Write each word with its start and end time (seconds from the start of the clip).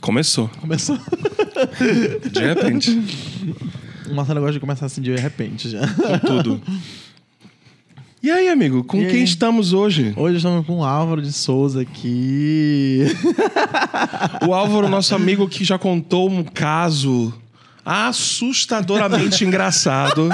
Começou. 0.00 0.48
Começou. 0.60 0.98
De 2.30 2.40
repente. 2.40 2.90
O 4.10 4.14
Marcelo 4.14 4.40
gosta 4.40 4.54
de 4.54 4.60
começar 4.60 4.86
assim 4.86 5.00
de 5.00 5.14
repente 5.14 5.68
já. 5.70 5.80
Com 5.86 6.18
tudo. 6.26 6.60
E 8.22 8.30
aí, 8.30 8.48
amigo, 8.48 8.82
com 8.84 8.98
E 9.00 9.06
quem 9.06 9.18
aí? 9.20 9.24
estamos 9.24 9.72
hoje? 9.72 10.12
Hoje 10.16 10.38
estamos 10.38 10.66
com 10.66 10.78
o 10.78 10.84
Álvaro 10.84 11.22
de 11.22 11.32
Souza 11.32 11.82
aqui. 11.82 13.04
O 14.46 14.52
Álvaro, 14.52 14.88
nosso 14.88 15.14
amigo 15.14 15.48
que 15.48 15.64
já 15.64 15.78
contou 15.78 16.28
um 16.30 16.42
caso 16.42 17.32
assustadoramente 17.84 19.44
engraçado. 19.44 20.28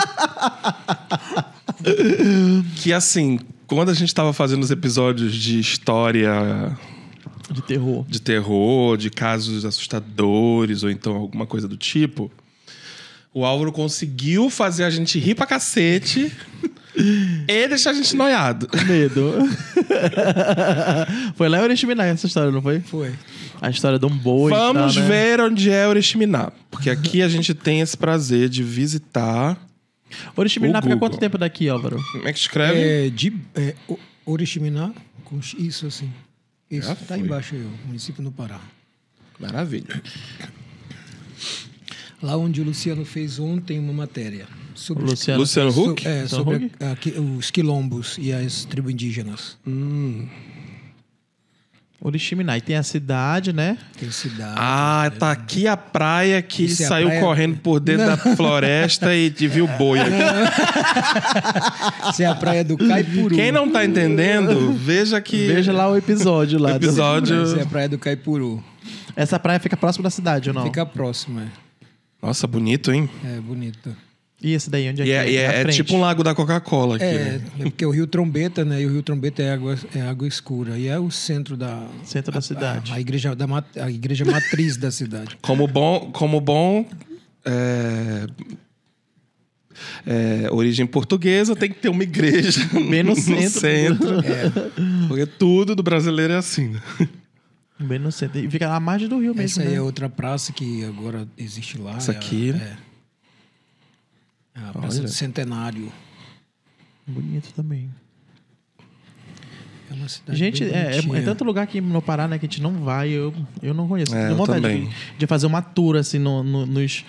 Que 2.77 2.93
assim, 2.93 3.39
quando 3.67 3.91
a 3.91 3.95
gente 3.95 4.15
tava 4.15 4.33
fazendo 4.33 4.63
os 4.63 4.71
episódios 4.71 5.35
de 5.35 5.61
história 5.61 6.77
De 7.51 7.63
terror. 7.63 8.05
de 8.09 8.21
terror, 8.21 8.97
de 8.97 9.09
casos 9.09 9.65
assustadores 9.65 10.83
ou 10.83 10.91
então 10.91 11.15
alguma 11.15 11.47
coisa 11.47 11.69
do 11.69 11.77
tipo, 11.77 12.31
o 13.33 13.45
Álvaro 13.45 13.71
conseguiu 13.71 14.49
fazer 14.49 14.85
a 14.85 14.91
gente 14.91 15.19
rir 15.19 15.35
pra 15.35 15.47
cacete 15.47 16.33
e 17.47 17.69
deixar 17.69 17.91
a 17.91 17.93
gente 17.93 18.17
noiado. 18.17 18.67
Com 18.67 18.85
medo. 18.85 19.35
foi 21.37 21.49
lá 21.49 21.59
em 21.59 21.63
Oriximiná 21.63 22.07
essa 22.07 22.27
história, 22.27 22.51
não 22.51 22.63
foi? 22.63 22.81
Foi. 22.81 23.15
A 23.61 23.69
história 23.69 23.99
de 23.99 24.07
um 24.07 24.17
boi. 24.17 24.51
Vamos 24.51 24.95
tal, 24.95 25.03
né? 25.03 25.09
ver 25.09 25.41
onde 25.41 25.71
é 25.71 25.87
Oriximiná. 25.87 26.51
Porque 26.71 26.89
aqui 26.89 27.23
a 27.23 27.29
gente 27.29 27.53
tem 27.53 27.81
esse 27.81 27.97
prazer 27.97 28.49
de 28.49 28.63
visitar. 28.63 29.59
Oriximiná 30.35 30.81
fica 30.81 30.97
quanto 30.97 31.19
tempo 31.19 31.37
daqui, 31.37 31.69
Álvaro? 31.69 32.03
Como 32.13 32.27
é 32.27 32.33
que 32.33 32.39
escreve? 32.39 32.81
É, 32.81 33.11
de, 33.11 33.35
é, 33.55 33.75
Oriximiná, 34.25 34.93
com 35.25 35.39
isso 35.59 35.87
assim. 35.87 36.11
Isso, 36.71 36.89
tá 36.89 36.95
foi. 37.15 37.19
embaixo 37.21 37.55
aí, 37.55 37.65
ó, 37.65 37.87
município 37.87 38.23
no 38.23 38.33
Pará. 38.33 38.61
Maravilha. 39.39 40.03
Lá 42.23 42.37
onde 42.37 42.61
o 42.61 42.65
Luciano 42.65 43.05
fez 43.05 43.39
ontem 43.39 43.79
uma 43.79 43.93
matéria. 43.93 44.47
Sobre 44.75 45.03
O 45.03 45.07
os- 45.07 45.13
Luciano. 45.13 45.41
Luciano 45.41 45.71
so- 45.73 45.91
Huck? 45.91 46.07
é, 46.07 46.27
sobre 46.27 46.57
Huck? 46.57 46.71
a- 46.81 46.93
aqui- 46.93 47.11
os 47.19 47.51
quilombos 47.51 48.17
e 48.19 48.33
as 48.33 48.65
tribos 48.65 48.93
indígenas. 48.93 49.57
Oriximiná. 52.07 52.57
E 52.57 52.61
tem 52.61 52.77
a 52.77 52.85
cidade, 52.85 53.53
né? 53.53 53.77
Tem 53.99 54.09
cidade. 54.13 54.55
Ah, 54.57 55.11
tá 55.19 55.33
aqui 55.33 55.67
a 55.67 55.77
praia 55.77 56.41
que 56.41 56.63
ele 56.63 56.73
Isso 56.73 56.85
é 56.85 56.87
saiu 56.87 57.09
praia- 57.09 57.21
correndo 57.21 57.57
por 57.59 57.81
dentro 57.81 58.07
da 58.07 58.17
floresta 58.17 59.13
e 59.13 59.29
te 59.29 59.49
viu 59.49 59.67
boi 59.67 59.99
aqui. 59.99 60.13
Essa 62.09 62.23
é 62.23 62.27
a 62.27 62.35
praia 62.37 62.63
do 62.63 62.77
Caipuru. 62.79 63.35
Quem 63.35 63.51
não 63.51 63.69
tá 63.71 63.85
entendendo, 63.85 64.73
veja 64.75 65.21
que. 65.21 65.49
Veja 65.49 65.73
lá 65.73 65.89
o 65.91 65.97
episódio 65.97 66.61
lá. 66.61 66.71
do- 66.79 66.85
Episódio. 66.87 67.43
Essa 67.43 67.59
é 67.59 67.63
a 67.63 67.67
praia 67.67 67.89
do 67.89 67.99
Caipuru. 67.99 68.63
Essa 69.17 69.39
praia 69.41 69.59
fica 69.59 69.77
próximo 69.77 70.05
da 70.05 70.11
cidade, 70.11 70.51
ou 70.51 70.55
não? 70.55 70.63
Fica 70.65 70.87
próximo, 70.87 71.41
é. 71.41 71.47
Nossa, 72.23 72.47
bonito, 72.47 72.93
hein? 72.93 73.11
É 73.25 73.41
bonito. 73.41 73.97
E 74.43 74.53
esse 74.53 74.69
daí, 74.69 74.89
onde 74.91 75.01
é 75.01 75.05
E 75.05 75.09
que 75.09 75.13
é, 75.15 75.31
e 75.33 75.37
é- 75.37 75.45
é 75.45 75.63
frente. 75.63 75.77
tipo 75.77 75.95
um 75.95 76.01
lago 76.01 76.23
da 76.23 76.35
Coca-Cola 76.35 76.97
aqui. 76.97 77.05
É, 77.05 77.15
né? 77.15 77.41
é 77.61 77.63
porque 77.65 77.87
o 77.87 77.91
Rio 77.91 78.07
Trombeta, 78.07 78.65
né? 78.67 78.83
E 78.83 78.87
o 78.87 78.93
Rio 78.93 79.03
Trombeta 79.03 79.43
é 79.43 79.51
água, 79.53 79.79
é 79.95 80.01
água 80.03 80.29
escura. 80.29 80.79
E 80.79 80.87
é 80.89 80.99
o 80.99 81.11
centro 81.11 81.57
da. 81.57 81.87
Centro 82.05 82.33
da 82.33 82.41
cidade. 82.43 82.93
A, 82.93 82.97
a 82.97 83.01
igreja, 83.01 83.35
da, 83.35 83.47
a 83.81 83.91
igreja 83.91 84.25
matriz 84.27 84.77
da 84.77 84.91
cidade. 84.91 85.39
Como 85.43 85.67
bom. 85.67 86.11
Como 86.13 86.39
bom 86.41 86.87
é, 87.45 88.27
é, 90.07 90.49
origem 90.53 90.87
portuguesa, 90.87 91.55
tem 91.57 91.71
que 91.71 91.81
ter 91.81 91.89
uma 91.89 92.03
igreja 92.03 92.61
Bem 92.91 93.03
no 93.03 93.15
centro. 93.17 93.51
centro. 93.61 94.09
Porque 95.09 95.27
tudo 95.27 95.75
do 95.75 95.83
brasileiro 95.83 96.33
é 96.35 96.37
assim. 96.37 96.69
né? 96.69 96.81
Bem 97.79 97.99
no 97.99 98.11
centro. 98.13 98.39
E 98.39 98.51
fica 98.51 98.69
na 98.69 98.81
margem 98.81 99.09
do 99.09 99.19
rio 99.19 99.35
mesmo, 99.35 99.61
Essa 99.61 99.63
aí 99.63 99.69
né? 99.69 99.75
é 99.77 99.81
outra 99.83 100.09
praça 100.09 100.53
que 100.53 100.85
agora 100.85 101.27
existe 101.37 101.79
lá. 101.79 101.97
Essa 101.97 102.13
é 102.13 102.15
a- 102.15 102.19
aqui, 102.19 102.53
né? 102.53 102.77
É. 102.83 102.86
É 104.57 104.69
a 104.69 104.73
Praça 104.73 104.99
Olha. 104.99 105.03
do 105.03 105.09
Centenário. 105.09 105.93
Bonito 107.07 107.53
também. 107.55 107.91
É 109.91 109.95
uma 109.95 110.09
cidade 110.09 110.37
Gente, 110.39 110.65
bem 110.65 110.75
é, 110.75 110.97
é- 110.97 111.19
é 111.19 111.23
tanto 111.23 111.45
lugar 111.45 111.63
aqui 111.63 111.81
no 111.81 112.03
Pará, 112.03 112.27
né, 112.27 112.39
que 112.39 112.47
a 112.47 112.49
gente 112.49 112.61
não 112.61 112.83
vai. 112.83 113.11
Eu, 113.11 113.33
eu 113.63 113.73
não 113.73 113.87
conheço. 113.87 114.15
É, 114.15 114.21
Tenho 114.23 114.33
eu 114.33 114.37
vontade 114.37 114.61
também. 114.61 114.87
de, 114.89 114.95
de 115.19 115.27
fazer 115.27 115.47
uma 115.47 115.63
tour, 115.63 115.97
assim, 115.97 116.19
no, 116.19 116.43
no- 116.43 116.67
nos... 116.67 117.05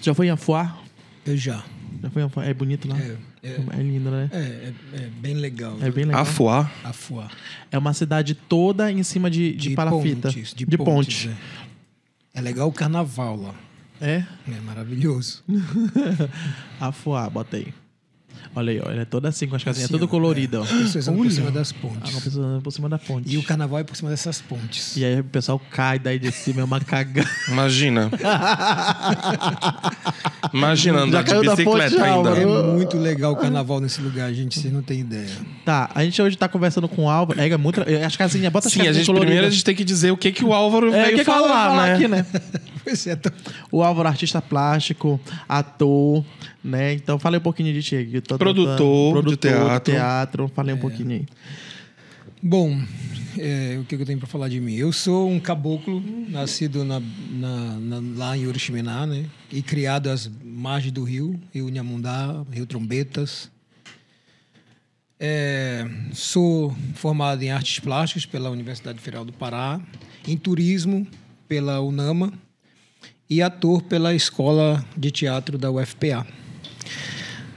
Tu 0.00 0.04
já 0.06 0.14
foi 0.14 0.26
em 0.26 0.30
Afuá? 0.30 0.76
Eu 1.24 1.36
já. 1.36 1.62
Já 2.02 2.10
foi 2.10 2.22
em 2.22 2.24
Afuá? 2.24 2.44
É 2.44 2.52
bonito 2.52 2.88
lá? 2.88 2.98
É, 2.98 3.16
é, 3.44 3.60
É 3.78 3.82
lindo, 3.82 4.10
né? 4.10 4.28
é, 4.32 4.38
é- 4.38 4.74
é 5.04 5.08
bem 5.20 5.34
legal. 5.34 5.78
É 5.80 5.90
bem 5.90 6.04
legal. 6.06 6.22
Afuá. 6.22 6.68
Afuá. 6.82 7.30
É 7.70 7.78
uma 7.78 7.92
cidade 7.94 8.34
toda 8.34 8.90
em 8.90 9.02
cima 9.04 9.30
de, 9.30 9.52
de, 9.54 9.74
palafita. 9.76 10.28
pontes, 10.32 10.52
de, 10.52 10.64
de 10.66 10.76
pontes. 10.76 11.26
ponte. 11.26 11.36
É. 12.34 12.38
É 12.38 12.40
legal 12.40 12.68
o 12.68 12.72
carnaval 12.72 13.36
lá. 13.36 13.54
É? 14.04 14.24
É 14.48 14.60
maravilhoso. 14.64 15.42
Afuá, 16.80 17.28
bota 17.30 17.56
aí. 17.56 17.68
Olha 18.56 18.72
aí, 18.72 18.80
ó. 18.84 18.90
Ele 18.90 19.00
é 19.00 19.04
todo 19.04 19.26
assim, 19.26 19.46
com 19.48 19.56
as 19.56 19.64
casinhas 19.64 19.86
Assim, 19.86 19.92
tudo 19.94 20.04
ó, 20.04 20.08
colorido, 20.08 20.60
ó. 20.60 20.62
As 20.62 20.70
pessoas 20.92 21.16
por 21.16 21.30
cima 21.30 21.50
das 21.50 21.72
Ah, 21.72 21.74
pontes. 21.80 22.12
uma 22.12 22.20
pessoa 22.20 22.60
por 22.62 22.70
cima 22.70 22.88
da 22.88 22.98
ponte. 22.98 23.32
E 23.34 23.38
o 23.38 23.42
carnaval 23.42 23.78
é 23.80 23.84
por 23.84 23.96
cima 23.96 24.10
dessas 24.10 24.40
pontes. 24.42 24.96
E 24.96 25.04
aí 25.04 25.20
o 25.20 25.24
pessoal 25.24 25.60
cai 25.70 25.98
daí 25.98 26.18
de 26.18 26.30
cima, 26.30 26.60
é 26.60 26.64
uma 26.64 26.78
cagada. 26.80 27.28
Imagina. 27.48 28.10
Imagina 30.52 31.00
andar 31.00 31.18
Já 31.18 31.22
de 31.22 31.30
caiu 31.30 31.42
da 31.42 31.50
ponte, 31.56 31.64
bicicleta 31.64 31.96
já, 31.96 32.04
ainda. 32.04 32.30
É 32.30 32.44
muito 32.74 32.98
legal 32.98 33.32
o 33.32 33.36
carnaval 33.36 33.80
nesse 33.80 34.00
lugar, 34.00 34.32
gente. 34.32 34.58
Vocês 34.60 34.72
não 34.72 34.82
têm 34.82 35.00
ideia. 35.00 35.28
Tá, 35.64 35.90
a 35.94 36.04
gente 36.04 36.20
hoje 36.20 36.36
tá 36.36 36.48
conversando 36.48 36.88
com 36.88 37.04
o 37.04 37.10
Álvaro. 37.10 37.40
É, 37.40 37.48
é 37.48 37.56
muito. 37.56 37.80
As 38.04 38.16
casinhas, 38.16 38.52
bota 38.52 38.68
as 38.68 38.72
Sim, 38.74 38.80
a 38.80 38.84
casinhas 38.84 38.96
gente 38.98 39.06
coloridas. 39.06 39.26
primeiro 39.30 39.46
a 39.48 39.50
gente 39.50 39.64
tem 39.64 39.74
que 39.74 39.84
dizer 39.84 40.10
o 40.12 40.16
que, 40.16 40.30
que 40.30 40.44
o 40.44 40.52
Álvaro 40.52 40.92
É, 40.92 41.04
veio 41.06 41.10
que 41.12 41.18
que 41.20 41.24
falar, 41.24 41.48
falar 41.70 41.86
né? 41.86 41.94
aqui, 41.94 42.08
né? 42.08 42.26
Pois 42.84 43.06
é, 43.06 43.16
tô- 43.16 43.30
O 43.72 43.82
Álvaro, 43.82 44.08
artista 44.08 44.40
plástico, 44.42 45.18
ator, 45.48 46.24
né? 46.62 46.92
Então 46.92 47.18
falei 47.18 47.40
um 47.40 47.42
pouquinho 47.42 47.72
de 47.72 47.82
ti 47.82 48.20
tô- 48.20 48.36
Produtor 48.38 49.24
de 49.24 49.36
teatro. 49.36 49.92
teatro, 49.94 50.48
falei 50.54 50.74
um 50.74 50.78
pouquinho 50.78 51.10
aí. 51.12 51.26
Bom, 52.42 52.78
é, 53.38 53.78
o 53.80 53.84
que 53.84 53.94
eu 53.94 54.04
tenho 54.04 54.18
para 54.18 54.28
falar 54.28 54.50
de 54.50 54.60
mim? 54.60 54.74
Eu 54.74 54.92
sou 54.92 55.30
um 55.30 55.40
caboclo, 55.40 56.02
nascido 56.28 56.84
na, 56.84 57.00
na- 57.00 57.78
na- 57.80 58.02
lá 58.18 58.36
em 58.36 58.46
Oriximiná, 58.46 59.06
né? 59.06 59.24
E 59.50 59.62
criado 59.62 60.10
às 60.10 60.30
margens 60.44 60.92
do 60.92 61.02
rio, 61.04 61.40
Rio 61.54 61.70
Nhamundá, 61.70 62.44
Rio 62.52 62.66
Trombetas. 62.66 63.50
É, 65.18 65.86
sou 66.12 66.74
formado 66.94 67.42
em 67.42 67.50
artes 67.50 67.78
plásticas 67.80 68.26
pela 68.26 68.50
Universidade 68.50 68.98
Federal 68.98 69.24
do 69.24 69.32
Pará, 69.32 69.80
em 70.26 70.36
turismo 70.36 71.06
pela 71.48 71.80
UNAMA 71.80 72.32
e 73.28 73.40
ator 73.42 73.82
pela 73.82 74.14
Escola 74.14 74.84
de 74.96 75.10
Teatro 75.10 75.56
da 75.56 75.70
UFPA. 75.70 76.26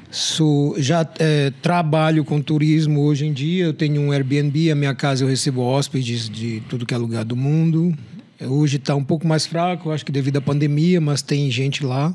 Sou, 0.10 0.82
já 0.82 1.08
é, 1.20 1.52
trabalho 1.62 2.24
com 2.24 2.42
turismo 2.42 3.02
hoje 3.02 3.26
em 3.26 3.34
dia. 3.34 3.66
Eu 3.66 3.74
tenho 3.74 4.02
um 4.02 4.12
Airbnb, 4.12 4.72
a 4.72 4.76
minha 4.76 4.96
casa 4.96 5.24
eu 5.24 5.28
recebo 5.28 5.62
hóspedes 5.62 6.30
de 6.30 6.62
tudo 6.70 6.86
que 6.86 6.94
é 6.94 6.98
lugar 6.98 7.26
do 7.26 7.36
mundo. 7.36 7.94
Hoje 8.40 8.78
está 8.78 8.96
um 8.96 9.04
pouco 9.04 9.28
mais 9.28 9.46
fraco, 9.46 9.92
acho 9.92 10.06
que 10.06 10.12
devido 10.12 10.38
à 10.38 10.42
pandemia, 10.42 11.02
mas 11.02 11.22
tem 11.22 11.52
gente 11.52 11.86
lá. 11.86 12.14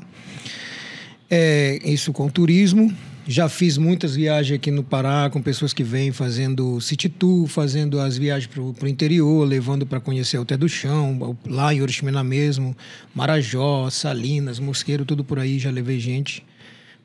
É, 1.29 1.79
isso 1.83 2.11
com 2.11 2.27
turismo. 2.29 2.93
Já 3.27 3.47
fiz 3.47 3.77
muitas 3.77 4.15
viagens 4.15 4.57
aqui 4.57 4.69
no 4.69 4.83
Pará 4.83 5.29
com 5.29 5.41
pessoas 5.41 5.71
que 5.73 5.83
vêm 5.83 6.11
fazendo 6.11 6.81
city 6.81 7.07
tour, 7.07 7.47
fazendo 7.47 7.99
as 7.99 8.17
viagens 8.17 8.47
para 8.47 8.85
o 8.85 8.87
interior, 8.87 9.47
levando 9.47 9.85
para 9.85 9.99
conhecer 9.99 10.37
o 10.37 10.45
Té 10.45 10.57
do 10.57 10.67
Chão, 10.67 11.37
lá 11.47 11.73
em 11.73 11.81
Oriximiná 11.81 12.23
mesmo, 12.23 12.75
Marajó, 13.15 13.89
Salinas, 13.89 14.59
Mosqueiro, 14.59 15.05
tudo 15.05 15.23
por 15.23 15.39
aí. 15.39 15.57
Já 15.57 15.71
levei 15.71 15.99
gente 15.99 16.43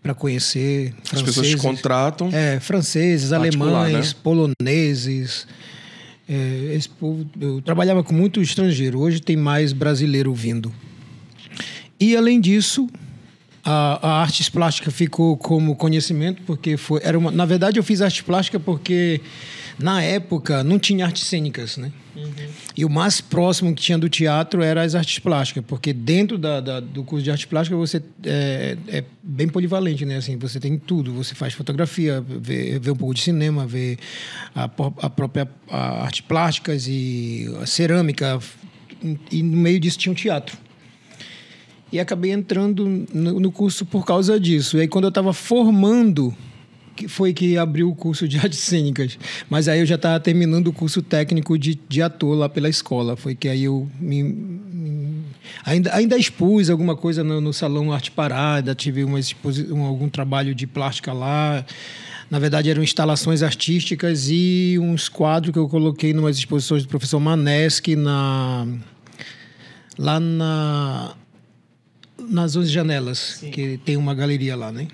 para 0.03 0.13
conhecer. 0.13 0.93
As 1.13 1.23
pessoas 1.23 1.47
te 1.47 1.53
franceses. 1.53 1.63
contratam. 1.63 2.31
É, 2.33 2.59
franceses, 2.59 3.31
Particular, 3.31 3.85
alemães, 3.85 4.13
né? 4.13 4.21
poloneses. 4.23 5.47
É, 6.29 6.75
esse 6.75 6.89
povo, 6.89 7.27
eu 7.41 7.63
trabalhava 7.63 8.03
com 8.03 8.13
muito 8.13 8.41
estrangeiro. 8.43 9.01
Hoje 9.01 9.21
tem 9.21 9.37
mais 9.37 9.73
brasileiro 9.73 10.35
vindo. 10.35 10.73
E 12.01 12.17
além 12.17 12.41
disso, 12.41 12.89
a, 13.71 13.99
a 14.09 14.23
artes 14.23 14.49
plástica 14.49 14.91
ficou 14.91 15.37
como 15.37 15.77
conhecimento 15.77 16.41
porque 16.47 16.77
foi 16.79 17.01
era 17.05 17.19
uma, 17.19 17.31
na 17.31 17.45
verdade 17.45 17.79
eu 17.79 17.83
fiz 17.83 18.01
arte 18.01 18.25
plástica 18.25 18.59
porque 18.59 19.21
na 19.79 20.03
época 20.03 20.65
não 20.65 20.79
tinha 20.79 21.05
artes 21.05 21.25
cênicas, 21.25 21.77
né? 21.77 21.93
E 22.77 22.85
o 22.85 22.89
mais 22.91 23.21
próximo 23.21 23.73
que 23.75 23.81
tinha 23.83 23.99
do 23.99 24.09
teatro 24.09 24.63
era 24.63 24.83
as 24.83 24.95
artes 24.95 25.19
plásticas, 25.21 25.63
porque 25.69 25.93
dentro 25.93 26.37
da, 26.39 26.61
da- 26.61 26.81
do 26.81 27.05
curso 27.05 27.23
de 27.23 27.31
arte 27.31 27.47
plástica 27.47 27.77
você 27.77 28.03
é, 28.25 28.77
é 28.89 29.05
bem 29.23 29.49
polivalente, 29.49 30.05
né? 30.05 30.17
Assim, 30.17 30.37
você 30.37 30.59
tem 30.59 30.79
tudo. 30.79 31.13
Você 31.13 31.35
faz 31.35 31.53
fotografia, 31.55 32.25
vê, 32.27 32.79
vê 32.79 32.91
um 32.91 32.97
pouco 32.97 33.15
de 33.15 33.21
cinema, 33.21 33.67
vê 33.67 33.99
a, 34.55 34.65
a 35.03 35.11
própria 35.11 35.47
a 35.71 36.05
arte 36.05 36.23
plásticas 36.25 36.87
e 36.89 37.47
cerâmica. 37.67 38.41
E 39.31 39.43
no 39.45 39.57
meio 39.59 39.79
disso 39.79 39.99
tinha 39.99 40.11
um 40.11 40.17
teatro. 40.17 40.57
E 41.91 41.99
acabei 41.99 42.33
entrando 42.33 43.07
no, 43.13 43.41
no 43.41 43.53
curso 43.53 43.87
por 43.87 44.05
causa 44.05 44.39
disso. 44.39 44.77
E 44.77 44.83
aí, 44.83 44.89
quando 44.89 45.05
eu 45.05 45.09
estava 45.11 45.33
formando, 45.33 46.35
que 46.95 47.09
foi 47.09 47.33
que 47.33 47.57
abriu 47.57 47.89
o 47.89 47.95
curso 47.95 48.27
de 48.27 48.37
artes 48.41 48.59
cênicas. 48.59 49.19
Mas 49.49 49.69
aí 49.69 49.81
eu 49.81 49.87
já 49.87 49.95
estava 49.95 50.19
terminando 50.21 50.69
o 50.69 50.73
curso 50.73 51.01
técnico 51.01 51.59
de, 51.59 51.79
de 51.89 52.03
ator 52.03 52.37
lá 52.37 52.49
pela 52.49 52.69
escola. 52.69 53.17
Foi 53.17 53.35
que 53.35 53.49
aí 53.49 53.65
eu 53.65 53.89
me, 54.01 54.23
me 54.23 55.25
Ainda, 55.65 55.95
ainda 55.95 56.17
expus 56.17 56.71
alguma 56.71 56.97
coisa 56.97 57.23
no, 57.25 57.41
no 57.41 57.53
Salão 57.53 57.93
Arte 57.93 58.11
Parada, 58.11 58.75
tive 58.75 59.05
uma 59.05 59.19
um, 59.71 59.83
algum 59.83 60.09
trabalho 60.09 60.55
de 60.55 60.67
plástica 60.67 61.13
lá. 61.13 61.65
Na 62.31 62.39
verdade, 62.39 62.69
eram 62.69 62.83
instalações 62.83 63.43
artísticas 63.43 64.29
e 64.31 64.77
uns 64.81 65.09
quadros 65.09 65.53
que 65.53 65.59
eu 65.59 65.69
coloquei 65.69 66.13
numas 66.13 66.37
exposições 66.37 66.83
do 66.83 66.89
professor 66.89 67.19
Maneschi 67.19 67.97
na, 67.97 68.67
lá 69.99 70.21
na, 70.21 71.15
nas 72.19 72.57
11 72.57 72.71
janelas, 72.71 73.45
que 73.53 73.79
tem 73.85 73.97
uma 73.97 74.15
galeria 74.15 74.57
lá, 74.57 74.73
né? 74.73 74.89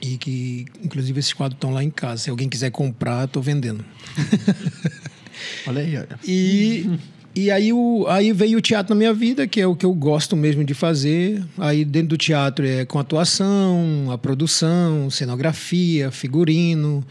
E 0.00 0.16
que, 0.16 0.66
inclusive, 0.82 1.18
esses 1.18 1.32
quadros 1.32 1.56
estão 1.56 1.70
lá 1.72 1.82
em 1.82 1.90
casa. 1.90 2.24
Se 2.24 2.30
alguém 2.30 2.48
quiser 2.48 2.70
comprar, 2.70 3.24
estou 3.24 3.42
vendendo. 3.42 3.84
Olha 5.66 5.82
aí, 5.82 5.96
olha. 5.96 6.18
E, 6.26 6.98
e 7.34 7.50
aí, 7.50 7.72
o, 7.72 8.06
aí 8.08 8.32
veio 8.32 8.58
o 8.58 8.60
teatro 8.60 8.94
na 8.94 8.98
minha 8.98 9.12
vida, 9.14 9.46
que 9.46 9.60
é 9.60 9.66
o 9.66 9.76
que 9.76 9.86
eu 9.86 9.94
gosto 9.94 10.36
mesmo 10.36 10.64
de 10.64 10.74
fazer. 10.74 11.44
Aí 11.56 11.84
dentro 11.84 12.08
do 12.10 12.16
teatro 12.18 12.66
é 12.66 12.84
com 12.84 12.98
atuação, 12.98 14.08
a 14.10 14.18
produção, 14.18 15.08
cenografia, 15.10 16.10
figurino. 16.10 17.04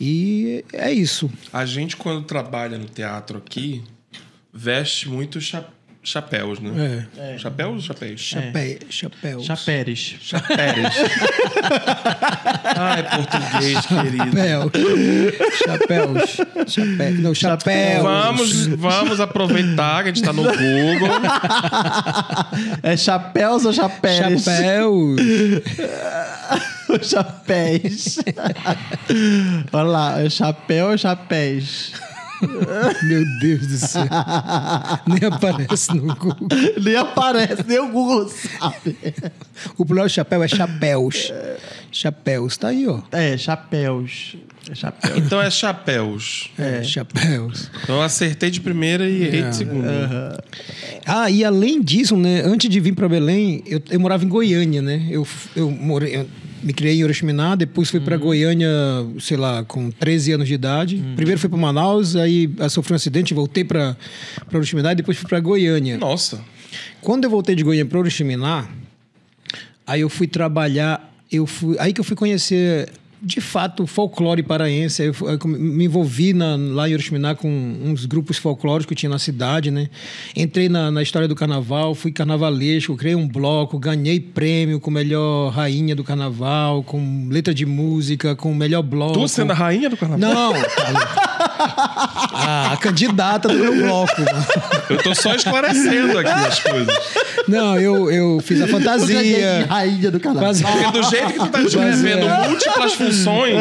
E 0.00 0.64
é 0.72 0.92
isso. 0.92 1.30
A 1.52 1.66
gente, 1.66 1.96
quando 1.96 2.24
trabalha 2.24 2.78
no 2.78 2.86
teatro 2.86 3.38
aqui, 3.38 3.82
veste 4.52 5.08
muito 5.08 5.40
cha- 5.40 5.68
chapéus, 6.02 6.58
né? 6.60 7.06
É. 7.18 7.38
Chapéus 7.38 7.74
ou 7.74 7.80
chapéus? 7.80 8.20
Chapé, 8.20 8.78
chapéu. 8.88 9.40
Chapéres. 9.42 10.16
Chapéres. 10.20 10.94
Ai, 12.76 13.02
português, 13.02 13.86
querido. 13.86 14.24
Chapéu. 14.30 14.70
Chapéus. 15.58 16.72
Chapéu. 16.72 17.14
Não, 17.20 17.34
chapéu. 17.34 18.02
Vamos, 18.02 18.66
vamos 18.66 19.20
aproveitar 19.20 20.02
que 20.02 20.10
a 20.10 20.12
gente 20.12 20.24
tá 20.24 20.32
no 20.32 20.42
Google. 20.42 21.08
É 22.82 22.96
chapéus 22.96 23.64
ou 23.64 23.72
chapéres? 23.72 24.44
Chapéu. 24.44 25.16
Chapéis. 27.02 28.18
Olha 29.72 29.82
lá, 29.82 30.20
é 30.22 30.30
chapéu 30.30 30.90
ou 30.90 30.98
chapéis? 30.98 31.92
Meu 33.04 33.24
Deus 33.38 33.66
do 33.66 33.76
céu. 33.76 34.04
Nem 35.06 35.28
aparece 35.28 35.94
no 35.94 36.14
Google. 36.14 36.48
Nem 36.82 36.96
aparece, 36.96 37.64
nem 37.66 37.78
o 37.78 37.88
Google 37.88 38.28
sabe. 38.28 38.96
O 39.76 39.84
plural 39.84 40.06
de 40.06 40.14
chapéu 40.14 40.42
é 40.42 40.48
chapéus. 40.48 41.32
Chapéus. 41.92 42.56
Tá 42.56 42.68
aí, 42.68 42.86
ó. 42.86 43.00
É, 43.12 43.36
chapéus. 43.36 44.36
É 44.70 44.74
chapéus. 44.74 45.18
Então 45.18 45.40
é 45.40 45.50
chapéus. 45.50 46.50
É, 46.58 46.82
chapéus. 46.82 47.70
Então 47.82 47.96
eu 47.96 48.02
acertei 48.02 48.50
de 48.50 48.60
primeira 48.60 49.08
e 49.08 49.22
errei 49.24 49.42
de 49.42 49.56
segunda. 49.56 50.42
Ah, 51.04 51.30
e 51.30 51.44
além 51.44 51.82
disso, 51.82 52.16
né? 52.16 52.42
Antes 52.44 52.70
de 52.70 52.78
vir 52.78 52.94
para 52.94 53.08
Belém, 53.08 53.62
eu, 53.66 53.82
eu 53.90 53.98
morava 53.98 54.24
em 54.24 54.28
Goiânia, 54.28 54.80
né? 54.80 55.08
Eu, 55.10 55.26
eu, 55.56 55.70
morei, 55.70 56.16
eu 56.16 56.26
me 56.62 56.72
criei 56.72 56.98
em 56.98 57.04
Orochiminá, 57.04 57.54
depois 57.54 57.90
fui 57.90 58.00
para 58.00 58.16
Goiânia, 58.16 58.68
sei 59.18 59.36
lá, 59.36 59.64
com 59.64 59.90
13 59.90 60.32
anos 60.32 60.48
de 60.48 60.54
idade. 60.54 61.02
Primeiro 61.16 61.40
fui 61.40 61.48
para 61.48 61.58
Manaus, 61.58 62.16
aí 62.16 62.50
eu 62.58 62.70
sofri 62.70 62.92
um 62.92 62.96
acidente, 62.96 63.32
voltei 63.34 63.64
para 63.64 63.96
Orochiminá 64.52 64.92
e 64.92 64.96
depois 64.96 65.16
fui 65.16 65.28
para 65.28 65.40
Goiânia. 65.40 65.96
Nossa. 65.98 66.40
Quando 67.00 67.24
eu 67.24 67.30
voltei 67.30 67.54
de 67.54 67.62
Goiânia 67.62 67.86
para 67.86 67.98
Oriximiná, 67.98 68.68
aí 69.86 70.02
eu 70.02 70.08
fui 70.08 70.26
trabalhar, 70.26 71.12
eu 71.30 71.46
fui, 71.46 71.76
aí 71.78 71.92
que 71.92 72.00
eu 72.00 72.04
fui 72.04 72.16
conhecer 72.16 72.90
de 73.22 73.40
fato 73.40 73.86
folclore 73.86 74.42
paraense. 74.42 75.02
Eu, 75.02 75.14
eu 75.28 75.48
me 75.48 75.84
envolvi 75.84 76.32
na- 76.32 76.56
lá 76.56 76.88
em 76.88 76.92
Oriximiná 76.94 77.34
com 77.34 77.48
uns 77.84 78.06
grupos 78.06 78.38
folclóricos 78.38 78.86
que 78.86 78.94
tinha 78.94 79.10
na 79.10 79.18
cidade, 79.18 79.70
né? 79.70 79.88
Entrei 80.34 80.68
na, 80.68 80.90
na 80.90 81.02
história 81.02 81.28
do 81.28 81.34
carnaval, 81.34 81.94
fui 81.94 82.10
carnavalesco, 82.12 82.96
criei 82.96 83.14
um 83.14 83.28
bloco, 83.28 83.78
ganhei 83.78 84.18
prêmio 84.20 84.80
com 84.80 84.90
melhor 84.90 85.50
rainha 85.50 85.94
do 85.94 86.02
carnaval, 86.04 86.82
com 86.82 87.28
letra 87.30 87.52
de 87.52 87.66
música, 87.66 88.34
com 88.34 88.54
melhor 88.54 88.82
bloco. 88.82 89.18
Tu 89.18 89.28
sendo 89.28 89.50
a 89.52 89.54
rainha 89.54 89.90
do 89.90 89.96
carnaval? 89.96 90.34
Não, 90.34 90.52
ah, 92.32 92.72
a 92.72 92.76
candidata 92.76 93.48
do 93.48 93.54
meu 93.54 93.74
bloco. 93.76 94.12
Eu 94.88 94.98
tô 95.02 95.14
só 95.14 95.34
esclarecendo 95.34 96.18
aqui 96.18 96.30
as 96.30 96.58
coisas. 96.60 96.94
Não, 97.48 97.78
eu, 97.78 98.10
eu 98.10 98.40
fiz 98.40 98.60
a 98.60 98.64
Eu 98.64 98.68
fantasia. 98.68 99.66
rainha 99.68 100.10
do. 100.10 100.20
Quase- 100.20 100.62
Porque 100.64 100.90
do 100.98 101.02
jeito 101.10 101.26
que 101.32 101.38
tu 101.38 101.46
tá 101.48 101.60
descrevendo 101.62 102.26
múltiplas 102.48 102.94
funções, 102.94 103.54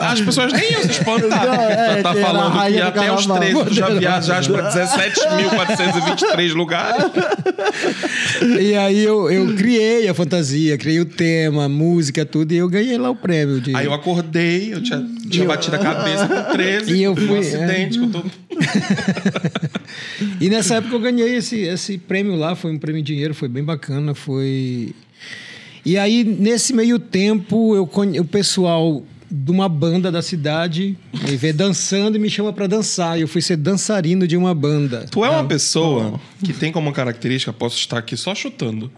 as 0.00 0.20
pessoas 0.20 0.52
nem 0.52 0.72
iam 0.72 0.82
se 0.82 0.90
espantar. 0.90 1.46
Não, 1.46 1.54
é, 1.54 1.96
tu 1.96 2.02
tá 2.02 2.10
a 2.10 2.14
falando 2.14 2.52
que 2.72 2.80
até 2.80 3.12
os 3.12 3.26
carnaval. 3.26 3.38
13 3.64 3.64
tu 3.64 3.74
já 3.74 3.88
viajaste 3.90 4.50
pra 4.52 4.70
17.423 4.72 6.52
lugares. 6.54 7.04
E 8.58 8.74
aí 8.76 9.04
eu, 9.04 9.30
eu 9.30 9.54
criei 9.54 10.08
a 10.08 10.14
fantasia, 10.14 10.76
criei 10.78 11.00
o 11.00 11.04
tema, 11.04 11.64
a 11.64 11.68
música, 11.68 12.24
tudo, 12.24 12.52
e 12.52 12.56
eu 12.56 12.68
ganhei 12.68 12.96
lá 12.98 13.10
o 13.10 13.16
prêmio. 13.16 13.60
De... 13.60 13.74
Aí 13.76 13.84
eu 13.86 13.92
acordei, 13.92 14.72
eu 14.72 14.82
tinha, 14.82 15.04
tinha 15.30 15.46
batido 15.46 15.76
a 15.76 15.78
cabeça 15.78 16.26
com 16.26 16.52
13, 16.52 16.79
E 16.86 17.02
eu 17.02 17.14
tive 17.14 17.26
um 17.26 17.28
fui, 17.28 17.38
acidente 17.38 17.98
todo 17.98 18.30
E 20.40 20.48
nessa 20.48 20.76
época 20.76 20.94
eu 20.94 21.00
ganhei 21.00 21.36
esse, 21.36 21.58
esse 21.60 21.98
prêmio 21.98 22.36
lá, 22.36 22.54
foi 22.54 22.72
um 22.72 22.78
prêmio 22.78 23.00
em 23.00 23.04
dinheiro, 23.04 23.34
foi 23.34 23.48
bem 23.48 23.64
bacana, 23.64 24.14
foi... 24.14 24.94
E 25.84 25.96
aí, 25.96 26.24
nesse 26.24 26.74
meio 26.74 26.98
tempo, 26.98 27.74
eu 27.74 27.90
o 28.20 28.24
pessoal 28.24 29.02
de 29.30 29.50
uma 29.50 29.68
banda 29.68 30.10
da 30.10 30.20
cidade 30.20 30.98
me 31.12 31.36
vê 31.36 31.52
dançando 31.52 32.16
e 32.16 32.18
me 32.18 32.28
chama 32.28 32.52
pra 32.52 32.66
dançar. 32.66 33.16
E 33.16 33.22
eu 33.22 33.28
fui 33.28 33.40
ser 33.40 33.56
dançarino 33.56 34.26
de 34.26 34.36
uma 34.36 34.54
banda. 34.54 35.06
Tu 35.10 35.24
é 35.24 35.30
uma 35.30 35.44
pessoa 35.44 36.20
que 36.44 36.52
tem 36.52 36.72
como 36.72 36.92
característica, 36.92 37.52
posso 37.52 37.76
estar 37.78 37.98
aqui 37.98 38.16
só 38.16 38.34
chutando, 38.34 38.90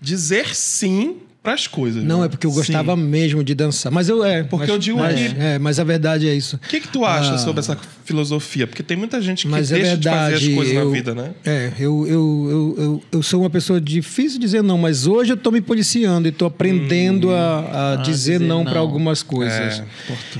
dizer 0.00 0.54
sim 0.54 1.16
pras 1.42 1.66
coisas. 1.66 2.04
Não, 2.04 2.20
né? 2.20 2.26
é 2.26 2.28
porque 2.28 2.46
eu 2.46 2.52
gostava 2.52 2.94
mesmo 2.96 3.42
de 3.42 3.54
dançar. 3.54 3.90
Mas 3.90 4.08
eu 4.08 4.22
é. 4.24 4.42
Porque 4.42 4.66
mas- 4.66 4.68
eu 4.68 4.78
digo 4.78 4.98
mas, 4.98 5.14
que- 5.32 5.38
É, 5.40 5.58
mas 5.58 5.78
a 5.78 5.84
verdade 5.84 6.28
é 6.28 6.34
isso. 6.34 6.56
O 6.56 6.58
que, 6.68 6.80
que 6.80 6.88
tu 6.88 7.04
acha 7.04 7.38
sobre 7.38 7.60
essa 7.60 7.76
filosofia? 8.04 8.66
Porque 8.66 8.82
tem 8.82 8.96
muita 8.96 9.20
gente 9.22 9.42
que 9.46 9.48
Mas 9.48 9.72
é 9.72 9.76
deixa 9.76 9.96
de 9.96 10.08
fazer 10.08 10.18
verdade. 10.20 10.48
as 10.50 10.54
coisas 10.54 10.74
eu, 10.74 10.84
na 10.84 10.90
vida, 10.92 11.14
né? 11.14 11.30
É, 11.44 11.72
eu, 11.78 12.06
eu, 12.06 12.46
eu, 12.50 12.74
eu, 12.84 13.02
eu 13.12 13.22
sou 13.22 13.40
uma 13.40 13.50
pessoa 13.50 13.80
difícil 13.80 14.38
de 14.38 14.44
dizer 14.46 14.62
não, 14.62 14.76
mas 14.76 15.06
hoje 15.06 15.32
eu 15.32 15.36
tô 15.36 15.50
me 15.50 15.60
policiando 15.60 16.28
e 16.28 16.32
tô 16.32 16.44
aprendendo 16.46 17.30
a, 17.32 17.92
a 17.92 17.96
dizer, 17.96 18.38
dizer 18.38 18.40
não 18.40 18.62
não. 18.62 18.70
para 18.70 18.80
algumas 18.80 19.22
coisas. 19.22 19.82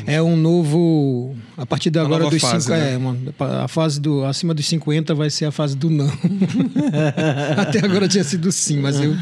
É. 0.07 0.15
É 0.17 0.23
um 0.23 0.37
novo. 0.37 1.35
A 1.57 1.65
partir 1.67 1.91
de 1.91 1.99
agora 1.99 2.29
dos 2.29 2.41
fase, 2.41 2.65
cinco, 2.67 2.77
né? 2.77 2.95
é, 2.95 2.97
uma- 2.97 3.17
a 3.65 3.69
fase 3.69 4.01
do 4.01 4.25
acima 4.25 4.53
dos 4.55 4.67
50 4.67 5.15
vai 5.15 5.29
ser 5.31 5.45
a 5.47 5.51
fase 5.51 5.77
do 5.77 5.89
não. 5.91 6.11
Até 7.57 7.79
agora 7.85 8.09
tinha 8.09 8.25
sido 8.25 8.51
sim, 8.53 8.79
mas 8.81 8.99
eu 9.01 9.15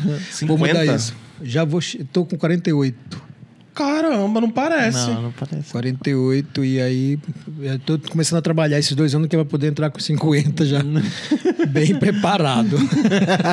vou 0.47 0.57
mudar 0.59 0.81
50? 0.81 0.95
isso. 0.95 1.15
Já 1.43 1.65
vou, 1.65 1.81
tô 2.13 2.25
com 2.25 2.37
48. 2.37 3.29
Caramba, 3.75 4.41
não 4.41 4.51
parece. 4.51 5.07
Não, 5.07 5.23
não 5.23 5.31
parece. 5.33 5.71
48 5.71 6.65
e 6.65 6.81
aí 6.81 7.19
eu 7.61 7.79
tô 7.79 7.97
começando 8.11 8.41
a 8.41 8.43
trabalhar 8.43 8.77
esses 8.77 8.93
dois 8.97 9.15
anos 9.15 9.29
que 9.29 9.37
vai 9.37 9.45
poder 9.45 9.69
entrar 9.69 9.89
com 9.89 10.01
50 10.01 10.67
já 10.67 10.81
bem 11.71 11.95
preparado. 11.97 12.77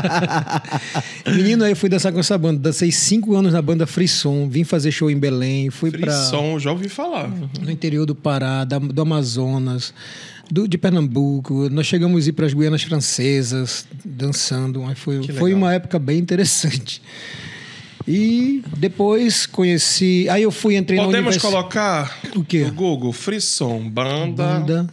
Menino, 1.27 1.63
aí 1.63 1.71
eu 1.71 1.75
fui 1.75 1.89
dançar 1.89 2.11
com 2.11 2.19
essa 2.19 2.37
banda. 2.37 2.59
Dancei 2.59 2.91
cinco 2.91 3.35
anos 3.35 3.53
na 3.53 3.61
banda 3.61 3.85
Frisson, 3.85 4.47
vim 4.49 4.63
fazer 4.63 4.91
show 4.91 5.09
em 5.09 5.17
Belém, 5.17 5.69
fui 5.69 5.91
para 5.91 6.11
Frisson, 6.11 6.59
já 6.59 6.71
ouvi 6.71 6.89
falar. 6.89 7.29
no 7.61 7.71
interior 7.71 8.05
do 8.05 8.15
Pará, 8.15 8.63
da- 8.63 8.79
do 8.79 9.01
Amazonas, 9.01 9.93
do- 10.49 10.67
de 10.67 10.77
Pernambuco. 10.77 11.69
Nós 11.69 11.85
chegamos 11.85 12.25
a 12.25 12.29
ir 12.29 12.33
para 12.33 12.45
as 12.45 12.53
Guianas 12.53 12.83
Francesas 12.83 13.85
dançando, 14.03 14.83
foi, 14.95 15.21
foi 15.37 15.53
uma 15.53 15.73
época 15.73 15.99
bem 15.99 16.19
interessante. 16.19 17.01
E 18.07 18.63
depois 18.77 19.45
conheci. 19.45 20.27
Aí 20.29 20.43
eu 20.43 20.51
fui, 20.51 20.75
entrei 20.75 20.99
na 20.99 21.05
Podemos 21.05 21.37
colocar 21.37 22.15
O 22.35 22.43
quê? 22.43 22.65
no 22.65 22.73
Google 22.73 23.11
Frisson, 23.11 23.89
banda. 23.89 24.59
Banda 24.59 24.87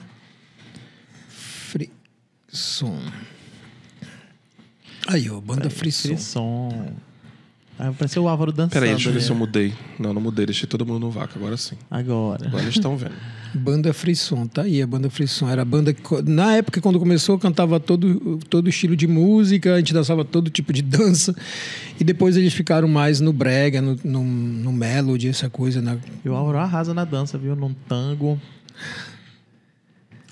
Frisson. 1.29 2.99
Aí, 5.07 5.29
ó, 5.29 5.41
banda 5.41 5.69
Frisson. 5.69 6.09
Frisson. 6.09 6.93
Ah, 7.79 7.93
pareceu 7.99 8.23
o 8.23 8.29
Álvaro 8.29 8.53
dançando. 8.53 8.73
Peraí, 8.73 8.91
deixa 8.91 9.09
eu 9.09 9.13
ver 9.13 9.21
se 9.21 9.31
eu 9.31 9.37
mudei. 9.37 9.75
Não, 9.99 10.15
não 10.15 10.21
mudei, 10.21 10.47
deixei 10.47 10.69
todo 10.69 10.87
mundo 10.87 11.01
no 11.01 11.11
vácuo, 11.11 11.39
agora 11.39 11.57
sim. 11.57 11.77
Agora. 11.91 12.47
Agora 12.47 12.63
eles 12.63 12.77
estão 12.77 12.97
vendo. 12.97 13.15
Banda 13.55 13.93
Frisson, 13.93 14.47
tá 14.47 14.63
aí 14.63 14.81
a 14.81 14.87
banda 14.87 15.11
Frisson. 15.11 15.49
Era 15.49 15.63
a 15.63 15.65
banda 15.65 15.93
que, 15.93 16.03
na 16.25 16.57
época, 16.57 16.81
quando 16.81 16.99
começou, 16.99 17.39
cantava 17.39 17.79
todo, 17.79 18.39
todo 18.49 18.69
estilo 18.69 18.97
de 18.97 19.07
música, 19.07 19.75
a 19.75 19.79
gente 19.79 19.93
dançava 19.93 20.25
todo 20.25 20.51
tipo 20.51 20.73
de 20.73 20.81
dança. 20.83 21.35
E 22.01 22.05
depois 22.05 22.37
eles 22.37 22.55
ficaram 22.55 22.89
mais 22.89 23.21
no 23.21 23.33
brega, 23.33 23.83
no, 23.83 23.99
no, 24.03 24.25
no 24.25 24.73
melody, 24.73 25.29
essa 25.29 25.51
coisa. 25.51 25.83
Na, 25.83 25.97
E 26.25 26.29
o 26.29 26.35
Álvaro 26.35 26.59
arrasa 26.59 26.95
na 26.95 27.05
dança, 27.05 27.37
viu? 27.37 27.55
Num 27.55 27.75
tango. 27.89 28.41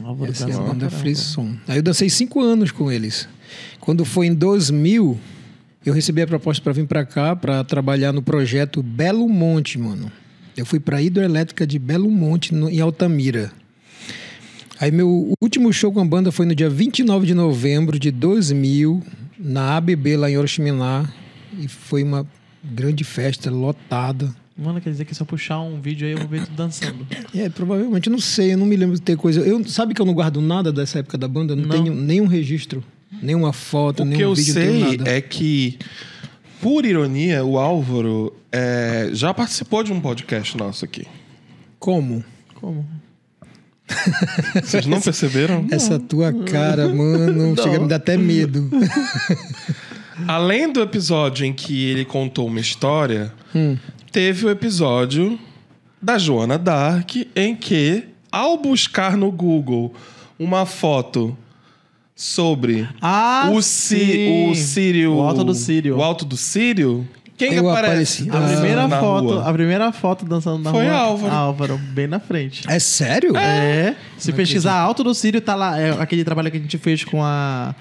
Álvaro 0.03 0.31
essa 0.31 0.49
é 0.49 0.55
a 0.55 0.57
banda 0.57 0.87
caramba. 0.87 0.91
Frisson. 0.91 1.57
Aí 1.69 1.77
eu 1.77 1.83
dancei 1.83 2.09
cinco 2.09 2.41
anos 2.41 2.71
com 2.71 2.91
eles. 2.91 3.29
Quando 3.81 4.05
foi 4.05 4.27
em 4.27 4.35
2000, 4.35 5.19
eu 5.85 5.93
recebi 5.93 6.23
a 6.23 6.27
proposta 6.27 6.63
para 6.63 6.73
vir 6.73 6.87
para 6.87 7.05
cá, 7.05 7.37
para 7.37 7.63
trabalhar 7.65 8.13
no 8.13 8.23
projeto 8.23 8.83
Belo 8.83 9.29
Monte, 9.29 9.79
mano. 9.79 10.11
Eu 10.57 10.67
fui 10.67 10.79
para 10.81 10.99
a 10.99 11.03
hidroelétrica 11.03 11.67
de 11.67 11.79
Belo 11.79 12.11
Monte, 12.11 12.55
no- 12.55 12.69
em 12.69 12.81
Altamira. 12.81 13.53
Aí 14.81 14.91
meu 14.91 15.33
último 15.43 15.73
show 15.73 15.93
com 15.93 16.01
a 16.01 16.05
banda 16.05 16.33
foi 16.33 16.47
no 16.47 16.55
dia 16.55 16.69
29 16.71 17.27
de 17.27 17.35
novembro 17.35 17.99
de 17.99 18.11
2000, 18.11 19.03
na 19.39 19.77
ABB 19.77 20.17
lá 20.17 20.31
em 20.31 20.39
Oriximiná 20.39 21.09
e 21.59 21.69
foi 21.69 22.03
uma 22.03 22.27
grande 22.65 23.05
festa 23.05 23.51
lotada. 23.51 24.35
Mano, 24.57 24.81
quer 24.81 24.91
dizer 24.91 25.05
que 25.07 25.15
se 25.15 25.21
eu 25.23 25.27
puxar 25.27 25.61
um 25.61 25.81
vídeo 25.81 26.07
aí, 26.07 26.13
eu 26.13 26.19
vou 26.19 26.29
ver 26.29 26.45
tu 26.47 26.53
dançando. 26.53 27.07
É, 27.35 27.49
provavelmente, 27.49 28.09
eu 28.09 28.13
não 28.13 28.19
sei, 28.21 28.53
eu 28.55 28.59
não 28.59 28.67
me 28.67 28.77
lembro 28.77 28.95
de 28.97 29.01
ter 29.03 29.17
coisa. 29.17 29.41
Eu, 29.41 29.67
sabe 29.67 29.95
que 29.95 30.03
eu 30.03 30.07
não 30.07 30.13
guardo 30.13 30.41
nada 30.41 30.71
dessa 30.73 30.99
época 30.99 31.17
da 31.17 31.27
banda? 31.29 31.53
Eu 31.53 31.57
não, 31.57 31.65
Não. 31.65 31.71
tenho 31.83 31.95
nenhum 31.95 32.27
registro, 32.27 32.83
nenhuma 33.23 33.53
foto, 33.53 34.03
O 34.03 34.07
que 34.07 34.11
nenhum 34.11 34.21
eu 34.31 34.35
vídeo, 34.35 34.55
não 34.55 34.61
tenho 34.63 34.89
sei 34.89 34.97
nada. 34.99 35.11
é 35.11 35.21
que, 35.23 35.79
por 36.61 36.85
ironia, 36.85 37.45
o 37.45 37.59
Álvaro 37.59 38.33
é, 38.53 39.11
já 39.13 39.33
participou 39.33 39.83
de 39.83 39.93
um 39.93 40.01
podcast 40.01 40.57
nosso 40.57 40.85
aqui. 40.85 41.07
Como? 41.79 42.25
Como? 42.55 42.87
Vocês 44.63 44.87
não 44.87 45.01
perceberam? 45.01 45.67
Essa 45.71 45.99
tua 45.99 46.33
cara, 46.45 46.89
mano, 46.89 47.57
chega 47.61 47.77
a 47.77 47.81
me 47.81 47.89
dar 47.89 47.97
até 47.97 48.17
medo. 48.17 48.71
Além 50.29 50.71
do 50.73 50.81
episódio 50.81 51.45
em 51.47 51.53
que 51.53 51.87
ele 51.87 52.05
contou 52.05 52.47
uma 52.47 52.61
história, 52.61 53.33
Hum. 53.55 53.77
teve 54.13 54.47
o 54.47 54.51
episódio 54.51 55.39
da 56.01 56.19
Joana 56.19 56.59
Dark, 56.59 57.11
em 57.35 57.57
que, 57.57 58.05
ao 58.31 58.57
buscar 58.59 59.17
no 59.17 59.33
Google 59.33 59.93
uma 60.39 60.65
foto 60.67 61.37
sobre 62.23 62.87
Ah, 63.01 63.49
o, 63.51 63.63
sim. 63.63 64.51
o 64.51 64.55
Sírio. 64.55 65.15
O 65.15 65.23
alto 65.23 65.43
do 65.43 65.55
Sírio. 65.55 65.97
O 65.97 66.03
alto 66.03 66.25
do 66.27 66.37
Sírio. 66.37 67.09
Quem 67.39 67.55
Eu 67.55 67.71
aparece? 67.71 68.25
apareci. 68.25 68.31
A 68.31 68.39
Ah, 68.39 68.53
primeira 68.53 68.87
na 68.87 69.01
foto, 69.01 69.25
rua? 69.29 69.49
a 69.49 69.53
primeira 69.55 69.93
foto 69.93 70.27
dançando 70.27 70.63
na 70.63 70.71
Foi 70.71 70.85
rua. 70.85 70.95
Álvaro. 70.95 71.35
Álvaro, 71.35 71.79
bem 71.79 72.07
na 72.07 72.21
frente. 72.21 72.63
É 72.69 72.79
sério? 72.79 73.35
É. 73.35 73.97
Se 74.19 74.31
pesquisar 74.35 74.75
Alto 74.75 75.03
do 75.03 75.15
Sírio, 75.15 75.41
tá 75.41 75.55
lá. 75.55 75.79
É 75.81 75.93
aquele 75.99 76.23
trabalho 76.23 76.51
que 76.51 76.59
a 76.59 76.61
gente 76.61 76.77
fez 76.77 77.03
com 77.03 77.25
a. 77.25 77.75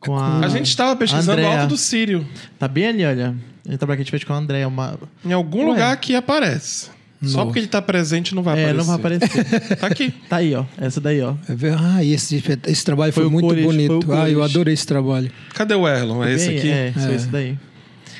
Com 0.00 0.16
a. 0.18 0.40
A 0.40 0.48
gente 0.48 0.66
estava 0.66 0.96
pesquisando 0.96 1.40
o 1.40 1.44
Andrea. 1.44 1.60
alto 1.62 1.68
do 1.68 1.76
Sírio. 1.76 2.26
Tá 2.58 2.66
bem 2.66 2.88
ali, 2.88 3.04
olha. 3.04 3.36
Aquele 3.62 3.78
trabalho 3.78 3.96
que 3.98 4.02
a 4.02 4.04
gente 4.04 4.10
fez 4.10 4.24
com 4.24 4.32
a 4.32 4.36
André. 4.36 4.66
Uma... 4.66 4.98
Em 5.24 5.32
algum 5.32 5.60
Ué. 5.60 5.66
lugar 5.66 5.92
aqui 5.92 6.16
aparece. 6.16 6.90
Só 7.20 7.38
Nossa. 7.38 7.46
porque 7.46 7.58
ele 7.58 7.66
tá 7.66 7.82
presente 7.82 8.32
não 8.34 8.42
vai 8.44 8.60
É, 8.60 8.70
aparecer. 8.70 8.78
não 8.78 8.84
vai 8.84 8.96
aparecer. 8.96 9.44
Tá 9.78 9.86
aqui. 9.88 10.14
tá 10.28 10.36
aí, 10.36 10.54
ó. 10.54 10.64
Essa 10.80 11.00
daí, 11.00 11.20
ó. 11.20 11.34
É 11.48 11.54
ver- 11.54 11.74
Ah, 11.76 12.04
esse, 12.04 12.42
esse 12.66 12.84
trabalho 12.84 13.12
foi, 13.12 13.24
Foi 13.24 13.32
muito 13.32 13.48
bonito. 13.62 14.00
foi 14.06 14.16
Ah, 14.16 14.30
eu 14.30 14.40
adorei 14.42 14.72
esse 14.74 14.86
trabalho. 14.86 15.28
Cadê 15.52 15.74
o 15.74 15.88
Erlon? 15.88 16.22
É 16.22 16.32
esse 16.34 16.50
aqui? 16.50 16.70
É, 16.70 16.92
foi 16.92 17.12
É. 17.12 17.16
esse 17.16 17.26
daí. 17.26 17.58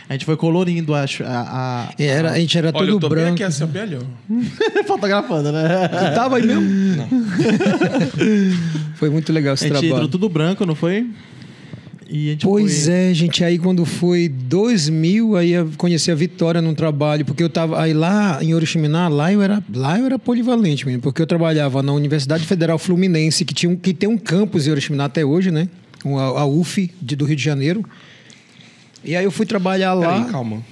A 0.09 0.15
gente 0.15 0.25
foi 0.25 0.37
colorindo 0.39 0.95
acho, 0.95 1.23
a. 1.23 1.27
a, 1.29 1.93
E 1.99 2.03
Era, 2.05 2.33
a 2.33 2.39
gente 2.41 2.57
era 2.57 2.71
Olha, 2.75 2.87
eu 2.89 2.93
todo 2.99 3.03
tô 3.03 3.09
bem 3.15 3.19
branco. 3.25 3.35
aqui 3.35 3.43
assim, 3.45 3.67
bem 3.67 3.83
ali, 3.83 3.97
ó. 3.97 4.81
a... 4.81 4.83
Fotografando, 4.85 5.53
né? 5.53 5.87
Tu 5.87 6.15
tava 6.15 6.39
aí 6.39 6.47
mesmo? 6.47 6.65
foi 8.97 9.11
muito 9.11 9.33
legal 9.33 9.53
A 9.53 9.55
esse 9.55 9.65
gente 9.65 9.75
entrou 9.77 9.89
trabalho. 9.91 10.09
tudo 10.09 10.29
branco, 10.29 10.67
não 10.67 10.75
foi? 10.75 11.07
Pois 12.41 12.85
foi... 12.85 12.95
é, 12.95 13.15
gente. 13.15 13.45
Aí 13.45 13.59
quando 13.59 13.85
foi 13.85 14.29
2000, 14.29 15.37
aí 15.37 15.53
eu 15.53 15.71
conheci 15.77 16.11
a 16.11 16.15
Vitória 16.15 16.63
num 16.63 16.75
trabalho, 16.75 17.25
porque 17.25 17.43
eu 17.43 17.51
tava 17.51 17.81
aí 17.81 17.93
lá 17.93 18.43
em 18.43 18.55
Oriximiná, 18.55 19.09
lá 19.09 19.33
eu 19.33 19.43
era, 19.43 19.63
lá 19.73 19.99
eu 19.99 20.07
era 20.07 20.19
polivalente, 20.19 20.87
menino, 20.87 21.03
porque 21.03 21.21
eu 21.21 21.27
trabalhava 21.27 21.83
na 21.83 21.93
Universidade 21.93 22.47
Federal 22.47 22.79
Fluminense, 22.79 23.45
que 23.45 23.53
tinha 23.53 23.71
um, 23.71 23.77
que 23.77 23.93
tem 23.93 24.09
um 24.09 24.17
campus 24.17 24.67
em 24.67 24.71
Oriximiná 24.71 25.05
até 25.05 25.25
hoje, 25.25 25.51
né? 25.51 25.69
A, 26.05 26.41
a 26.41 26.47
UF 26.47 26.91
de, 27.01 27.15
do 27.15 27.25
Rio 27.25 27.37
de 27.37 27.45
Janeiro. 27.45 27.85
E 29.05 29.15
aí 29.15 29.25
eu 29.25 29.31
fui 29.31 29.45
trabalhar 29.45 29.93
lá, 29.93 30.15
Peraí, 30.15 30.33
calma. 30.33 30.65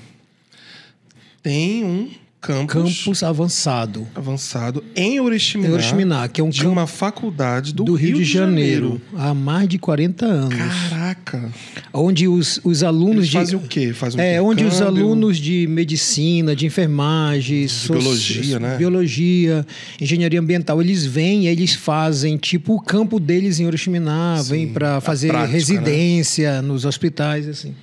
Tem 1.42 1.84
um 1.84 2.10
campus, 2.40 2.98
campus 3.04 3.22
avançado, 3.22 4.06
avançado 4.14 4.84
em 4.94 5.18
Oriximiná, 5.18 5.68
em 5.68 5.72
Oriximiná, 5.72 6.28
que 6.28 6.40
é 6.40 6.44
um 6.44 6.48
de 6.50 6.66
uma 6.66 6.86
faculdade 6.86 7.74
do, 7.74 7.82
do 7.84 7.94
Rio, 7.94 8.16
de 8.18 8.24
Janeiro, 8.24 9.00
há 9.16 9.34
mais 9.34 9.68
de 9.68 9.78
40 9.78 10.24
anos. 10.26 10.54
Caraca. 10.54 11.50
Onde 11.92 12.28
os, 12.28 12.60
os 12.62 12.82
alunos 12.84 13.16
Eles 13.16 13.28
de. 13.30 13.36
fazem 13.38 13.56
o 13.56 13.60
quê? 13.60 13.92
Fazem 13.92 14.20
um 14.20 14.22
É, 14.22 14.40
onde 14.40 14.64
os 14.64 14.80
alunos 14.80 15.38
de 15.38 15.66
medicina, 15.66 16.54
de 16.54 16.66
enfermagem, 16.66 17.66
soci- 17.66 17.98
biologia, 17.98 18.58
né? 18.60 18.76
biologia, 18.76 19.66
engenharia 20.00 20.38
ambiental, 20.38 20.80
eles 20.80 21.04
vêm 21.04 21.44
e 21.44 21.48
eles 21.48 21.74
fazem 21.74 22.36
tipo 22.36 22.74
o 22.74 22.80
campo 22.80 23.18
deles 23.18 23.58
em 23.58 23.66
Oriximiná, 23.66 24.40
vêm 24.42 24.68
para 24.68 25.00
fazer 25.00 25.28
prática, 25.28 25.48
né? 25.48 25.52
residência 25.52 26.62
nos 26.62 26.84
hospitais, 26.84 27.48
assim. 27.48 27.74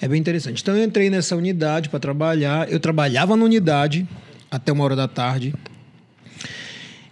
É 0.00 0.06
bem 0.06 0.20
interessante. 0.20 0.62
Então 0.62 0.76
eu 0.76 0.84
entrei 0.84 1.10
nessa 1.10 1.34
unidade 1.34 1.88
para 1.88 1.98
trabalhar. 1.98 2.70
Eu 2.70 2.78
trabalhava 2.78 3.36
na 3.36 3.44
unidade 3.44 4.06
até 4.50 4.72
uma 4.72 4.84
hora 4.84 4.96
da 4.96 5.08
tarde. 5.08 5.54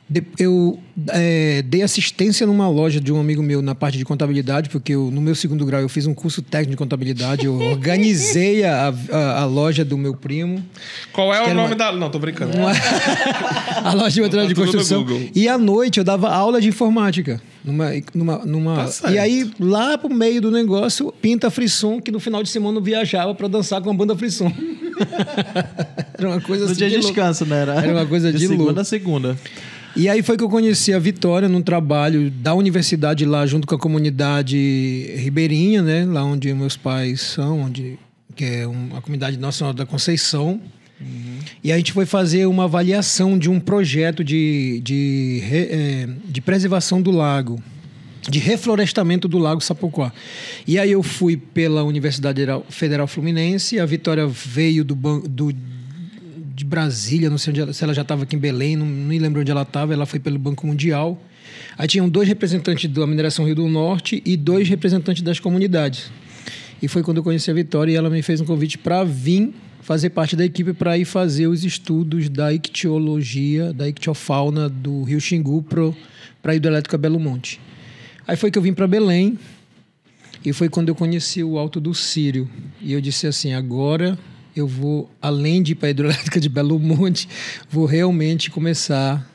De- 0.08 0.22
Eu 0.38 0.78
é, 1.08 1.62
dei 1.62 1.82
assistência 1.82 2.46
numa 2.46 2.68
loja 2.68 3.00
de 3.00 3.12
um 3.12 3.18
amigo 3.20 3.42
meu 3.42 3.60
na 3.60 3.75
parte 3.75 3.98
de 3.98 4.04
contabilidade, 4.04 4.68
porque 4.70 4.92
eu, 4.94 5.10
no 5.10 5.20
meu 5.20 5.34
segundo 5.34 5.66
grau 5.66 5.80
eu 5.80 5.88
fiz 5.88 6.06
um 6.06 6.14
curso 6.14 6.40
técnico 6.42 6.70
de 6.70 6.76
contabilidade. 6.76 7.46
Eu 7.46 7.58
organizei 7.72 8.62
a, 8.64 8.94
a, 9.10 9.40
a 9.40 9.44
loja 9.46 9.84
do 9.84 9.98
meu 9.98 10.14
primo, 10.14 10.64
Qual 11.12 11.34
é 11.34 11.42
o 11.42 11.48
nome 11.54 11.70
uma- 11.70 11.75
da... 11.75 11.90
Não, 11.92 12.08
tô 12.08 12.20
brincando. 12.20 12.52
a 13.82 13.92
loja 13.94 14.10
de 14.14 14.20
material 14.22 14.46
de 14.46 14.54
no 14.54 14.60
construção. 14.60 15.02
Google. 15.04 15.28
E 15.34 15.48
à 15.48 15.58
noite 15.58 15.98
eu 15.98 16.04
dava 16.04 16.28
aula 16.30 16.60
de 16.60 16.68
informática. 16.68 17.40
Numa, 17.64 17.90
numa, 18.14 18.38
numa... 18.46 18.84
Tá 18.88 19.10
e 19.10 19.18
aí, 19.18 19.50
lá 19.58 19.98
pro 19.98 20.08
meio 20.08 20.40
do 20.40 20.52
negócio, 20.52 21.12
pinta 21.20 21.50
Frisson, 21.50 22.00
que 22.00 22.12
no 22.12 22.20
final 22.20 22.44
de 22.44 22.48
semana 22.48 22.78
eu 22.78 22.82
viajava 22.82 23.34
para 23.34 23.48
dançar 23.48 23.82
com 23.82 23.90
a 23.90 23.92
banda 23.92 24.14
Frisson. 24.16 24.52
Era 26.16 26.28
uma 26.28 26.40
coisa 26.40 26.64
No 26.64 26.70
assim 26.70 26.78
dia 26.78 26.88
de 26.88 26.94
de 26.96 27.00
louco. 27.02 27.12
descanso, 27.12 27.44
né? 27.44 27.62
Era, 27.62 27.75
Era 27.75 27.92
uma 27.92 28.06
coisa 28.06 28.32
de 28.32 28.38
segunda 28.38 28.62
louco. 28.64 28.80
a 28.80 28.84
segunda. 28.84 29.36
E 29.96 30.08
aí 30.10 30.22
foi 30.22 30.36
que 30.36 30.44
eu 30.44 30.48
conheci 30.50 30.92
a 30.92 30.98
Vitória 30.98 31.48
num 31.48 31.62
trabalho 31.62 32.30
da 32.30 32.54
universidade 32.54 33.24
lá, 33.24 33.46
junto 33.46 33.66
com 33.66 33.74
a 33.74 33.78
comunidade 33.78 35.10
ribeirinha, 35.16 35.80
né? 35.82 36.04
Lá 36.04 36.22
onde 36.22 36.52
meus 36.52 36.76
pais 36.76 37.20
são, 37.22 37.60
onde, 37.62 37.98
que 38.34 38.44
é 38.44 38.68
um- 38.68 38.90
a 38.94 39.00
comunidade 39.00 39.38
Nossa 39.38 39.58
Senhora 39.58 39.76
da 39.76 39.86
Conceição. 39.86 40.60
E 41.64 41.72
a 41.72 41.76
gente 41.76 41.92
foi 41.92 42.04
fazer 42.06 42.46
uma 42.46 42.64
avaliação 42.64 43.38
de 43.38 43.48
um 43.50 43.58
projeto 43.60 44.22
de, 44.24 44.80
de, 44.82 45.40
re- 45.44 45.68
eh, 45.70 46.08
de 46.26 46.40
preservação 46.40 47.00
do 47.02 47.10
lago, 47.10 47.62
de 48.28 48.38
reflorestamento 48.38 49.28
do 49.28 49.38
lago 49.38 49.60
Sapuquá. 49.62 50.12
E 50.66 50.78
aí 50.78 50.92
eu 50.92 51.02
fui 51.02 51.36
pela 51.36 51.84
Universidade 51.84 52.40
Federal 52.70 53.06
Fluminense, 53.06 53.78
a 53.78 53.84
Vitória 53.86 54.26
veio 54.26 54.84
do, 54.84 54.94
do 55.28 55.52
de 56.56 56.64
Brasília, 56.64 57.28
não 57.28 57.36
sei 57.36 57.52
ela, 57.60 57.70
se 57.70 57.84
ela 57.84 57.92
já 57.92 58.00
estava 58.00 58.22
aqui 58.22 58.34
em 58.34 58.38
Belém, 58.38 58.76
não 58.76 58.86
nem 58.86 59.18
lembro 59.18 59.42
onde 59.42 59.50
ela 59.50 59.60
estava, 59.60 59.92
ela 59.92 60.06
foi 60.06 60.18
pelo 60.18 60.38
Banco 60.38 60.66
Mundial. 60.66 61.22
Aí 61.76 61.86
tinham 61.86 62.08
dois 62.08 62.26
representantes 62.26 62.90
da 62.90 63.06
mineração 63.06 63.44
Rio 63.44 63.56
do 63.56 63.68
Norte 63.68 64.22
e 64.25 64.38
dois 64.38 64.66
representantes 64.66 65.22
das 65.22 65.38
comunidades. 65.38 66.10
E 66.80 66.88
foi 66.88 67.02
quando 67.02 67.18
eu 67.18 67.22
conheci 67.22 67.50
a 67.50 67.54
Vitória 67.54 67.92
e 67.92 67.94
ela 67.94 68.08
me 68.08 68.22
fez 68.22 68.40
um 68.40 68.46
convite 68.46 68.78
para 68.78 69.04
vir 69.04 69.52
fazer 69.82 70.08
parte 70.10 70.34
da 70.34 70.46
equipe 70.46 70.72
para 70.72 70.96
ir 70.96 71.04
fazer 71.04 71.46
os 71.46 71.62
estudos 71.62 72.30
da 72.30 72.54
ictiologia, 72.54 73.75
da 73.75 73.86
ictiofauna 73.86 74.66
do 74.66 75.02
Rio 75.02 75.20
Xingu 75.20 75.62
para 75.62 76.52
a 76.52 76.54
hidrelétrica 76.54 76.96
Belo 76.96 77.20
Monte. 77.20 77.60
Aí 78.26 78.34
foi 78.34 78.50
que 78.50 78.56
eu 78.56 78.62
vim 78.62 78.72
para 78.72 78.86
Belém 78.86 79.38
e 80.42 80.54
foi 80.54 80.70
quando 80.70 80.88
eu 80.88 80.94
conheci 80.94 81.44
o 81.44 81.58
Alto 81.58 81.78
do 81.78 81.92
Sírio. 81.92 82.48
E 82.80 82.94
eu 82.94 83.00
disse 83.00 83.26
assim: 83.26 83.52
agora 83.52 84.18
eu 84.56 84.66
vou, 84.66 85.10
além 85.20 85.62
de 85.62 85.72
ir 85.72 85.75
para 85.75 85.88
a 85.88 85.90
hidrelétrica 85.90 86.40
de 86.40 86.48
Belo 86.48 86.78
Monte, 86.80 87.28
vou 87.70 87.84
realmente 87.86 88.50
começar 88.50 89.30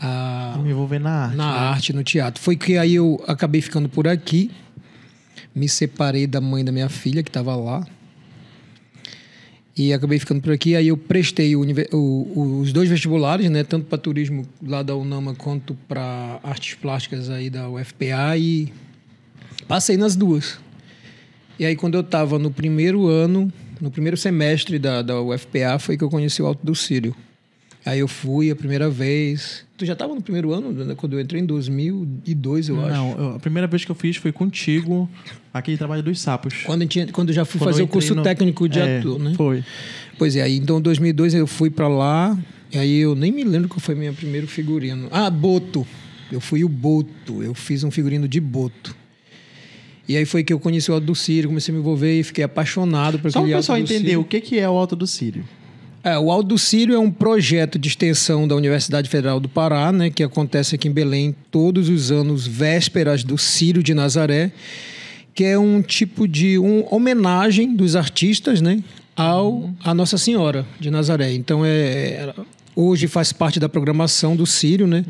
a, 0.00 0.58
Me 0.62 0.70
envolver 0.70 0.98
na 0.98 1.10
arte. 1.26 1.36
na 1.36 1.44
né? 1.52 1.58
arte, 1.58 1.92
no 1.92 2.02
teatro. 2.04 2.42
Foi 2.42 2.56
que 2.56 2.76
aí 2.76 2.94
eu 2.96 3.22
acabei 3.26 3.60
ficando 3.62 3.88
por 3.88 4.06
aqui, 4.08 4.50
me 5.54 5.68
separei 5.68 6.26
da 6.26 6.40
mãe 6.40 6.64
da 6.64 6.72
minha 6.72 6.88
filha, 6.88 7.22
que 7.22 7.30
estava 7.30 7.54
lá. 7.56 7.86
E 9.78 9.92
acabei 9.92 10.18
ficando 10.18 10.40
por 10.40 10.52
aqui. 10.52 10.74
Aí 10.74 10.88
eu 10.88 10.96
prestei 10.96 11.54
o 11.54 11.60
o- 11.92 12.60
os 12.60 12.72
dois 12.72 12.88
vestibulares, 12.88 13.50
né? 13.50 13.62
Tanto 13.62 13.84
para 13.86 13.98
turismo 13.98 14.46
lá 14.62 14.82
da 14.82 14.96
UNAMA 14.96 15.34
quanto 15.34 15.74
para 15.86 16.40
artes 16.42 16.74
plásticas 16.74 17.28
aí 17.28 17.50
da 17.50 17.68
UFPA 17.68 18.36
e 18.38 18.72
passei 19.68 19.96
nas 19.98 20.16
duas. 20.16 20.58
E 21.58 21.64
aí 21.66 21.76
quando 21.76 21.94
eu 21.94 22.00
estava 22.00 22.38
no 22.38 22.50
primeiro 22.50 23.06
ano, 23.06 23.52
no 23.80 23.90
primeiro 23.90 24.16
semestre 24.16 24.78
da, 24.78 25.02
da 25.02 25.20
UFPA, 25.20 25.78
foi 25.78 25.96
que 25.96 26.04
eu 26.04 26.10
conheci 26.10 26.42
o 26.42 26.46
Alto 26.46 26.64
do 26.64 26.74
Sírio. 26.74 27.14
Aí 27.84 28.00
eu 28.00 28.08
fui 28.08 28.50
a 28.50 28.56
primeira 28.56 28.90
vez. 28.90 29.64
Tu 29.76 29.86
já 29.86 29.92
estava 29.92 30.12
no 30.12 30.20
primeiro 30.20 30.52
ano, 30.52 30.72
né? 30.72 30.94
quando 30.96 31.12
eu 31.12 31.20
entrei 31.20 31.40
em 31.40 31.46
2002, 31.46 32.68
eu 32.68 32.84
acho. 32.84 32.92
Não, 32.92 33.36
a 33.36 33.38
primeira 33.38 33.68
vez 33.68 33.84
que 33.84 33.90
eu 33.90 33.94
fiz 33.94 34.16
foi 34.16 34.32
contigo, 34.32 35.08
aquele 35.54 35.76
trabalho 35.76 36.02
dos 36.02 36.20
sapos. 36.20 36.62
Quando, 36.64 36.82
eu 36.82 36.88
tinha, 36.88 37.06
quando 37.12 37.32
já 37.32 37.44
fui 37.44 37.60
Quando 37.60 37.70
fazer 37.70 37.82
o 37.84 37.88
curso 37.88 38.14
no- 38.14 38.22
técnico 38.24 38.68
de 38.68 38.80
É, 38.80 38.98
ator, 38.98 39.20
né? 39.20 39.34
Foi. 39.36 39.62
Pois 40.18 40.34
é, 40.34 40.42
aí 40.42 40.56
então 40.56 40.78
em 40.78 40.82
2002 40.82 41.34
eu 41.34 41.46
fui 41.46 41.70
pra 41.70 41.86
lá, 41.86 42.36
e 42.72 42.78
aí 42.78 42.96
eu 42.98 43.14
nem 43.14 43.30
me 43.30 43.44
lembro 43.44 43.68
qual 43.68 43.78
foi 43.78 43.94
meu 43.94 44.12
primeiro 44.12 44.48
figurino. 44.48 45.08
Ah, 45.12 45.30
Boto. 45.30 45.86
Eu 46.32 46.40
fui 46.40 46.64
o 46.64 46.68
Boto, 46.68 47.40
eu 47.40 47.54
fiz 47.54 47.84
um 47.84 47.90
figurino 47.92 48.26
de 48.26 48.40
Boto. 48.40 48.96
E 50.08 50.16
aí 50.16 50.24
foi 50.24 50.44
que 50.44 50.52
eu 50.52 50.60
conheci 50.60 50.90
o 50.90 50.94
Alto 50.94 51.06
do 51.06 51.14
Sírio, 51.14 51.48
comecei 51.48 51.72
a 51.72 51.74
me 51.74 51.80
envolver 51.80 52.20
e 52.20 52.22
fiquei 52.22 52.44
apaixonado 52.44 53.18
por 53.18 53.30
Só 53.30 53.40
o 53.40 53.42
aquele 53.42 53.56
pessoal 53.56 53.76
Alto 53.76 53.86
do 53.86 53.92
entender 53.92 54.08
Sírio. 54.08 54.20
o 54.20 54.24
que 54.24 54.40
que 54.40 54.58
é 54.58 54.68
o 54.68 54.72
Alto 54.72 54.94
do 54.94 55.06
Sírio. 55.06 55.44
É, 56.04 56.16
o 56.16 56.30
Alto 56.30 56.48
do 56.48 56.58
Sírio 56.58 56.94
é 56.94 56.98
um 56.98 57.10
projeto 57.10 57.78
de 57.78 57.88
extensão 57.88 58.46
da 58.46 58.54
Universidade 58.54 59.08
Federal 59.08 59.40
do 59.40 59.48
Pará, 59.48 59.90
né, 59.90 60.08
que 60.08 60.22
acontece 60.22 60.76
aqui 60.76 60.86
em 60.86 60.92
Belém 60.92 61.34
todos 61.50 61.88
os 61.88 62.12
anos, 62.12 62.46
vésperas 62.46 63.24
do 63.24 63.36
Sírio 63.36 63.82
de 63.82 63.92
Nazaré. 63.92 64.52
que 65.34 65.44
é 65.44 65.58
um 65.58 65.82
tipo 65.82 66.26
de 66.26 66.58
um 66.58 66.82
homenagem 66.90 67.76
dos 67.76 67.94
artistas, 67.94 68.62
né, 68.62 68.82
ao 69.14 69.70
a 69.84 69.92
Nossa 69.92 70.16
Senhora 70.16 70.64
de 70.80 70.90
Nazaré. 70.90 71.34
Então 71.34 71.62
é 71.62 72.32
hoje 72.76 73.08
faz 73.08 73.32
parte 73.32 73.58
da 73.58 73.68
programação 73.68 74.36
do 74.36 74.44
Sírio, 74.46 74.86
né? 74.86 75.04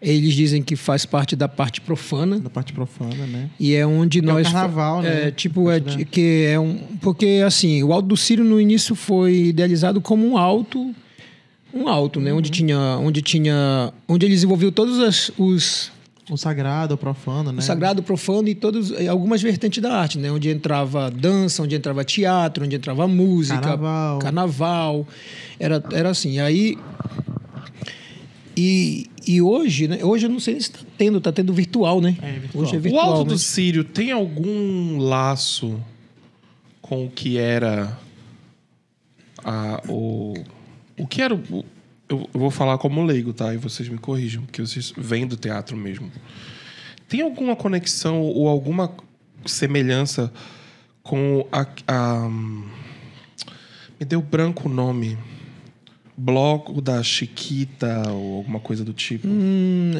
Eles 0.00 0.34
dizem 0.34 0.62
que 0.62 0.76
faz 0.76 1.06
parte 1.06 1.34
da 1.34 1.48
parte 1.48 1.80
profana. 1.80 2.38
Da 2.38 2.50
parte 2.50 2.72
profana, 2.72 3.26
né? 3.26 3.48
E 3.58 3.74
é 3.74 3.86
onde 3.86 4.18
é 4.18 4.22
o 4.22 4.24
nós. 4.26 4.44
carnaval, 4.44 5.00
né? 5.02 5.28
É, 5.28 5.30
tipo, 5.30 5.70
é, 5.70 5.80
Parte 5.80 5.98
da- 5.98 6.04
que 6.04 6.44
é 6.48 6.60
um. 6.60 6.76
Porque, 7.00 7.42
assim, 7.46 7.82
o 7.82 7.92
Alto 7.92 8.08
do 8.08 8.16
Sírio 8.16 8.44
no 8.44 8.60
início 8.60 8.94
foi 8.94 9.46
idealizado 9.46 10.00
como 10.00 10.26
um 10.28 10.36
alto. 10.36 10.94
Um 11.72 11.88
alto, 11.88 12.20
né? 12.20 12.30
Uhum. 12.32 12.38
Onde 12.38 12.50
tinha. 12.50 12.78
Onde 12.98 13.22
tinha. 13.22 13.92
Onde 14.06 14.26
ele 14.26 14.34
desenvolveu 14.34 14.70
todos 14.70 14.98
as- 14.98 15.30
os. 15.38 15.91
O 16.30 16.36
sagrado, 16.36 16.94
o 16.94 16.96
profano, 16.96 17.50
né? 17.50 17.58
O 17.58 17.62
sagrado, 17.62 18.00
o 18.00 18.02
profano 18.04 18.48
e 18.48 18.54
todos, 18.54 18.92
algumas 19.08 19.42
vertentes 19.42 19.82
da 19.82 19.92
arte, 19.92 20.18
né? 20.18 20.30
Onde 20.30 20.48
entrava 20.50 21.10
dança, 21.10 21.62
onde 21.62 21.74
entrava 21.74 22.04
teatro, 22.04 22.64
onde 22.64 22.76
entrava 22.76 23.08
música, 23.08 23.58
Carnaval. 23.58 24.18
carnaval. 24.20 25.08
Era, 25.58 25.82
era 25.92 26.10
assim. 26.10 26.38
Aí. 26.38 26.78
E, 28.56 29.10
e 29.26 29.40
hoje, 29.42 29.88
né? 29.88 30.04
Hoje 30.04 30.26
eu 30.26 30.30
não 30.30 30.38
sei 30.38 30.54
se 30.54 30.70
está 30.70 30.80
tendo, 30.96 31.18
está 31.18 31.32
tendo 31.32 31.52
virtual, 31.52 32.00
né? 32.00 32.16
É, 32.22 32.32
virtual. 32.38 32.64
Hoje 32.64 32.74
é 32.74 32.78
O 32.78 32.80
virtual. 32.82 33.12
Alto 33.12 33.24
né? 33.24 33.34
do 33.34 33.38
Sírio 33.38 33.82
tem 33.82 34.12
algum 34.12 34.98
laço 34.98 35.80
com 36.80 37.06
o 37.06 37.10
que 37.10 37.36
era 37.38 37.98
a, 39.44 39.82
o. 39.88 40.34
O 40.98 41.06
que 41.06 41.20
era 41.20 41.34
o. 41.34 41.64
Eu, 42.12 42.28
eu 42.34 42.40
vou 42.40 42.50
falar 42.50 42.76
como 42.78 43.04
leigo, 43.04 43.32
tá? 43.32 43.52
E 43.54 43.56
vocês 43.56 43.88
me 43.88 43.98
corrijam, 43.98 44.42
porque 44.44 44.60
vocês 44.60 44.92
vêm 44.96 45.26
do 45.26 45.36
teatro 45.36 45.76
mesmo. 45.76 46.10
Tem 47.08 47.22
alguma 47.22 47.56
conexão 47.56 48.20
ou 48.20 48.48
alguma 48.48 48.92
semelhança 49.46 50.32
com 51.02 51.46
a. 51.50 51.66
a- 51.88 52.28
me 53.98 54.06
deu 54.06 54.20
branco 54.20 54.68
o 54.68 54.72
nome. 54.72 55.16
Bloco 56.16 56.80
da 56.82 57.02
Chiquita 57.02 58.10
ou 58.10 58.36
alguma 58.36 58.60
coisa 58.60 58.84
do 58.84 58.92
tipo. 58.92 59.26
Hum, 59.26 59.92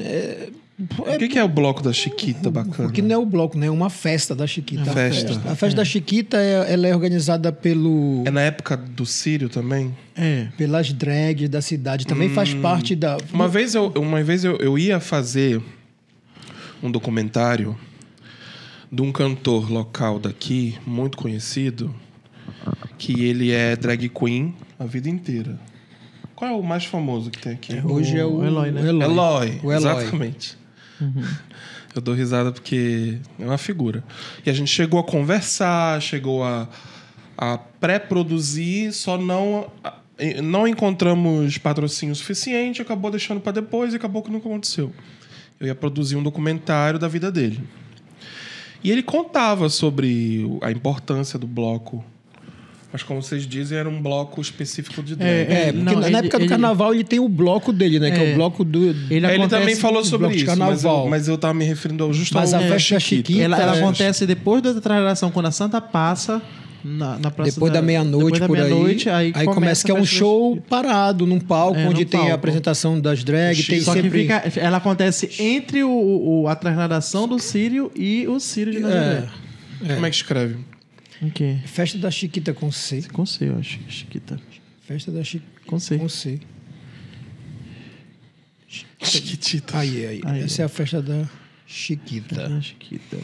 o 0.78 1.18
que, 1.18 1.28
que 1.28 1.38
é 1.38 1.44
o 1.44 1.48
bloco 1.48 1.82
da 1.82 1.92
Chiquita 1.92 2.50
bacana? 2.50 2.74
Porque 2.88 3.02
não 3.02 3.14
é 3.14 3.18
o 3.18 3.26
bloco, 3.26 3.56
né? 3.58 3.66
É 3.66 3.70
uma 3.70 3.90
festa 3.90 4.34
da 4.34 4.46
Chiquita. 4.46 4.82
Uma 4.84 4.92
festa. 4.92 5.32
A 5.50 5.54
festa 5.54 5.76
da 5.76 5.84
Chiquita 5.84 6.38
é, 6.38 6.72
ela 6.72 6.86
é 6.86 6.94
organizada 6.94 7.52
pelo, 7.52 8.22
É 8.26 8.30
na 8.30 8.40
época 8.40 8.76
do 8.76 9.04
Sírio 9.06 9.48
também? 9.48 9.94
É. 10.16 10.48
pelas 10.58 10.92
drags 10.92 11.48
da 11.48 11.62
cidade. 11.62 12.06
Também 12.06 12.28
faz 12.30 12.52
parte 12.54 12.94
da. 12.96 13.16
Uma 13.32 13.48
vez 13.48 13.74
eu, 13.74 13.88
uma 13.96 14.22
vez 14.22 14.44
eu, 14.44 14.56
eu 14.56 14.78
ia 14.78 14.98
fazer 15.00 15.62
um 16.82 16.90
documentário 16.90 17.76
de 18.90 19.00
um 19.00 19.12
cantor 19.12 19.70
local 19.70 20.18
daqui, 20.18 20.76
muito 20.86 21.16
conhecido, 21.16 21.94
que 22.98 23.24
ele 23.24 23.50
é 23.50 23.74
drag 23.76 24.08
queen 24.08 24.54
a 24.78 24.84
vida 24.84 25.08
inteira. 25.08 25.58
Qual 26.34 26.50
é 26.50 26.54
o 26.54 26.62
mais 26.62 26.84
famoso 26.84 27.30
que 27.30 27.38
tem 27.38 27.52
aqui? 27.52 27.80
Hoje 27.84 28.18
é 28.18 28.24
o 28.24 28.38
O 28.38 28.44
Eloy, 28.44 28.70
né? 28.72 28.80
o 28.82 28.86
Eloy. 28.86 29.04
Eloy, 29.04 29.60
O 29.62 29.72
Eloy. 29.72 29.76
exatamente. 29.76 30.58
Eu 31.94 32.00
dou 32.00 32.14
risada 32.14 32.52
porque 32.52 33.18
é 33.38 33.44
uma 33.44 33.58
figura. 33.58 34.02
E 34.44 34.50
a 34.50 34.52
gente 34.52 34.70
chegou 34.70 34.98
a 34.98 35.04
conversar, 35.04 36.00
chegou 36.00 36.42
a, 36.42 36.68
a 37.36 37.58
pré-produzir, 37.58 38.92
só 38.92 39.18
não 39.18 39.70
não 40.42 40.68
encontramos 40.68 41.58
patrocínio 41.58 42.14
suficiente, 42.14 42.80
acabou 42.80 43.10
deixando 43.10 43.40
para 43.40 43.52
depois 43.52 43.92
e 43.92 43.96
acabou 43.96 44.22
que 44.22 44.30
nunca 44.30 44.48
aconteceu. 44.48 44.92
Eu 45.58 45.66
ia 45.66 45.74
produzir 45.74 46.16
um 46.16 46.22
documentário 46.22 46.98
da 46.98 47.08
vida 47.08 47.30
dele. 47.30 47.60
E 48.84 48.90
ele 48.90 49.02
contava 49.02 49.68
sobre 49.68 50.58
a 50.60 50.70
importância 50.70 51.38
do 51.38 51.46
bloco. 51.46 52.04
Mas 52.92 53.02
como 53.02 53.22
vocês 53.22 53.46
dizem, 53.46 53.78
era 53.78 53.88
um 53.88 54.02
bloco 54.02 54.38
específico 54.40 55.02
de 55.02 55.16
drag. 55.16 55.30
É, 55.30 55.40
É, 55.68 55.72
porque 55.72 55.78
não, 55.78 55.98
na 56.00 56.06
ele- 56.08 56.16
época 56.18 56.36
do 56.38 56.42
ele- 56.44 56.48
carnaval 56.50 56.92
ele 56.92 57.04
tem 57.04 57.18
o 57.18 57.28
bloco 57.28 57.72
dele, 57.72 57.98
né? 57.98 58.10
Que 58.10 58.20
é 58.20 58.30
É. 58.30 58.32
o 58.32 58.34
bloco 58.34 58.62
do. 58.62 58.88
Ele, 59.10 59.24
É, 59.26 59.34
Ele 59.34 59.48
também 59.48 59.74
falou 59.74 60.04
sobre 60.04 60.28
isso, 60.34 60.44
mas 60.44 60.58
eu, 60.58 60.58
carnaval. 60.58 61.08
mas 61.08 61.26
eu 61.28 61.38
tava 61.38 61.54
me 61.54 61.64
referindo 61.64 62.04
ao 62.04 62.12
justo 62.12 62.34
Mas 62.34 62.52
ao 62.52 62.60
a 62.60 62.62
festa 62.64 63.00
Chiquita- 63.00 63.40
Ela, 63.42 63.58
ela 63.60 63.76
é. 63.76 63.78
acontece 63.78 64.26
depois 64.26 64.60
da 64.62 64.74
traslação, 64.78 65.30
quando 65.30 65.46
a 65.46 65.50
Santa 65.50 65.80
passa 65.80 66.42
na, 66.84 67.16
na 67.18 67.30
praça 67.30 67.52
Depois 67.52 67.72
da, 67.72 67.80
meia-noite, 67.80 68.24
depois 68.38 68.40
da 68.40 68.46
por 68.46 68.56
aí. 68.58 68.62
meia-noite, 68.64 69.08
Aí, 69.08 69.32
começa 69.46 69.84
que 69.86 69.90
é 69.90 69.96
a 69.96 69.98
um 69.98 70.04
show 70.04 70.58
parado 70.68 71.26
num 71.26 71.38
palco, 71.40 71.78
É, 71.78 71.86
onde 71.88 72.00
num 72.04 72.10
tem 72.10 72.18
a 72.20 72.22
palco. 72.24 72.34
apresentação 72.36 73.00
das 73.00 73.24
drags, 73.24 73.66
tem 73.68 73.80
Só 73.80 73.94
sempre. 73.94 74.10
que 74.10 74.18
fica, 74.18 74.42
ela 74.60 74.76
acontece 74.76 75.30
entre 75.38 75.82
o, 75.82 75.90
o- 76.42 76.48
a 76.48 76.54
trasladação 76.56 77.26
do 77.26 77.38
Sírio 77.38 77.90
e 77.96 78.26
o 78.28 78.38
Sírio 78.38 78.72
de 78.72 78.80
Nazaré. 78.80 79.24
É, 79.88 79.94
Como 79.94 80.04
é 80.06 80.10
que 80.10 80.16
escreve? 80.16 80.56
Festa 81.66 81.98
da 81.98 82.10
Chiquita 82.10 82.52
com 82.52 82.70
C. 82.72 83.02
Com 83.12 83.24
C, 83.24 83.48
eu 83.48 83.58
acho. 83.58 83.78
Chiquita. 83.88 84.40
Festa 84.86 85.10
da 85.12 85.22
Chiquita 85.22 85.60
Com 85.66 85.78
C. 85.78 85.98
com 85.98 86.08
C. 86.08 86.40
Chiquitita. 89.02 89.78
Aí, 89.78 90.06
aí. 90.06 90.20
Aí. 90.24 90.42
Essa 90.42 90.62
é 90.62 90.64
a 90.64 90.68
festa 90.68 91.02
da 91.02 91.24
Chiquita. 91.66 92.50
Ah, 92.50 92.60
Chiquita. 92.60 93.16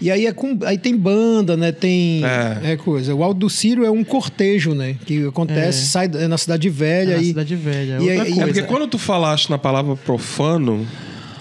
E 0.00 0.10
aí, 0.10 0.26
é 0.26 0.32
com, 0.32 0.58
aí 0.64 0.76
tem 0.78 0.96
banda, 0.96 1.56
né? 1.56 1.72
Tem 1.72 2.22
É. 2.24 2.72
é. 2.72 2.76
coisa. 2.76 3.14
O 3.14 3.22
Alto 3.22 3.38
do 3.40 3.50
Ciro 3.50 3.84
é 3.84 3.90
um 3.90 4.02
cortejo, 4.04 4.74
né? 4.74 4.96
Que 5.06 5.26
acontece, 5.26 5.82
É. 5.82 5.86
sai 5.86 6.10
é 6.14 6.28
na 6.28 6.38
Cidade 6.38 6.68
Velha 6.68 7.12
É 7.12 7.16
na 7.16 7.22
e, 7.22 7.26
Cidade 7.26 7.56
Velha. 7.56 7.92
e 8.00 8.08
outra 8.08 8.22
aí- 8.24 8.38
É 8.40 8.44
porque 8.46 8.62
quando 8.62 8.86
tu 8.88 8.98
falaste 8.98 9.50
na 9.50 9.58
palavra 9.58 9.94
profano, 9.96 10.86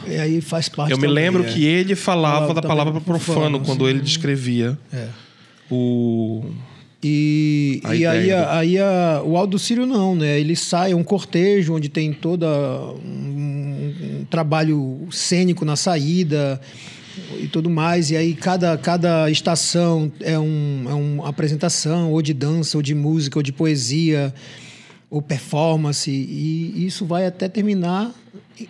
e 0.07 0.15
aí 0.15 0.41
faz 0.41 0.69
parte 0.69 0.91
eu 0.91 0.97
me 0.97 1.07
também, 1.07 1.23
lembro 1.23 1.43
é. 1.43 1.47
que 1.47 1.65
ele 1.65 1.95
falava 1.95 2.47
Falava 2.47 2.53
da 2.55 2.67
palavra 2.67 2.93
profano, 3.01 3.33
profano, 3.33 3.59
quando 3.61 3.85
sim. 3.85 3.89
ele 3.89 3.99
descrevia 4.01 4.77
É. 4.93 5.07
o. 5.75 6.43
E, 7.03 7.81
A 7.83 7.95
e 7.95 8.05
aí, 8.05 8.31
a- 8.31 8.57
aí 8.59 8.77
a- 8.77 9.23
o 9.25 9.35
Aldo 9.35 9.57
Círio 9.57 9.87
não, 9.87 10.15
né? 10.15 10.39
Ele 10.39 10.55
sai, 10.55 10.91
é 10.91 10.95
um 10.95 11.03
cortejo 11.03 11.73
onde 11.73 11.89
tem 11.89 12.13
todo 12.13 12.45
um, 12.45 14.19
um 14.21 14.25
trabalho 14.29 15.07
cênico 15.11 15.65
na 15.65 15.75
saída 15.75 16.61
e 17.41 17.47
tudo 17.47 17.71
mais. 17.71 18.11
E 18.11 18.15
aí 18.15 18.35
cada, 18.35 18.77
cada 18.77 19.31
estação 19.31 20.11
é, 20.19 20.37
um, 20.37 20.85
é 20.87 20.93
uma 20.93 21.27
apresentação 21.27 22.11
ou 22.11 22.21
de 22.21 22.35
dança, 22.35 22.77
ou 22.77 22.83
de 22.83 22.93
música, 22.93 23.39
ou 23.39 23.43
de 23.43 23.51
poesia, 23.51 24.31
ou 25.11 25.21
performance. 25.21 26.09
E 26.09 26.85
isso 26.85 27.05
vai 27.05 27.27
até 27.27 27.47
terminar 27.47 28.11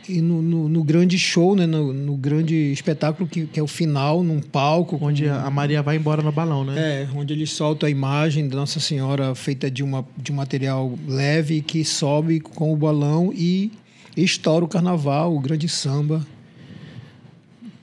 no, 0.10 0.42
no- 0.42 0.68
no 0.70 0.84
grande 0.84 1.20
show, 1.20 1.56
né? 1.56 1.66
No, 1.68 1.94
no 1.94 2.18
grande 2.18 2.56
espetáculo 2.74 3.30
que, 3.30 3.46
que 3.46 3.60
é 3.60 3.64
o 3.64 3.68
final, 3.68 4.24
num 4.24 4.42
palco. 4.42 4.98
com- 4.98 5.06
Onde 5.06 5.30
a 5.30 5.50
Maria 5.52 5.82
vai 5.84 5.96
embora 5.98 6.22
no 6.24 6.32
balão, 6.32 6.66
né? 6.66 7.04
é, 7.04 7.08
onde 7.16 7.32
eles 7.34 7.52
soltam 7.52 7.86
a 7.88 7.90
imagem 7.90 8.48
da 8.50 8.56
Nossa 8.58 8.80
Senhora 8.80 9.36
feita 9.36 9.70
de, 9.70 9.84
uma, 9.84 10.04
de 10.18 10.32
um 10.32 10.36
material 10.36 10.98
leve 11.08 11.62
que 11.62 11.86
sobe 11.86 12.40
com 12.40 12.74
o 12.74 12.76
balão 12.76 13.32
e 13.34 13.72
estoura 14.18 14.66
o 14.66 14.68
carnaval, 14.68 15.36
o 15.36 15.40
grande 15.40 15.70
samba. 15.70 16.26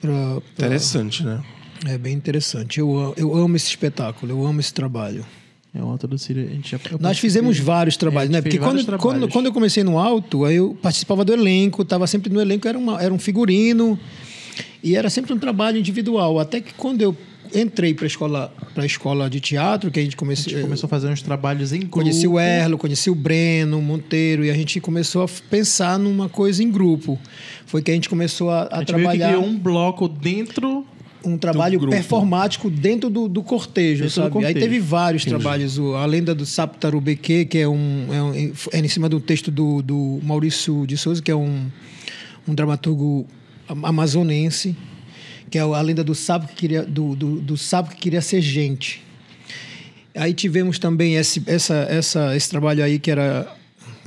Pra- 0.00 0.40
pra- 0.56 0.66
Interessante, 0.66 1.24
né? 1.24 1.42
É 1.86 1.96
bem 1.96 2.12
interessante. 2.14 2.80
Eu, 2.80 3.14
eu 3.16 3.36
amo 3.36 3.54
esse 3.56 3.68
espetáculo, 3.68 4.32
eu 4.32 4.44
amo 4.46 4.58
esse 4.60 4.72
trabalho. 4.74 5.24
É 5.78 5.82
o 5.82 5.88
Alto 5.88 6.08
do. 6.08 6.16
A 6.16 6.18
gente 6.18 6.72
já, 6.72 6.80
Nós 6.98 7.20
fizemos 7.20 7.56
vários 7.60 7.96
trabalhos, 7.96 8.30
a 8.30 8.32
né? 8.32 8.42
Porque 8.42 8.58
quando, 8.58 8.66
vários 8.66 8.84
quando, 8.84 8.98
trabalhos. 8.98 9.32
quando 9.32 9.46
eu 9.46 9.52
comecei 9.52 9.84
no 9.84 9.96
alto, 9.96 10.44
aí 10.44 10.56
eu 10.56 10.76
participava 10.82 11.24
do 11.24 11.32
elenco, 11.32 11.82
estava 11.82 12.04
sempre 12.08 12.32
no 12.32 12.40
elenco, 12.40 12.66
era, 12.66 12.76
uma, 12.76 13.00
era 13.00 13.14
um 13.14 13.18
figurino 13.18 13.96
e 14.82 14.96
era 14.96 15.08
sempre 15.08 15.32
um 15.32 15.38
trabalho 15.38 15.78
individual. 15.78 16.40
Até 16.40 16.60
que 16.60 16.74
quando 16.74 17.00
eu 17.00 17.16
entrei 17.54 17.94
para 17.94 18.06
a 18.06 18.08
escola, 18.08 18.52
escola 18.78 19.30
de 19.30 19.38
teatro, 19.38 19.88
que 19.88 20.00
a 20.00 20.02
gente 20.02 20.16
A 20.16 20.18
comecei, 20.18 20.52
gente 20.52 20.62
começou 20.62 20.88
a 20.88 20.90
fazer 20.90 21.08
uns 21.08 21.22
trabalhos 21.22 21.72
em 21.72 21.78
grupo. 21.78 22.00
Conheci 22.00 22.26
o 22.26 22.40
Erlo, 22.40 22.76
conheci 22.76 23.08
o 23.08 23.14
Breno, 23.14 23.78
o 23.78 23.82
Monteiro, 23.82 24.44
e 24.44 24.50
a 24.50 24.54
gente 24.54 24.80
começou 24.80 25.22
a 25.22 25.28
pensar 25.48 25.96
numa 25.96 26.28
coisa 26.28 26.60
em 26.60 26.70
grupo. 26.70 27.16
Foi 27.66 27.82
que 27.82 27.90
a 27.92 27.94
gente 27.94 28.08
começou 28.08 28.50
a, 28.50 28.62
a 28.62 28.78
A 28.78 28.78
gente 28.80 28.94
meio 28.94 29.10
que 29.10 29.16
trabalhar 29.16 29.28
criou 29.28 29.44
um 29.44 29.56
bloco 29.56 30.08
dentro... 30.08 30.84
um 31.24 31.36
trabalho 31.36 31.78
performático 31.90 32.70
dentro 32.70 33.10
do, 33.10 33.28
do 33.28 33.42
cortejo, 33.42 34.04
do 34.04 34.10
sabe? 34.10 34.26
Aí 34.26 34.32
cortejo. 34.32 34.60
teve 34.60 34.78
vários 34.78 35.24
trabalhos. 35.24 35.78
O, 35.78 35.94
a 35.96 36.06
lenda 36.06 36.34
do 36.34 36.46
Sapo 36.46 36.78
Tarubeque, 36.78 37.44
que 37.44 37.58
é 37.58 37.68
um, 37.68 38.06
é 38.12 38.22
um- 38.22 38.52
é 38.72 38.78
em 38.78 38.88
cima 38.88 39.08
do 39.08 39.18
texto 39.20 39.50
do, 39.50 39.82
do 39.82 40.20
Maurício 40.22 40.86
de 40.86 40.96
Souza, 40.96 41.20
que 41.20 41.30
é 41.30 41.34
um, 41.36 41.66
um 42.46 42.54
dramaturgo 42.54 43.26
am- 43.68 43.84
amazonense, 43.86 44.76
que 45.50 45.58
é 45.58 45.60
a 45.62 45.80
lenda 45.80 46.04
do 46.04 46.14
sapo 46.14 46.46
que 46.48 46.54
queria, 46.54 46.82
do, 46.84 47.16
do, 47.16 47.40
do 47.40 47.56
sapo 47.56 47.90
que 47.90 47.96
queria 47.96 48.20
ser 48.20 48.40
gente. 48.40 49.02
Aí 50.14 50.32
tivemos 50.34 50.78
também 50.78 51.14
esse, 51.16 51.42
essa, 51.46 51.74
essa, 51.88 52.36
esse 52.36 52.48
trabalho 52.50 52.82
aí 52.84 52.98
que 52.98 53.10
era 53.10 53.54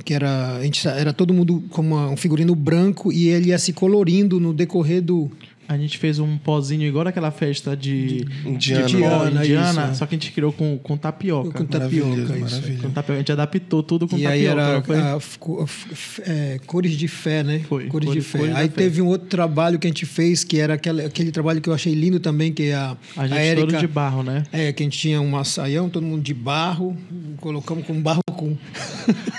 que 0.04 0.12
era 0.14 0.56
a 0.56 0.62
gente 0.64 0.86
era 0.88 1.12
todo 1.12 1.32
mundo 1.32 1.62
como 1.70 1.94
uma- 1.94 2.08
um 2.10 2.16
figurino 2.16 2.56
branco 2.56 3.12
e 3.12 3.28
ele 3.28 3.50
ia 3.50 3.58
se 3.58 3.72
colorindo 3.72 4.40
no 4.40 4.52
decorrer 4.52 5.00
do 5.00 5.30
A 5.68 5.78
gente 5.78 5.96
fez 5.96 6.18
um 6.18 6.36
pozinho 6.36 6.82
igual 6.82 7.04
naquela 7.04 7.30
festa 7.30 7.74
de 7.76 8.26
Indiana. 8.44 8.86
de 8.86 8.94
Indiana, 8.96 9.30
indiana, 9.44 9.88
isso. 9.88 9.98
só 10.00 10.06
que 10.06 10.14
a 10.14 10.18
gente 10.18 10.30
criou 10.32 10.52
com, 10.52 10.76
com 10.78 10.96
tapioca. 10.96 11.50
Com 11.50 11.64
tapioca, 11.64 12.06
Maravilhoso, 12.08 12.32
isso. 12.34 12.40
maravilha. 12.56 12.78
Com 12.82 12.90
tapioca. 12.90 13.12
A 13.14 13.18
gente 13.18 13.32
adaptou 13.32 13.82
tudo 13.82 14.06
com 14.08 14.16
E 14.18 14.22
tapioca. 14.22 14.34
aí 14.34 14.46
era 14.46 14.82
foi? 14.82 14.98
a, 15.00 15.16
f- 15.16 15.38
co- 15.38 15.62
f- 15.64 16.22
é, 16.26 16.58
cores 16.66 16.92
de 16.96 17.08
fé, 17.08 17.42
né? 17.42 17.60
Foi, 17.68 17.86
Cores, 17.86 18.06
cores- 18.08 18.22
de 18.24 18.28
fé. 18.28 18.38
cores 18.38 18.54
aí 18.56 18.68
fé. 18.68 18.74
teve 18.74 19.00
um 19.00 19.06
outro 19.06 19.28
trabalho 19.28 19.78
que 19.78 19.86
a 19.86 19.90
gente 19.90 20.04
fez, 20.04 20.44
que 20.44 20.58
era 20.58 20.74
aquele, 20.74 21.04
aquele 21.04 21.30
trabalho 21.32 21.60
que 21.60 21.68
eu 21.70 21.74
achei 21.74 21.94
lindo 21.94 22.20
também, 22.20 22.52
que 22.52 22.64
é 22.64 22.74
a, 22.74 22.96
a 23.16 23.26
gente 23.26 23.38
a 23.38 23.54
todo 23.54 23.62
Érica. 23.64 23.78
de 23.78 23.86
barro, 23.86 24.22
né? 24.22 24.42
É, 24.52 24.72
que 24.72 24.82
a 24.82 24.84
gente 24.84 24.98
tinha 24.98 25.20
um 25.20 25.42
saião, 25.44 25.88
todo 25.88 26.04
mundo 26.04 26.22
de 26.22 26.34
barro, 26.34 26.94
colocamos 27.40 27.86
com 27.86 27.94
barro 28.02 28.20
com. 28.36 28.56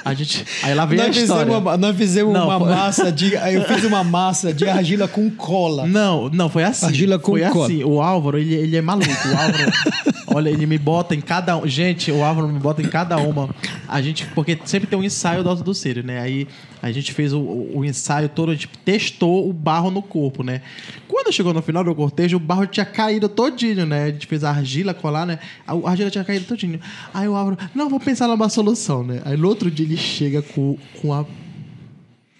A 0.06 0.14
gente. 0.14 0.46
Aí 0.64 0.74
lá 0.74 0.86
vem 0.86 1.00
a 1.00 1.08
nós 1.08 1.16
história. 1.18 1.46
fizemos, 1.46 1.62
uma, 1.62 1.78
nós 1.78 1.96
fizemos 1.96 2.34
Não, 2.34 2.46
uma 2.48 2.60
foi- 2.60 2.70
massa 2.70 3.12
de. 3.12 3.38
Aí 3.38 3.56
eu 3.56 3.64
fiz 3.66 3.84
uma 3.84 4.04
massa 4.04 4.54
de 4.54 4.68
argila 4.68 5.08
com 5.08 5.30
cola. 5.30 5.86
Não, 5.88 6.12
não, 6.34 6.49
foi 6.49 6.63
assim. 6.63 6.86
Argila 6.88 7.17
com 7.19 7.32
foi 7.34 7.43
assim. 7.43 7.84
O 7.84 8.02
Álvaro, 8.02 8.38
ele, 8.38 8.54
ele 8.54 8.76
é 8.78 8.82
maluco. 8.82 9.10
O 9.10 9.32
Álvaro, 9.38 9.71
olha, 10.36 10.49
ele 10.49 10.65
me 10.65 10.78
bota 10.78 11.13
em 11.15 11.21
cada 11.21 11.58
um. 11.58 11.67
Gente, 11.67 12.12
o 12.12 12.23
Álvaro 12.23 12.47
me 12.47 12.60
bota 12.60 12.82
em 12.82 12.88
cada 12.89 13.17
uma. 13.17 13.49
A 13.88 14.02
gente, 14.02 14.26
porque 14.36 14.58
sempre 14.65 14.88
tem 14.88 14.97
um 14.97 15.04
ensaio 15.04 15.43
do 15.43 15.54
do 15.56 15.73
Círio, 15.73 16.04
né? 16.04 16.19
Aí 16.19 16.47
a 16.82 16.91
gente 16.91 17.13
fez 17.13 17.32
o, 17.34 17.39
o- 17.39 17.78
o 17.80 17.86
ensaio 17.86 18.28
todo, 18.30 18.52
a 18.52 18.54
gente 18.56 18.67
testou 18.84 19.47
o 19.49 19.54
barro 19.54 19.89
no 19.91 20.02
corpo, 20.02 20.43
né? 20.43 20.62
Quando 21.08 21.32
chegou 21.32 21.54
no 21.54 21.62
final 21.62 21.84
do 21.84 21.93
cortejo, 21.95 22.38
o 22.38 22.39
barro 22.39 22.65
tinha 22.65 22.86
caído 22.86 23.30
todinho, 23.30 23.86
né? 23.86 24.06
A 24.06 24.10
gente 24.12 24.26
fez 24.28 24.43
a 24.43 24.49
argila 24.49 24.93
colar, 24.93 25.26
né? 25.26 25.39
A 25.67 25.73
a 25.73 25.89
argila 25.91 26.10
tinha 26.10 26.23
caído 26.23 26.45
todinho. 26.45 26.80
Aí 27.13 27.28
o 27.28 27.36
Álvaro, 27.36 27.58
não, 27.76 27.88
vou 27.89 27.99
pensar 27.99 28.28
numa 28.28 28.49
solução, 28.49 29.04
né? 29.04 29.21
Aí 29.26 29.38
no 29.38 29.47
outro 29.47 29.69
dia 29.71 29.86
ele 29.86 29.97
chega 29.97 30.41
com, 30.41 30.78
com 31.02 31.13
a 31.13 31.23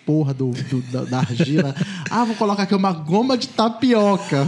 porra 0.06 0.34
do, 0.34 0.52
do- 0.52 0.82
da, 0.92 1.04
da 1.04 1.20
argila. 1.20 1.76
Ah, 2.10 2.24
vou 2.26 2.36
colocar 2.36 2.64
aqui 2.64 2.76
uma 2.76 2.92
goma 2.92 3.38
de 3.38 3.48
tapioca. 3.50 4.46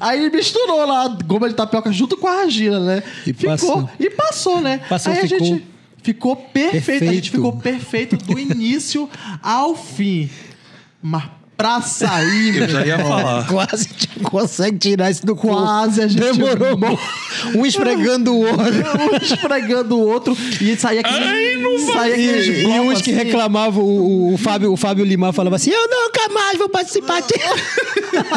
Aí 0.00 0.30
misturou 0.30 0.84
lá 0.86 1.04
a 1.04 1.08
goma 1.08 1.48
de 1.48 1.54
tapioca 1.54 1.90
junto 1.92 2.16
com 2.16 2.26
a 2.26 2.42
argila, 2.42 2.80
né? 2.80 3.02
E 3.26 3.32
ficou, 3.32 3.50
passou. 3.50 3.90
E 3.98 4.10
passou, 4.10 4.60
né? 4.60 4.78
Passou, 4.88 5.12
Aí 5.12 5.18
a 5.20 5.22
ficou 5.28 5.46
gente 5.46 5.66
ficou 6.02 6.36
perfeito. 6.36 7.04
A 7.04 7.12
gente 7.12 7.30
perfeito. 7.30 7.30
ficou 7.30 7.52
perfeito 7.56 8.16
do 8.16 8.38
início 8.38 9.08
ao 9.42 9.74
fim. 9.76 10.28
Mas 11.02 11.24
pra 11.58 11.82
sair, 11.82 12.56
Eu 12.56 12.68
já 12.68 12.86
ia 12.86 12.98
falar. 13.00 13.44
Quase 13.48 13.88
consegue 14.22 14.78
tirar 14.78 15.10
isso 15.10 15.26
do. 15.26 15.34
Quase 15.34 16.00
a 16.00 16.06
gente 16.06 16.20
Demorou. 16.22 16.78
morre. 16.78 16.96
Um 17.56 17.66
esfregando 17.66 18.32
o 18.32 18.46
outro. 18.46 18.64
Um 18.64 19.16
esfregando 19.20 19.96
o 19.96 20.06
outro 20.08 20.36
e 20.60 20.76
saía 20.76 21.00
aquele. 21.00 21.24
Ai, 21.24 21.56
não 21.56 21.78
saía 21.92 22.14
aqueles 22.14 22.46
E, 22.46 22.62
e 22.62 22.80
uns 22.80 23.02
que 23.02 23.10
assim. 23.10 23.24
reclamavam, 23.24 23.82
o, 23.82 24.30
o, 24.30 24.34
o 24.34 24.38
Fábio, 24.38 24.72
o 24.72 24.76
Fábio 24.76 25.04
Limar 25.04 25.32
falava 25.32 25.56
assim: 25.56 25.70
Eu 25.70 25.88
nunca 25.88 26.32
mais 26.32 26.56
vou 26.56 26.68
participar 26.68 27.20
disso. 27.22 27.34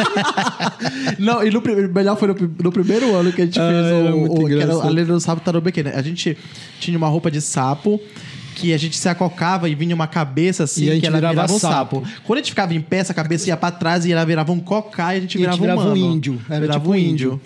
Não, 1.20 1.44
e 1.44 1.52
no 1.52 1.62
melhor 1.94 2.18
foi 2.18 2.28
no, 2.28 2.36
no 2.64 2.72
primeiro 2.72 3.14
ano 3.16 3.32
que 3.32 3.42
a 3.44 3.46
gente 3.46 3.60
Ah, 3.60 3.70
fez 3.70 3.86
era 3.86 4.16
o, 4.16 4.20
muito 4.20 4.42
o 4.42 4.48
que 4.48 4.60
era 4.60 4.74
a 4.74 4.90
lenda 4.90 5.14
do 5.14 5.20
sapo 5.20 5.42
tarubeque, 5.42 5.84
né? 5.84 5.94
A 5.96 6.02
gente 6.02 6.36
tinha 6.80 6.98
uma 6.98 7.08
roupa 7.08 7.30
de 7.30 7.40
sapo 7.40 8.02
que 8.56 8.74
a 8.74 8.78
gente 8.78 8.98
se 8.98 9.08
acocava 9.10 9.70
e 9.70 9.76
vinha 9.76 9.96
uma 9.96 10.08
cabeça 10.08 10.64
assim, 10.64 11.00
que 11.00 11.06
ela 11.06 11.18
virava 11.18 11.34
virava 11.34 11.54
um 11.54 11.60
sapo. 11.60 12.06
sapo. 12.06 12.22
Quando 12.26 12.38
a 12.38 12.42
gente 12.42 12.52
ficava 12.52 12.74
em 12.74 12.82
pé, 12.82 12.98
essa 12.98 13.14
cabeça 13.14 13.48
ia 13.48 13.58
pra 13.58 13.72
trás 13.72 14.06
e 14.06 14.12
ela 14.12 14.26
virava 14.26 14.52
um 14.52 14.60
cocá 14.60 15.14
e 15.14 15.18
a 15.18 15.22
gente 15.22 15.38
E 15.38 15.46
a 15.46 15.52
virava, 15.52 15.58
gente 15.58 15.62
virava 15.62 15.90
um, 15.90 15.92
um 15.92 16.14
índio. 16.14 16.42
Era 16.50 16.60
virava 16.60 16.80
tipo 16.80 16.92
um 16.92 16.96
índio. 16.96 17.42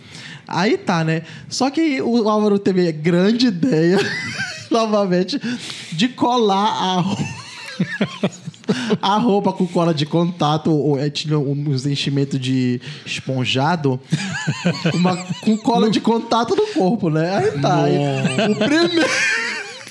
Aí 0.48 0.78
tá, 0.78 1.04
né? 1.04 1.24
Só 1.50 1.70
que 1.70 2.02
o 2.02 2.30
Álvaro 2.30 2.60
teve 2.60 2.88
a 2.88 2.92
grande 2.92 3.48
ideia, 3.48 3.98
novamente, 4.70 5.40
de 5.92 6.08
colar 6.10 6.68
a 6.68 7.02
roupa. 7.02 7.46
A 9.00 9.18
roupa 9.18 9.54
com 9.54 9.68
cola 9.68 9.94
de 9.94 10.08
contato, 10.08 10.72
ou, 10.72 11.00
é, 11.00 11.08
tinha 11.10 11.38
uns 11.38 11.86
enchimentos 11.86 12.40
de 12.40 12.82
esponjado, 13.06 14.00
uma, 14.94 15.16
com 15.42 15.56
cola 15.56 15.90
de 15.90 16.00
contato 16.00 16.56
no 16.56 16.66
corpo, 16.68 17.12
né? 17.12 17.38
Aí 17.38 17.62
tá. 17.62 17.84
aí, 17.84 17.98
o 18.52 18.56
primeiro. 18.56 19.10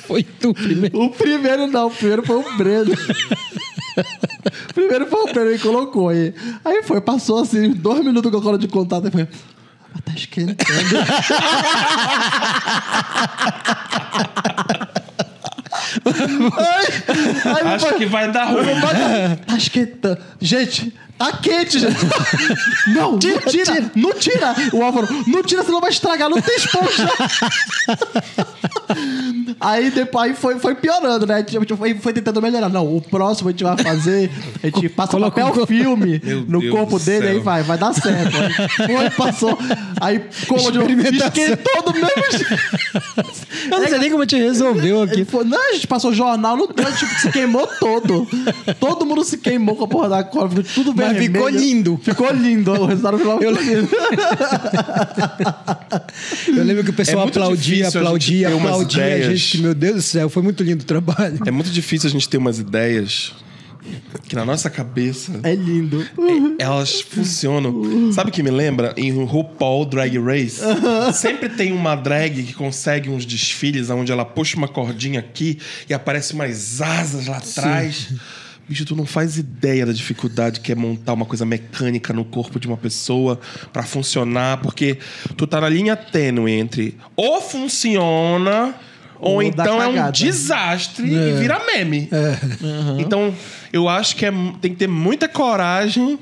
Foi 0.06 0.22
tu 0.22 0.52
primeiro. 0.52 1.00
O 1.00 1.10
primeiro 1.10 1.66
não, 1.66 1.86
o 1.86 1.90
primeiro 1.90 2.22
foi 2.24 2.36
o 2.36 2.56
Breno. 2.56 2.92
O 4.70 4.74
primeiro 4.74 5.06
foi 5.06 5.20
o 5.20 5.32
Breno 5.32 5.52
e 5.52 5.58
colocou 5.58 6.08
aí. 6.08 6.34
Aí 6.64 6.82
foi, 6.82 7.00
passou 7.00 7.40
assim, 7.40 7.70
dois 7.72 8.04
minutos 8.04 8.30
com 8.30 8.38
a 8.38 8.42
cola 8.42 8.58
de 8.58 8.68
contato 8.68 9.08
e 9.08 9.10
foi. 9.10 9.28
Ah, 9.94 10.00
tá 10.04 10.12
esquentando. 10.12 10.58
aí 17.44 17.74
Acho 17.74 17.94
que 17.94 18.06
vai 18.06 18.30
dar 18.32 18.46
ruim. 18.46 18.64
Tá 19.46 19.56
esquentando. 19.56 20.18
Gente, 20.40 20.92
tá 21.16 21.32
quente, 21.32 21.78
gente. 21.78 21.96
Não, 22.88 23.12
não 23.12 23.18
tira, 23.18 23.90
não 23.94 24.12
tira. 24.14 24.54
O 24.72 24.82
Álvaro, 24.82 25.06
não 25.26 25.42
tira, 25.42 25.62
senão 25.62 25.80
vai 25.80 25.90
estragar, 25.90 26.28
não 26.28 26.40
tem 26.40 26.56
esponja. 26.56 27.08
Aí 29.60 29.90
depois 29.90 30.30
aí 30.30 30.36
foi, 30.36 30.58
foi 30.58 30.74
piorando, 30.74 31.26
né? 31.26 31.34
A 31.34 31.38
gente 31.38 31.74
foi, 31.76 31.94
foi 31.94 32.12
tentando 32.12 32.40
melhorar. 32.40 32.68
Não, 32.68 32.96
o 32.96 33.00
próximo 33.00 33.48
a 33.48 33.52
gente 33.52 33.64
vai 33.64 33.76
fazer. 33.78 34.30
A 34.62 34.66
gente 34.66 34.88
passa 34.90 35.12
Coloca 35.12 35.40
papel 35.42 35.62
um- 35.62 35.66
filme 35.66 36.20
Meu 36.24 36.40
no 36.42 36.60
Deus 36.60 36.72
corpo 36.72 36.98
dele, 36.98 37.26
céu. 37.26 37.30
aí 37.36 37.38
vai, 37.40 37.62
vai 37.62 37.78
dar 37.78 37.92
certo. 37.92 38.36
Aí 38.36 38.86
foi, 38.86 39.10
passou. 39.10 39.58
Aí 40.00 40.22
colou 40.46 40.70
de 40.70 40.78
esquentou 41.16 41.82
do 41.84 41.92
mesmo 41.92 42.30
jeito. 42.30 42.62
Eu 43.70 43.80
não 43.80 43.88
sei 43.88 43.98
nem 43.98 44.10
como 44.10 44.22
a 44.22 44.26
gente 44.26 44.36
resolveu 44.42 45.02
aqui. 45.02 45.24
falou, 45.24 45.46
não, 45.46 45.70
a 45.70 45.72
gente 45.74 45.86
passou 45.86 46.12
jornal 46.12 46.56
no 46.56 46.66
todo, 46.68 46.92
tipo, 46.96 47.14
se 47.20 47.30
queimou 47.30 47.66
todo. 47.80 48.26
Todo 48.80 49.06
mundo 49.06 49.24
se 49.24 49.38
queimou 49.38 49.76
com 49.76 49.84
a 49.84 49.88
porra 49.88 50.08
da 50.08 50.24
cola, 50.24 50.48
ficou 50.50 50.64
tudo 50.74 50.94
Mas 50.94 51.08
vermelho. 51.12 51.32
ficou 51.34 51.48
lindo. 51.48 52.00
Ficou 52.02 52.30
lindo. 52.32 52.72
O 52.72 52.86
resultado 52.86 53.18
final 53.18 53.38
ficou 53.38 53.52
lindo. 53.54 53.88
Eu 56.48 56.64
lembro 56.64 56.84
que 56.84 56.90
o 56.90 56.94
pessoal 56.94 57.24
É 57.26 57.28
aplaudia, 57.28 57.88
aplaudia, 57.88 58.48
aplaudia. 58.54 59.33
Gente, 59.36 59.56
que, 59.58 59.62
meu 59.62 59.74
Deus 59.74 59.96
do 59.96 60.02
céu, 60.02 60.28
foi 60.28 60.42
muito 60.42 60.62
lindo 60.62 60.82
o 60.82 60.86
trabalho. 60.86 61.38
É 61.46 61.50
muito 61.50 61.70
difícil 61.70 62.08
a 62.08 62.12
gente 62.12 62.28
ter 62.28 62.38
umas 62.38 62.58
ideias 62.58 63.32
que 64.26 64.34
na 64.34 64.44
nossa 64.46 64.70
cabeça 64.70 65.40
É 65.42 65.54
lindo. 65.54 66.06
elas 66.58 67.02
funcionam. 67.02 68.10
Sabe 68.12 68.30
o 68.30 68.32
que 68.32 68.42
me 68.42 68.50
lembra? 68.50 68.94
Em 68.96 69.10
RuPaul 69.24 69.84
Drag 69.84 70.16
Race, 70.18 70.60
sempre 71.12 71.50
tem 71.50 71.72
uma 71.72 71.94
drag 71.94 72.42
que 72.44 72.54
consegue 72.54 73.10
uns 73.10 73.26
desfiles 73.26 73.90
onde 73.90 74.10
ela 74.10 74.24
puxa 74.24 74.56
uma 74.56 74.68
cordinha 74.68 75.20
aqui 75.20 75.58
e 75.88 75.92
aparece 75.92 76.32
umas 76.32 76.80
asas 76.80 77.26
lá 77.26 77.36
atrás. 77.36 78.08
Bicho, 78.66 78.86
tu 78.86 78.96
não 78.96 79.04
faz 79.04 79.36
ideia 79.36 79.84
da 79.84 79.92
dificuldade 79.92 80.60
que 80.60 80.72
é 80.72 80.74
montar 80.74 81.12
uma 81.12 81.26
coisa 81.26 81.44
mecânica 81.44 82.14
no 82.14 82.24
corpo 82.24 82.58
de 82.58 82.66
uma 82.66 82.78
pessoa 82.78 83.38
pra 83.70 83.82
funcionar, 83.82 84.62
porque 84.62 84.96
tu 85.36 85.46
tá 85.46 85.60
na 85.60 85.68
linha 85.68 85.94
tênue 85.94 86.50
entre 86.50 86.96
ou 87.14 87.42
funciona 87.42 88.74
ou, 89.24 89.36
Ou 89.36 89.42
então 89.42 89.82
é 89.82 89.88
um 89.88 90.10
desastre 90.10 91.06
e 91.06 91.32
vira 91.32 91.60
meme. 91.64 92.08
Então, 92.98 93.34
eu 93.72 93.88
acho 93.88 94.16
que 94.16 94.26
é, 94.26 94.32
tem 94.60 94.72
que 94.72 94.76
ter 94.76 94.86
muita 94.86 95.28
coragem 95.28 96.18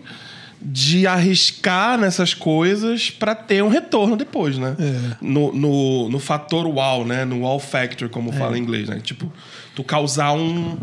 de 0.65 1.07
arriscar 1.07 1.99
nessas 1.99 2.35
coisas 2.35 3.11
pra 3.11 3.35
ter 3.35 3.65
um 3.65 3.69
retorno 3.69 4.17
depois, 4.17 4.57
né? 4.57 4.77
No, 5.21 5.53
no, 5.53 6.09
no 6.09 6.19
fator 6.21 6.67
wow, 6.67 7.05
né? 7.05 7.25
No 7.25 7.41
wow 7.41 7.59
factor, 7.59 8.09
como 8.09 8.33
fala 8.33 8.57
em 8.57 8.63
inglês, 8.63 8.89
né? 8.89 9.01
Tipo, 9.03 9.31
tu 9.75 9.83
causar 9.83 10.33
um, 10.33 10.77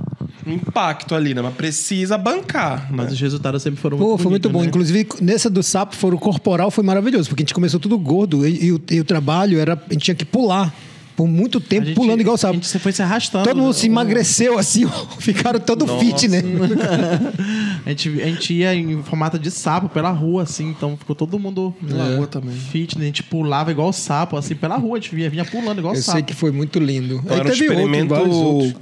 um 0.45 0.53
impacto 0.53 1.15
ali, 1.15 1.33
né? 1.33 1.41
Mas 1.41 1.53
precisa 1.53 2.17
bancar, 2.17 2.87
Mas 2.91 3.07
né? 3.07 3.11
os 3.13 3.21
resultados 3.21 3.63
sempre 3.63 3.79
foram 3.79 3.97
Pô, 3.97 4.17
foi 4.17 4.29
muito 4.29 4.49
bom. 4.49 4.61
né? 4.61 4.67
Inclusive, 4.67 5.07
nessa 5.21 5.49
do 5.49 5.63
sapo, 5.63 5.95
foro 5.95 6.17
corporal 6.17 6.69
foi 6.69 6.83
maravilhoso, 6.83 7.29
porque 7.29 7.43
a 7.43 7.45
gente 7.45 7.53
começou 7.53 7.79
tudo 7.79 7.97
gordo 7.97 8.45
e, 8.45 8.65
e 8.65 8.71
o, 8.73 8.81
e 8.91 8.99
o 8.99 9.05
trabalho 9.05 9.59
era. 9.59 9.81
A 9.89 9.93
gente 9.93 10.03
tinha 10.03 10.15
que 10.15 10.25
pular 10.25 10.73
por 11.19 11.27
muito 11.27 11.59
tempo 11.59 11.85
gente- 11.85 11.95
pulando 11.97 12.21
igual 12.21 12.31
o 12.31 12.35
A 12.35 12.37
sapo. 12.37 12.53
gente 12.53 12.79
foi 12.79 12.93
se 12.93 13.01
arrastando. 13.01 13.43
Todo 13.43 13.57
mundo 13.57 13.73
se 13.73 13.87
O- 13.87 13.91
emagreceu 13.91 14.57
assim, 14.57 14.85
ficaram 15.19 15.59
todo 15.59 15.85
fit, 15.99 16.29
né? 16.29 16.41
A 17.85 17.89
gente, 17.89 18.21
a 18.21 18.25
gente 18.25 18.53
ia 18.53 18.73
em 18.73 19.03
formato 19.03 19.37
de 19.37 19.51
sapo 19.51 19.89
pela 19.89 20.11
rua, 20.11 20.43
assim, 20.43 20.69
então 20.69 20.95
ficou 20.95 21.13
todo 21.15 21.37
mundo 21.37 21.75
Pela 21.85 22.15
rua 22.15 22.25
também. 22.27 22.55
fit, 22.55 22.97
né? 22.97 23.03
A 23.03 23.07
gente 23.07 23.23
pulava 23.23 23.69
igual 23.69 23.91
sapo, 23.91 24.37
assim, 24.37 24.55
pela 24.55 24.77
rua, 24.77 24.97
a 24.97 25.01
gente 25.01 25.13
vinha, 25.13 25.29
vinha 25.29 25.43
pulando 25.43 25.79
igual 25.79 25.93
Eu 25.93 26.01
sapo. 26.01 26.17
sei 26.17 26.23
que 26.23 26.33
foi 26.33 26.51
muito 26.51 26.79
lindo. 26.79 27.15
Então 27.15 27.33
Aí 27.33 27.39
era 27.41 27.49
um 27.49 27.51
teve 27.51 27.67
outro, 27.67 27.79
experimento. 27.83 28.13
outros. 28.13 28.73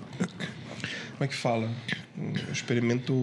Como 1.17 1.21
é 1.21 1.27
que 1.27 1.35
fala? 1.35 1.69
Um 2.17 2.33
experimento. 2.53 3.13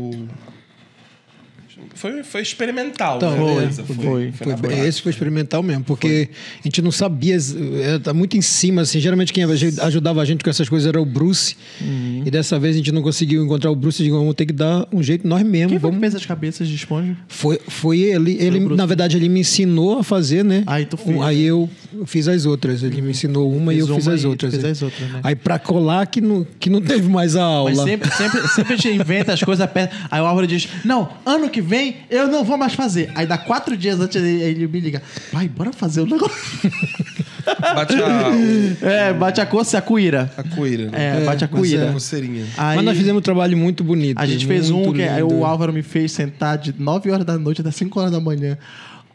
Foi, 1.95 2.23
foi 2.23 2.43
experimental, 2.43 3.17
Então, 3.17 3.31
né? 3.31 3.37
foi, 3.73 3.85
foi, 3.97 4.33
foi, 4.33 4.57
Foi, 4.57 4.79
esse 4.87 5.03
foi 5.03 5.11
experimental 5.11 5.63
mesmo, 5.63 5.85
porque 5.85 6.29
a 6.61 6.63
gente 6.69 6.81
não 6.83 6.91
sabia, 6.91 7.37
é, 7.83 7.99
tá 7.99 8.13
muito 8.15 8.37
em 8.37 8.43
cima, 8.43 8.83
assim, 8.83 9.01
geralmente 9.01 9.33
quem 9.33 9.45
ajudava 9.45 10.21
a 10.21 10.25
gente 10.25 10.43
com 10.45 10.51
essas 10.51 10.69
coisas 10.69 10.87
era 10.89 11.01
o 11.01 11.05
Bruce, 11.05 11.57
Uhum. 11.81 12.23
e 12.25 12.31
dessa 12.31 12.59
vez 12.59 12.75
a 12.75 12.79
gente 12.79 12.93
não 12.93 13.03
conseguiu 13.03 13.45
encontrar 13.45 13.71
o 13.71 13.77
Bruce, 13.77 14.01
e 14.01 14.05
digamos, 14.05 14.23
vamos 14.23 14.35
ter 14.37 14.47
que 14.47 14.53
dar 14.53 14.87
um 14.93 15.03
jeito 15.03 15.27
nós 15.27 15.43
mesmos, 15.43 15.71
Quem 15.73 15.79
vamos... 15.79 16.01
fez 16.01 16.15
as 16.15 16.25
cabeças 16.27 16.69
de 16.69 16.75
esponja? 16.75 17.17
Foi, 17.29 17.59
foi 17.69 17.99
ele, 18.01 18.37
ele 18.41 18.61
na 18.61 18.87
verdade 18.87 19.17
ele 19.17 19.29
me 19.29 19.41
ensinou 19.41 19.99
a 19.99 20.05
fazer, 20.05 20.45
né? 20.45 20.63
Aí 20.67 20.85
tu 20.87 20.97
fez, 20.97 21.17
Um- 21.17 21.23
Aí 21.23 21.43
eu 21.43 21.69
fiz 22.07 22.29
as 22.29 22.45
outras, 22.47 22.83
ele 22.83 23.01
me 23.01 23.11
ensinou 23.11 23.51
uma 23.53 23.73
e 23.73 23.79
eu 23.79 23.87
fiz 23.95 24.07
as 24.09 24.25
outras. 24.25 24.53
fez 24.53 24.63
né? 24.63 24.71
as 24.71 24.83
outras, 24.83 25.11
né? 25.11 25.21
Aí 25.23 25.35
pra 25.35 25.59
colar 25.59 26.07
que 26.07 26.21
não, 26.21 26.47
que 26.61 26.69
não 26.71 26.81
teve 26.81 27.09
mais 27.09 27.35
a 27.37 27.43
aula. 27.43 27.71
Mas 27.71 27.81
sempre, 27.81 28.11
sempre, 28.13 28.49
sempre 28.49 28.75
a 28.75 28.77
gente 28.77 28.97
inventa 29.01 29.33
as 29.33 29.43
coisas 29.43 29.69
perto. 29.71 29.95
Aí 30.11 30.21
o 30.21 30.25
Álvaro 30.27 30.47
diz: 30.47 30.69
Não, 30.85 31.09
ano 31.25 31.49
que 31.49 31.61
vem 31.61 31.74
eu 32.11 32.29
não 32.29 32.45
vou 32.45 32.57
mais 32.59 32.75
fazer. 32.75 33.11
Aí 33.15 33.27
dá 33.27 33.37
quatro 33.39 33.77
dias 33.77 33.99
antes 34.01 34.17
ele, 34.23 34.43
ele 34.43 34.67
me 34.67 34.81
liga. 34.81 35.03
Pai, 35.33 35.49
bora 35.49 35.73
fazer 35.73 36.01
o 36.03 36.07
negócio. 36.07 36.35
Bate 37.45 37.95
a, 38.03 38.87
É, 38.89 39.13
bate 39.13 39.39
a 39.41 39.45
coça 39.47 39.77
e 39.77 39.79
a 39.79 39.83
cuíra. 39.83 40.33
a 40.37 40.43
coeira. 40.43 40.89
É, 40.93 41.25
bate 41.25 41.45
a 41.45 41.49
mas 41.51 41.61
cuíra. 41.61 41.91
A 41.91 41.93
coceirinha. 41.93 42.47
Aí, 42.57 42.77
Mas 42.77 42.85
nós 42.87 42.97
fizemos 42.97 43.19
um 43.19 43.23
trabalho 43.23 43.55
muito 43.57 43.85
bonito. 43.85 44.19
a 44.19 44.25
gente 44.27 44.47
fez 44.47 44.71
um 44.71 44.93
que 44.93 45.03
aí 45.03 45.23
o 45.23 45.45
Álvaro 45.45 45.71
me 45.73 45.83
fez 45.83 46.13
sentar 46.13 46.57
de 46.57 46.75
9 46.79 47.11
horas 47.11 47.27
da 47.27 47.37
noite 47.37 47.61
até 47.61 47.71
5 47.71 48.01
horas 48.01 48.11
da 48.13 48.19
manhã, 48.21 48.57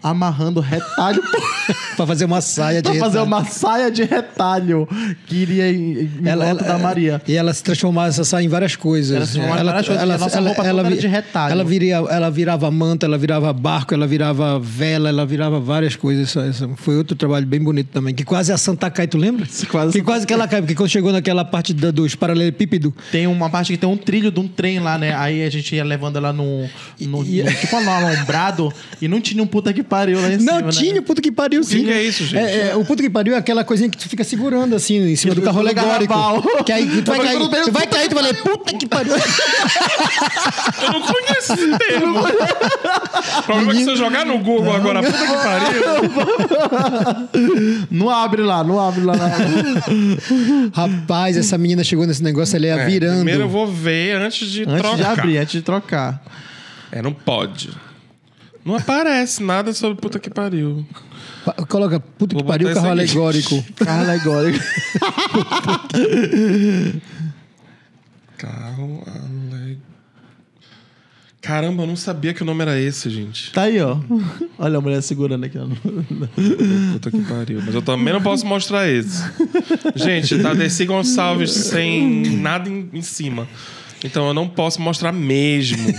amarrando 0.02 0.60
retalho 0.60 1.22
Pra 1.96 2.08
fazer 2.08 2.26
uma 2.26 2.40
saia 2.42 2.82
de 2.82 2.90
pra 2.90 3.00
fazer 3.00 3.20
retalho. 3.20 3.26
uma 3.28 3.46
saia 3.46 3.92
de 3.92 4.04
retalho 4.04 4.88
que 5.28 5.36
iria 5.36 5.70
em, 5.72 6.00
em 6.02 6.36
volta 6.36 6.64
da 6.64 6.78
Maria. 6.80 7.22
E 7.28 7.36
ela 7.36 7.54
se 7.54 7.62
transformava 7.64 8.08
essa 8.08 8.24
saia 8.24 8.46
em 8.46 8.48
várias 8.48 8.76
coisas. 8.76 9.36
Ela 9.36 9.64
várias 9.66 9.88
coisas, 9.88 10.08
e 10.08 10.12
a 10.12 10.18
nossa 10.18 10.40
roupa 10.40 10.64
toda 10.64 10.70
era 10.70 10.90
vi- 10.90 10.98
de 10.98 11.08
retalho. 11.08 11.52
Ela, 11.52 11.64
viria, 11.66 11.96
ela 11.98 12.30
virava 12.32 12.72
manta, 12.72 13.06
ela 13.06 13.18
virava 13.18 13.52
barco, 13.52 13.94
ela 13.94 14.08
virava 14.08 14.58
vela, 14.60 15.10
ela 15.10 15.26
virava 15.26 15.60
várias 15.60 15.96
coisas. 15.98 16.30
Essa- 16.30 16.48
essa- 16.48 16.70
foi 16.78 16.98
outro 16.98 17.16
trabalho 17.18 17.46
bem 17.46 17.60
bonito 17.60 17.90
também. 17.92 18.16
Que 18.16 18.24
quase 18.24 18.52
a 18.54 18.58
Santa 18.58 18.90
cai, 18.90 19.06
tu 19.08 19.18
lembra? 19.18 19.46
Quase 19.46 19.92
que 19.92 20.00
Santa 20.00 20.04
quase 20.06 20.26
que 20.26 20.34
ela 20.34 20.48
cai, 20.48 20.62
porque 20.62 20.76
quando 20.76 20.90
chegou 20.90 21.12
naquela 21.12 21.44
parte 21.44 21.74
da- 21.74 21.92
dos 21.92 22.16
paralelepípedos, 22.16 22.94
Tem 23.12 23.28
uma 23.28 23.50
parte 23.50 23.74
que 23.74 23.78
tem 23.78 23.90
um 23.90 23.98
trilho 23.98 24.32
de 24.32 24.40
um 24.40 24.48
trem 24.48 24.80
lá, 24.80 24.98
né? 24.98 25.14
Aí 25.14 25.44
a 25.44 25.50
gente 25.50 25.76
ia 25.76 25.84
levando 25.84 26.16
ela 26.16 26.32
no, 26.32 26.68
no, 27.02 27.24
E- 27.26 27.44
tipo 27.60 27.80
no 27.82 27.92
alombrado 27.92 28.72
e 29.02 29.08
não 29.08 29.20
tinha 29.20 29.44
um 29.44 29.48
puta 29.48 29.74
que 29.74 29.84
pariu 29.90 30.22
lá 30.22 30.30
em 30.32 30.40
cima. 30.40 30.52
Não, 30.52 30.62
né? 30.62 30.72
tinha 30.72 31.00
o 31.00 31.04
puto 31.04 31.22
que 31.22 31.32
pariu, 31.32 31.64
sim. 31.64 31.84
que 31.84 31.92
é 31.92 32.04
isso, 32.04 32.24
gente? 32.26 32.40
É, 32.40 32.70
é, 32.70 32.76
o 32.76 32.86
puto 32.86 33.02
que 33.02 33.10
pariu 33.10 33.34
é 33.34 33.38
aquela 33.38 33.64
coisinha 33.64 33.90
que 33.90 33.98
tu 33.98 34.08
fica 34.08 34.24
segurando 34.24 34.76
assim 34.76 34.98
em 34.98 35.16
cima 35.16 35.34
do 35.34 35.42
carro 35.42 35.60
alegórico. 35.60 36.14
Que 36.64 36.72
aí 36.72 37.02
tu 37.02 37.12
vai 37.12 37.20
cair, 37.20 37.40
tu 37.40 37.72
vai 37.72 37.88
cair, 37.88 38.10
tu 38.10 38.16
vai 38.16 38.24
ler, 38.24 38.36
puta 38.44 38.78
que 38.78 38.88
pariu. 38.88 39.14
Eu 40.84 40.94
não 40.94 41.02
conheço 41.02 41.54
esse 41.54 41.78
termo. 41.78 42.20
O 42.20 43.44
problema 43.44 43.72
é 43.72 43.76
que 43.76 43.84
se 43.84 43.90
eu 43.90 43.96
jogar 43.98 44.26
no 44.26 44.38
Google 44.40 44.74
agora, 44.74 45.02
puta 45.02 45.18
que 45.18 45.34
pariu. 45.34 45.82
Não 47.92 48.10
abre 48.10 48.42
lá, 48.42 48.64
não 48.64 48.80
abre 48.80 49.04
lá. 49.04 49.16
Rapaz, 50.74 51.38
essa 51.38 51.58
menina 51.58 51.84
chegou 51.84 52.06
nesse 52.06 52.24
negócio, 52.24 52.56
ela 52.56 52.66
ia 52.68 52.76
É, 52.76 52.86
virando. 52.86 53.16
Primeiro 53.16 53.42
eu 53.44 53.50
vou 53.50 53.68
ver 53.68 54.16
antes 54.18 54.48
de 54.48 54.64
antes 54.64 54.78
trocar. 54.78 54.96
de 54.96 55.04
abrir, 55.04 55.38
antes 55.38 55.52
de 55.54 55.62
trocar. 55.62 56.22
É, 56.92 57.02
não 57.02 57.14
pode. 57.14 57.70
Não 58.66 58.76
aparece 58.76 59.42
nada 59.42 59.74
sobre 59.74 60.00
puta 60.00 60.20
que 60.20 60.30
pariu. 60.30 60.86
Pa- 61.46 61.54
Coloca, 61.68 62.00
puta 62.00 62.36
que 62.36 62.42
Vou 62.42 62.50
pariu, 62.52 62.68
botar 62.68 62.82
carro 62.82 62.92
alegórico. 62.92 63.66
Carro 63.78 64.02
alegórico. 64.02 64.60
Carro 68.38 69.04
ale... 69.08 69.78
Caramba, 71.42 71.84
eu 71.84 71.88
não 71.88 71.96
sabia 71.96 72.34
que 72.34 72.42
o 72.44 72.46
nome 72.46 72.62
era 72.62 72.80
esse, 72.80 73.10
gente. 73.10 73.52
Tá 73.54 73.64
aí, 73.64 73.80
ó. 73.82 73.98
Olha 74.58 74.78
a 74.78 74.82
mulher 74.82 75.02
segurando 75.02 75.46
aqui. 75.46 75.58
ó. 75.58 75.66
Puta 76.94 77.10
que 77.12 77.22
pariu. 77.22 77.62
Mas 77.66 77.74
eu 77.74 77.82
também 77.82 78.14
não 78.14 78.22
posso 78.22 78.46
mostrar 78.46 78.88
esse. 78.90 79.24
Gente, 79.96 80.38
tá 80.40 80.54
Desi 80.54 80.86
Gonçalves 80.86 81.52
sem 81.52 82.30
nada 82.38 82.70
em, 82.70 82.90
em 82.94 83.02
cima. 83.02 83.48
Então 84.04 84.28
eu 84.28 84.34
não 84.34 84.48
posso 84.50 84.82
mostrar 84.82 85.12
mesmo. 85.14 85.78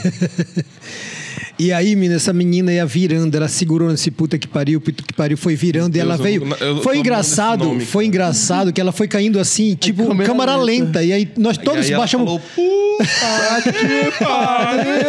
E 1.63 1.73
aí, 1.75 1.95
menina, 1.95 2.15
essa 2.17 2.33
menina 2.33 2.73
ia 2.73 2.87
virando, 2.87 3.35
ela 3.37 3.47
segurou 3.47 3.91
nesse 3.91 4.11
puta 4.11 4.39
que 4.39 4.49
pariu, 4.49 4.81
puta 4.81 5.03
que 5.07 5.13
pariu, 5.13 5.37
foi 5.37 5.55
virando 5.55 5.89
e 5.91 6.01
Deus, 6.01 6.05
ela 6.07 6.15
eu 6.15 6.23
veio. 6.23 6.43
eu 6.59 6.77
tô 6.77 6.83
foi 6.83 6.97
engraçado, 6.97 7.65
nome, 7.67 7.85
foi 7.85 8.07
engraçado 8.07 8.73
que 8.73 8.81
ela 8.81 8.93
foi 8.93 9.07
caindo 9.07 9.39
assim, 9.39 9.75
tipo 9.75 10.07
câmera 10.07 10.27
câmera 10.27 10.57
lenta. 10.57 10.85
lenta. 11.01 11.03
E 11.05 11.13
aí 11.13 11.29
nós 11.37 11.59
todos 11.59 11.85
e 11.85 11.89
aí 11.89 11.93
ela 11.93 11.99
baixamos. 12.01 12.25
falou, 12.27 12.41
puta 12.41 13.63
que 13.63 14.25
pariu. 14.25 15.01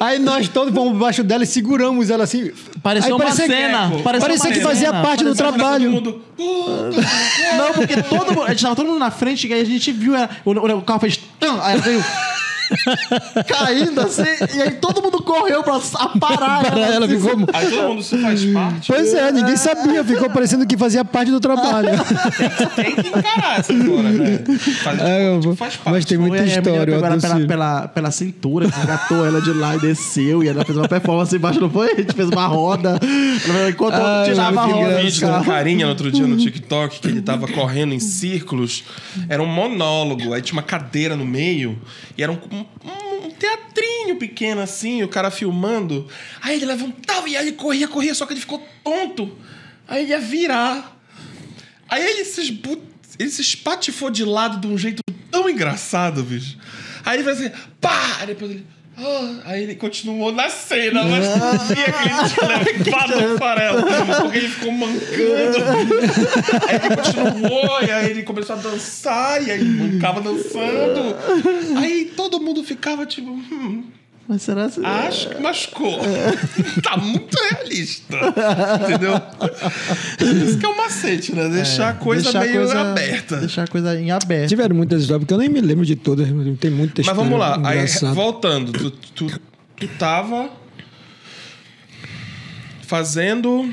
Aí 0.00 0.18
nós 0.18 0.48
todos 0.48 0.72
fomos 0.74 0.94
embaixo 0.94 1.24
dela 1.24 1.42
e 1.42 1.46
seguramos 1.46 2.08
ela 2.10 2.24
assim. 2.24 2.50
Pareceu 2.82 3.08
Aí 3.08 3.12
uma 3.14 3.18
parecia 3.24 3.46
que- 3.46 3.52
cena. 3.52 3.80
Pareceu 4.02 4.02
Parecia 4.28 4.48
uma 4.48 4.54
que 4.54 4.60
fazia 4.60 4.88
cena. 4.90 5.02
parte 5.02 5.24
do 5.24 5.34
Todo 5.34 5.36
trabalho. 5.36 5.90
mundo, 5.90 6.22
puta. 6.36 7.00
Não, 7.56 7.72
porque 7.74 7.96
todo 8.02 8.28
mundo. 8.32 8.42
A 8.44 8.50
gente 8.50 8.62
tava 8.62 8.76
todo 8.76 8.86
mundo 8.86 8.98
na 8.98 9.10
frente 9.10 9.46
e 9.48 9.52
aí 9.52 9.60
a 9.60 9.64
gente 9.64 9.90
viu 9.92 10.14
ela, 10.14 10.30
o, 10.44 10.52
o, 10.52 10.78
o 10.78 10.82
carro 10.82 11.00
fez. 11.00 11.18
Aí 11.40 11.72
ela 11.74 11.82
veio. 11.82 12.04
Caindo 13.46 14.00
assim. 14.00 14.22
E 14.56 14.62
aí 14.62 14.70
todo 14.72 15.02
mundo 15.02 15.22
correu 15.22 15.62
pra 15.62 15.80
parar. 16.20 16.62
Para 16.70 16.80
ela 16.80 17.08
ficou. 17.08 17.32
Aí 17.52 17.70
todo 17.70 17.88
mundo 17.88 18.02
se 18.02 18.18
faz 18.18 18.44
parte. 18.44 18.86
Pois 18.88 19.14
é, 19.14 19.32
ninguém 19.32 19.56
sabia, 19.56 20.04
ficou 20.04 20.30
parecendo 20.30 20.66
que 20.66 20.76
fazia 20.76 21.04
parte 21.04 21.30
do 21.30 21.40
trabalho. 21.40 21.88
Tem 22.76 22.94
que 22.96 23.08
encarar 23.08 23.60
essa 23.60 23.72
história, 23.72 24.10
né? 24.10 24.38
Faz, 24.82 25.00
É, 25.00 25.38
vou- 25.38 25.56
faz 25.56 25.76
parte. 25.76 25.90
mas 25.94 26.04
tem 26.04 26.18
muita 26.18 26.42
menina 26.42 26.58
história. 26.58 26.94
ela 26.94 27.18
pela, 27.20 27.46
pela, 27.46 27.88
pela 27.88 28.10
cintura, 28.10 28.66
engatou 28.66 29.24
ela 29.26 29.40
de 29.40 29.52
lá 29.52 29.76
e 29.76 29.80
desceu. 29.80 30.42
E 30.42 30.48
ela 30.48 30.64
fez 30.64 30.76
uma 30.76 30.88
performance 30.88 31.34
embaixo, 31.34 31.60
não 31.60 31.70
foi? 31.70 31.92
A 31.92 31.96
gente 31.96 32.12
fez 32.14 32.28
uma 32.28 32.46
roda. 32.46 32.98
Ela 33.48 33.70
enquanto 33.70 33.94
Ai, 33.94 34.28
tirava 34.30 34.60
a 34.60 34.64
roda. 34.66 34.88
um 34.88 34.96
vídeo 34.96 35.10
de 35.12 35.24
um 35.24 35.28
carros. 35.28 35.46
carinha 35.46 35.84
no 35.86 35.90
outro 35.90 36.10
dia 36.10 36.26
no 36.26 36.36
TikTok 36.36 37.00
que 37.00 37.08
ele 37.08 37.22
tava 37.22 37.46
correndo 37.48 37.94
em 37.94 38.00
círculos. 38.00 38.84
Era 39.28 39.42
um 39.42 39.46
monólogo. 39.46 40.32
Aí 40.32 40.42
tinha 40.42 40.56
uma 40.56 40.62
cadeira 40.62 41.16
no 41.16 41.24
meio. 41.24 41.78
E 42.16 42.22
era 42.22 42.32
um, 42.32 42.38
um- 42.84 43.30
teatrinho 43.30 44.16
pequeno 44.16 44.60
assim, 44.60 45.02
o 45.02 45.08
cara 45.08 45.30
filmando. 45.30 46.08
Aí 46.40 46.56
ele 46.56 46.66
levantava 46.66 47.28
e 47.28 47.36
aí 47.36 47.46
ele 47.48 47.56
corria, 47.56 47.88
corria, 47.88 48.14
só 48.14 48.26
que 48.26 48.32
ele 48.32 48.40
ficou 48.40 48.66
tonto. 48.84 49.36
Aí 49.88 50.02
ele 50.02 50.10
ia 50.10 50.20
virar. 50.20 50.96
Aí 51.88 52.02
ele 52.04 52.24
se, 52.24 52.40
esbu- 52.42 52.82
ele 53.18 53.30
se 53.30 53.40
espatifou 53.42 54.10
de 54.10 54.24
lado 54.24 54.58
de 54.60 54.66
um 54.66 54.78
jeito 54.78 55.02
tão 55.30 55.48
engraçado, 55.48 56.22
bicho. 56.22 56.56
Aí 57.04 57.16
ele 57.18 57.24
fez 57.24 57.40
assim, 57.40 57.50
pá! 57.80 58.18
Aí 58.20 58.26
depois 58.28 58.50
ele. 58.50 58.66
"Ah", 58.96 59.40
aí 59.50 59.62
ele 59.62 59.74
continuou 59.74 60.32
na 60.32 60.48
cena, 60.48 61.02
mas 61.04 61.26
via 61.68 61.84
que 61.84 62.08
ele 62.08 62.84
tinha 62.84 63.06
levado 63.06 63.34
o 63.34 63.38
farelo. 63.38 63.82
Porque 63.82 64.38
ele 64.38 64.48
ficou 64.48 64.72
mancando. 64.72 65.02
Aí 66.68 66.76
ele 66.76 66.96
continuou, 66.96 67.82
e 67.82 67.90
aí 67.90 68.10
ele 68.10 68.22
começou 68.22 68.56
a 68.56 68.58
dançar, 68.58 69.42
e 69.42 69.50
aí 69.50 69.60
ele 69.60 69.68
mancava 69.68 70.20
dançando. 70.20 71.16
Aí 71.78 72.12
todo 72.16 72.40
mundo 72.40 72.62
ficava 72.62 73.04
tipo, 73.06 73.30
hum, 73.30 73.84
Mas 74.28 74.42
será 74.42 74.68
que. 74.68 74.84
acho 74.84 75.28
que 75.30 75.40
machucou. 75.42 75.98
tá 76.82 76.96
muito 76.96 77.36
realista. 77.50 78.16
Entendeu? 78.84 79.20
Isso 80.46 80.58
que 80.58 80.64
é 80.64 80.68
o 80.68 80.76
macete, 80.76 81.34
né? 81.34 81.48
Deixar 81.48 81.88
a 81.90 81.92
coisa 81.94 82.22
Deixar 82.24 82.38
a 82.38 82.42
meio 82.42 82.56
coisa- 82.58 82.80
aberta. 82.80 83.36
Deixar 83.38 83.64
a 83.64 83.66
coisa 83.66 84.00
em 84.00 84.10
aberto. 84.10 84.48
Tiveram 84.48 84.76
muitas 84.76 85.02
histórias, 85.02 85.22
porque 85.22 85.34
eu 85.34 85.38
nem 85.38 85.48
me 85.48 85.60
lembro 85.60 85.84
de 85.84 85.96
todas, 85.96 86.28
tem 86.60 86.70
muita 86.70 87.02
Mas 87.04 87.16
vamos 87.16 87.38
lá, 87.38 87.60
aí, 87.64 87.84
voltando, 88.14 88.72
tu, 88.72 88.90
tu, 88.90 89.40
tu 89.76 89.88
tava 89.98 90.50
fazendo 92.86 93.68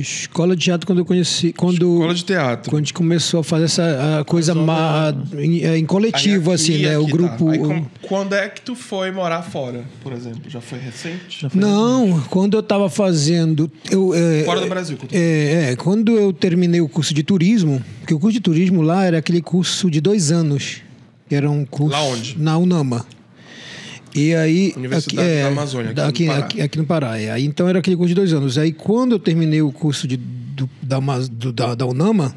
Escola 0.00 0.54
de 0.56 0.64
teatro 0.64 0.86
quando 0.86 0.98
eu 0.98 1.04
conheci. 1.04 1.52
Quando, 1.52 1.94
escola 1.94 2.14
de 2.14 2.24
teatro. 2.24 2.70
quando 2.70 2.82
a 2.82 2.84
gente 2.84 2.94
começou 2.94 3.40
a 3.40 3.44
fazer 3.44 3.64
essa 3.64 4.18
a 4.20 4.24
coisa 4.24 4.54
ma- 4.54 5.14
em, 5.38 5.62
é, 5.64 5.76
em 5.78 5.84
coletivo, 5.86 6.50
Aí 6.50 6.54
assim, 6.54 6.74
aqui- 6.74 6.82
né? 6.86 6.98
O 6.98 7.02
aqui 7.02 7.10
tá. 7.10 7.16
grupo. 7.16 7.50
Aí 7.50 7.58
com- 7.58 7.84
quando 8.02 8.34
é 8.34 8.48
que 8.48 8.60
tu 8.60 8.74
foi 8.74 9.10
morar 9.10 9.42
fora, 9.42 9.84
por 10.02 10.12
exemplo? 10.12 10.42
Já 10.48 10.60
foi 10.60 10.78
recente? 10.78 11.46
Não, 11.54 12.20
quando 12.30 12.56
eu 12.56 12.62
tava 12.62 12.88
fazendo. 12.90 13.70
Eu, 13.90 14.12
é, 14.14 14.44
Fora 14.44 14.60
do 14.60 14.66
Brasil. 14.68 14.96
tô- 14.96 15.06
É, 15.12 15.70
é, 15.72 15.76
quando 15.76 16.12
eu 16.18 16.32
terminei 16.32 16.80
o 16.80 16.88
curso 16.88 17.14
de 17.14 17.22
turismo, 17.22 17.82
porque 18.00 18.14
o 18.14 18.18
curso 18.18 18.34
de 18.34 18.40
turismo 18.40 18.82
lá 18.82 19.04
era 19.04 19.18
aquele 19.18 19.40
curso 19.42 19.90
de 19.90 20.00
dois 20.00 20.30
anos. 20.32 20.82
que 21.28 21.34
Era 21.34 21.50
um 21.50 21.64
curso. 21.64 21.90
Lá 21.92 22.02
onde? 22.04 22.36
Na 22.38 22.56
Unama. 22.56 23.04
E 24.16 24.34
aí. 24.34 24.74
Aqui, 24.96 25.16
da 25.16 25.48
Amazônia, 25.48 25.90
aqui 25.90 26.00
no 26.00 26.06
aqui, 26.08 26.26
Pará. 26.26 26.38
aqui, 26.38 26.60
aqui 26.62 26.78
no 26.78 26.84
Pará. 26.86 27.20
é. 27.20 27.30
Aí, 27.30 27.44
então 27.44 27.68
era 27.68 27.78
aquele 27.78 27.96
curso 27.96 28.08
de 28.08 28.14
dois 28.14 28.32
anos. 28.32 28.56
Aí 28.58 28.72
quando 28.72 29.12
eu 29.12 29.18
terminei 29.18 29.60
o 29.62 29.70
curso 29.70 30.08
de, 30.08 30.16
do- 30.16 30.68
da, 30.82 30.98
do- 31.30 31.52
da, 31.52 31.74
da 31.74 31.86
Unama, 31.86 32.34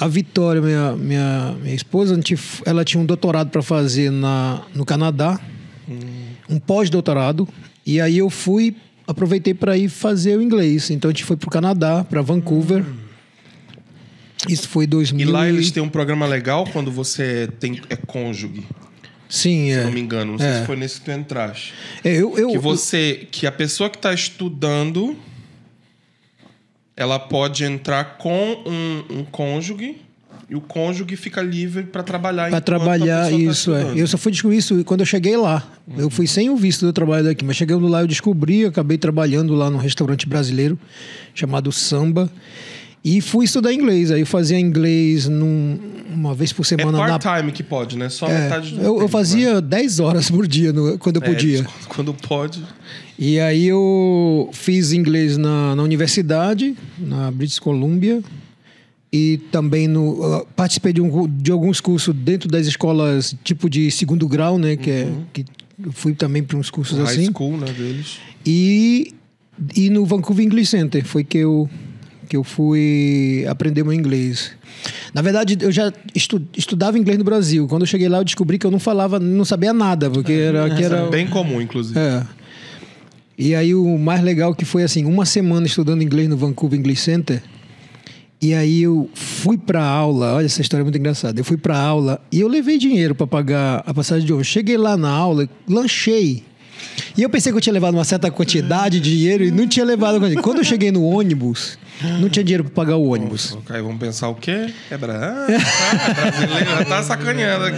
a 0.00 0.08
Vitória, 0.08 0.60
minha, 0.60 0.92
minha, 0.96 1.54
minha 1.62 1.74
esposa, 1.74 2.18
ela 2.66 2.84
tinha 2.84 3.00
um 3.00 3.06
doutorado 3.06 3.50
para 3.50 3.62
fazer 3.62 4.10
na, 4.10 4.62
no 4.74 4.84
Canadá, 4.84 5.38
Hum. 5.88 5.98
um 6.50 6.58
pós-doutorado. 6.58 7.48
E 7.86 7.98
aí 8.00 8.18
eu 8.18 8.28
fui, 8.28 8.76
aproveitei 9.06 9.54
para 9.54 9.78
ir 9.78 9.88
fazer 9.88 10.36
o 10.36 10.42
inglês. 10.42 10.90
Então 10.90 11.08
a 11.10 11.12
gente 11.12 11.24
foi 11.24 11.36
para 11.36 11.46
o 11.46 11.50
Canadá, 11.50 12.04
para 12.04 12.20
Vancouver. 12.20 12.84
Isso 14.48 14.68
foi 14.68 14.84
E 14.84 14.86
2000. 14.86 15.30
lá 15.30 15.48
eles 15.48 15.70
têm 15.70 15.82
um 15.82 15.88
programa 15.88 16.26
legal 16.26 16.66
quando 16.72 16.90
você 16.90 17.48
tem, 17.58 17.80
é 17.90 17.96
cônjuge, 17.96 18.62
Sim, 19.28 19.66
se 19.66 19.72
é. 19.72 19.84
não 19.84 19.92
me 19.92 20.00
engano. 20.00 20.32
Não 20.32 20.38
sei 20.38 20.46
É. 20.48 20.60
se 20.60 20.66
foi 20.66 20.76
nesse 20.76 21.00
que 21.00 21.04
tu 21.06 21.10
entraste. 21.10 21.74
É, 22.02 22.12
eu, 22.12 22.36
eu, 22.38 22.48
Que 22.50 22.58
você. 22.58 23.26
Que 23.30 23.46
a 23.46 23.52
pessoa 23.52 23.90
que 23.90 23.96
está 23.96 24.12
estudando 24.12 25.16
ela 26.96 27.18
pode 27.18 27.62
entrar 27.64 28.16
com 28.18 28.56
um, 28.66 29.18
um 29.20 29.24
cônjuge 29.24 29.96
e 30.50 30.56
o 30.56 30.60
cônjuge 30.60 31.14
fica 31.14 31.40
livre 31.40 31.84
para 31.84 32.02
trabalhar 32.02 32.50
Para 32.50 32.60
trabalhar 32.60 33.24
tá 33.26 33.30
isso, 33.30 33.72
é. 33.72 33.78
estudando. 33.80 33.98
Eu 33.98 34.06
só 34.08 34.18
fui 34.18 34.32
descobrir 34.32 34.56
isso 34.56 34.82
quando 34.84 35.00
eu 35.00 35.06
cheguei 35.06 35.36
lá. 35.36 35.62
Eu 35.96 36.10
fui 36.10 36.26
sem 36.26 36.50
o 36.50 36.56
visto 36.56 36.84
do 36.84 36.92
trabalho 36.92 37.24
daqui, 37.24 37.44
mas 37.44 37.56
chegando 37.56 37.86
lá 37.86 38.00
eu 38.00 38.06
descobri, 38.06 38.64
acabei 38.64 38.98
trabalhando 38.98 39.54
lá 39.54 39.70
num 39.70 39.78
restaurante 39.78 40.26
brasileiro 40.28 40.78
chamado 41.34 41.70
Samba. 41.70 42.28
E 43.04 43.20
fui 43.20 43.44
estudar 43.44 43.72
inglês. 43.72 44.10
Aí 44.10 44.20
eu 44.20 44.26
fazia 44.26 44.58
inglês 44.58 45.28
num- 45.28 45.78
uma 46.12 46.34
vez 46.34 46.52
por 46.52 46.62
É 46.62 46.64
semana 46.66 46.98
na 46.98 47.18
part-time 47.18 47.52
que 47.52 47.62
pode, 47.62 47.96
né? 47.96 48.08
Só 48.08 48.26
É, 48.28 48.42
metade 48.44 48.70
do 48.74 48.80
eu, 48.80 48.84
eu 48.94 48.94
tempo, 48.96 49.08
fazia 49.08 49.60
10 49.60 50.00
horas 50.00 50.30
por 50.30 50.46
dia 50.46 50.72
no- 50.72 50.98
quando 50.98 51.16
eu 51.16 51.22
né? 51.22 51.28
É, 51.28 51.30
podia. 51.34 51.66
Quando 51.88 52.12
pode. 52.14 52.62
E 53.18 53.38
aí 53.40 53.66
eu 53.66 54.48
fiz 54.52 54.92
inglês 54.92 55.36
na, 55.36 55.74
na 55.76 55.82
universidade, 55.82 56.74
na 56.98 57.30
British 57.30 57.58
Columbia. 57.58 58.22
E 59.12 59.38
também 59.50 59.88
no, 59.88 60.46
participei 60.54 60.92
de, 60.92 61.00
um 61.00 61.26
de 61.26 61.50
alguns 61.50 61.80
cursos 61.80 62.14
dentro 62.14 62.46
das 62.48 62.66
escolas 62.66 63.34
tipo 63.42 63.70
de 63.70 63.90
segundo 63.90 64.28
grau, 64.28 64.58
né? 64.58 64.76
Que, 64.76 64.90
é, 64.90 65.08
que 65.32 65.44
eu 65.82 65.92
fui 65.92 66.12
também 66.14 66.42
para 66.42 66.58
uns 66.58 66.68
cursos 66.68 66.98
high 66.98 67.06
assim. 67.06 67.24
school, 67.26 67.56
né, 67.56 67.66
deles. 67.72 68.18
E, 68.44 69.14
e 69.74 69.88
no 69.88 70.04
Vancouver 70.04 70.44
English 70.44 70.70
Center 70.70 71.04
foi 71.06 71.24
que 71.24 71.38
eu, 71.38 71.68
que 72.28 72.36
eu 72.36 72.44
fui 72.44 73.44
aprender 73.48 73.82
meu 73.82 73.92
inglês. 73.92 74.52
Na 75.12 75.22
verdade, 75.22 75.56
eu 75.60 75.72
já 75.72 75.92
estu, 76.14 76.40
estudava 76.56 76.98
inglês 76.98 77.18
no 77.18 77.24
Brasil. 77.24 77.66
Quando 77.66 77.82
eu 77.82 77.86
cheguei 77.86 78.08
lá, 78.08 78.18
eu 78.18 78.24
descobri 78.24 78.58
que 78.58 78.66
eu 78.66 78.70
não 78.70 78.78
falava, 78.78 79.18
não 79.18 79.44
sabia 79.44 79.72
nada, 79.72 80.10
porque 80.10 80.32
era, 80.32 80.70
que 80.70 80.82
era 80.84 81.06
Bem 81.06 81.26
comum, 81.26 81.60
inclusive. 81.60 81.98
é. 81.98 82.24
E 83.40 83.54
aí 83.54 83.72
o 83.72 83.96
mais 83.96 84.20
legal 84.20 84.52
que 84.52 84.64
foi 84.64 84.82
assim, 84.82 85.04
uma 85.04 85.24
semana 85.24 85.64
estudando 85.64 86.02
inglês 86.02 86.28
no 86.28 86.36
Vancouver 86.36 86.76
English 86.76 87.02
Center. 87.02 87.40
E 88.42 88.52
aí 88.52 88.82
eu 88.82 89.08
fui 89.14 89.56
pra 89.56 89.84
aula, 89.84 90.34
olha 90.34 90.46
essa 90.46 90.60
história 90.60 90.82
é 90.82 90.84
muito 90.84 90.98
engraçada. 90.98 91.38
Eu 91.38 91.44
fui 91.44 91.56
pra 91.56 91.78
aula 91.78 92.20
e 92.32 92.40
eu 92.40 92.48
levei 92.48 92.78
dinheiro 92.78 93.14
para 93.14 93.28
pagar 93.28 93.84
a 93.86 93.94
passagem 93.94 94.26
de 94.26 94.32
ônibus. 94.32 94.48
Cheguei 94.48 94.76
lá 94.76 94.96
na 94.96 95.08
aula, 95.10 95.48
lanchei. 95.68 96.42
E 97.16 97.22
eu 97.22 97.28
pensei 97.30 97.50
que 97.52 97.56
eu 97.58 97.60
tinha 97.60 97.72
levado 97.72 97.94
uma 97.94 98.04
certa 98.04 98.30
quantidade 98.30 99.00
de 99.00 99.10
dinheiro 99.16 99.44
e 99.44 99.50
não 99.50 99.66
tinha 99.66 99.84
levado. 99.84 100.20
Quando 100.42 100.58
eu 100.58 100.64
cheguei 100.64 100.92
no 100.92 101.02
ônibus, 101.04 101.78
não 102.20 102.28
tinha 102.28 102.44
dinheiro 102.44 102.64
para 102.64 102.72
pagar 102.72 102.96
o 102.96 103.08
ônibus. 103.12 103.52
Ok, 103.54 103.80
vamos 103.82 103.98
pensar 103.98 104.28
o 104.28 104.34
quê? 104.34 104.72
É 104.90 104.96
bra... 104.96 105.46
ah, 105.48 106.14
tá, 106.14 106.14
brasileiro 106.30 106.70
já 106.70 106.84
tá 106.84 107.02
sacaneando 107.02 107.64
aqui. 107.64 107.76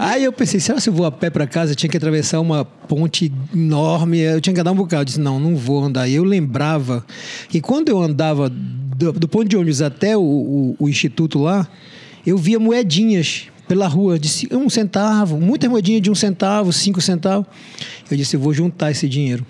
Aí 0.00 0.22
eu 0.24 0.32
pensei, 0.32 0.60
será 0.60 0.80
que 0.80 0.88
eu 0.88 0.92
vou 0.92 1.06
a 1.06 1.10
pé 1.12 1.30
para 1.30 1.46
casa? 1.46 1.72
Eu 1.72 1.76
tinha 1.76 1.90
que 1.90 1.96
atravessar 1.96 2.38
uma 2.40 2.64
ponte 2.64 3.32
enorme, 3.54 4.18
eu 4.20 4.40
tinha 4.40 4.54
que 4.54 4.60
andar 4.60 4.70
um 4.72 4.76
bocado. 4.76 5.02
Eu 5.02 5.04
disse, 5.06 5.20
não, 5.20 5.40
não 5.40 5.56
vou 5.56 5.82
andar. 5.82 6.06
E 6.08 6.14
eu 6.14 6.24
lembrava 6.24 7.04
que 7.48 7.60
quando 7.60 7.88
eu 7.88 8.00
andava 8.00 8.48
do, 8.48 9.12
do 9.12 9.26
ponto 9.28 9.48
de 9.48 9.56
ônibus 9.56 9.82
até 9.82 10.16
o, 10.16 10.20
o- 10.22 10.76
o 10.78 10.88
instituto 10.88 11.38
lá, 11.40 11.66
eu 12.24 12.38
via 12.38 12.58
moedinhas 12.58 13.48
pela 13.66 13.86
rua 13.86 14.18
de 14.18 14.48
um 14.52 14.70
centavo, 14.70 15.38
muitas 15.38 15.68
moedinhas 15.68 16.02
de 16.02 16.10
um 16.10 16.14
centavo, 16.14 16.72
cinco 16.72 17.00
centavos. 17.00 17.46
Eu 18.10 18.16
disse, 18.16 18.36
eu 18.36 18.40
vou 18.40 18.52
juntar 18.52 18.90
esse 18.90 19.08
dinheiro. 19.08 19.44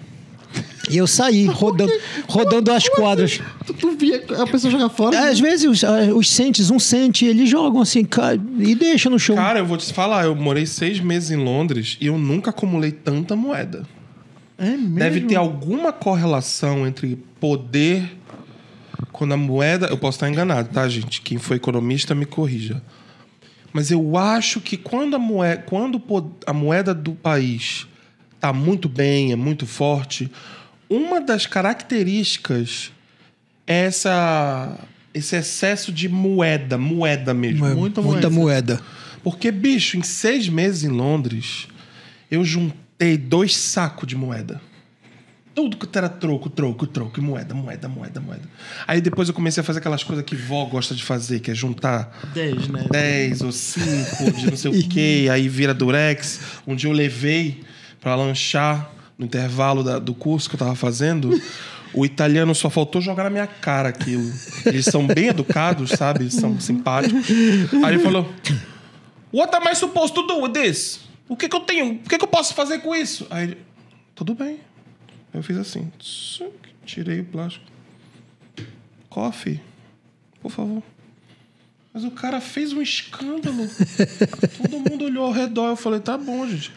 E 0.90 0.96
eu 0.96 1.06
saí 1.06 1.46
rodando, 1.50 1.92
rodando 2.28 2.72
as 2.72 2.88
quadras. 2.88 3.40
Tu, 3.66 3.74
tu 3.74 3.90
via 3.96 4.24
a 4.38 4.46
pessoa 4.46 4.70
jogar 4.70 4.88
fora? 4.88 5.28
Às 5.28 5.40
vezes 5.40 5.68
os, 5.68 5.84
ah, 5.84 6.14
os 6.14 6.30
centes, 6.30 6.70
um 6.70 6.78
cente, 6.78 7.24
eles 7.24 7.48
jogam 7.48 7.80
assim 7.80 8.06
e 8.58 8.74
deixam 8.74 9.12
no 9.12 9.18
chão. 9.18 9.36
Cara, 9.36 9.58
eu 9.58 9.66
vou 9.66 9.76
te 9.76 9.92
falar, 9.92 10.24
eu 10.24 10.34
morei 10.34 10.66
seis 10.66 11.00
meses 11.00 11.30
em 11.30 11.36
Londres 11.36 11.96
e 12.00 12.06
eu 12.06 12.18
nunca 12.18 12.50
acumulei 12.50 12.92
tanta 12.92 13.34
moeda. 13.34 13.84
É 14.58 14.70
mesmo? 14.70 14.94
Deve 14.94 15.20
ter 15.22 15.36
alguma 15.36 15.92
correlação 15.92 16.86
entre 16.86 17.18
poder. 17.38 18.16
Quando 19.12 19.32
a 19.32 19.36
moeda. 19.36 19.86
Eu 19.88 19.98
posso 19.98 20.16
estar 20.16 20.28
enganado, 20.28 20.70
tá, 20.70 20.88
gente? 20.88 21.20
Quem 21.20 21.38
for 21.38 21.54
economista 21.54 22.14
me 22.14 22.24
corrija. 22.24 22.82
Mas 23.76 23.90
eu 23.90 24.16
acho 24.16 24.58
que 24.58 24.74
quando 24.74 25.16
a 25.16 25.18
moeda, 25.18 25.62
quando 25.66 26.02
a 26.46 26.52
moeda 26.54 26.94
do 26.94 27.12
país 27.12 27.86
está 28.34 28.50
muito 28.50 28.88
bem, 28.88 29.32
é 29.32 29.36
muito 29.36 29.66
forte, 29.66 30.32
uma 30.88 31.20
das 31.20 31.44
características 31.44 32.90
é 33.66 33.84
essa, 33.84 34.78
esse 35.12 35.36
excesso 35.36 35.92
de 35.92 36.08
moeda, 36.08 36.78
moeda 36.78 37.34
mesmo. 37.34 37.66
É, 37.66 37.74
Muita 37.74 38.00
muita 38.00 38.30
moeda. 38.30 38.80
Porque, 39.22 39.52
bicho, 39.52 39.98
em 39.98 40.02
seis 40.02 40.48
meses 40.48 40.82
em 40.82 40.88
Londres, 40.88 41.68
eu 42.30 42.42
juntei 42.42 43.18
dois 43.18 43.54
sacos 43.54 44.08
de 44.08 44.16
moeda. 44.16 44.58
Tudo 45.56 45.76
que 45.78 45.98
era 45.98 46.08
troco, 46.08 46.50
troco, 46.50 46.86
troco, 46.86 47.20
moeda, 47.22 47.54
moeda, 47.54 47.88
moeda, 47.88 48.20
moeda. 48.20 48.42
Aí 48.86 49.00
depois 49.00 49.26
eu 49.28 49.34
comecei 49.34 49.62
a 49.62 49.64
fazer 49.64 49.78
aquelas 49.78 50.04
coisas 50.04 50.22
que 50.24 50.36
vó 50.36 50.66
gosta 50.66 50.94
de 50.94 51.02
fazer, 51.02 51.40
que 51.40 51.50
é 51.50 51.54
juntar 51.54 52.14
10, 52.34 52.68
né? 52.68 52.86
10 52.90 53.40
ou 53.40 53.50
5 53.50 54.32
de 54.36 54.50
não 54.50 54.56
sei 54.56 54.70
o 54.70 54.74
quê, 54.88 55.28
aí 55.32 55.48
vira 55.48 55.72
durex. 55.72 56.40
Um 56.66 56.76
dia 56.76 56.90
eu 56.90 56.94
levei 56.94 57.64
pra 58.02 58.14
lanchar 58.14 58.92
no 59.18 59.24
intervalo 59.24 59.82
da- 59.82 59.98
do 59.98 60.12
curso 60.14 60.46
que 60.50 60.56
eu 60.56 60.58
tava 60.58 60.74
fazendo. 60.76 61.30
O 61.94 62.04
italiano 62.04 62.54
só 62.54 62.68
faltou 62.68 63.00
jogar 63.00 63.24
na 63.24 63.30
minha 63.30 63.46
cara 63.46 63.88
aquilo. 63.88 64.30
Eles 64.66 64.84
são 64.84 65.06
bem 65.06 65.28
educados, 65.28 65.88
sabe? 65.92 66.24
Eles 66.24 66.34
são 66.34 66.60
simpáticos. 66.60 67.26
Aí 67.82 67.94
ele 67.94 68.02
falou: 68.02 68.30
What 69.32 69.56
am 69.56 69.72
I 69.72 69.74
supposed 69.74 70.14
to 70.14 70.22
do 70.26 70.42
with 70.42 70.52
this? 70.52 71.00
O 71.26 71.34
que, 71.34 71.48
que 71.48 71.56
eu 71.56 71.60
tenho? 71.60 71.94
O 71.94 71.98
que, 72.00 72.18
que 72.18 72.24
eu 72.24 72.28
posso 72.28 72.52
fazer 72.54 72.80
com 72.80 72.94
isso? 72.94 73.26
Aí 73.30 73.44
ele, 73.44 73.56
tudo 74.14 74.34
bem. 74.34 74.58
Eu 75.32 75.42
fiz 75.42 75.56
assim, 75.56 75.90
tirei 76.84 77.20
o 77.20 77.24
plástico. 77.24 77.64
Coffee, 79.08 79.60
por 80.40 80.50
favor. 80.50 80.82
Mas 81.92 82.04
o 82.04 82.10
cara 82.10 82.40
fez 82.40 82.72
um 82.72 82.82
escândalo. 82.82 83.66
Todo 84.60 84.90
mundo 84.90 85.06
olhou 85.06 85.24
ao 85.24 85.32
redor. 85.32 85.68
Eu 85.68 85.76
falei, 85.76 86.00
tá 86.00 86.18
bom, 86.18 86.46
gente. 86.46 86.70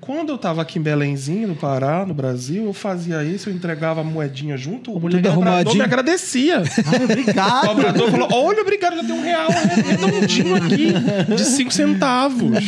Quando 0.00 0.30
eu 0.30 0.38
tava 0.38 0.62
aqui 0.62 0.78
em 0.78 0.82
Belenzinho, 0.82 1.48
no 1.48 1.54
Pará, 1.56 2.06
no 2.06 2.14
Brasil, 2.14 2.64
eu 2.64 2.72
fazia 2.72 3.22
isso, 3.24 3.48
eu 3.50 3.54
entregava 3.54 4.00
a 4.00 4.04
moedinha 4.04 4.56
junto. 4.56 4.90
O 4.90 4.94
cobrador 4.94 5.30
arrumadinho. 5.32 5.76
me 5.76 5.82
agradecia. 5.82 6.62
Ai, 6.86 7.00
O 7.00 7.04
obrigado. 7.04 7.66
cobrador 7.68 8.10
falou: 8.10 8.28
Olha, 8.32 8.62
obrigado, 8.62 8.96
já 8.96 9.04
tem 9.04 9.12
um 9.12 9.22
real 9.22 9.48
redondinho 9.50 10.54
aqui, 10.56 10.92
de 11.34 11.44
cinco 11.44 11.72
centavos. 11.72 12.62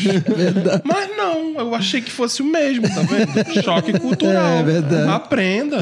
Mas 0.84 1.16
não, 1.16 1.54
eu 1.58 1.74
achei 1.74 2.00
que 2.00 2.10
fosse 2.10 2.42
o 2.42 2.44
mesmo, 2.44 2.88
tá 2.88 3.02
vendo? 3.02 3.62
Choque 3.62 3.98
cultural. 3.98 4.58
É 4.58 4.62
verdade. 4.62 5.10
Aprenda. 5.10 5.78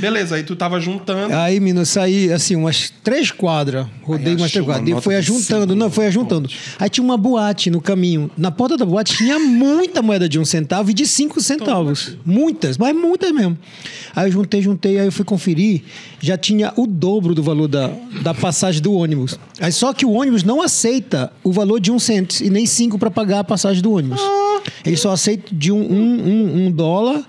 Beleza, 0.00 0.36
aí 0.36 0.42
tu 0.44 0.54
tava 0.56 0.80
juntando. 0.80 1.34
Aí, 1.34 1.58
menino, 1.60 1.80
eu 1.80 1.86
saí 1.86 2.32
assim, 2.32 2.56
umas 2.56 2.90
três 3.02 3.30
quadras. 3.30 3.86
Rodei 4.02 4.34
umas 4.36 4.50
três 4.52 4.64
quadras. 4.64 4.88
uma 4.88 4.98
E 4.98 5.02
foi 5.02 5.16
ajuntando, 5.16 5.74
não, 5.74 5.90
foi 5.90 6.06
ajuntando. 6.06 6.48
Aí 6.78 6.88
tinha 6.88 7.04
uma 7.04 7.16
boate 7.16 7.70
no 7.70 7.80
caminho. 7.80 8.30
Na 8.36 8.50
porta 8.50 8.76
da 8.76 8.84
boate 8.86 9.16
tinha 9.16 9.38
muita 9.38 10.00
moeda 10.02 10.28
de 10.28 10.38
um 10.38 10.44
centavo 10.44 10.67
e 10.90 10.94
de 10.94 11.06
cinco 11.06 11.40
centavos. 11.40 12.16
Muitas, 12.24 12.76
mas 12.76 12.94
muitas 12.94 13.32
mesmo. 13.32 13.58
Aí 14.14 14.28
eu 14.28 14.32
juntei, 14.32 14.62
juntei, 14.62 14.98
aí 14.98 15.06
eu 15.06 15.12
fui 15.12 15.24
conferir. 15.24 15.82
Já 16.20 16.36
tinha 16.36 16.72
o 16.76 16.86
dobro 16.86 17.34
do 17.34 17.42
valor 17.42 17.68
da, 17.68 17.90
da 18.22 18.34
passagem 18.34 18.82
do 18.82 18.92
ônibus. 18.92 19.38
Aí 19.60 19.72
só 19.72 19.92
que 19.92 20.04
o 20.04 20.10
ônibus 20.12 20.42
não 20.42 20.60
aceita 20.60 21.32
o 21.42 21.52
valor 21.52 21.80
de 21.80 21.90
um 21.90 21.98
cento 21.98 22.40
e 22.40 22.50
nem 22.50 22.66
cinco 22.66 22.98
para 22.98 23.10
pagar 23.10 23.40
a 23.40 23.44
passagem 23.44 23.82
do 23.82 23.92
ônibus. 23.92 24.20
Ele 24.84 24.96
só 24.96 25.12
aceita 25.12 25.54
de 25.54 25.72
um, 25.72 25.80
um, 25.80 26.28
um, 26.28 26.66
um 26.66 26.70
dólar 26.70 27.26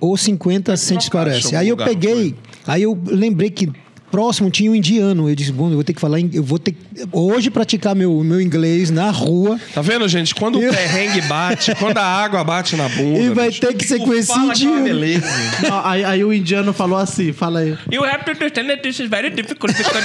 ou 0.00 0.16
50 0.16 0.76
centes, 0.76 1.08
caixa, 1.08 1.30
parece. 1.30 1.56
Aí 1.56 1.68
eu 1.68 1.76
peguei, 1.76 2.34
aí 2.66 2.82
eu 2.82 2.98
lembrei 3.06 3.50
que 3.50 3.68
próximo 4.10 4.50
tinha 4.50 4.70
um 4.70 4.74
indiano. 4.74 5.28
Eu 5.28 5.34
disse, 5.34 5.52
bom, 5.52 5.68
eu 5.68 5.74
vou 5.74 5.84
ter 5.84 5.92
que 5.94 6.00
falar, 6.00 6.18
eu 6.20 6.42
vou 6.42 6.58
ter 6.58 6.72
que 6.72 6.78
hoje 7.12 7.50
praticar 7.50 7.94
meu, 7.94 8.22
meu 8.24 8.40
inglês 8.40 8.90
na 8.90 9.10
rua. 9.10 9.58
Tá 9.74 9.80
vendo, 9.82 10.06
gente? 10.08 10.34
Quando 10.34 10.58
o 10.58 10.62
Eu- 10.62 10.72
perrengue 10.72 11.20
bate, 11.22 11.74
quando 11.76 11.98
a 11.98 12.04
água 12.04 12.42
bate 12.44 12.76
na 12.76 12.88
bunda. 12.88 13.18
E 13.20 13.28
vai 13.30 13.48
bicho, 13.48 13.60
ter 13.60 13.74
que 13.74 13.84
ser 13.86 13.98
com 14.00 14.12
esse 14.12 14.30
é 14.30 14.34
uma 14.34 14.52
indiano. 14.52 14.82
beleza. 14.84 15.26
Não, 15.68 15.86
aí, 15.86 16.04
aí 16.04 16.24
o 16.24 16.32
indiano 16.32 16.72
falou 16.72 16.98
assim, 16.98 17.32
fala 17.32 17.60
aí. 17.60 17.76
You 17.90 18.04
have 18.04 18.24
to 18.24 18.32
understand 18.32 18.66
that 18.68 18.82
this 18.82 18.98
is 19.00 19.08
very 19.08 19.30
difficult 19.30 19.74
because. 19.76 20.00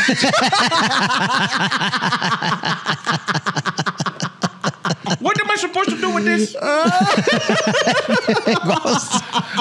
What 5.25 5.41
am 5.41 5.49
I 5.49 5.55
supposed 5.55 5.89
to 5.89 5.97
do 5.97 6.11
with 6.13 6.25
this? 6.25 6.53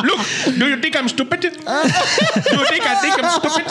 Look, 0.05 0.20
do 0.59 0.68
you 0.68 0.77
think 0.77 0.94
I'm 0.94 1.09
stupid? 1.09 1.40
Do 1.40 1.48
you 1.48 2.66
think 2.68 2.85
I 2.85 2.94
think 3.00 3.16
I'm 3.16 3.31
stupid? 3.40 3.66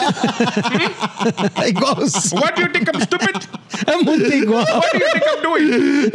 Igual 1.70 1.94
assim. 2.02 2.34
What 2.40 2.56
do 2.56 2.62
you 2.62 2.70
think 2.74 2.88
I'm 2.92 3.00
stupid? 3.00 3.36
Igual. 3.86 4.66
What 4.74 4.90
do 4.90 4.98
you 4.98 5.08
think 5.14 5.24
I'm 5.30 5.42
doing? 5.46 6.10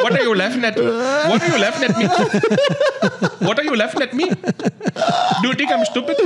What 0.00 0.12
are 0.18 0.22
you 0.24 0.34
laughing 0.34 0.64
at? 0.64 0.76
What 0.80 1.42
are 1.42 1.52
you 1.52 1.58
laughing 1.60 1.84
at 1.84 1.98
me? 2.00 2.06
What 3.46 3.58
are 3.58 3.64
you 3.64 3.76
laughing 3.76 4.00
at 4.08 4.14
me? 4.14 4.30
Do 4.30 5.48
you 5.48 5.54
think 5.54 5.70
I'm 5.70 5.84
stupid? 5.84 6.16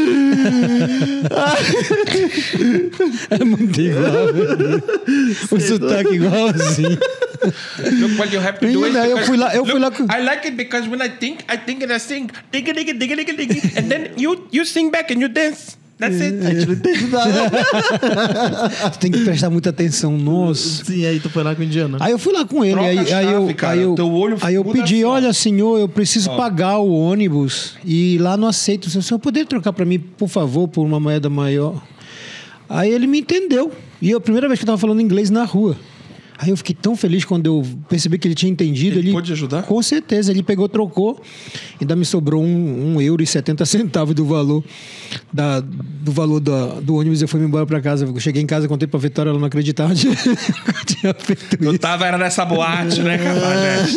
É 3.30 3.44
muito 3.44 3.80
igual. 3.80 4.28
o 5.50 5.60
sotaque 5.60 6.14
igualzinho. 6.14 6.98
Look, 8.00 8.18
what 8.18 8.32
you 8.32 8.40
have 8.40 8.58
to 8.60 8.67
do 8.72 8.86
is 8.86 8.94
Menina, 8.94 9.06
eu 9.06 9.18
fui 9.18 9.36
lá- 9.36 9.54
eu 9.54 9.64
fui 9.66 9.78
lá 9.78 9.90
com- 9.90 10.04
I 10.04 10.22
like 10.24 10.46
it 10.46 10.56
because 10.56 10.88
when 10.88 11.00
I 11.04 11.08
think, 11.08 11.44
I 11.52 11.56
think 11.58 11.84
and 11.84 11.94
I 11.94 11.98
sing, 12.00 12.28
digga 12.52 12.72
digga 12.72 12.94
digga 12.94 13.16
digga 13.16 13.32
digga, 13.34 13.80
and 13.80 13.88
then 13.88 14.10
you 14.16 14.46
you 14.52 14.64
sing 14.64 14.90
back 14.90 15.12
and 15.12 15.20
you 15.20 15.28
dance. 15.28 15.76
That's 15.98 16.20
it. 16.20 16.46
A 16.46 16.50
gente 16.54 16.66
não 16.66 16.74
entende 16.74 17.06
nada. 17.08 17.50
Tu 18.92 18.98
tem 19.00 19.10
que 19.10 19.24
prestar 19.24 19.50
muita 19.50 19.70
atenção, 19.70 20.16
nossa. 20.16 20.84
Sim, 20.84 21.04
aí 21.04 21.18
tu 21.18 21.28
foi 21.28 21.42
lá 21.42 21.56
com 21.56 21.60
o 21.62 21.64
indiano. 21.64 21.96
Aí 21.98 22.12
eu 22.12 22.18
fui 22.20 22.32
lá 22.32 22.44
com 22.44 22.64
ele, 22.64 22.78
aí, 22.78 22.98
a 22.98 23.00
aí 23.00 23.06
chave, 23.08 23.32
eu, 23.32 23.54
cara, 23.56 23.72
aí 23.72 23.80
eu, 23.82 23.94
teu 23.96 24.12
olho 24.12 24.36
aí 24.40 24.54
eu 24.54 24.64
pedi, 24.64 25.04
olha 25.04 25.32
senhor, 25.32 25.76
eu 25.76 25.88
preciso 25.88 26.30
pagar 26.36 26.78
o 26.78 26.88
ônibus 26.92 27.74
e 27.84 28.16
lá 28.20 28.36
não 28.36 28.46
aceito. 28.46 28.86
O 28.86 29.02
senhor 29.02 29.18
poderia 29.18 29.44
trocar 29.44 29.72
para 29.72 29.84
mim, 29.84 29.98
por 29.98 30.28
favor, 30.28 30.68
por 30.68 30.84
uma 30.86 31.00
moeda 31.00 31.28
maior? 31.28 31.82
Aí 32.68 32.90
ele 32.92 33.08
me 33.08 33.18
entendeu. 33.18 33.72
E 34.00 34.12
é 34.12 34.14
a 34.14 34.20
primeira 34.20 34.46
vez 34.46 34.60
que 34.60 34.64
eu 34.64 34.66
tava 34.68 34.78
falando 34.78 35.00
inglês 35.00 35.30
na 35.30 35.42
rua. 35.42 35.76
Aí 36.38 36.50
eu 36.50 36.56
fiquei 36.56 36.74
tão 36.80 36.94
feliz 36.96 37.24
quando 37.24 37.46
eu 37.46 37.66
percebi 37.88 38.16
que 38.16 38.28
ele 38.28 38.34
tinha 38.34 38.50
entendido. 38.52 38.98
Ele 38.98 39.10
pôde 39.10 39.32
ajudar? 39.32 39.62
Com 39.64 39.82
certeza. 39.82 40.30
Ele 40.30 40.42
pegou, 40.42 40.68
trocou. 40.68 41.20
Ainda 41.80 41.96
me 41.96 42.04
sobrou 42.04 42.42
um, 42.42 42.94
um 42.94 43.00
euro 43.00 43.22
e 43.22 43.26
70 43.26 43.66
centavos 43.66 44.14
do 44.14 44.24
valor 44.24 44.62
da, 45.32 45.58
do 45.60 46.12
valor 46.12 46.38
da, 46.40 46.66
do 46.80 46.94
ônibus. 46.96 47.20
Eu 47.20 47.26
fui 47.28 47.40
embora 47.40 47.66
pra 47.66 47.80
casa. 47.80 48.04
Eu 48.06 48.20
cheguei 48.20 48.40
em 48.42 48.46
casa, 48.46 48.68
contei 48.68 48.86
pra 48.86 49.00
Vitória, 49.00 49.30
ela 49.30 49.38
não 49.38 49.46
acreditava. 49.46 49.92
eu 49.92 49.96
tinha 49.96 51.14
feito 51.14 51.56
Eu 51.60 51.70
isso. 51.70 51.78
tava 51.80 52.06
era 52.06 52.16
nessa 52.16 52.44
boate, 52.44 53.02
né, 53.02 53.18
Cafajeste? 53.18 53.96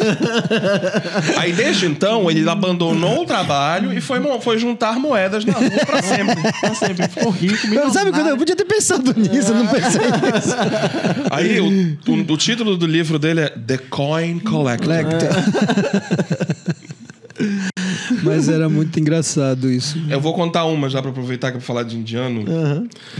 Aí 1.38 1.54
desde 1.54 1.86
então 1.86 2.30
ele 2.30 2.48
abandonou 2.50 3.22
o 3.22 3.26
trabalho 3.26 3.94
e 3.94 4.02
foi, 4.02 4.20
foi 4.42 4.58
juntar 4.58 5.00
moedas 5.00 5.46
na 5.46 5.54
rua 5.54 5.70
pra 5.86 6.02
sempre. 6.02 6.42
Pra 6.62 6.76
sempre. 6.76 7.08
Ficou 7.08 7.32
rico, 7.32 7.92
Sabe 7.92 8.12
quando 8.12 8.28
eu 8.28 8.38
podia 8.38 8.56
ter 8.56 8.66
pensado 8.66 9.14
nisso, 9.18 9.52
eu 9.52 9.56
não 9.56 9.68
pensei 9.68 10.02
nisso. 10.02 10.56
Aí 11.30 11.60
o, 11.60 11.68
o- 12.12 12.31
o 12.32 12.38
título 12.38 12.78
do 12.78 12.88
livro 12.88 13.20
dele 13.20 13.42
é 13.42 13.50
The 13.50 13.78
Coin 13.78 14.40
Collector. 14.40 14.90
Mas 18.24 18.48
era 18.48 18.70
muito 18.70 19.00
engraçado 19.00 19.70
isso. 19.70 20.02
Eu 20.10 20.22
vou 20.22 20.34
contar 20.34 20.66
uma 20.66 20.90
já 20.90 21.02
pra 21.02 21.12
aproveitar 21.12 21.52
que 21.52 21.58
eu 21.58 21.60
vou 21.60 21.68
falar 21.68 21.84
de 21.84 21.98
indiano. 21.98 22.46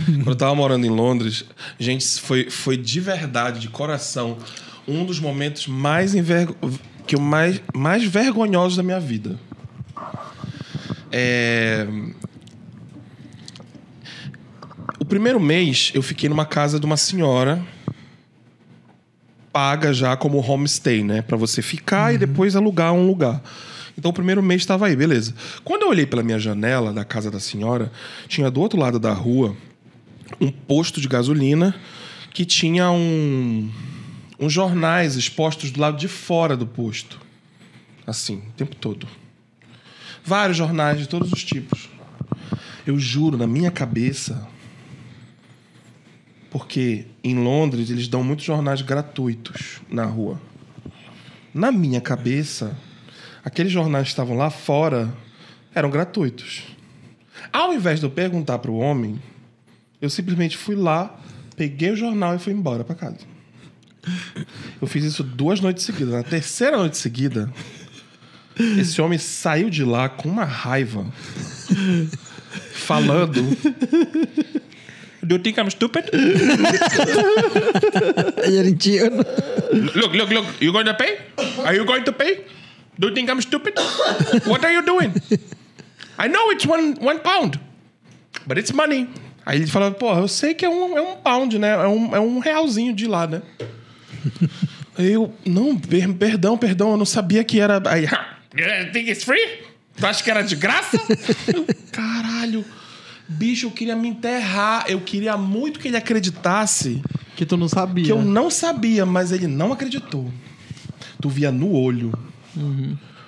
Quando 0.06 0.28
eu 0.28 0.34
tava 0.34 0.54
morando 0.54 0.86
em 0.86 0.90
Londres, 0.90 1.44
gente, 1.78 2.20
foi, 2.20 2.48
foi 2.50 2.76
de 2.76 3.00
verdade, 3.00 3.60
de 3.60 3.68
coração, 3.68 4.38
um 4.86 5.04
dos 5.04 5.20
momentos 5.20 5.66
mais 5.66 6.14
envergo... 6.14 6.56
que 7.06 7.14
eu 7.16 7.20
mais, 7.20 7.60
mais 7.74 8.04
vergonhosos 8.04 8.76
da 8.76 8.82
minha 8.82 9.00
vida. 9.00 9.38
É... 11.10 11.86
O 14.98 15.04
primeiro 15.04 15.40
mês 15.40 15.90
eu 15.94 16.02
fiquei 16.02 16.28
numa 16.28 16.46
casa 16.46 16.78
de 16.78 16.86
uma 16.86 16.96
senhora 16.96 17.62
paga 19.52 19.92
já 19.92 20.16
como 20.16 20.38
homestay, 20.38 21.04
né? 21.04 21.22
Pra 21.22 21.36
você 21.36 21.60
ficar 21.60 22.14
e 22.14 22.18
depois 22.18 22.56
alugar 22.56 22.92
um 22.92 23.06
lugar. 23.06 23.42
Então 23.96 24.10
o 24.10 24.14
primeiro 24.14 24.42
mês 24.42 24.62
estava 24.62 24.86
aí, 24.86 24.96
beleza. 24.96 25.34
Quando 25.62 25.82
eu 25.82 25.88
olhei 25.88 26.06
pela 26.06 26.22
minha 26.22 26.38
janela 26.38 26.92
da 26.92 27.04
casa 27.04 27.30
da 27.30 27.38
senhora, 27.38 27.92
tinha 28.26 28.50
do 28.50 28.60
outro 28.60 28.78
lado 28.78 28.98
da 28.98 29.12
rua 29.12 29.54
um 30.40 30.50
posto 30.50 31.00
de 31.00 31.08
gasolina 31.08 31.74
que 32.32 32.44
tinha 32.44 32.90
um 32.90 33.70
uns 34.40 34.52
jornais 34.52 35.14
expostos 35.14 35.70
do 35.70 35.80
lado 35.80 35.96
de 35.96 36.08
fora 36.08 36.56
do 36.56 36.66
posto. 36.66 37.20
Assim, 38.04 38.38
o 38.38 38.52
tempo 38.56 38.74
todo. 38.74 39.06
Vários 40.24 40.56
jornais 40.56 40.98
de 40.98 41.06
todos 41.06 41.32
os 41.32 41.44
tipos. 41.44 41.88
Eu 42.84 42.98
juro, 42.98 43.36
na 43.36 43.46
minha 43.46 43.70
cabeça, 43.70 44.48
porque 46.52 47.06
em 47.24 47.34
Londres 47.34 47.88
eles 47.88 48.06
dão 48.06 48.22
muitos 48.22 48.44
jornais 48.44 48.82
gratuitos 48.82 49.80
na 49.88 50.04
rua. 50.04 50.38
Na 51.54 51.72
minha 51.72 51.98
cabeça, 51.98 52.76
aqueles 53.42 53.72
jornais 53.72 54.04
que 54.04 54.10
estavam 54.10 54.36
lá 54.36 54.50
fora 54.50 55.12
eram 55.74 55.90
gratuitos. 55.90 56.62
Ao 57.50 57.72
invés 57.72 58.00
de 58.00 58.06
eu 58.06 58.10
perguntar 58.10 58.58
para 58.58 58.70
o 58.70 58.76
homem, 58.76 59.18
eu 59.98 60.10
simplesmente 60.10 60.58
fui 60.58 60.76
lá, 60.76 61.18
peguei 61.56 61.90
o 61.90 61.96
jornal 61.96 62.36
e 62.36 62.38
fui 62.38 62.52
embora 62.52 62.84
para 62.84 62.96
casa. 62.96 63.20
Eu 64.78 64.86
fiz 64.86 65.04
isso 65.04 65.24
duas 65.24 65.58
noites 65.58 65.84
seguidas. 65.84 66.12
Na 66.12 66.22
terceira 66.22 66.76
noite 66.76 66.98
seguida, 66.98 67.50
esse 68.78 69.00
homem 69.00 69.18
saiu 69.18 69.70
de 69.70 69.84
lá 69.84 70.10
com 70.10 70.28
uma 70.28 70.44
raiva, 70.44 71.06
falando. 72.74 73.42
Do 75.24 75.36
you 75.36 75.42
think 75.42 75.58
I'm 75.58 75.70
stupid? 75.70 76.04
Indiano. 78.46 79.24
Look, 79.94 80.12
look, 80.14 80.30
look. 80.30 80.46
You 80.60 80.72
going 80.72 80.86
to 80.86 80.94
pay? 80.94 81.18
Are 81.64 81.74
you 81.74 81.84
going 81.84 82.04
to 82.04 82.12
pay? 82.12 82.44
Do 82.98 83.08
you 83.08 83.14
think 83.14 83.30
I'm 83.30 83.40
stupid? 83.40 83.74
What 84.46 84.64
are 84.64 84.72
you 84.72 84.82
doing? 84.84 85.14
I 86.18 86.28
know 86.28 86.50
it's 86.50 86.66
one, 86.66 86.94
one 87.00 87.20
pound, 87.20 87.58
but 88.46 88.58
it's 88.58 88.72
money. 88.72 89.08
Aí 89.46 89.58
ele 89.58 89.66
fala, 89.66 89.90
porra, 89.90 90.20
eu 90.20 90.28
sei 90.28 90.54
que 90.54 90.64
é 90.64 90.68
um, 90.68 90.96
é 90.96 91.00
um 91.00 91.16
pound, 91.16 91.58
né? 91.58 91.70
É 91.70 91.88
um, 91.88 92.14
é 92.16 92.20
um 92.20 92.38
realzinho 92.38 92.94
de 92.94 93.06
lá, 93.08 93.26
né? 93.26 93.42
Aí 94.96 95.12
eu, 95.12 95.34
não, 95.44 95.76
per- 95.76 96.12
perdão, 96.14 96.56
perdão, 96.56 96.90
eu 96.92 96.96
não 96.96 97.04
sabia 97.06 97.42
que 97.42 97.58
era. 97.58 97.82
Aí, 97.86 98.04
"Ha, 98.06 98.36
you 98.56 98.92
think 98.92 99.10
it's 99.10 99.24
free? 99.24 99.44
Tu 99.96 100.06
acha 100.06 100.22
que 100.22 100.30
era 100.30 100.42
de 100.42 100.54
graça? 100.54 100.96
Eu, 101.52 101.66
Caralho, 101.90 102.64
bicho, 103.32 103.66
eu 103.66 103.70
queria 103.70 103.96
me 103.96 104.08
enterrar. 104.08 104.84
Eu 104.88 105.00
queria 105.00 105.36
muito 105.36 105.78
que 105.80 105.88
ele 105.88 105.96
acreditasse 105.96 107.02
Que 107.36 107.44
tu 107.46 107.56
não 107.56 107.68
sabia. 107.68 108.04
que 108.04 108.12
eu 108.12 108.22
não 108.22 108.50
sabia, 108.50 109.04
mas 109.06 109.32
ele 109.32 109.46
não 109.46 109.72
acreditou. 109.72 110.30
Tu 111.20 111.28
via 111.28 111.50
no 111.52 111.72
olho. 111.72 112.12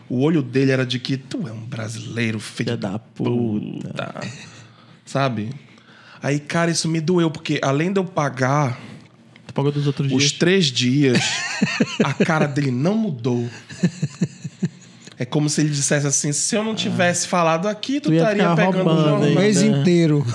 O 0.08 0.20
olho 0.20 0.42
dele 0.42 0.70
era 0.70 0.84
de 0.84 0.98
que 0.98 1.16
tu 1.16 1.48
é 1.48 1.52
um 1.52 1.60
brasileiro 1.64 2.38
filho 2.38 2.66
Filha 2.70 2.76
da 2.76 2.98
puta. 2.98 4.20
Sabe? 5.04 5.50
Aí, 6.22 6.38
cara, 6.38 6.70
isso 6.70 6.88
me 6.88 7.00
doeu, 7.00 7.30
porque 7.30 7.58
além 7.62 7.92
de 7.92 7.98
eu 8.00 8.04
pagar 8.04 8.78
Tu 9.46 9.52
pagou 9.54 9.70
dos 9.70 9.86
outros 9.86 10.10
os 10.10 10.18
dias. 10.22 10.32
três 10.32 10.66
dias, 10.66 11.18
a 12.02 12.12
cara 12.14 12.46
dele 12.46 12.70
não 12.70 12.96
mudou. 12.96 13.48
É 15.18 15.24
como 15.24 15.48
se 15.48 15.60
ele 15.60 15.70
dissesse 15.70 16.06
assim: 16.06 16.32
se 16.32 16.56
eu 16.56 16.64
não 16.64 16.74
tivesse 16.74 17.28
falado 17.28 17.68
aqui, 17.68 18.00
tu, 18.00 18.08
Tu 18.08 18.14
ia 18.14 18.22
estaria 18.22 18.54
pegando 18.54 18.90
o 18.90 18.96
jornal. 18.96 19.20
O 19.20 19.24
aí. 19.24 19.34
mês 19.34 19.62
Ainda. 19.62 19.78
inteiro. 19.78 20.24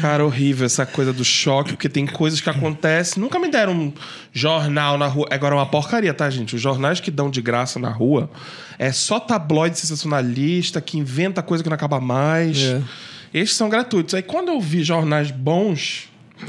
Cara, 0.00 0.24
horrível 0.24 0.66
essa 0.66 0.84
coisa 0.84 1.12
do 1.12 1.24
choque, 1.24 1.70
porque 1.70 1.88
tem 1.88 2.06
coisas 2.06 2.40
que 2.40 2.50
acontecem. 2.50 3.22
Nunca 3.22 3.38
me 3.38 3.50
deram 3.50 3.72
um 3.72 3.92
jornal 4.32 4.98
na 4.98 5.06
rua. 5.06 5.26
Agora 5.30 5.54
é 5.54 5.58
uma 5.58 5.66
porcaria, 5.66 6.12
tá, 6.12 6.28
gente? 6.28 6.54
Os 6.54 6.60
jornais 6.60 7.00
que 7.00 7.10
dão 7.10 7.30
de 7.30 7.40
graça 7.40 7.78
na 7.78 7.90
rua 7.90 8.30
é 8.78 8.92
só 8.92 9.18
tabloide 9.18 9.78
sensacionalista 9.78 10.80
que 10.80 10.98
inventa 10.98 11.42
coisa 11.42 11.62
que 11.64 11.70
não 11.70 11.74
acaba 11.74 12.00
mais. 12.00 12.58
É. 12.58 12.82
Esses 13.32 13.56
são 13.56 13.68
gratuitos. 13.68 14.14
Aí 14.14 14.22
quando 14.22 14.48
eu 14.48 14.60
vi 14.60 14.82
jornais 14.82 15.30
bons. 15.30 16.08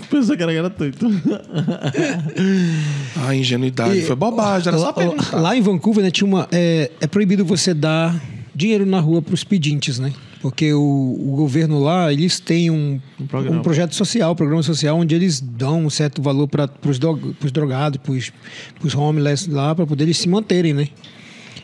Pensou 0.09 0.35
que 0.35 0.43
era 0.43 0.53
gratuito. 0.53 1.05
A 3.27 3.35
ingenuidade 3.35 3.99
E- 3.99 4.01
foi 4.03 4.15
bobagem, 4.15 4.69
era 4.69 4.77
só 4.77 4.85
lá, 4.87 4.93
perguntar. 4.93 5.39
lá 5.39 5.55
em 5.55 5.61
Vancouver, 5.61 6.03
né, 6.03 6.11
tinha 6.11 6.27
uma. 6.27 6.47
É, 6.51 6.91
é 6.99 7.07
proibido 7.07 7.45
você 7.45 7.73
dar 7.73 8.19
dinheiro 8.53 8.85
na 8.85 8.99
rua 8.99 9.21
para 9.21 9.33
os 9.33 9.43
pedintes, 9.43 9.99
né? 9.99 10.11
Porque 10.41 10.73
o, 10.73 10.79
o 10.79 11.33
governo 11.35 11.79
lá, 11.79 12.13
eles 12.13 12.39
têm 12.39 12.71
um, 12.71 12.99
Um 13.19 13.57
um, 13.57 13.61
projeto 13.61 13.93
social, 13.93 14.31
um 14.31 14.35
programa 14.35 14.63
social, 14.63 14.97
onde 14.97 15.13
eles 15.13 15.41
dão 15.41 15.85
um 15.85 15.89
certo 15.89 16.21
valor 16.21 16.47
para 16.47 16.69
os 16.87 17.51
drogados, 17.51 17.99
para 17.99 18.87
os 18.87 18.95
homeless 18.95 19.49
lá, 19.49 19.75
para 19.75 19.85
poder 19.85 20.05
eles 20.05 20.17
se 20.17 20.29
manterem, 20.29 20.73
né? 20.73 20.87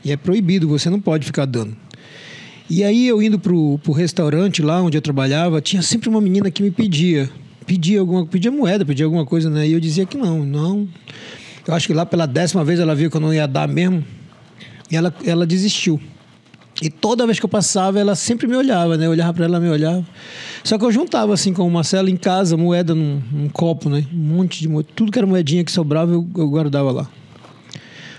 E 0.03 0.11
é 0.11 0.17
proibido, 0.17 0.67
você 0.67 0.89
não 0.89 0.99
pode 0.99 1.25
ficar 1.25 1.45
dando. 1.45 1.75
E 2.69 2.83
aí 2.83 3.07
eu 3.07 3.21
indo 3.21 3.39
pro, 3.39 3.79
pro 3.79 3.93
restaurante 3.93 4.61
lá 4.61 4.81
onde 4.81 4.97
eu 4.97 5.01
trabalhava, 5.01 5.61
tinha 5.61 5.81
sempre 5.81 6.09
uma 6.09 6.19
menina 6.19 6.51
que 6.51 6.61
me 6.61 6.71
pedia. 6.71 7.29
Pedia 7.65 7.99
alguma 7.99 8.25
pedia 8.25 8.51
moeda, 8.51 8.85
pedia 8.85 9.05
alguma 9.05 9.25
coisa, 9.25 9.49
né? 9.49 9.67
E 9.67 9.73
eu 9.73 9.79
dizia 9.79 10.05
que 10.05 10.17
não, 10.17 10.45
não. 10.45 10.87
Eu 11.67 11.73
acho 11.73 11.87
que 11.87 11.93
lá 11.93 12.05
pela 12.05 12.25
décima 12.25 12.63
vez 12.63 12.79
ela 12.79 12.93
viu 12.93 13.09
que 13.09 13.17
eu 13.17 13.21
não 13.21 13.33
ia 13.33 13.47
dar 13.47 13.67
mesmo. 13.67 14.03
E 14.91 14.95
ela, 14.95 15.13
ela 15.25 15.45
desistiu. 15.45 15.99
E 16.81 16.89
toda 16.89 17.25
vez 17.25 17.39
que 17.39 17.45
eu 17.45 17.49
passava, 17.49 17.99
ela 17.99 18.15
sempre 18.15 18.47
me 18.47 18.55
olhava, 18.55 18.97
né? 18.97 19.05
Eu 19.05 19.11
olhava 19.11 19.33
para 19.33 19.45
ela, 19.45 19.59
me 19.59 19.69
olhava. 19.69 20.05
Só 20.63 20.77
que 20.77 20.83
eu 20.83 20.91
juntava, 20.91 21.33
assim, 21.33 21.53
com 21.53 21.65
o 21.65 21.71
Marcelo 21.71 22.09
em 22.09 22.17
casa, 22.17 22.57
moeda 22.57 22.93
num, 22.93 23.21
num 23.31 23.49
copo, 23.49 23.89
né? 23.89 24.05
Um 24.13 24.17
monte 24.17 24.59
de 24.59 24.67
moeda. 24.67 24.89
Tudo 24.93 25.11
que 25.11 25.17
era 25.17 25.25
moedinha 25.25 25.63
que 25.63 25.71
sobrava, 25.71 26.11
eu, 26.11 26.27
eu 26.35 26.49
guardava 26.49 26.91
lá. 26.91 27.09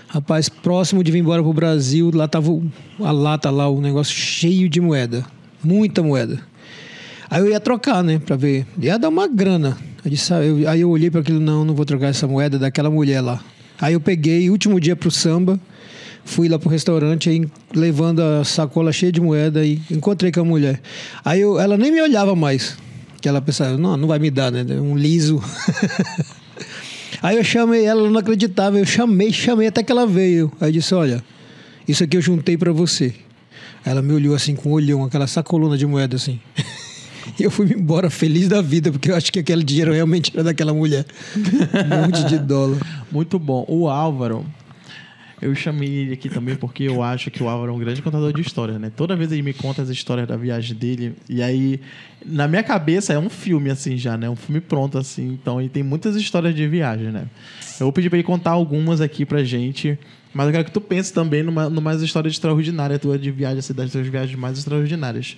Rapaz, 0.07 0.49
próximo 0.49 1.03
de 1.03 1.11
vir 1.11 1.19
embora 1.19 1.43
pro 1.43 1.53
Brasil, 1.53 2.09
lá 2.13 2.27
tava 2.27 2.51
a 2.99 3.11
lata 3.11 3.49
lá, 3.51 3.69
o 3.69 3.79
negócio 3.79 4.15
cheio 4.15 4.67
de 4.67 4.81
moeda. 4.81 5.23
Muita 5.63 6.01
moeda. 6.01 6.41
Aí 7.29 7.41
eu 7.41 7.49
ia 7.49 7.59
trocar, 7.59 8.03
né, 8.03 8.19
pra 8.19 8.35
ver. 8.35 8.65
Ia 8.79 8.97
dar 8.97 9.09
uma 9.09 9.27
grana. 9.27 9.77
Eu 10.03 10.11
disse, 10.11 10.33
ah, 10.33 10.41
eu- 10.43 10.69
aí 10.69 10.81
eu 10.81 10.89
olhei 10.89 11.09
para 11.11 11.21
aquilo, 11.21 11.39
não, 11.39 11.65
não 11.65 11.73
vou 11.75 11.85
trocar 11.85 12.07
essa 12.07 12.25
moeda 12.27 12.57
daquela 12.57 12.89
mulher 12.89 13.21
lá. 13.21 13.41
Aí 13.79 13.93
eu 13.93 13.99
peguei, 13.99 14.49
último 14.49 14.79
dia 14.79 14.95
pro 14.95 15.11
samba, 15.11 15.59
fui 16.23 16.47
lá 16.47 16.57
pro 16.57 16.69
restaurante, 16.69 17.29
aí, 17.29 17.45
levando 17.75 18.21
a 18.21 18.43
sacola 18.45 18.91
cheia 18.93 19.11
de 19.11 19.19
moeda 19.21 19.65
e 19.65 19.81
encontrei 19.91 20.31
com 20.31 20.39
a 20.39 20.45
mulher. 20.45 20.79
Aí 21.25 21.41
eu- 21.41 21.59
ela 21.59 21.77
nem 21.77 21.91
me 21.91 22.01
olhava 22.01 22.35
mais. 22.35 22.77
Que 23.21 23.27
ela 23.27 23.41
pensava, 23.41 23.77
não, 23.77 23.97
não 23.97 24.07
vai 24.07 24.19
me 24.19 24.29
dar, 24.31 24.51
né? 24.51 24.63
Um 24.79 24.95
liso. 24.95 25.41
Aí 27.21 27.35
eu 27.37 27.43
chamei 27.43 27.83
ela, 27.83 28.01
ela 28.01 28.09
não 28.11 28.19
acreditava. 28.19 28.77
Eu 28.77 28.85
chamei, 28.85 29.33
chamei 29.33 29.67
até 29.67 29.81
que 29.81 29.91
ela 29.91 30.05
veio. 30.05 30.51
Aí 30.61 30.69
eu 30.69 30.71
disse: 30.73 30.93
Olha, 30.93 31.23
isso 31.87 32.03
aqui 32.03 32.15
eu 32.15 32.21
juntei 32.21 32.55
pra 32.57 32.71
você. 32.71 33.13
Ela 33.83 34.01
me 34.03 34.13
olhou 34.13 34.35
assim 34.35 34.55
com 34.55 34.69
um 34.69 34.73
olhão, 34.73 35.03
aquela 35.03 35.25
sacolona 35.25 35.77
de 35.77 35.85
moeda 35.87 36.15
assim. 36.15 36.39
E 37.39 37.43
eu 37.43 37.51
fui 37.51 37.71
embora 37.71 38.09
feliz 38.09 38.47
da 38.47 38.61
vida, 38.61 38.91
porque 38.91 39.11
eu 39.11 39.15
acho 39.15 39.31
que 39.31 39.39
aquele 39.39 39.63
dinheiro 39.63 39.93
realmente 39.93 40.31
era 40.33 40.43
daquela 40.43 40.73
mulher. 40.73 41.05
Um 41.37 42.05
monte 42.05 42.23
de 42.25 42.39
dólar. 42.39 42.79
Muito 43.11 43.37
bom. 43.39 43.65
O 43.67 43.87
Álvaro, 43.87 44.45
Eu 45.41 45.53
chamei 45.53 45.89
ele 45.89 46.13
aqui 46.13 46.29
também 46.29 46.55
porque 46.55 46.83
eu 46.83 47.03
acho 47.03 47.29
que 47.29 47.43
o 47.43 47.47
Álvaro 47.47 47.71
é 47.71 47.75
um 47.75 47.79
grande 47.79 48.01
contador 48.01 48.33
de 48.33 48.41
histórias, 48.41 48.79
né? 48.79 48.91
Toda 48.95 49.15
vez 49.15 49.31
ele 49.31 49.43
me 49.43 49.53
conta 49.53 49.81
as 49.81 49.89
histórias 49.89 50.27
da 50.27 50.35
viagem 50.35 50.75
dele. 50.75 51.15
E 51.29 51.43
aí, 51.43 51.79
na 52.25 52.47
minha 52.47 52.63
cabeça, 52.63 53.13
é 53.13 53.19
um 53.19 53.29
filme, 53.29 53.69
assim, 53.69 53.97
já, 53.97 54.17
né? 54.17 54.29
Um 54.29 54.35
filme 54.35 54.59
pronto, 54.59 54.97
assim. 54.97 55.27
Então, 55.27 55.59
ele 55.59 55.69
tem 55.69 55.83
muitas 55.83 56.15
histórias 56.15 56.55
de 56.55 56.67
viagem, 56.67 57.11
né? 57.11 57.27
Eu 57.79 57.85
vou 57.85 57.93
pedir 57.93 58.09
pra 58.09 58.17
ele 58.17 58.25
contar 58.25 58.51
algumas 58.51 58.99
aqui 58.99 59.25
pra 59.25 59.43
gente. 59.43 59.97
Mas 60.33 60.47
eu 60.47 60.51
quero 60.51 60.65
que 60.65 60.71
tu 60.71 60.81
pense 60.81 61.13
também 61.13 61.43
numa, 61.43 61.69
numa 61.69 61.93
história 61.95 62.27
extraordinária 62.27 62.99
tua 62.99 63.17
de 63.17 63.31
viagem, 63.31 63.59
assim, 63.59 63.73
das 63.73 63.91
tuas 63.91 64.07
viagens 64.07 64.37
mais 64.37 64.57
extraordinárias. 64.57 65.37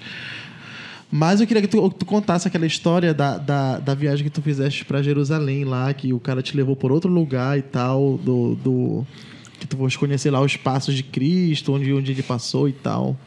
Mas 1.11 1.41
eu 1.41 1.47
queria 1.47 1.61
que 1.61 1.67
tu, 1.67 1.89
tu 1.89 2.05
contasse 2.05 2.47
aquela 2.47 2.67
história 2.67 3.13
da, 3.13 3.37
da, 3.37 3.79
da 3.79 3.95
viagem 3.95 4.23
que 4.23 4.29
tu 4.29 4.41
fizeste 4.41 4.85
pra 4.85 5.01
Jerusalém 5.01 5.65
lá, 5.65 5.91
que 5.93 6.13
o 6.13 6.19
cara 6.19 6.41
te 6.41 6.55
levou 6.55 6.75
por 6.75 6.91
outro 6.91 7.11
lugar 7.11 7.57
e 7.57 7.63
tal, 7.63 8.17
do, 8.17 8.55
do 8.55 9.07
que 9.59 9.65
tu 9.65 9.75
fosse 9.75 9.97
conhecer 9.97 10.29
lá 10.29 10.39
os 10.39 10.55
passos 10.55 10.93
de 10.93 11.01
Cristo, 11.01 11.73
onde, 11.73 11.91
onde 11.91 12.11
ele 12.11 12.21
passou 12.21 12.69
e 12.69 12.73
tal. 12.73 13.17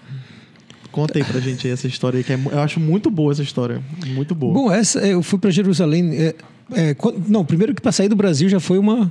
Conta 0.93 1.19
aí 1.19 1.25
pra 1.25 1.41
gente 1.41 1.67
aí 1.67 1.73
essa 1.73 1.89
história 1.89 2.19
aí, 2.19 2.25
que 2.25 2.33
é 2.33 2.37
eu 2.37 2.61
acho 2.61 2.79
muito 2.79 3.11
boa 3.11 3.33
essa 3.33 3.43
história. 3.43 3.83
Muito 4.09 4.35
boa. 4.35 4.53
Bom, 4.53 4.73
essa, 4.73 5.01
eu 5.01 5.23
fui 5.23 5.39
para 5.39 5.51
Jerusalém. 5.51 6.15
é, 6.15 6.35
é, 6.73 6.97
não, 7.27 7.45
primeiro 7.45 7.75
que 7.75 7.81
para 7.81 7.91
sair 7.91 8.09
do 8.09 8.17
Brasil 8.17 8.49
já 8.49 8.61
foi 8.61 8.79
uma. 8.79 9.11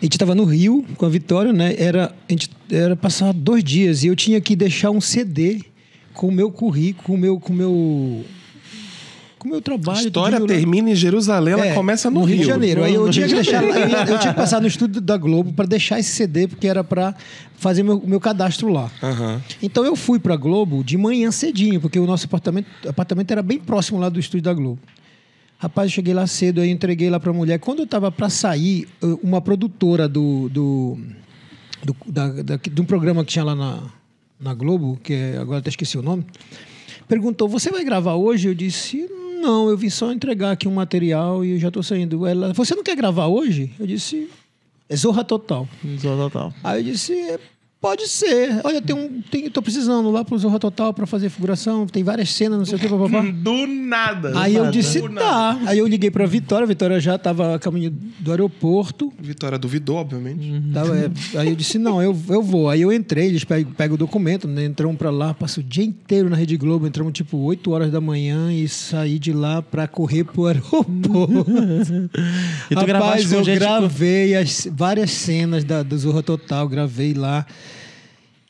A 0.00 0.04
gente 0.04 0.16
estava 0.16 0.34
no 0.34 0.44
Rio 0.44 0.84
com 0.96 1.06
a 1.06 1.08
Vitória, 1.08 1.52
né? 1.52 1.74
Era, 1.78 2.14
a 2.28 2.32
gente, 2.32 2.50
era 2.70 2.94
passar 2.94 3.32
dois 3.32 3.64
dias 3.64 4.04
e 4.04 4.08
eu 4.08 4.16
tinha 4.16 4.38
que 4.40 4.54
deixar 4.54 4.90
um 4.90 5.00
CD 5.00 5.62
com 6.14 6.28
o 6.28 6.32
meu 6.32 6.50
currículo, 6.50 7.04
com 7.06 7.14
o 7.14 7.18
meu. 7.18 7.38
Com 7.40 7.52
o 7.52 7.56
meu 7.56 8.24
com 9.38 9.48
meu 9.48 9.58
A 9.58 9.60
trabalho. 9.60 9.98
história 10.06 10.40
tudinho 10.40 10.56
lá. 10.58 10.62
termina 10.62 10.90
em 10.90 10.94
Jerusalém, 10.94 11.52
ela 11.52 11.66
É, 11.66 11.74
começa 11.74 12.10
no, 12.10 12.24
Rio 12.24 12.38
de 12.38 12.44
Janeiro. 12.44 12.82
Aí 12.82 12.94
eu 12.94 13.04
No 13.04 13.12
tinha 13.12 13.26
que 13.28 13.34
Rio 13.34 13.42
de 13.42 13.50
deixar, 13.50 13.62
eu, 13.62 14.18
tinha 14.18 14.32
que 14.32 14.38
passar 14.38 14.58
no 14.58 14.66
estúdio 14.66 15.02
da 15.02 15.18
Globo 15.18 15.52
para 15.52 15.66
deixar 15.66 15.98
esse 15.98 16.08
CD 16.12 16.48
porque 16.48 16.66
era 16.66 16.82
para 16.82 17.14
fazer 17.56 17.82
meu, 17.82 18.02
meu 18.06 18.18
cadastro 18.18 18.68
lá. 18.70 18.90
Aham. 19.02 19.42
Então 19.62 19.84
eu 19.84 19.94
fui 19.96 20.18
pra 20.18 20.34
Globo 20.34 20.82
de 20.82 20.96
manhã 20.96 21.30
cedinho, 21.30 21.78
porque 21.78 21.98
o 21.98 22.06
nosso 22.06 22.24
apartamento, 22.24 22.66
apartamento 22.88 23.30
era 23.32 23.42
bem 23.42 23.58
próximo 23.58 23.98
lá 24.00 24.08
do 24.08 24.18
estúdio 24.18 24.44
da 24.44 24.54
Globo. 24.54 24.78
Rapaz, 25.58 25.90
eu 25.90 25.94
cheguei 25.94 26.14
lá 26.14 26.26
cedo, 26.26 26.62
aí 26.62 26.70
entreguei 26.70 27.10
lá 27.10 27.20
pra 27.20 27.30
mulher. 27.32 27.58
Quando 27.58 27.80
eu 27.80 27.86
tava 27.86 28.10
pra 28.10 28.30
sair, 28.30 28.88
uma 29.22 29.42
produtora 29.42 30.08
do, 30.08 30.48
do, 30.48 30.98
do, 31.84 31.96
da, 32.06 32.28
da- 32.28 32.56
de 32.56 32.80
um 32.80 32.84
programa 32.86 33.22
que 33.24 33.32
tinha 33.32 33.44
lá 33.44 33.54
na, 33.54 33.82
na 34.38 34.54
Globo, 34.54 34.98
que 35.02 35.12
é, 35.12 35.38
agora 35.38 35.58
até 35.58 35.70
esqueci 35.70 35.96
o 35.98 36.02
nome, 36.02 36.24
perguntou: 37.08 37.48
Você 37.48 37.70
vai 37.70 37.84
gravar 37.84 38.14
hoje? 38.14 38.48
Eu 38.48 38.54
disse: 38.54 39.08
Não, 39.40 39.68
eu 39.68 39.76
vim 39.76 39.90
só 39.90 40.12
entregar 40.12 40.52
aqui 40.52 40.66
um 40.68 40.74
material 40.74 41.44
e 41.44 41.52
eu 41.52 41.58
já 41.58 41.70
tô 41.70 41.82
saindo. 41.82 42.26
Ela, 42.26 42.52
Você 42.52 42.74
não 42.74 42.82
quer 42.82 42.96
gravar 42.96 43.26
hoje? 43.26 43.70
Eu 43.78 43.86
disse: 43.86 44.28
É 44.88 44.96
Zorra 44.96 45.24
Total. 45.24 45.68
Zorra 45.98 46.24
Total. 46.30 46.54
Aí 46.62 46.80
eu 46.80 46.92
disse, 46.92 47.12
"É, 47.14 47.38
pode 47.84 48.08
ser. 48.08 48.60
Olha, 48.64 48.80
tem 48.80 48.96
um, 48.96 49.20
tem, 49.30 49.50
tô 49.50 49.60
precisando 49.60 50.10
lá 50.10 50.24
pro 50.24 50.38
Zorra 50.38 50.58
Total 50.58 50.94
pra 50.94 51.04
fazer 51.06 51.28
figuração, 51.28 51.86
tem 51.86 52.02
várias 52.02 52.30
cenas, 52.30 52.56
não 52.58 52.64
sei 52.64 52.76
o 52.76 52.78
que, 52.78 52.88
papapá. 52.88 53.20
Do 53.20 53.66
nada. 53.66 54.32
Aí 54.40 54.54
eu 54.54 54.62
nada. 54.64 54.72
disse, 54.72 55.02
Do 55.02 55.10
tá. 55.14 55.58
Aí 55.66 55.78
eu 55.78 55.86
liguei 55.86 56.10
pra 56.10 56.24
Vitória, 56.24 56.64
a 56.64 56.66
Vitória 56.66 56.98
já 56.98 57.18
tava 57.18 57.54
a 57.54 57.58
caminho 57.58 57.90
do 58.18 58.30
aeroporto. 58.30 59.12
Vitória 59.20 59.58
duvidou, 59.58 59.96
obviamente. 59.96 60.62
Tava, 60.72 60.96
é, 60.96 61.10
aí 61.38 61.48
eu 61.50 61.54
disse, 61.54 61.78
não, 61.78 62.00
eu, 62.02 62.16
eu 62.30 62.42
vou. 62.42 62.70
Aí 62.70 62.80
eu 62.80 62.90
entrei, 62.90 63.26
eles 63.26 63.44
pegam, 63.44 63.70
pegam 63.72 63.96
o 63.96 63.98
documento, 63.98 64.48
né? 64.48 64.64
Entramos 64.64 64.96
pra 64.96 65.10
lá, 65.10 65.34
passo 65.34 65.60
o 65.60 65.62
dia 65.62 65.84
inteiro 65.84 66.30
na 66.30 66.36
Rede 66.36 66.56
Globo, 66.56 66.86
entramos 66.86 67.12
tipo 67.12 67.36
8 67.36 67.70
horas 67.70 67.92
da 67.92 68.00
manhã 68.00 68.50
e 68.50 68.66
saí 68.66 69.18
de 69.18 69.32
lá 69.34 69.60
pra 69.60 69.86
correr 69.86 70.24
pro 70.24 70.46
aeroporto. 70.48 71.14
E 72.70 72.74
tu 72.74 72.80
Rapaz, 72.86 73.30
eu 73.30 73.44
gente- 73.44 73.58
gravei 73.58 74.34
as, 74.34 74.66
várias 74.72 75.10
cenas 75.10 75.64
da, 75.64 75.82
do 75.82 75.98
Zorra 75.98 76.22
Total, 76.22 76.66
gravei 76.66 77.12
lá. 77.12 77.46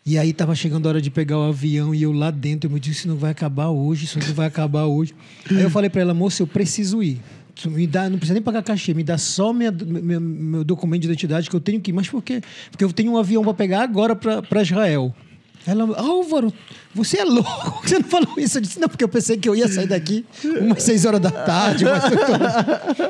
E 0.07 0.19
aí 0.19 0.35
tava 0.35 0.55
chegando 0.55 0.85
a 0.85 0.91
hora 0.91 1.01
de 1.01 1.11
pegar 1.11 1.39
o 1.39 1.45
avião 1.45 1.95
e 1.95 2.03
eu 2.03 2.13
lá 2.13 2.31
dentro, 2.31 2.69
eu 2.69 2.75
me 2.75 2.79
disse, 2.79 2.99
isso 3.01 3.09
não 3.09 3.17
vai 3.17 3.31
acabar 3.31 3.69
hoje, 3.69 4.05
isso 4.05 4.19
não 4.19 4.35
vai 4.35 4.47
acabar 4.47 4.85
hoje. 4.85 5.15
Aí 5.51 5.63
eu 5.63 5.71
falei 5.71 5.89
pra 5.89 6.03
ela, 6.03 6.13
moça, 6.13 6.43
eu 6.43 6.47
preciso 6.47 7.03
ir. 7.03 7.19
Me 7.65 7.87
dá, 7.87 8.11
não 8.11 8.19
precisa 8.19 8.35
nem 8.35 8.43
pagar 8.43 8.63
cachê, 8.63 8.93
me 8.93 9.03
dá 9.03 9.17
só 9.17 9.51
minha, 9.51 9.71
meu, 9.73 10.21
meu 10.21 10.63
documento 10.63 11.03
de 11.03 11.07
identidade 11.07 11.49
que 11.49 11.57
eu 11.57 11.61
tenho 11.61 11.81
que 11.81 11.91
ir. 11.91 11.95
Mas 11.95 12.07
por 12.07 12.21
quê? 12.21 12.43
Porque 12.71 12.85
eu 12.85 12.93
tenho 12.93 13.13
um 13.13 13.17
avião 13.17 13.43
para 13.43 13.55
pegar 13.55 13.83
agora 13.83 14.15
para 14.15 14.61
Israel. 14.61 15.15
Ela, 15.67 15.99
Álvaro, 15.99 16.53
você 16.95 17.21
é 17.21 17.25
louco? 17.25 17.81
Você 17.89 17.99
não 17.99 18.05
falou 18.05 18.35
isso? 18.37 18.59
Eu 18.59 18.63
disse, 18.63 18.79
não, 18.79 18.87
porque 18.87 19.03
eu 19.03 19.09
pensei 19.09 19.39
que 19.39 19.49
eu 19.49 19.57
ia 19.57 19.67
sair 19.67 19.87
daqui 19.87 20.27
umas 20.61 20.83
seis 20.83 21.07
horas 21.07 21.21
da 21.21 21.31
tarde. 21.31 21.87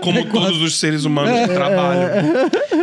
Como 0.01 0.25
todos 0.31 0.63
os 0.63 0.79
seres 0.79 1.05
humanos 1.05 1.33
É, 1.33 1.49
que 1.49 1.55
trabalham. 1.55 2.09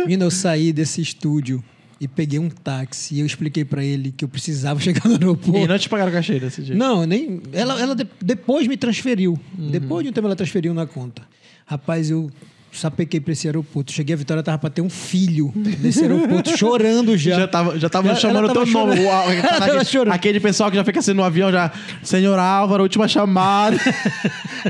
Menino, 0.04 0.24
eu 0.26 0.30
saí 0.30 0.74
desse 0.74 1.00
estúdio 1.00 1.64
e 2.02 2.08
peguei 2.08 2.38
um 2.38 2.48
táxi 2.50 3.14
e 3.14 3.20
eu 3.20 3.26
expliquei 3.26 3.64
para 3.64 3.84
ele 3.84 4.12
que 4.12 4.24
eu 4.24 4.28
precisava 4.28 4.78
chegar 4.82 5.04
no 5.06 5.12
aeroporto. 5.12 5.58
E 5.60 5.66
não 5.66 5.78
te 5.78 5.88
pagaram 5.88 6.10
cachê 6.12 6.38
desse 6.40 6.60
dia. 6.62 6.74
Não, 6.74 7.06
nem. 7.06 7.40
Ela, 7.52 7.80
ela 7.80 7.94
de- 7.94 8.06
depois 8.20 8.66
me 8.66 8.76
transferiu. 8.76 9.38
Depois 9.56 10.02
de 10.04 10.10
um 10.10 10.12
tempo 10.12 10.26
ela 10.26 10.36
transferiu 10.36 10.74
na 10.74 10.84
conta. 10.86 11.22
Rapaz, 11.64 12.10
eu 12.10 12.28
sapequei 12.72 13.20
pra 13.20 13.32
esse 13.34 13.46
aeroporto. 13.46 13.92
Cheguei, 13.92 14.14
a 14.14 14.16
Vitória 14.16 14.42
tava 14.42 14.58
pra 14.58 14.70
ter 14.70 14.80
um 14.80 14.88
filho 14.88 15.52
nesse 15.54 16.00
aeroporto, 16.02 16.50
chorando 16.56 17.16
já. 17.18 17.36
Já 17.40 17.46
tava, 17.46 17.78
já 17.78 17.88
tava 17.88 18.08
Ela- 18.08 18.18
chamando 18.18 18.38
ela 18.44 18.52
teu 18.52 18.64
tava 18.66 18.70
nome. 18.86 18.96
chorando. 18.96 19.06
O- 19.06 19.52
aquele, 19.62 19.84
chorando. 19.84 20.14
aquele 20.14 20.40
pessoal 20.40 20.70
que 20.70 20.76
já 20.76 20.84
fica 20.84 20.98
assim 20.98 21.12
no 21.12 21.22
avião, 21.22 21.52
já. 21.52 21.70
Senhor 22.02 22.38
Álvaro, 22.38 22.82
última 22.82 23.06
chamada. 23.06 23.76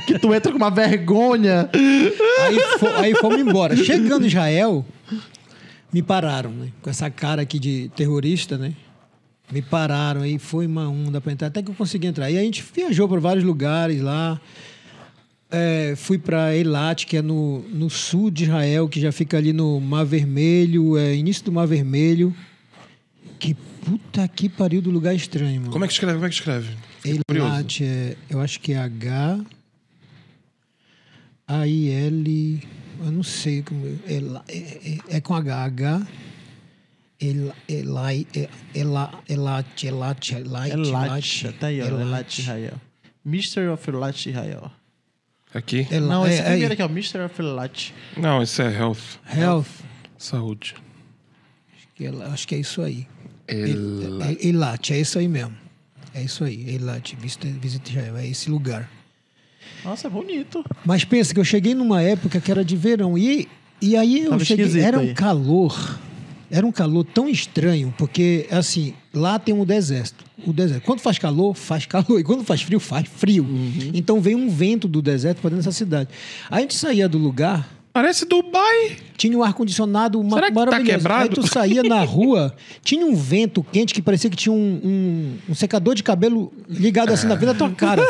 que 0.07 0.19
tu 0.19 0.35
entra 0.35 0.51
com 0.53 0.59
uma 0.59 0.71
vergonha. 0.71 1.71
Aí, 1.73 2.59
fo- 2.79 2.87
aí 2.99 3.15
fomos 3.15 3.39
embora. 3.41 3.77
Chegando 3.77 4.25
em 4.25 4.29
Israel, 4.29 4.85
me 5.93 6.03
pararam, 6.03 6.51
né? 6.51 6.73
Com 6.81 6.89
essa 6.89 7.11
cara 7.11 7.43
aqui 7.43 7.59
de 7.59 7.91
terrorista, 7.95 8.57
né? 8.57 8.75
Me 9.51 9.61
pararam, 9.61 10.23
aí 10.23 10.39
foi 10.39 10.67
uma 10.67 10.89
onda 10.89 11.21
pra 11.21 11.33
entrar, 11.33 11.49
até 11.49 11.63
que 11.63 11.71
eu 11.71 11.75
consegui 11.75 12.07
entrar. 12.07 12.31
E 12.31 12.39
a 12.39 12.41
gente 12.41 12.65
viajou 12.75 13.07
para 13.07 13.21
vários 13.21 13.45
lugares 13.45 14.01
lá. 14.01 14.41
É, 15.51 15.93
fui 15.95 16.17
para 16.17 16.57
Eilat, 16.57 17.05
que 17.05 17.19
é 17.19 17.23
no, 17.23 17.59
no 17.69 17.91
sul 17.91 18.31
de 18.31 18.45
Israel, 18.45 18.89
que 18.89 18.99
já 18.99 19.13
fica 19.13 19.37
ali 19.37 19.53
no 19.53 19.79
Mar 19.79 20.05
Vermelho, 20.05 20.97
é, 20.97 21.15
início 21.15 21.45
do 21.45 21.53
Mar 21.53 21.67
Vermelho. 21.67 22.35
Que 23.39 23.55
puta 23.85 24.27
que 24.29 24.49
pariu 24.49 24.81
do 24.81 24.91
lugar 24.91 25.15
estranho, 25.15 25.61
mano. 25.61 25.73
Como 25.73 25.85
é 25.85 25.89
que 25.89 25.93
escreve? 25.93 26.15
Como 26.15 26.27
é 26.27 26.29
que 26.31 26.35
escreve? 26.37 26.75
Eilat, 27.05 27.85
é, 27.85 28.17
eu 28.31 28.41
acho 28.41 28.59
que 28.61 28.73
é 28.73 28.79
H. 28.79 29.41
A-I-L. 31.47 32.63
Eu 33.01 33.13
não 33.13 33.23
sei 33.23 33.63
como. 33.63 33.87
É, 33.87 34.15
é, 34.49 34.59
é- 34.59 35.17
é 35.17 35.21
com 35.21 35.35
H. 35.35 35.65
H. 35.65 36.07
Ela- 37.21 37.55
Elai- 37.69 38.27
é- 38.35 38.49
Ela- 38.75 39.23
Elat, 39.29 39.85
Elat, 39.85 40.33
Elat, 40.33 40.71
Elat. 40.73 41.43
Tá 41.61 41.67
aí, 41.69 41.81
ó. 41.81 41.87
Elat. 41.87 42.01
Elat 42.03 42.39
Israel. 42.39 42.81
Mr. 43.25 43.69
of 43.69 43.89
Elat 43.91 44.27
Israel. 44.27 44.71
Aqui? 45.55 45.87
Ela- 45.91 46.07
Não, 46.09 46.27
esse 46.27 46.41
é- 46.41 46.43
primeiro 46.43 46.73
é- 46.73 46.75
aqui 46.75 46.83
é 46.83 46.87
o 46.87 46.89
Mr. 46.89 47.21
of 47.25 47.41
Elat. 47.41 47.91
Não, 48.17 48.43
isso 48.43 48.61
é 48.63 48.73
health. 48.77 49.19
Health. 49.37 49.67
Saúde. 50.19 50.75
que 51.95 52.07
ela- 52.07 52.27
Acho 52.33 52.49
que 52.49 52.55
é 52.55 52.59
isso 52.59 52.81
aí. 52.81 53.07
El- 53.47 54.23
É- 54.23 54.47
Eilat, 54.47 54.91
é 54.93 54.99
isso 55.01 55.19
aí 55.19 55.29
mesmo. 55.29 55.55
É 56.15 56.23
isso 56.23 56.43
aí, 56.43 56.79
visita, 57.19 57.47
visita 57.49 57.91
Israel, 57.91 58.17
é 58.17 58.27
esse 58.27 58.49
lugar. 58.51 58.89
Nossa, 59.85 60.07
é 60.07 60.11
bonito. 60.11 60.65
Mas 60.85 61.05
pensa 61.05 61.33
que 61.35 61.41
eu 61.41 61.45
cheguei 61.45 61.75
numa 61.75 62.01
época 62.03 62.41
que 62.41 62.51
era 62.51 62.65
de 62.65 62.77
verão. 62.77 63.17
E, 63.19 63.49
e 63.81 63.97
aí 63.97 64.21
eu 64.25 64.31
Tava 64.31 64.45
cheguei. 64.45 64.65
esquisito 64.67 64.87
Era 64.87 64.99
um 64.99 65.03
aí. 65.03 65.15
calor. 65.15 65.99
Era 66.51 66.67
um 66.67 66.73
calor 66.73 67.03
tão 67.05 67.29
estranho, 67.29 67.95
porque, 67.97 68.47
assim, 68.51 68.93
lá 69.15 69.39
tem 69.39 69.55
um 69.55 69.65
deserto. 69.65 70.23
O 70.47 70.53
deserto. 70.53 70.85
Quando 70.85 71.01
faz 71.01 71.19
calor, 71.19 71.55
faz 71.55 71.87
calor. 71.87 72.19
E 72.21 72.23
quando 72.23 72.45
faz 72.45 72.61
frio, 72.61 72.79
faz 72.79 73.09
frio. 73.09 73.43
Uhum. 73.45 73.91
Então 73.95 74.21
vem 74.21 74.35
um 74.35 74.51
vento 74.51 74.87
do 74.87 75.01
deserto 75.01 75.41
para 75.41 75.51
dentro 75.51 75.65
dessa 75.65 75.77
cidade. 75.77 76.11
Aí 76.51 76.59
a 76.59 76.61
gente 76.61 76.75
saía 76.75 77.09
do 77.09 77.17
lugar, 77.17 77.67
Parece 77.93 78.25
Dubai. 78.25 78.97
tinha 79.19 79.37
um 79.37 79.43
ar-condicionado 79.43 80.23
ma- 80.25 80.37
Será 80.37 80.47
que 80.49 80.55
tá 80.55 80.61
maravilhoso. 80.65 80.91
quebrado? 80.99 81.23
Aí 81.25 81.29
tu 81.29 81.47
saía 81.47 81.83
na 81.83 82.01
rua, 82.05 82.55
tinha 82.83 83.05
um 83.07 83.15
vento 83.15 83.63
quente 83.71 83.93
que 83.93 84.01
parecia 84.01 84.31
que 84.31 84.37
tinha 84.37 84.53
um, 84.53 84.81
um- 84.83 85.39
um 85.51 85.55
secador 85.55 85.95
de 85.95 86.03
cabelo 86.03 86.51
ligado 86.69 87.13
assim 87.13 87.27
na 87.27 87.37
frente 87.37 87.53
da 87.53 87.55
tua 87.55 87.71
cara. 87.77 88.03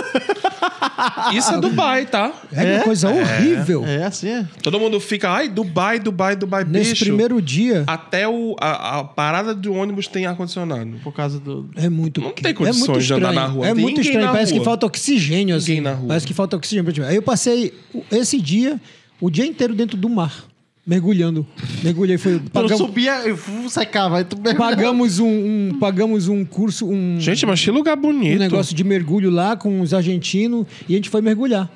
Isso 1.34 1.52
é 1.52 1.60
Dubai, 1.60 2.06
tá? 2.06 2.32
É 2.52 2.76
uma 2.76 2.84
coisa 2.84 3.08
horrível. 3.10 3.84
É 3.84 4.04
assim, 4.04 4.28
é. 4.28 4.46
Todo 4.62 4.78
mundo 4.78 5.00
fica, 5.00 5.28
ai, 5.30 5.48
Dubai, 5.48 5.98
Dubai, 5.98 6.36
Dubai, 6.36 6.64
Nesse 6.64 6.90
bicho. 6.92 7.04
primeiro 7.06 7.42
dia. 7.42 7.84
Até 7.86 8.28
o, 8.28 8.54
a, 8.60 9.00
a 9.00 9.04
parada 9.04 9.54
do 9.54 9.72
ônibus 9.74 10.06
tem 10.06 10.26
ar-condicionado. 10.26 10.96
Por 11.02 11.12
causa 11.12 11.38
do. 11.40 11.68
É 11.76 11.88
muito 11.88 12.20
Não 12.20 12.30
tem 12.30 12.50
é 12.52 12.54
condições 12.54 12.86
muito 12.88 13.00
de 13.04 13.12
andar 13.14 13.32
na 13.32 13.46
rua. 13.46 13.66
É 13.66 13.74
Tem 13.74 13.82
muito 13.82 14.00
estranho. 14.00 14.28
Parece 14.30 14.52
que 14.52 14.58
rua. 14.58 14.64
falta 14.64 14.86
oxigênio. 14.86 15.56
Assim. 15.56 15.72
Ninguém 15.72 15.82
na 15.84 15.92
rua. 15.94 16.08
Parece 16.08 16.26
que 16.26 16.34
falta 16.34 16.56
oxigênio. 16.56 16.84
pra 16.84 16.92
ti. 16.92 17.02
Aí 17.02 17.16
eu 17.16 17.22
passei 17.22 17.74
esse 18.10 18.40
dia, 18.40 18.80
o 19.22 19.30
dia 19.30 19.46
inteiro 19.46 19.74
dentro 19.74 19.96
do 19.96 20.08
mar, 20.08 20.44
mergulhando. 20.86 21.46
Mergulhei. 21.82 22.18
Foi, 22.18 22.40
pagam- 22.52 22.76
subia 22.76 23.28
e 23.28 23.36
fu- 23.36 23.70
secava. 23.70 24.18
Aí 24.18 24.24
tu 24.24 24.36
pagamos, 24.36 25.18
um, 25.20 25.26
um- 25.70 25.78
pagamos 25.78 26.28
um 26.28 26.44
curso, 26.44 26.86
um, 26.90 27.16
Gente, 27.20 27.46
mas 27.46 27.60
que 27.64 27.70
lugar 27.70 27.96
um 27.96 28.00
bonito. 28.02 28.38
negócio 28.38 28.74
de 28.74 28.82
mergulho 28.84 29.30
lá 29.30 29.56
com 29.56 29.80
os 29.80 29.94
argentinos 29.94 30.66
e 30.88 30.94
a 30.94 30.96
gente 30.96 31.08
foi 31.08 31.20
mergulhar. 31.22 31.70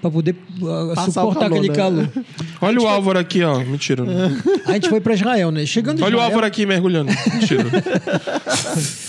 para 0.00 0.10
poder 0.10 0.34
uh, 0.60 0.66
o 0.92 0.96
suportar 1.12 1.42
calor, 1.42 1.46
aquele 1.58 1.68
né? 1.68 1.74
calor. 1.76 2.08
Olha 2.60 2.80
o 2.80 2.88
Álvaro 2.88 3.18
aqui, 3.20 3.40
ó. 3.44 3.60
Mentira. 3.60 4.04
não. 4.04 4.12
A 4.66 4.72
gente 4.72 4.88
foi 4.88 5.00
para 5.00 5.14
Israel, 5.14 5.52
né? 5.52 5.64
Chegando 5.64 6.00
em 6.00 6.02
Olha 6.02 6.14
o 6.14 6.18
Israel, 6.18 6.24
Álvaro 6.30 6.46
aqui 6.46 6.66
mergulhando. 6.66 7.12
Mentira. 7.32 7.64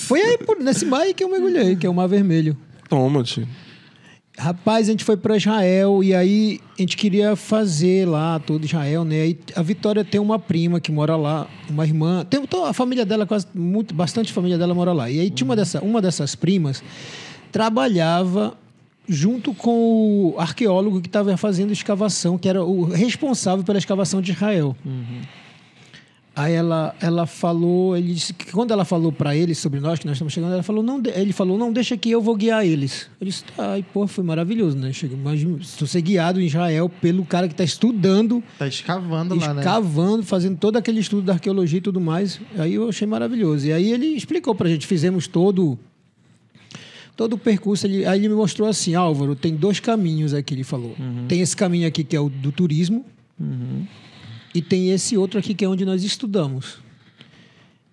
foi 0.08 0.22
aí 0.22 0.38
por- 0.38 0.60
nesse 0.60 0.86
mar 0.86 1.02
aí 1.02 1.14
que 1.14 1.24
eu 1.24 1.30
mergulhei, 1.30 1.76
que 1.76 1.86
é 1.88 1.90
o 1.90 1.94
Mar 1.94 2.08
Vermelho. 2.08 2.56
Toma, 2.90 3.24
tio. 3.24 3.48
Rapaz, 4.38 4.88
a 4.88 4.92
gente 4.92 5.04
foi 5.04 5.16
para 5.16 5.38
Israel 5.38 6.04
e 6.04 6.14
aí 6.14 6.60
a 6.78 6.82
gente 6.82 6.98
queria 6.98 7.36
fazer 7.36 8.08
lá 8.08 8.40
todo 8.40 8.66
Israel, 8.66 9.06
né? 9.06 9.22
Aí 9.22 9.40
a 9.56 9.62
Vitória 9.62 10.04
tem 10.04 10.20
uma 10.20 10.40
prima 10.40 10.80
que 10.80 10.92
mora 10.92 11.16
lá, 11.16 11.48
uma 11.70 11.86
irmã, 11.86 12.26
tem 12.26 12.44
toda 12.48 12.70
a 12.70 12.74
família 12.74 13.06
dela 13.06 13.28
quase 13.28 13.46
muito, 13.54 13.94
bastante 13.94 14.34
família 14.34 14.58
dela 14.58 14.74
mora 14.74 14.92
lá. 14.92 15.10
E 15.10 15.20
aí 15.20 15.30
tinha 15.30 15.46
uma 15.46 15.56
dessa, 15.56 15.82
uma 15.82 16.02
dessas 16.02 16.34
primas 16.34 16.84
trabalhava 17.52 18.58
junto 19.08 19.54
com 19.54 20.34
o 20.34 20.40
arqueólogo 20.40 21.00
que 21.00 21.08
estava 21.08 21.38
fazendo 21.38 21.72
escavação, 21.72 22.38
que 22.38 22.50
era 22.50 22.64
o 22.64 22.86
responsável 22.86 23.64
pela 23.64 23.78
escavação 23.78 24.20
de 24.20 24.32
Israel. 24.32 24.76
Aí 26.36 26.54
ela, 26.54 26.96
ela 27.00 27.28
falou, 27.28 27.96
ele 27.96 28.12
disse 28.12 28.34
que 28.34 28.52
quando 28.52 28.72
ela 28.72 28.84
falou 28.84 29.12
para 29.12 29.36
ele 29.36 29.54
sobre 29.54 29.80
nós 29.80 30.00
que 30.00 30.08
nós 30.08 30.16
estamos 30.16 30.34
chegando, 30.34 30.54
ela 30.54 30.64
falou 30.64 30.82
não, 30.82 31.00
ele 31.14 31.32
falou 31.32 31.60
não 31.60 31.72
deixa 31.72 31.96
que 31.96 32.10
eu 32.10 32.20
vou 32.22 32.36
guiar 32.36 32.66
eles. 32.66 33.08
Eu 33.22 33.28
disse, 33.28 33.44
tá, 33.44 33.78
e 33.78 33.84
pô, 33.84 34.08
foi 34.08 34.24
maravilhoso, 34.24 34.76
né? 34.76 34.92
Chega, 34.92 35.14
imagina, 35.14 35.60
estou 35.62 35.88
ser 35.88 36.02
guiado 36.02 36.42
em 36.42 36.46
Israel 36.46 36.90
pelo 36.90 37.24
cara 37.24 37.48
que 37.48 37.54
está 37.54 37.64
estudando, 37.64 38.44
Tá 38.58 38.68
escavando 38.68 39.36
lá, 39.36 39.54
né? 39.54 39.62
escavando, 39.62 40.24
fazendo 40.24 40.58
todo 40.58 40.76
aquele 40.76 41.00
estudo 41.00 41.22
da 41.22 41.34
arqueologia 41.34 41.78
e 41.78 41.82
tudo 41.82 42.02
mais. 42.02 42.42
Aí 42.58 42.74
eu 42.74 42.90
achei 42.90 43.06
maravilhoso. 43.08 43.68
E 43.68 43.74
aí 43.74 43.92
ele 43.92 44.08
explicou 44.08 44.56
pra 44.56 44.68
gente, 44.68 44.88
fizemos 44.88 45.28
todo 45.28 45.78
todo 47.16 47.34
o 47.34 47.38
percurso. 47.38 47.86
Ele, 47.86 48.08
aí 48.08 48.20
ele 48.20 48.30
me 48.30 48.36
mostrou 48.36 48.68
assim, 48.68 48.96
Álvaro, 48.96 49.36
tem 49.36 49.56
dois 49.56 49.80
caminhos 49.80 50.34
aqui, 50.34 50.56
ele 50.56 50.64
falou. 50.64 50.96
Tem 51.28 51.42
esse 51.42 51.56
caminho 51.56 51.88
aqui 51.88 52.04
que 52.04 52.16
é 52.16 52.20
o 52.20 52.28
do 52.28 52.52
turismo 52.52 53.06
e 54.54 54.62
tem 54.62 54.91
esse 54.91 55.18
outro 55.18 55.39
aqui 55.39 55.54
que 55.54 55.66
é 55.66 55.68
onde 55.68 55.86
nós 55.86 56.04
estudamos. 56.04 56.78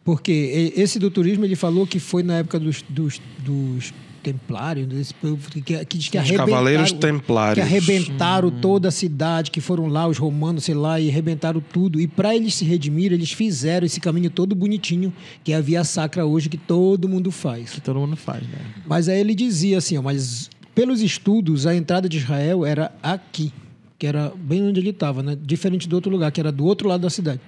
Porque 0.04 0.72
esse 0.76 0.98
do 0.98 1.10
turismo, 1.10 1.44
ele 1.44 1.56
falou 1.56 1.86
que 1.86 1.98
foi 1.98 2.22
na 2.22 2.38
época 2.38 2.58
dos, 2.58 2.82
dos, 2.88 3.20
dos 3.38 3.92
templários, 4.22 4.86
desse 4.86 5.14
povo 5.14 5.50
que, 5.50 5.60
que 5.60 5.98
diz 5.98 6.08
que 6.08 6.18
Os 6.18 6.24
arrebentaram... 6.24 6.50
Cavaleiros 6.50 6.92
Templários. 6.92 7.54
Que 7.54 7.60
arrebentaram 7.60 8.50
toda 8.50 8.88
a 8.88 8.90
cidade, 8.90 9.50
que 9.50 9.60
foram 9.60 9.86
lá 9.86 10.06
os 10.06 10.18
romanos, 10.18 10.64
sei 10.64 10.74
lá, 10.74 11.00
e 11.00 11.08
arrebentaram 11.08 11.60
tudo. 11.60 12.00
E 12.00 12.06
para 12.06 12.34
eles 12.34 12.54
se 12.54 12.64
redimirem, 12.64 13.16
eles 13.16 13.32
fizeram 13.32 13.86
esse 13.86 14.00
caminho 14.00 14.30
todo 14.30 14.54
bonitinho, 14.54 15.12
que 15.42 15.52
é 15.52 15.56
a 15.56 15.60
Via 15.60 15.84
Sacra 15.84 16.24
hoje, 16.24 16.48
que 16.48 16.58
todo 16.58 17.08
mundo 17.08 17.30
faz. 17.30 17.72
Que 17.72 17.80
todo 17.80 17.98
mundo 17.98 18.16
faz, 18.16 18.42
né? 18.42 18.58
Mas 18.86 19.08
aí 19.08 19.20
ele 19.20 19.34
dizia 19.34 19.78
assim, 19.78 19.96
ó, 19.96 20.02
mas 20.02 20.50
pelos 20.74 21.00
estudos, 21.00 21.66
a 21.66 21.74
entrada 21.74 22.08
de 22.08 22.18
Israel 22.18 22.64
era 22.64 22.92
aqui, 23.02 23.52
que 24.00 24.06
era 24.06 24.32
bem 24.34 24.66
onde 24.66 24.80
ele 24.80 24.90
estava, 24.90 25.22
né? 25.22 25.36
Diferente 25.38 25.86
do 25.86 25.94
outro 25.94 26.10
lugar, 26.10 26.32
que 26.32 26.40
era 26.40 26.50
do 26.50 26.64
outro 26.64 26.88
lado 26.88 27.02
da 27.02 27.10
cidade. 27.10 27.38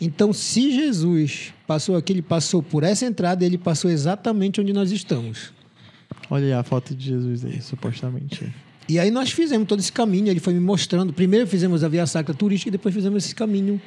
Então, 0.00 0.32
se 0.32 0.72
Jesus 0.72 1.52
passou 1.66 1.94
aqui, 1.94 2.14
ele 2.14 2.22
passou 2.22 2.62
por 2.62 2.82
essa 2.82 3.04
entrada, 3.04 3.44
ele 3.44 3.58
passou 3.58 3.90
exatamente 3.90 4.62
onde 4.62 4.72
nós 4.72 4.90
estamos. 4.90 5.52
Olha 6.30 6.46
aí 6.46 6.52
a 6.54 6.62
foto 6.62 6.94
de 6.94 7.08
Jesus 7.08 7.44
aí, 7.44 7.60
supostamente. 7.60 8.50
E 8.88 8.98
aí 8.98 9.10
nós 9.10 9.30
fizemos 9.30 9.68
todo 9.68 9.80
esse 9.80 9.92
caminho, 9.92 10.28
ele 10.28 10.40
foi 10.40 10.54
me 10.54 10.60
mostrando. 10.60 11.12
Primeiro 11.12 11.46
fizemos 11.46 11.84
a 11.84 11.88
Via 11.88 12.06
Sacra 12.06 12.32
Turística 12.32 12.70
e 12.70 12.72
depois 12.72 12.94
fizemos 12.94 13.22
esse 13.22 13.34
caminho 13.34 13.78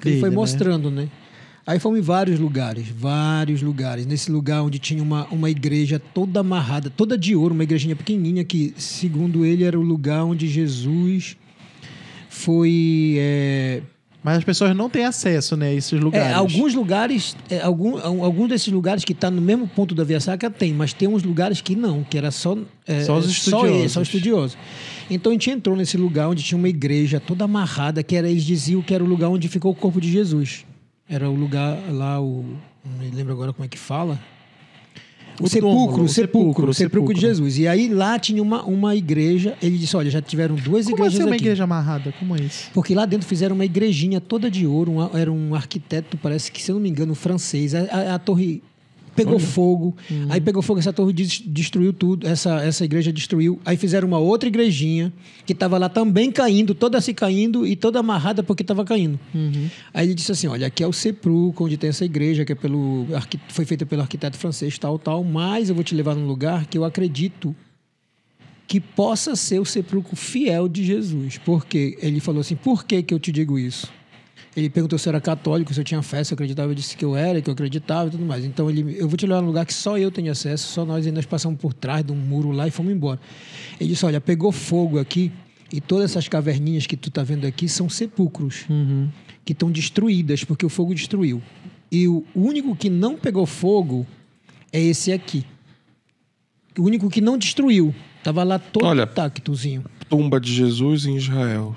que 0.00 0.08
ele 0.08 0.20
foi 0.20 0.30
né? 0.30 0.36
mostrando, 0.36 0.90
né? 0.90 1.06
Aí 1.66 1.80
fomos 1.80 1.98
em 1.98 2.02
vários 2.02 2.38
lugares, 2.38 2.86
vários 2.88 3.60
lugares. 3.60 4.06
Nesse 4.06 4.30
lugar 4.30 4.62
onde 4.62 4.78
tinha 4.78 5.02
uma, 5.02 5.26
uma 5.32 5.50
igreja 5.50 5.98
toda 5.98 6.38
amarrada, 6.38 6.88
toda 6.88 7.18
de 7.18 7.34
ouro, 7.34 7.54
uma 7.54 7.64
igrejinha 7.64 7.96
pequenininha 7.96 8.44
que, 8.44 8.72
segundo 8.76 9.44
ele, 9.44 9.64
era 9.64 9.76
o 9.78 9.82
lugar 9.82 10.24
onde 10.24 10.46
Jesus 10.46 11.36
foi... 12.28 13.16
é, 13.18 13.82
Mas 14.22 14.38
as 14.38 14.44
pessoas 14.44 14.76
não 14.76 14.88
têm 14.88 15.04
acesso, 15.06 15.56
né, 15.56 15.70
a 15.70 15.74
esses 15.74 15.92
é, 15.92 16.02
lugares. 16.02 16.36
alguns 16.36 16.72
lugares, 16.72 17.36
é, 17.50 17.60
algum, 17.60 17.98
algum 18.22 18.46
desses 18.46 18.72
lugares 18.72 19.04
que 19.04 19.12
está 19.12 19.28
no 19.28 19.42
mesmo 19.42 19.66
ponto 19.66 19.92
da 19.92 20.04
Via 20.04 20.20
Sacra 20.20 20.48
tem, 20.48 20.72
mas 20.72 20.92
tem 20.92 21.08
uns 21.08 21.24
lugares 21.24 21.60
que 21.60 21.74
não, 21.74 22.04
que 22.04 22.16
era 22.16 22.30
só 22.30 22.56
é, 22.86 23.02
Só 23.02 23.16
os 23.16 23.24
ele, 23.24 23.32
estudiosos. 23.32 23.92
só 23.92 24.02
estudiosos. 24.02 24.58
Então 25.10 25.30
a 25.30 25.34
gente 25.34 25.50
entrou 25.50 25.74
nesse 25.76 25.96
lugar 25.96 26.28
onde 26.28 26.44
tinha 26.44 26.58
uma 26.58 26.68
igreja 26.68 27.18
toda 27.18 27.44
amarrada, 27.44 28.04
que 28.04 28.14
era 28.14 28.28
eles 28.28 28.44
diziam 28.44 28.82
que 28.82 28.94
era 28.94 29.02
o 29.02 29.06
lugar 29.06 29.30
onde 29.30 29.48
ficou 29.48 29.72
o 29.72 29.74
corpo 29.74 30.00
de 30.00 30.12
Jesus. 30.12 30.64
Era 31.08 31.30
o 31.30 31.34
lugar 31.34 31.78
lá 31.90 32.20
o 32.20 32.44
não 32.84 32.98
me 32.98 33.10
lembro 33.10 33.32
agora 33.32 33.52
como 33.52 33.64
é 33.64 33.68
que 33.68 33.78
fala. 33.78 34.18
O, 35.40 35.44
O 35.44 35.48
sepulcro, 35.48 35.86
túmulo, 35.86 36.04
o 36.04 36.08
sepulcro, 36.08 36.08
sepulcro, 36.08 36.70
o 36.70 36.74
sepulcro 36.74 37.14
de. 37.14 37.20
Jesus. 37.20 37.58
E 37.58 37.68
aí 37.68 37.88
lá 37.88 38.18
tinha 38.18 38.42
uma, 38.42 38.62
uma 38.64 38.96
igreja. 38.96 39.56
Ele 39.62 39.76
disse: 39.76 39.94
Olha, 39.96 40.10
já 40.10 40.22
tiveram 40.22 40.54
duas 40.56 40.84
Como 40.86 40.96
igrejas 40.96 41.14
assim 41.14 41.24
uma 41.28 41.34
aqui. 41.34 41.44
igreja 41.44 41.64
amarrada? 41.64 42.12
Como 42.18 42.34
é 42.36 42.40
isso? 42.40 42.70
Porque 42.72 42.94
lá 42.94 43.04
dentro 43.04 43.26
fizeram 43.26 43.54
uma 43.54 43.64
igrejinha 43.64 44.20
toda 44.20 44.50
de 44.50 44.66
ouro. 44.66 44.92
um- 44.92 45.16
era 45.16 45.30
um 45.30 45.54
arquiteto, 45.54 46.16
parece 46.16 46.50
que, 46.50 46.62
se 46.62 46.70
eu 46.70 46.74
não 46.76 46.80
me 46.82 46.88
engano, 46.88 47.14
francês. 47.14 47.74
A, 47.74 47.80
a- 47.82 48.14
a 48.14 48.18
torre 48.18 48.62
pegou 49.16 49.38
fogo. 49.38 49.96
Aí 50.28 50.40
pegou 50.40 50.62
fogo, 50.62 50.78
essa 50.78 50.92
torre 50.92 51.12
des- 51.12 51.42
destruiu 51.44 51.92
tudo. 51.92 52.26
Essa, 52.26 52.62
essa 52.62 52.84
igreja 52.84 53.12
destruiu. 53.12 53.58
Aí 53.64 53.76
fizeram 53.76 54.06
uma 54.06 54.18
outra 54.18 54.48
igrejinha 54.48 55.12
que 55.44 55.52
estava 55.52 55.78
lá 55.78 55.88
também 55.88 56.30
caindo, 56.30 56.74
toda 56.74 57.00
se 57.00 57.12
caindo 57.14 57.66
e 57.66 57.74
toda 57.74 57.98
amarrada 58.00 58.42
porque 58.42 58.62
estava 58.62 58.84
caindo. 58.84 59.18
Aí 59.94 60.06
ele 60.06 60.14
disse 60.14 60.30
assim: 60.32 60.46
Olha, 60.46 60.66
aqui 60.66 60.82
é 60.82 60.86
o 60.86 60.92
sepulcro 60.92 61.64
onde 61.66 61.76
tem 61.76 61.90
essa 61.90 62.04
igreja, 62.04 62.44
que 62.44 62.52
é 62.52 62.54
pelo, 62.54 63.06
foi 63.48 63.64
feita 63.64 63.84
pelo 63.86 64.02
arquiteto 64.02 64.36
francês, 64.36 64.78
tal, 64.78 64.98
tal. 64.98 65.24
Mas 65.24 65.68
eu 65.68 65.74
vou 65.74 65.82
te 65.82 65.94
levar 65.94 66.14
num 66.14 66.26
lugar 66.26 66.66
que 66.66 66.76
eu 66.76 66.84
acredito 66.84 67.54
que 68.68 68.80
possa 68.80 69.36
ser 69.36 69.60
o 69.60 69.64
sepulcro 69.64 70.16
fiel 70.16 70.68
de 70.68 70.84
Jesus. 70.84 71.38
Porque 71.38 71.96
ele 72.02 72.18
falou 72.20 72.40
assim: 72.40 72.56
por 72.56 72.84
que, 72.84 73.02
que 73.02 73.14
eu 73.14 73.18
te 73.20 73.30
digo 73.30 73.58
isso? 73.58 73.88
Ele 74.56 74.70
perguntou 74.70 74.98
se 74.98 75.06
eu 75.06 75.10
era 75.10 75.20
católico, 75.20 75.74
se 75.74 75.78
eu 75.78 75.84
tinha 75.84 76.00
fé, 76.00 76.24
se 76.24 76.32
eu 76.32 76.34
acreditava, 76.34 76.70
eu 76.70 76.74
disse 76.74 76.96
que 76.96 77.04
eu 77.04 77.14
era, 77.14 77.42
que 77.42 77.50
eu 77.50 77.52
acreditava 77.52 78.08
e 78.08 78.12
tudo 78.12 78.24
mais. 78.24 78.42
Então 78.42 78.70
ele, 78.70 78.96
eu 78.98 79.06
vou 79.06 79.16
te 79.16 79.26
levar 79.26 79.42
num 79.42 79.48
lugar 79.48 79.66
que 79.66 79.74
só 79.74 79.98
eu 79.98 80.10
tenho 80.10 80.32
acesso, 80.32 80.72
só 80.72 80.84
nós, 80.86 81.04
e 81.04 81.12
nós 81.12 81.26
passamos 81.26 81.60
por 81.60 81.74
trás 81.74 82.02
de 82.02 82.10
um 82.10 82.16
muro 82.16 82.50
lá 82.52 82.66
e 82.66 82.70
fomos 82.70 82.90
embora. 82.90 83.20
Ele 83.78 83.90
disse: 83.90 84.06
olha, 84.06 84.18
pegou 84.18 84.50
fogo 84.50 84.98
aqui 84.98 85.30
e 85.70 85.78
todas 85.78 86.12
essas 86.12 86.26
caverninhas 86.26 86.86
que 86.86 86.96
tu 86.96 87.10
tá 87.10 87.22
vendo 87.22 87.46
aqui 87.46 87.68
são 87.68 87.88
sepulcros 87.88 88.64
que 89.44 89.52
estão 89.52 89.70
destruídas 89.70 90.42
porque 90.42 90.64
o 90.64 90.70
fogo 90.70 90.94
destruiu. 90.94 91.42
E 91.92 92.08
o 92.08 92.24
único 92.34 92.74
que 92.74 92.88
não 92.88 93.16
pegou 93.16 93.44
fogo 93.44 94.06
é 94.72 94.80
esse 94.80 95.12
aqui. 95.12 95.44
O 96.78 96.82
único 96.82 97.08
que 97.10 97.20
não 97.20 97.38
destruiu. 97.38 97.94
Tava 98.24 98.42
lá 98.42 98.58
todo 98.58 98.84
Olha, 98.84 99.04
intactozinho. 99.04 99.84
Tumba 100.08 100.40
de 100.40 100.52
Jesus 100.52 101.06
em 101.06 101.16
Israel. 101.16 101.74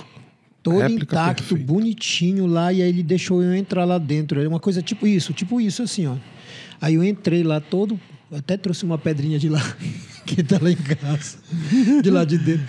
Todo 0.61 0.77
réplica 0.79 1.15
intacto, 1.15 1.43
perfeita. 1.43 1.71
bonitinho 1.73 2.45
lá. 2.45 2.71
E 2.73 2.81
aí 2.81 2.89
ele 2.89 3.03
deixou 3.03 3.41
eu 3.43 3.53
entrar 3.55 3.85
lá 3.85 3.97
dentro. 3.97 4.39
Era 4.39 4.49
uma 4.49 4.59
coisa 4.59 4.81
tipo 4.81 5.07
isso, 5.07 5.33
tipo 5.33 5.59
isso 5.61 5.81
assim, 5.83 6.07
ó. 6.07 6.15
Aí 6.81 6.95
eu 6.95 7.03
entrei 7.03 7.43
lá 7.43 7.59
todo... 7.59 7.99
Até 8.31 8.55
trouxe 8.57 8.85
uma 8.85 8.95
pedrinha 8.97 9.39
de 9.39 9.49
lá, 9.49 9.59
que 10.23 10.43
tá 10.43 10.59
lá 10.61 10.69
em 10.69 10.75
casa. 10.75 11.39
De 12.03 12.11
lá 12.11 12.23
de 12.23 12.37
dentro. 12.37 12.67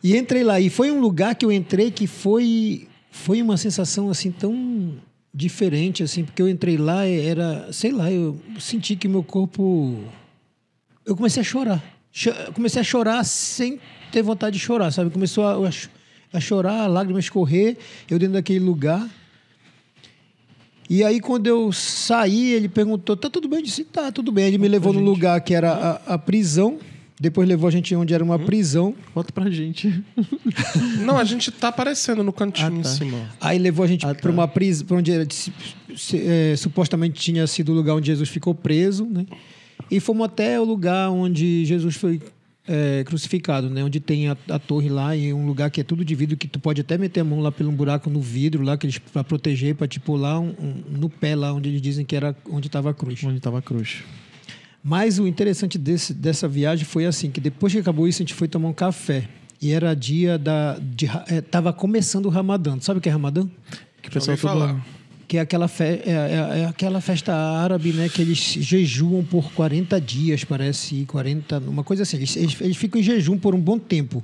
E 0.00 0.16
entrei 0.16 0.44
lá. 0.44 0.60
E 0.60 0.70
foi 0.70 0.92
um 0.92 1.00
lugar 1.00 1.34
que 1.34 1.44
eu 1.44 1.50
entrei 1.50 1.90
que 1.90 2.06
foi... 2.06 2.86
Foi 3.10 3.42
uma 3.42 3.56
sensação 3.56 4.08
assim 4.10 4.30
tão 4.30 4.94
diferente, 5.34 6.04
assim. 6.04 6.22
Porque 6.24 6.40
eu 6.40 6.48
entrei 6.48 6.76
lá, 6.76 7.04
era... 7.04 7.72
Sei 7.72 7.90
lá, 7.90 8.12
eu 8.12 8.40
senti 8.60 8.94
que 8.94 9.08
meu 9.08 9.24
corpo... 9.24 9.98
Eu 11.04 11.16
comecei 11.16 11.40
a 11.40 11.44
chorar. 11.44 11.82
Cho- 12.12 12.52
Comecei 12.54 12.80
a 12.80 12.84
chorar 12.84 13.24
sem 13.24 13.80
ter 14.12 14.22
vontade 14.22 14.56
de 14.56 14.62
chorar, 14.64 14.92
sabe? 14.92 15.10
Começou 15.10 15.44
a, 15.44 15.66
a 15.66 15.70
ch- 15.72 15.90
a 16.32 16.40
chorar, 16.40 16.82
a 16.82 16.86
lágrima 16.86 17.20
escorrer, 17.20 17.76
eu 18.10 18.18
dentro 18.18 18.34
daquele 18.34 18.60
lugar. 18.60 19.08
E 20.90 21.02
aí, 21.02 21.20
quando 21.20 21.46
eu 21.46 21.72
saí, 21.72 22.50
ele 22.52 22.68
perguntou: 22.68 23.16
tá 23.16 23.30
tudo 23.30 23.48
bem? 23.48 23.60
Eu 23.60 23.64
disse: 23.64 23.84
tá, 23.84 24.10
tudo 24.12 24.30
bem. 24.30 24.46
Ele 24.46 24.58
me 24.58 24.68
levou 24.68 24.92
no 24.92 25.00
lugar 25.00 25.40
que 25.40 25.54
era 25.54 25.72
a, 26.06 26.14
a 26.14 26.18
prisão. 26.18 26.78
Depois 27.20 27.48
levou 27.48 27.68
a 27.68 27.70
gente 27.70 27.94
onde 27.94 28.12
era 28.12 28.22
uma 28.24 28.36
prisão. 28.38 28.94
Conta 29.14 29.32
pra 29.32 29.48
gente. 29.48 30.02
Não, 31.06 31.16
a 31.16 31.22
gente 31.24 31.52
tá 31.52 31.68
aparecendo 31.68 32.22
no 32.24 32.32
cantinho 32.32 32.66
Ah, 32.66 32.70
tá. 32.72 32.76
em 32.80 32.84
cima. 32.84 33.28
Aí 33.40 33.58
levou 33.58 33.84
a 33.84 33.86
gente 33.88 34.04
Ah, 34.04 34.08
para 34.12 34.22
tá. 34.22 34.30
uma 34.30 34.48
prisão, 34.48 34.86
para 34.88 34.96
onde 34.96 35.12
era, 35.12 35.24
se- 35.30 35.52
se- 35.96 36.20
é, 36.26 36.56
supostamente 36.56 37.20
tinha 37.20 37.46
sido 37.46 37.70
o 37.70 37.74
lugar 37.76 37.94
onde 37.94 38.08
Jesus 38.08 38.28
ficou 38.28 38.54
preso, 38.54 39.04
né? 39.06 39.24
E 39.88 40.00
fomos 40.00 40.24
até 40.26 40.58
o 40.60 40.64
lugar 40.64 41.10
onde 41.10 41.64
Jesus 41.64 41.94
foi 41.94 42.20
é, 42.66 43.02
crucificado, 43.04 43.68
né? 43.68 43.82
Onde 43.84 43.98
tem 44.00 44.28
a, 44.28 44.36
a 44.50 44.58
torre 44.58 44.88
lá 44.88 45.16
e 45.16 45.32
um 45.32 45.46
lugar 45.46 45.70
que 45.70 45.80
é 45.80 45.84
tudo 45.84 46.04
de 46.04 46.14
vidro 46.14 46.36
que 46.36 46.46
tu 46.46 46.58
pode 46.60 46.80
até 46.80 46.96
meter 46.96 47.20
a 47.20 47.24
mão 47.24 47.40
lá 47.40 47.50
pelo 47.50 47.70
um 47.70 47.74
buraco 47.74 48.08
no 48.08 48.20
vidro 48.20 48.62
lá 48.62 48.76
que 48.76 48.86
eles 48.86 48.98
para 48.98 49.24
proteger, 49.24 49.74
para 49.74 49.86
te 49.88 49.98
pular 49.98 50.38
um, 50.40 50.48
um- 50.58 50.82
no 50.98 51.08
pé 51.08 51.34
lá 51.34 51.52
onde 51.52 51.68
eles 51.68 51.82
dizem 51.82 52.04
que 52.04 52.14
era 52.14 52.36
onde 52.50 52.68
estava 52.68 52.90
a 52.90 52.94
cruz. 52.94 53.22
Onde 53.24 53.40
tava 53.40 53.58
a 53.58 53.62
cruz. 53.62 54.02
Mas 54.84 55.18
o 55.18 55.26
interessante 55.28 55.78
desse, 55.78 56.12
dessa 56.12 56.48
viagem 56.48 56.84
foi 56.84 57.06
assim, 57.06 57.30
que 57.30 57.40
depois 57.40 57.72
que 57.72 57.78
acabou 57.78 58.06
isso, 58.08 58.20
a 58.20 58.24
gente 58.24 58.34
foi 58.34 58.48
tomar 58.48 58.68
um 58.68 58.72
café. 58.72 59.28
E 59.60 59.70
era 59.70 59.94
dia 59.94 60.36
da... 60.36 60.76
De, 60.80 61.06
é, 61.28 61.40
tava 61.40 61.72
começando 61.72 62.26
o 62.26 62.28
Ramadã. 62.28 62.76
Tu 62.76 62.84
Sabe 62.84 62.98
o 62.98 63.00
que 63.00 63.08
é 63.08 63.12
Ramadã? 63.12 63.46
Que 64.02 64.10
pessoal 64.10 64.36
todo 64.36 64.42
falar. 64.42 64.86
Que 65.32 65.38
é 65.38 65.40
aquela, 65.40 65.66
fe 65.66 65.84
é, 65.84 66.02
é- 66.04 66.60
é 66.60 66.64
aquela 66.66 67.00
festa 67.00 67.32
árabe, 67.34 67.90
né? 67.94 68.06
Que 68.06 68.20
eles 68.20 68.38
jejuam 68.38 69.24
por 69.24 69.50
40 69.54 69.98
dias, 69.98 70.44
parece, 70.44 71.06
40, 71.06 71.58
uma 71.60 71.82
coisa 71.82 72.02
assim. 72.02 72.18
Eles, 72.18 72.36
eles, 72.36 72.60
eles 72.60 72.76
ficam 72.76 73.00
em 73.00 73.02
jejum 73.02 73.38
por 73.38 73.54
um 73.54 73.58
bom 73.58 73.78
tempo. 73.78 74.22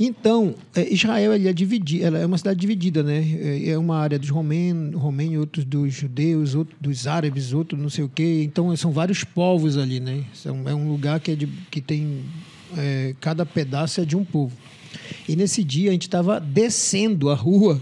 Então, 0.00 0.52
é, 0.74 0.92
Israel 0.92 1.32
ele 1.32 1.46
é 1.46 1.52
dividido, 1.52 2.04
ela 2.04 2.18
é 2.18 2.26
uma 2.26 2.36
cidade 2.36 2.58
dividida, 2.58 3.04
né? 3.04 3.24
É 3.40 3.68
é 3.70 3.78
uma 3.78 3.96
área 3.96 4.18
dos 4.18 4.30
romenos, 4.30 5.00
romeno, 5.00 5.38
outros 5.38 5.64
dos 5.64 5.94
judeus, 5.94 6.56
outros 6.56 6.76
dos 6.80 7.06
árabes, 7.06 7.52
outros 7.52 7.80
não 7.80 7.88
sei 7.88 8.02
o 8.02 8.08
quê. 8.08 8.42
Então, 8.44 8.74
são 8.76 8.90
vários 8.90 9.22
povos 9.22 9.78
ali, 9.78 10.00
né? 10.00 10.24
São, 10.34 10.68
é 10.68 10.74
um 10.74 10.88
lugar 10.88 11.20
que, 11.20 11.30
é 11.30 11.36
de, 11.36 11.46
que 11.70 11.80
tem... 11.80 12.18
é, 12.76 13.14
cada 13.20 13.46
pedaço 13.46 14.00
é 14.00 14.04
de 14.04 14.16
um 14.16 14.24
povo. 14.24 14.56
E 15.28 15.36
nesse 15.36 15.62
dia 15.62 15.90
a 15.90 15.92
gente 15.92 16.08
estava 16.08 16.40
descendo 16.40 17.30
a 17.30 17.34
rua 17.36 17.80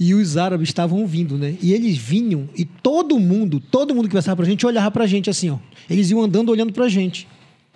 e 0.00 0.14
os 0.14 0.36
árabes 0.38 0.70
estavam 0.70 1.06
vindo, 1.06 1.36
né? 1.36 1.54
E 1.60 1.74
eles 1.74 1.96
vinham 1.98 2.48
e 2.56 2.64
todo 2.64 3.18
mundo, 3.20 3.60
todo 3.60 3.94
mundo 3.94 4.08
que 4.08 4.14
passava 4.14 4.36
pra 4.38 4.46
gente 4.46 4.64
olhava 4.66 4.90
pra 4.90 5.06
gente 5.06 5.28
assim, 5.28 5.50
ó. 5.50 5.58
Eles 5.90 6.10
iam 6.10 6.22
andando 6.22 6.48
olhando 6.48 6.72
pra 6.72 6.88
gente. 6.88 7.28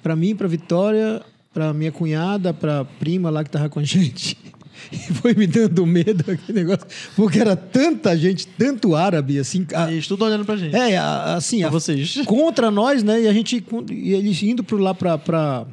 Pra 0.03 0.17
mim, 0.17 0.35
pra 0.35 0.49
Vitória, 0.49 1.21
pra 1.53 1.73
minha 1.75 1.93
cunhada, 1.93 2.55
pra 2.55 2.85
prima 2.85 3.29
lá 3.29 3.45
que 3.45 3.51
tava 3.51 3.69
com 3.69 3.79
a 3.79 3.85
gente. 3.85 4.37
E 4.93 4.97
foi 5.15 5.35
me 5.35 5.47
dando 5.47 5.87
medo 5.87 6.31
aquele 6.31 6.59
negócio, 6.61 6.85
porque 7.17 7.39
era 7.39 7.55
tanta 7.57 8.15
gente, 8.19 8.47
tanto 8.47 8.95
árabe 8.95 9.39
assim, 9.39 9.65
a- 9.73 9.91
Eles 9.91 10.07
tudo 10.07 10.25
olhando 10.25 10.45
pra 10.45 10.57
gente. 10.57 10.75
é, 10.77 10.97
a- 10.99 11.37
assim, 11.37 11.61
Pra 11.61 11.69
a- 11.69 11.71
vocês. 11.71 12.17
contra 12.27 12.71
nós, 12.73 13.03
né? 13.03 13.23
E 13.23 13.29
a 13.29 13.33
gente 13.33 13.65
e 13.91 14.13
eles 14.13 14.43
indo 14.43 14.63
para 14.65 14.77
lá 14.79 14.93
para 14.93 15.17
para 15.17 15.67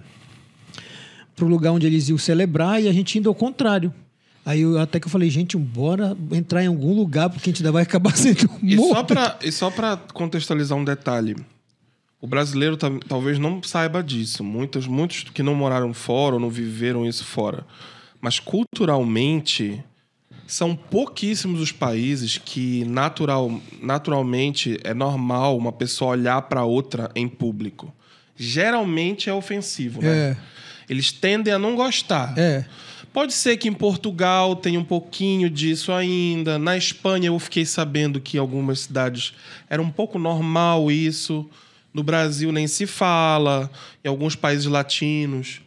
o 1.45 1.47
lugar 1.47 1.71
onde 1.71 1.87
eles 1.87 2.07
iam 2.09 2.17
celebrar 2.17 2.81
e 2.81 2.87
a 2.87 2.93
gente 2.93 3.17
indo 3.17 3.27
ao 3.27 3.35
contrário. 3.35 3.91
Aí 4.45 4.61
eu, 4.61 4.79
até 4.79 4.99
que 4.99 5.05
eu 5.07 5.11
falei, 5.11 5.29
gente, 5.29 5.55
bora 5.57 6.17
entrar 6.31 6.63
em 6.63 6.67
algum 6.67 6.93
lugar 6.95 7.29
porque 7.29 7.49
a 7.49 7.53
gente 7.53 7.61
ainda 7.61 7.71
vai 7.71 7.83
acabar 7.83 8.15
sendo 8.17 8.49
E 8.63 8.75
só 8.75 8.81
morto. 8.81 9.13
e 9.43 9.51
só 9.51 9.69
pra 9.69 9.97
contextualizar 10.13 10.77
um 10.77 10.83
detalhe. 10.83 11.35
O 12.19 12.27
brasileiro 12.27 12.77
talvez 12.77 13.39
não 13.39 13.61
saiba 13.63 14.01
disso. 14.03 14.43
Muitos, 14.43 14.85
muitos 14.87 15.23
que 15.23 15.41
não 15.41 15.55
moraram 15.55 15.93
fora 15.93 16.35
ou 16.35 16.39
não 16.39 16.49
viveram 16.49 17.05
isso 17.05 17.23
fora. 17.25 17.65
Mas 18.19 18.39
culturalmente, 18.39 19.83
são 20.45 20.75
pouquíssimos 20.75 21.61
os 21.61 21.71
países 21.71 22.37
que 22.37 22.83
natural, 22.85 23.59
naturalmente 23.81 24.79
é 24.83 24.93
normal 24.93 25.57
uma 25.57 25.71
pessoa 25.71 26.11
olhar 26.11 26.41
para 26.43 26.63
outra 26.63 27.09
em 27.15 27.27
público. 27.27 27.93
Geralmente 28.35 29.29
é 29.29 29.33
ofensivo, 29.33 30.01
né? 30.01 30.09
É. 30.09 30.37
Eles 30.89 31.11
tendem 31.11 31.53
a 31.53 31.57
não 31.59 31.75
gostar. 31.75 32.33
É. 32.37 32.65
Pode 33.13 33.33
ser 33.33 33.57
que 33.57 33.67
em 33.67 33.73
Portugal 33.73 34.55
tenha 34.55 34.79
um 34.79 34.85
pouquinho 34.85 35.49
disso 35.49 35.91
ainda. 35.91 36.57
Na 36.57 36.77
Espanha 36.77 37.27
eu 37.27 37.37
fiquei 37.39 37.65
sabendo 37.65 38.21
que 38.21 38.37
em 38.37 38.39
algumas 38.39 38.81
cidades 38.81 39.33
era 39.69 39.81
um 39.81 39.91
pouco 39.91 40.17
normal 40.17 40.89
isso. 40.89 41.49
No 41.93 42.03
Brasil 42.03 42.51
nem 42.53 42.67
se 42.67 42.87
fala, 42.87 43.69
em 44.03 44.07
alguns 44.07 44.35
países 44.35 44.65
latinos. 44.65 45.61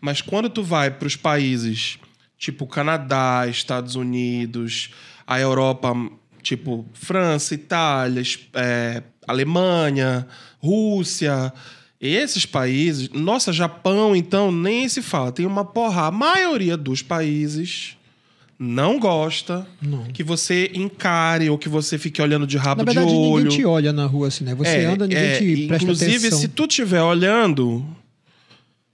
Mas 0.00 0.20
quando 0.20 0.48
tu 0.48 0.62
vai 0.62 0.88
para 0.90 1.08
os 1.08 1.16
países 1.16 1.98
tipo 2.38 2.66
Canadá, 2.66 3.46
Estados 3.48 3.94
Unidos, 3.96 4.90
a 5.26 5.40
Europa, 5.40 5.94
tipo 6.42 6.86
França, 6.92 7.54
Itália, 7.54 8.22
é, 8.52 9.02
Alemanha, 9.26 10.26
Rússia, 10.62 11.52
esses 12.00 12.44
países, 12.44 13.08
nossa, 13.10 13.52
Japão, 13.52 14.14
então, 14.14 14.50
nem 14.52 14.88
se 14.88 15.00
fala. 15.02 15.32
Tem 15.32 15.46
uma 15.46 15.64
porra. 15.64 16.06
A 16.06 16.10
maioria 16.10 16.76
dos 16.76 17.00
países 17.02 17.96
não 18.58 18.98
gosta 18.98 19.66
Não. 19.80 20.04
que 20.04 20.22
você 20.22 20.70
encare 20.74 21.50
ou 21.50 21.58
que 21.58 21.68
você 21.68 21.98
fique 21.98 22.20
olhando 22.22 22.46
de 22.46 22.56
rabo 22.56 22.82
Na 22.82 22.92
verdade, 22.92 23.08
de 23.08 23.14
olho. 23.16 23.44
ninguém 23.44 23.58
te 23.58 23.64
olha 23.64 23.92
na 23.92 24.06
rua 24.06 24.28
assim, 24.28 24.44
né? 24.44 24.54
Você 24.54 24.70
É, 24.70 24.84
anda, 24.86 25.06
ninguém 25.06 25.22
é, 25.24 25.38
te 25.38 25.66
presta 25.66 25.84
Inclusive, 25.84 26.16
atenção. 26.16 26.38
se 26.38 26.48
tu 26.48 26.64
estiver 26.66 27.02
olhando, 27.02 27.84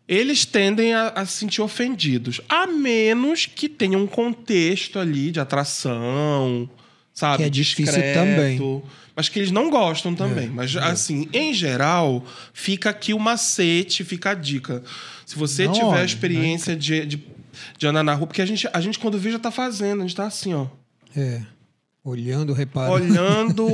eles 0.08 0.44
tendem 0.44 0.94
a, 0.94 1.08
a 1.08 1.26
se 1.26 1.32
sentir 1.38 1.62
ofendidos. 1.62 2.40
A 2.48 2.66
menos 2.66 3.46
que 3.46 3.68
tenha 3.68 3.98
um 3.98 4.06
contexto 4.06 4.98
ali 4.98 5.30
de 5.30 5.38
atração, 5.40 6.68
sabe? 7.12 7.38
Que 7.38 7.42
é 7.44 7.50
difícil 7.50 7.84
Discreto, 7.94 8.18
também. 8.18 8.82
Mas 9.20 9.28
que 9.28 9.38
eles 9.38 9.50
não 9.50 9.68
gostam 9.68 10.14
também. 10.14 10.46
É, 10.46 10.48
mas, 10.48 10.74
assim, 10.78 11.28
em 11.30 11.52
geral, 11.52 12.24
fica 12.54 12.88
aqui 12.88 13.12
o 13.12 13.18
macete, 13.18 14.02
fica 14.02 14.30
a 14.30 14.34
dica. 14.34 14.82
Se 15.26 15.36
você 15.36 15.66
Não 15.66 15.74
tiver 15.74 15.90
né? 15.90 16.00
a 16.00 16.04
experiência 16.06 16.74
de, 16.74 17.04
de, 17.04 17.22
de 17.76 17.86
andar 17.86 18.02
na 18.02 18.14
rua, 18.14 18.26
porque 18.26 18.40
a 18.40 18.46
gente, 18.46 18.66
a 18.72 18.80
gente, 18.80 18.98
quando 18.98 19.18
vê, 19.18 19.30
já 19.30 19.38
tá 19.38 19.50
fazendo, 19.50 20.00
a 20.00 20.06
gente 20.06 20.16
tá 20.16 20.26
assim, 20.26 20.54
ó. 20.54 20.68
É. 21.14 21.42
Olhando, 22.02 22.54
repara. 22.54 22.90
Olhando 22.90 23.68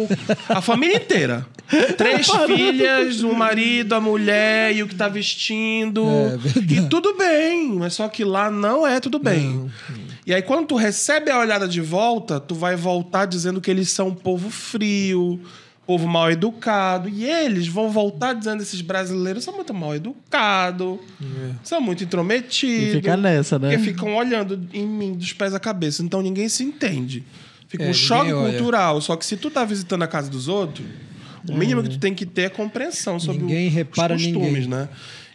a 0.48 0.60
família 0.60 0.96
inteira. 0.96 1.46
Três 1.96 2.26
filhas, 2.28 3.22
o 3.22 3.32
marido, 3.32 3.94
a 3.94 4.00
mulher 4.00 4.74
e 4.74 4.82
o 4.82 4.88
que 4.88 4.96
tá 4.96 5.06
vestindo. 5.06 6.04
É 6.08 6.36
verdade. 6.36 6.74
e 6.74 6.88
tudo 6.88 7.16
bem, 7.16 7.74
mas 7.74 7.94
só 7.94 8.08
que 8.08 8.24
lá 8.24 8.50
não 8.50 8.84
é 8.84 8.98
tudo 8.98 9.20
bem. 9.20 9.70
E 10.26 10.34
aí, 10.34 10.42
quando 10.42 10.66
tu 10.66 10.74
recebe 10.76 11.30
a 11.30 11.38
olhada 11.38 11.68
de 11.68 11.80
volta, 11.80 12.40
tu 12.40 12.54
vai 12.54 12.74
voltar 12.74 13.26
dizendo 13.26 13.60
que 13.60 13.70
eles 13.70 13.90
são 13.90 14.08
um 14.08 14.14
povo 14.14 14.50
frio, 14.50 15.40
povo 15.86 16.08
mal 16.08 16.30
educado. 16.32 17.08
E 17.08 17.24
eles 17.24 17.68
vão 17.68 17.88
voltar 17.90 18.32
dizendo 18.34 18.56
que 18.56 18.64
esses 18.64 18.80
brasileiros 18.80 19.44
são 19.44 19.54
muito 19.54 19.72
mal 19.72 19.94
educados, 19.94 20.98
são 21.62 21.80
muito 21.80 22.02
intrometidos. 22.02 22.88
E 22.88 22.96
fica 22.96 23.16
nessa, 23.16 23.56
né? 23.58 23.70
Porque 23.70 23.84
ficam 23.84 24.16
olhando 24.16 24.60
em 24.74 24.84
mim 24.86 25.12
dos 25.14 25.32
pés 25.32 25.54
à 25.54 25.60
cabeça. 25.60 26.02
Então 26.02 26.20
ninguém 26.20 26.48
se 26.48 26.64
entende. 26.64 27.22
Fica 27.68 27.84
É, 27.84 27.90
um 27.90 27.94
choque 27.94 28.32
olha. 28.32 28.50
cultural. 28.52 29.00
Só 29.00 29.14
que 29.16 29.24
se 29.24 29.36
tu 29.36 29.48
tá 29.48 29.64
visitando 29.64 30.02
a 30.02 30.08
casa 30.08 30.28
dos 30.28 30.48
outros, 30.48 30.84
o 31.48 31.54
mínimo 31.54 31.84
que 31.84 31.90
tu 31.90 31.98
tem 32.00 32.12
que 32.14 32.26
ter 32.26 32.42
é 32.42 32.48
compreensão 32.48 33.20
sobre 33.20 33.42
o- 33.44 33.46
Ninguém 33.46 33.68
repara 33.68 34.14
os 34.16 34.22
costumes, 34.24 34.52
ninguém. 34.66 34.68
né? 34.68 34.88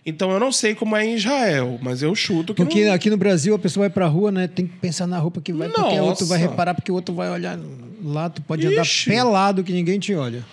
Então 0.06 0.32
eu 0.32 0.40
não 0.40 0.52
sei 0.52 0.74
como 0.74 0.96
é 0.96 1.06
em 1.06 1.14
Israel, 1.16 1.80
mas 1.82 2.02
eu 2.02 2.16
chuto 2.16 2.56
que 2.56 2.64
Porque 2.64 2.86
não... 2.86 2.94
aqui 2.94 3.10
no 3.10 3.18
Brasil 3.18 3.54
a 3.54 3.60
pessoa 3.60 3.84
vai 3.84 3.90
pra 3.90 4.08
rua, 4.08 4.32
né? 4.32 4.48
Tem 4.48 4.66
que 4.66 4.76
pensar 4.78 5.06
na 5.06 5.20
roupa 5.20 5.40
que 5.42 5.54
vai, 5.54 5.70
porque 5.70 6.00
o 6.00 6.04
outro 6.04 6.26
vai 6.26 6.40
Nossa. 6.40 6.50
reparar, 6.50 6.74
porque 6.74 6.92
o 6.92 6.96
outro 6.96 7.14
vai 7.14 7.30
olhar 7.30 7.60
lá, 8.04 8.30
tu 8.30 8.42
pode 8.42 8.66
Ixi. 8.66 9.10
andar 9.12 9.24
pelado 9.24 9.64
que 9.64 9.72
ninguém 9.72 10.00
te 10.00 10.16
olha. 10.16 10.44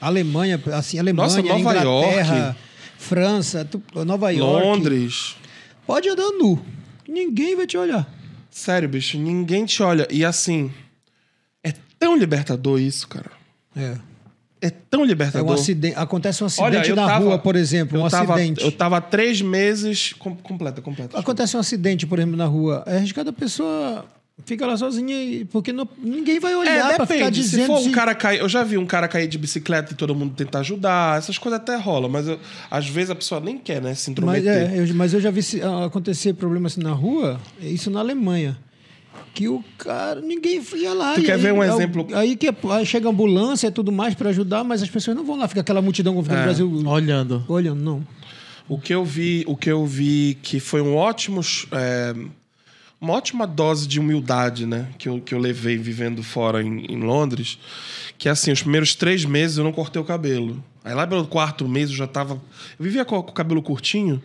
Alemanha, 0.00 0.60
assim, 0.72 0.98
Alemanha, 0.98 1.28
Nossa, 1.28 1.42
Nova 1.42 1.58
Inglaterra, 1.60 2.36
York. 2.36 2.58
França, 2.98 3.64
tu- 3.64 3.82
Nova 4.04 4.30
York. 4.30 4.66
Londres. 4.66 5.36
Pode 5.86 6.08
andar 6.08 6.30
nu. 6.30 6.58
Ninguém 7.06 7.54
vai 7.54 7.66
te 7.66 7.76
olhar. 7.76 8.10
Sério, 8.50 8.88
bicho, 8.88 9.18
ninguém 9.18 9.64
te 9.66 9.82
olha. 9.82 10.08
E 10.10 10.24
assim, 10.24 10.70
é 11.62 11.72
tão 11.98 12.16
libertador 12.16 12.80
isso, 12.80 13.06
cara. 13.06 13.30
É. 13.76 13.96
É 14.62 14.70
tão 14.70 15.02
É 15.02 15.06
libertador. 15.06 15.50
um 15.50 15.52
acidente, 15.52 15.96
acontece 15.98 16.42
um 16.42 16.46
Olha, 16.46 16.78
acidente 16.78 16.90
eu 16.90 16.96
na 16.96 17.06
tava- 17.06 17.24
rua, 17.24 17.38
por 17.38 17.56
exemplo, 17.56 18.00
um 18.00 18.04
eu 18.04 18.10
tava, 18.10 18.34
acidente. 18.36 18.64
Eu 18.64 18.70
tava 18.70 18.96
há 18.98 19.00
três 19.00 19.42
meses... 19.42 20.12
com- 20.12 20.36
Completa, 20.36 20.80
completa. 20.80 21.18
Acontece 21.18 21.56
um 21.56 21.60
acidente, 21.60 22.06
por 22.06 22.18
exemplo, 22.18 22.36
na 22.36 22.46
rua. 22.46 22.84
É 22.86 22.96
arriscado 22.98 23.30
a 23.30 23.32
pessoa 23.32 24.04
fica 24.46 24.66
lá 24.66 24.76
sozinha 24.76 25.22
e 25.22 25.44
porque 25.44 25.72
não- 25.72 25.86
ninguém 26.02 26.40
vai 26.40 26.54
olhar 26.54 26.92
É, 26.92 26.94
pra 26.96 27.06
ficar 27.06 27.18
depende. 27.18 27.42
Se 27.44 27.50
dizendo 27.50 27.66
for 27.66 27.78
um 27.80 27.92
cara 27.92 28.14
cair. 28.14 28.38
Eu 28.40 28.48
já 28.48 28.62
vi 28.64 28.78
um 28.78 28.86
cara 28.86 29.06
cair 29.08 29.26
de 29.28 29.36
bicicleta 29.36 29.92
e 29.92 29.96
todo 29.96 30.14
mundo 30.14 30.34
tentar 30.34 30.60
ajudar. 30.60 31.18
Essas 31.18 31.38
coisas 31.38 31.60
até 31.60 31.76
rolam, 31.76 32.08
mas 32.10 32.26
eu- 32.28 32.38
às 32.70 32.88
vezes 32.88 33.10
a 33.10 33.14
pessoa 33.14 33.40
nem 33.40 33.58
quer, 33.58 33.82
né? 33.82 33.94
Se 33.94 34.08
Mas, 34.10 34.42
intrometer. 34.42 34.72
é, 34.72 34.78
eu, 34.80 34.94
mas 34.94 35.12
eu 35.12 35.20
já 35.20 35.30
vi 35.30 35.40
ah, 35.62 35.84
acontecer 35.86 36.32
problema 36.34 36.66
assim 36.68 36.80
na 36.80 36.92
rua, 36.92 37.40
isso 37.60 37.90
na 37.90 38.00
Alemanha. 38.00 38.56
Que 39.34 39.48
o 39.48 39.64
cara, 39.78 40.20
ninguém 40.20 40.62
ia 40.74 40.92
lá. 40.92 41.14
Tu 41.14 41.20
e 41.20 41.24
quer 41.24 41.34
aí, 41.34 41.40
ver 41.40 41.52
um 41.52 41.62
é 41.62 41.68
exemplo? 41.68 42.06
Aí 42.14 42.36
que 42.36 42.48
aí 42.70 42.84
chega 42.86 43.08
a 43.08 43.10
ambulância 43.10 43.68
e 43.68 43.70
tudo 43.70 43.90
mais 43.90 44.14
pra 44.14 44.28
ajudar, 44.30 44.62
mas 44.62 44.82
as 44.82 44.90
pessoas 44.90 45.16
não 45.16 45.24
vão 45.24 45.36
lá, 45.38 45.48
fica 45.48 45.60
aquela 45.62 45.80
multidão 45.80 46.12
como 46.12 46.24
fica 46.24 46.36
É. 46.36 46.38
no 46.38 46.44
Brasil 46.44 46.82
Olhando. 46.86 47.44
olhando, 47.48 47.80
não. 47.80 48.06
O 48.68 48.78
que 48.78 48.94
eu 48.94 49.04
vi, 49.04 49.42
o 49.46 49.56
que 49.56 49.70
eu 49.70 49.84
vi 49.86 50.38
que 50.42 50.60
foi 50.60 50.80
um 50.82 50.94
ótimo. 50.94 51.40
é, 51.72 52.14
uma 53.00 53.14
ótima 53.14 53.46
dose 53.46 53.88
de 53.88 53.98
humildade, 53.98 54.64
né? 54.66 54.88
Que 54.98 55.08
eu, 55.08 55.20
que 55.20 55.34
eu 55.34 55.38
levei 55.38 55.76
vivendo 55.76 56.22
fora 56.22 56.62
em, 56.62 56.84
em 56.86 57.00
Londres. 57.00 57.58
Que 58.16 58.28
assim, 58.28 58.52
os 58.52 58.62
primeiros 58.62 58.94
três 58.94 59.24
meses 59.24 59.56
eu 59.56 59.64
não 59.64 59.72
cortei 59.72 60.00
o 60.00 60.04
cabelo. 60.04 60.62
Aí 60.84 60.94
lá 60.94 61.06
pelo 61.06 61.26
quarto 61.26 61.66
mês 61.66 61.90
eu 61.90 61.96
já 61.96 62.06
tava. 62.06 62.34
Eu 62.34 62.84
vivia 62.84 63.04
com, 63.04 63.20
com 63.22 63.30
o 63.30 63.34
cabelo 63.34 63.60
curtinho. 63.62 64.22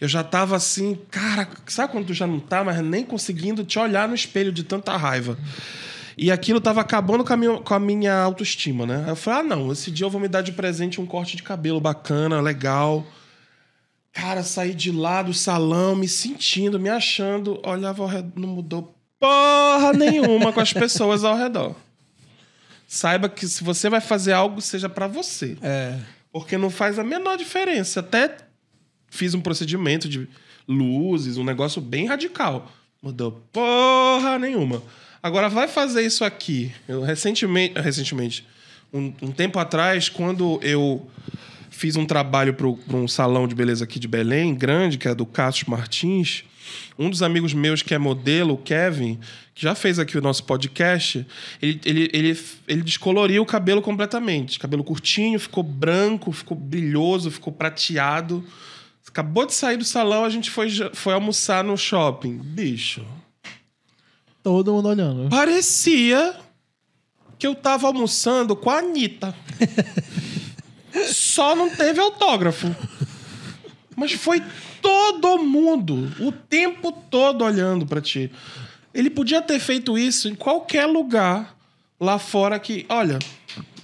Eu 0.00 0.08
já 0.08 0.24
tava 0.24 0.56
assim, 0.56 0.98
cara, 1.10 1.48
sabe 1.66 1.92
quando 1.92 2.06
tu 2.06 2.14
já 2.14 2.26
não 2.26 2.40
tá, 2.40 2.64
mas 2.64 2.80
nem 2.82 3.04
conseguindo 3.04 3.64
te 3.64 3.78
olhar 3.78 4.08
no 4.08 4.14
espelho 4.14 4.52
de 4.52 4.64
tanta 4.64 4.96
raiva? 4.96 5.38
E 6.16 6.30
aquilo 6.30 6.60
tava 6.60 6.80
acabando 6.80 7.24
com 7.24 7.32
a 7.32 7.36
minha, 7.36 7.58
com 7.58 7.74
a 7.74 7.78
minha 7.80 8.14
autoestima, 8.14 8.86
né? 8.86 9.04
Eu 9.08 9.16
falei, 9.16 9.40
ah, 9.40 9.42
não, 9.42 9.72
esse 9.72 9.90
dia 9.90 10.06
eu 10.06 10.10
vou 10.10 10.20
me 10.20 10.28
dar 10.28 10.42
de 10.42 10.52
presente 10.52 11.00
um 11.00 11.06
corte 11.06 11.36
de 11.36 11.42
cabelo 11.42 11.80
bacana, 11.80 12.40
legal. 12.40 13.04
Cara, 14.12 14.44
saí 14.44 14.74
de 14.74 14.92
lá 14.92 15.22
do 15.22 15.34
salão, 15.34 15.96
me 15.96 16.06
sentindo, 16.06 16.78
me 16.78 16.88
achando, 16.88 17.60
olhava 17.66 18.02
ao 18.02 18.08
redor, 18.08 18.40
não 18.40 18.48
mudou 18.48 18.94
porra 19.18 19.92
nenhuma 19.92 20.52
com 20.52 20.60
as 20.60 20.70
pessoas 20.74 21.24
ao 21.24 21.36
redor. 21.36 21.74
Saiba 22.86 23.28
que 23.28 23.48
se 23.48 23.64
você 23.64 23.90
vai 23.90 24.00
fazer 24.00 24.32
algo, 24.32 24.60
seja 24.60 24.88
pra 24.88 25.08
você. 25.08 25.56
É. 25.60 25.98
Porque 26.30 26.56
não 26.56 26.70
faz 26.70 26.96
a 26.96 27.02
menor 27.02 27.36
diferença. 27.36 28.00
Até 28.00 28.28
fiz 29.14 29.32
um 29.32 29.40
procedimento 29.40 30.08
de 30.08 30.28
luzes, 30.66 31.36
um 31.36 31.44
negócio 31.44 31.80
bem 31.80 32.06
radical. 32.06 32.72
Mudou 33.00 33.42
porra 33.52 34.38
nenhuma. 34.38 34.82
Agora 35.22 35.48
vai 35.48 35.68
fazer 35.68 36.04
isso 36.04 36.24
aqui. 36.24 36.72
Eu 36.88 37.02
recentemente, 37.02 37.80
recentemente 37.80 38.44
um, 38.92 39.12
um 39.22 39.30
tempo 39.30 39.58
atrás, 39.58 40.08
quando 40.08 40.58
eu 40.62 41.08
fiz 41.70 41.96
um 41.96 42.04
trabalho 42.06 42.54
para 42.54 42.96
um 42.96 43.06
salão 43.06 43.46
de 43.46 43.54
beleza 43.54 43.84
aqui 43.84 43.98
de 43.98 44.08
Belém, 44.08 44.54
grande, 44.54 44.98
que 44.98 45.06
é 45.06 45.14
do 45.14 45.26
Cássio 45.26 45.70
Martins, 45.70 46.44
um 46.98 47.08
dos 47.08 47.22
amigos 47.22 47.54
meus 47.54 47.82
que 47.82 47.94
é 47.94 47.98
modelo, 47.98 48.54
o 48.54 48.58
Kevin, 48.58 49.18
que 49.54 49.62
já 49.62 49.74
fez 49.74 49.98
aqui 49.98 50.18
o 50.18 50.20
nosso 50.20 50.44
podcast, 50.44 51.26
ele, 51.62 51.80
ele, 51.84 52.10
ele, 52.12 52.38
ele 52.66 52.82
descoloriu 52.82 53.42
o 53.42 53.46
cabelo 53.46 53.80
completamente. 53.80 54.58
Cabelo 54.58 54.82
curtinho, 54.82 55.38
ficou 55.38 55.62
branco, 55.62 56.32
ficou 56.32 56.56
brilhoso, 56.56 57.30
ficou 57.30 57.52
prateado. 57.52 58.44
Acabou 59.14 59.46
de 59.46 59.54
sair 59.54 59.76
do 59.76 59.84
salão, 59.84 60.24
a 60.24 60.28
gente 60.28 60.50
foi, 60.50 60.68
foi 60.92 61.14
almoçar 61.14 61.62
no 61.62 61.76
shopping. 61.76 62.36
Bicho. 62.36 63.06
Todo 64.42 64.72
mundo 64.72 64.88
olhando. 64.88 65.30
Parecia 65.30 66.34
que 67.38 67.46
eu 67.46 67.54
tava 67.54 67.86
almoçando 67.86 68.56
com 68.56 68.68
a 68.68 68.78
Anitta. 68.78 69.32
Só 71.06 71.54
não 71.54 71.70
teve 71.70 72.00
autógrafo. 72.00 72.74
Mas 73.94 74.10
foi 74.14 74.42
todo 74.82 75.38
mundo, 75.38 76.12
o 76.18 76.32
tempo 76.32 76.90
todo 76.90 77.44
olhando 77.44 77.86
para 77.86 78.00
ti. 78.00 78.32
Ele 78.92 79.10
podia 79.10 79.40
ter 79.40 79.60
feito 79.60 79.96
isso 79.96 80.26
em 80.26 80.34
qualquer 80.34 80.86
lugar 80.86 81.56
lá 82.00 82.18
fora 82.18 82.58
que, 82.58 82.84
olha, 82.88 83.20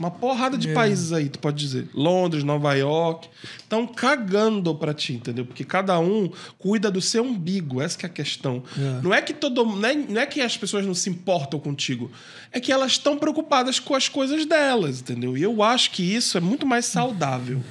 uma 0.01 0.11
porrada 0.11 0.57
de 0.57 0.71
é. 0.71 0.73
países 0.73 1.13
aí, 1.13 1.29
tu 1.29 1.39
pode 1.39 1.63
dizer. 1.63 1.87
Londres, 1.93 2.43
Nova 2.43 2.73
York. 2.73 3.29
Estão 3.59 3.87
cagando 3.87 4.75
pra 4.75 4.95
ti, 4.95 5.13
entendeu? 5.13 5.45
Porque 5.45 5.63
cada 5.63 5.99
um 6.01 6.33
cuida 6.59 6.91
do 6.91 7.03
seu 7.03 7.23
umbigo. 7.23 7.83
Essa 7.83 7.99
é 8.03 8.07
a 8.07 8.09
questão. 8.09 8.63
É. 8.79 9.03
Não 9.03 9.13
é 9.13 9.21
que 9.21 9.35
todo 9.35 9.63
não 9.63 9.87
é, 9.87 9.95
não 9.95 10.19
é 10.23 10.25
que 10.25 10.41
as 10.41 10.57
pessoas 10.57 10.87
não 10.87 10.95
se 10.95 11.11
importam 11.11 11.61
contigo. 11.61 12.11
É 12.51 12.59
que 12.59 12.73
elas 12.73 12.93
estão 12.93 13.19
preocupadas 13.19 13.79
com 13.79 13.95
as 13.95 14.09
coisas 14.09 14.47
delas, 14.47 15.03
entendeu? 15.03 15.37
E 15.37 15.43
eu 15.43 15.63
acho 15.63 15.91
que 15.91 16.03
isso 16.03 16.39
é 16.39 16.41
muito 16.41 16.67
mais 16.67 16.87
saudável 16.87 17.63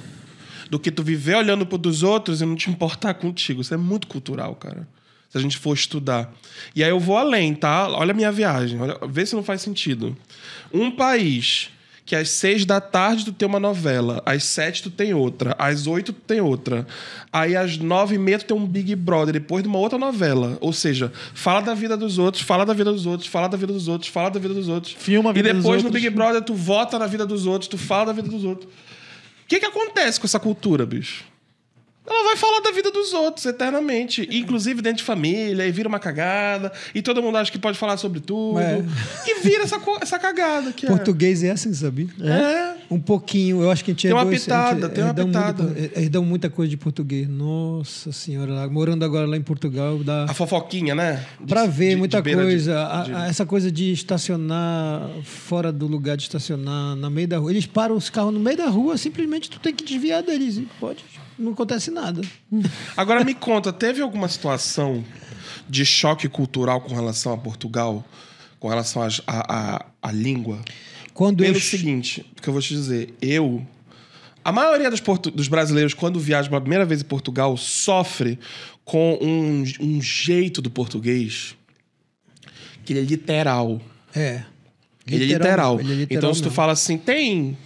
do 0.70 0.78
que 0.78 0.92
tu 0.92 1.02
viver 1.02 1.34
olhando 1.34 1.66
pro 1.66 1.76
dos 1.76 2.04
outros 2.04 2.40
e 2.40 2.46
não 2.46 2.54
te 2.54 2.70
importar 2.70 3.14
contigo. 3.14 3.60
Isso 3.60 3.74
é 3.74 3.76
muito 3.76 4.06
cultural, 4.06 4.54
cara. 4.54 4.86
Se 5.28 5.36
a 5.36 5.40
gente 5.40 5.58
for 5.58 5.74
estudar. 5.74 6.32
E 6.76 6.84
aí 6.84 6.90
eu 6.90 7.00
vou 7.00 7.16
além, 7.16 7.56
tá? 7.56 7.88
Olha 7.88 8.12
a 8.12 8.14
minha 8.14 8.30
viagem. 8.30 8.80
Olha, 8.80 8.96
vê 9.08 9.26
se 9.26 9.34
não 9.34 9.42
faz 9.42 9.62
sentido. 9.62 10.16
Um 10.72 10.92
país 10.92 11.70
que 12.10 12.16
às 12.16 12.28
seis 12.28 12.64
da 12.64 12.80
tarde 12.80 13.24
tu 13.24 13.32
tem 13.32 13.46
uma 13.46 13.60
novela, 13.60 14.20
às 14.26 14.42
sete 14.42 14.82
tu 14.82 14.90
tem 14.90 15.14
outra, 15.14 15.54
às 15.56 15.86
oito 15.86 16.12
tu 16.12 16.20
tem 16.20 16.40
outra. 16.40 16.84
Aí 17.32 17.54
às 17.54 17.78
nove 17.78 18.16
e 18.16 18.18
meia 18.18 18.36
tu 18.36 18.46
tem 18.46 18.56
um 18.56 18.66
Big 18.66 18.96
Brother, 18.96 19.32
depois 19.32 19.62
de 19.62 19.68
uma 19.68 19.78
outra 19.78 19.96
novela. 19.96 20.58
Ou 20.60 20.72
seja, 20.72 21.12
fala 21.32 21.60
da 21.60 21.72
vida 21.72 21.96
dos 21.96 22.18
outros, 22.18 22.42
fala 22.42 22.66
da 22.66 22.72
vida 22.72 22.90
dos 22.90 23.06
outros, 23.06 23.28
fala 23.28 23.48
da 23.48 23.56
vida 23.56 23.72
dos 23.72 23.86
outros, 23.86 24.10
fala 24.10 24.28
da 24.28 24.40
vida 24.40 24.52
dos 24.52 24.66
outros. 24.66 24.92
Filma 24.98 25.30
a 25.30 25.32
vida 25.32 25.50
E 25.50 25.52
depois 25.52 25.84
no 25.84 25.90
Big 25.90 26.10
Brother 26.10 26.42
tu 26.42 26.52
vota 26.52 26.98
na 26.98 27.06
vida 27.06 27.24
dos 27.24 27.46
outros, 27.46 27.68
tu 27.68 27.78
fala 27.78 28.06
da 28.06 28.12
vida 28.12 28.28
dos 28.28 28.42
outros. 28.42 28.68
O 28.68 29.46
que 29.46 29.60
que 29.60 29.66
acontece 29.66 30.18
com 30.18 30.26
essa 30.26 30.40
cultura, 30.40 30.84
bicho? 30.84 31.29
Ela 32.06 32.24
vai 32.24 32.36
falar 32.36 32.60
da 32.60 32.72
vida 32.72 32.90
dos 32.90 33.12
outros 33.12 33.44
eternamente. 33.46 34.28
Inclusive 34.30 34.82
dentro 34.82 34.98
de 34.98 35.04
família, 35.04 35.66
e 35.66 35.70
vira 35.70 35.88
uma 35.88 35.98
cagada, 35.98 36.72
e 36.94 37.02
todo 37.02 37.22
mundo 37.22 37.36
acha 37.36 37.52
que 37.52 37.58
pode 37.58 37.78
falar 37.78 37.96
sobre 37.96 38.20
tudo. 38.20 38.58
É. 38.58 38.82
E 39.26 39.42
vira 39.42 39.64
essa, 39.64 39.80
essa 40.00 40.18
cagada. 40.18 40.72
Que 40.72 40.86
é. 40.86 40.88
Português 40.88 41.44
é. 41.44 41.48
é 41.48 41.50
assim, 41.52 41.72
sabia? 41.72 42.08
É. 42.20 42.74
Um 42.90 42.98
pouquinho. 42.98 43.62
Eu 43.62 43.70
acho 43.70 43.84
que 43.84 43.90
a 43.90 43.94
gente 43.94 44.02
Tem 44.02 44.12
uma 44.12 44.26
pitada, 44.26 44.88
tem 44.88 45.04
uma 45.04 45.14
pitada. 45.14 45.62
Muito, 45.62 45.98
eles 45.98 46.08
dão 46.08 46.24
muita 46.24 46.50
coisa 46.50 46.70
de 46.70 46.76
português. 46.76 47.28
Nossa 47.28 48.10
senhora, 48.10 48.68
morando 48.68 49.04
agora 49.04 49.26
lá 49.26 49.36
em 49.36 49.42
Portugal. 49.42 50.02
Dá... 50.02 50.24
A 50.24 50.34
fofoquinha, 50.34 50.94
né? 50.94 51.24
De, 51.38 51.46
pra 51.46 51.66
ver 51.66 51.90
de, 51.90 51.96
muita 51.96 52.20
de 52.20 52.34
coisa. 52.34 52.78
A, 52.80 53.22
a, 53.24 53.28
essa 53.28 53.46
coisa 53.46 53.70
de 53.70 53.92
estacionar 53.92 55.08
fora 55.22 55.70
do 55.70 55.86
lugar 55.86 56.16
de 56.16 56.24
estacionar, 56.24 56.96
na 56.96 57.08
meio 57.08 57.28
da 57.28 57.38
rua. 57.38 57.50
Eles 57.50 57.66
param 57.66 57.94
os 57.94 58.10
carros 58.10 58.32
no 58.32 58.40
meio 58.40 58.56
da 58.56 58.66
rua, 58.66 58.96
simplesmente 58.96 59.48
tu 59.48 59.60
tem 59.60 59.72
que 59.72 59.84
desviar 59.84 60.22
deles. 60.22 60.56
E 60.56 60.68
pode 60.80 61.04
não 61.40 61.52
acontece 61.52 61.90
nada. 61.90 62.20
Agora 62.96 63.24
me 63.24 63.34
conta, 63.34 63.72
teve 63.72 64.00
alguma 64.00 64.28
situação 64.28 65.04
de 65.68 65.84
choque 65.84 66.28
cultural 66.28 66.80
com 66.80 66.94
relação 66.94 67.32
a 67.32 67.38
Portugal, 67.38 68.04
com 68.58 68.68
relação 68.68 69.02
à 69.02 70.12
língua? 70.12 70.60
Quando 71.14 71.38
Pelo 71.38 71.56
eu... 71.56 71.60
seguinte, 71.60 72.24
que 72.40 72.48
eu 72.48 72.52
vou 72.52 72.62
te 72.62 72.74
dizer, 72.74 73.14
eu 73.20 73.66
a 74.44 74.52
maioria 74.52 74.90
dos, 74.90 75.00
dos, 75.34 75.48
brasileiros, 75.48 75.92
quando 75.92 76.18
viaja 76.18 76.48
pela 76.48 76.60
primeira 76.60 76.84
vez 76.86 77.02
em 77.02 77.04
Portugal, 77.04 77.56
sofre 77.56 78.38
com 78.84 79.18
um, 79.20 79.64
um, 79.80 80.00
jeito 80.00 80.62
do 80.62 80.70
português 80.70 81.54
que 82.84 82.94
ele 82.94 83.00
é 83.00 83.02
literal. 83.02 83.80
É. 84.14 84.42
Ele, 85.06 85.26
literal, 85.26 85.74
é 85.74 85.76
literal. 85.76 85.80
Ele 85.80 85.92
é 85.92 85.96
literal. 85.96 86.18
Então, 86.18 86.34
se 86.34 86.42
tu 86.42 86.50
fala 86.50 86.72
assim, 86.72 86.96
tem. 86.96 87.56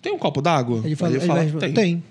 Tem 0.00 0.12
um 0.12 0.18
copo 0.18 0.42
d'água? 0.42 0.82
Ele 0.84 0.96
fala, 0.96 1.14
ele 1.14 1.26
fala 1.26 1.44
tem. 1.60 1.72
tem. 1.72 2.04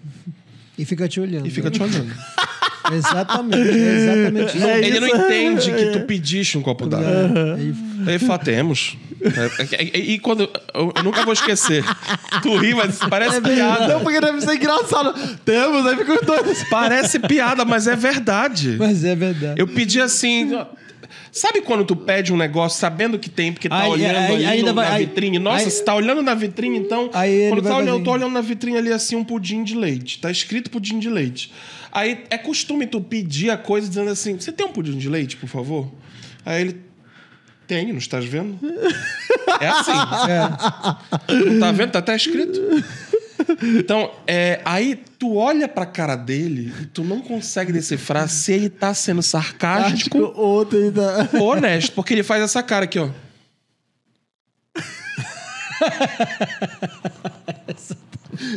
E 0.78 0.86
fica 0.86 1.08
te 1.08 1.20
olhando. 1.20 1.48
E 1.48 1.50
fica 1.50 1.70
te 1.70 1.82
olhando. 1.82 2.12
exatamente, 2.92 3.70
exatamente. 3.70 4.58
Não, 4.58 4.70
é 4.70 4.80
ele 4.80 5.00
não 5.00 5.08
entende 5.08 5.72
que 5.72 5.86
tu 5.92 6.02
pediste 6.02 6.58
um 6.58 6.62
copo 6.62 6.88
d'água. 6.88 7.08
Uhum. 7.08 8.06
Ele 8.08 8.20
fala, 8.20 8.40
temos. 8.40 8.98
É, 9.22 9.76
é, 9.76 10.00
e 10.00 10.20
quando. 10.20 10.50
Eu, 10.74 10.94
nunca 11.04 11.24
vou 11.24 11.34
esquecer. 11.34 11.84
Tu 12.42 12.58
ri, 12.58 12.74
mas 12.74 12.98
parece 13.10 13.38
é 13.38 13.42
piada. 13.42 13.88
Não, 13.88 14.02
porque 14.02 14.20
deve 14.20 14.42
ser 14.42 14.56
engraçado. 14.56 15.14
Temos, 15.46 15.86
aí 15.86 15.96
fica 15.98 16.22
dois. 16.22 16.64
Parece 16.70 17.20
piada, 17.20 17.64
mas 17.64 17.88
é 17.88 17.96
verdade. 17.96 18.76
Mas 18.78 19.06
é 19.06 19.16
verdade. 19.16 19.60
Eu 19.60 19.68
pedi 19.68 20.02
assim. 20.02 20.52
Sabe 21.34 21.62
quando 21.62 21.84
tu 21.84 21.96
pede 21.96 22.32
um 22.32 22.38
negócio 22.38 22.80
sabendo 22.80 23.18
que 23.18 23.28
tem, 23.28 23.52
porque 23.52 23.68
tá 23.68 23.82
aí, 23.82 23.90
olhando 23.90 24.16
aí, 24.16 24.46
ali 24.46 24.62
no, 24.62 24.72
vai, 24.72 24.88
na 24.88 24.98
vitrine? 25.00 25.40
Nossa, 25.40 25.68
você 25.68 25.84
tá 25.84 25.96
olhando 25.96 26.22
na 26.22 26.36
vitrine, 26.36 26.78
então. 26.78 27.10
Aí 27.12 27.50
quando 27.50 27.64
tá 27.64 27.76
olhando, 27.76 27.98
eu 27.98 28.04
tô 28.04 28.12
olhando 28.12 28.32
na 28.32 28.42
vitrine 28.42 28.78
ali 28.78 28.94
assim 28.94 29.16
um 29.16 29.24
pudim 29.24 29.64
de 29.64 29.74
leite. 29.74 30.20
Tá 30.20 30.30
escrito 30.30 30.70
pudim 30.70 31.00
de 31.00 31.10
leite. 31.10 31.52
Aí 31.92 32.24
é 32.30 32.38
costume 32.38 32.86
tu 32.86 33.02
pedir 33.02 33.50
a 33.50 33.58
coisa 33.58 33.88
dizendo 33.88 34.12
assim: 34.12 34.40
você 34.40 34.52
tem 34.52 34.64
um 34.64 34.72
pudim 34.72 34.96
de 34.96 35.10
leite, 35.10 35.36
por 35.36 35.50
favor? 35.50 35.92
Aí 36.46 36.62
ele. 36.62 36.82
Tem, 37.66 37.92
não 37.92 37.98
estás 37.98 38.24
vendo? 38.26 38.60
É 39.60 39.68
assim. 39.68 39.92
É. 39.92 41.34
Não 41.52 41.60
tá 41.60 41.72
vendo? 41.72 41.92
Tá 41.92 42.00
até 42.00 42.16
escrito. 42.16 42.60
Então, 43.78 44.12
é, 44.28 44.62
aí 44.66 45.00
tu 45.18 45.36
olha 45.36 45.68
pra 45.68 45.86
cara 45.86 46.16
dele 46.16 46.74
e 46.82 46.86
tu 46.86 47.04
não 47.04 47.22
consegue 47.22 47.72
decifrar 47.72 48.28
se 48.30 48.54
ele 48.54 48.70
tá 48.70 48.94
sendo 48.94 49.22
sarcástico 49.22 50.34
ou 50.36 50.66
tá... 50.66 51.30
honesto. 51.40 51.94
Porque 51.94 52.14
ele 52.14 52.24
faz 52.24 52.44
essa 52.44 52.62
cara 52.64 52.86
aqui, 52.86 53.00
ó. 53.00 53.10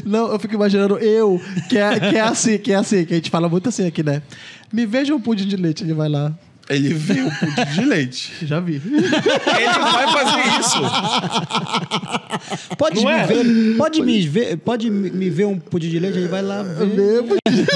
Não, 0.05 0.33
eu 0.33 0.39
fico 0.39 0.55
imaginando 0.55 0.99
eu, 0.99 1.41
que 1.69 1.77
é, 1.79 2.01
que 2.01 2.17
é 2.17 2.21
assim, 2.21 2.59
que 2.59 2.73
é 2.73 2.77
assim, 2.77 3.05
que 3.05 3.13
a 3.13 3.17
gente 3.17 3.31
fala 3.31 3.49
muito 3.49 3.69
assim 3.69 3.87
aqui, 3.87 4.03
né? 4.03 4.23
Me 4.73 4.87
veja 4.87 5.15
um 5.15 5.21
pudim 5.21 5.47
de 5.47 5.57
leite, 5.57 5.85
ele 5.85 5.93
vai 5.93 6.09
lá. 6.09 6.33
Ele 6.69 6.93
vê 6.95 7.21
o 7.21 7.31
pudim 7.31 7.65
de 7.75 7.85
leite. 7.85 8.33
Já 8.47 8.59
vi. 8.59 8.75
Ele 8.75 9.09
vai 9.09 10.13
fazer 10.13 10.41
isso. 10.61 10.81
Pode 12.77 13.05
me 13.05 13.13
é? 13.13 13.27
ver, 13.27 13.77
pode 13.77 14.03
me 14.03 14.27
ver, 14.27 14.57
pode 14.59 14.91
me 14.91 15.31
ver 15.31 15.47
um 15.47 15.59
pudim 15.59 15.89
de 15.89 15.99
leite, 16.01 16.19
ele 16.19 16.29
vai 16.29 16.43
lá 16.43 16.63
ver. 16.63 17.25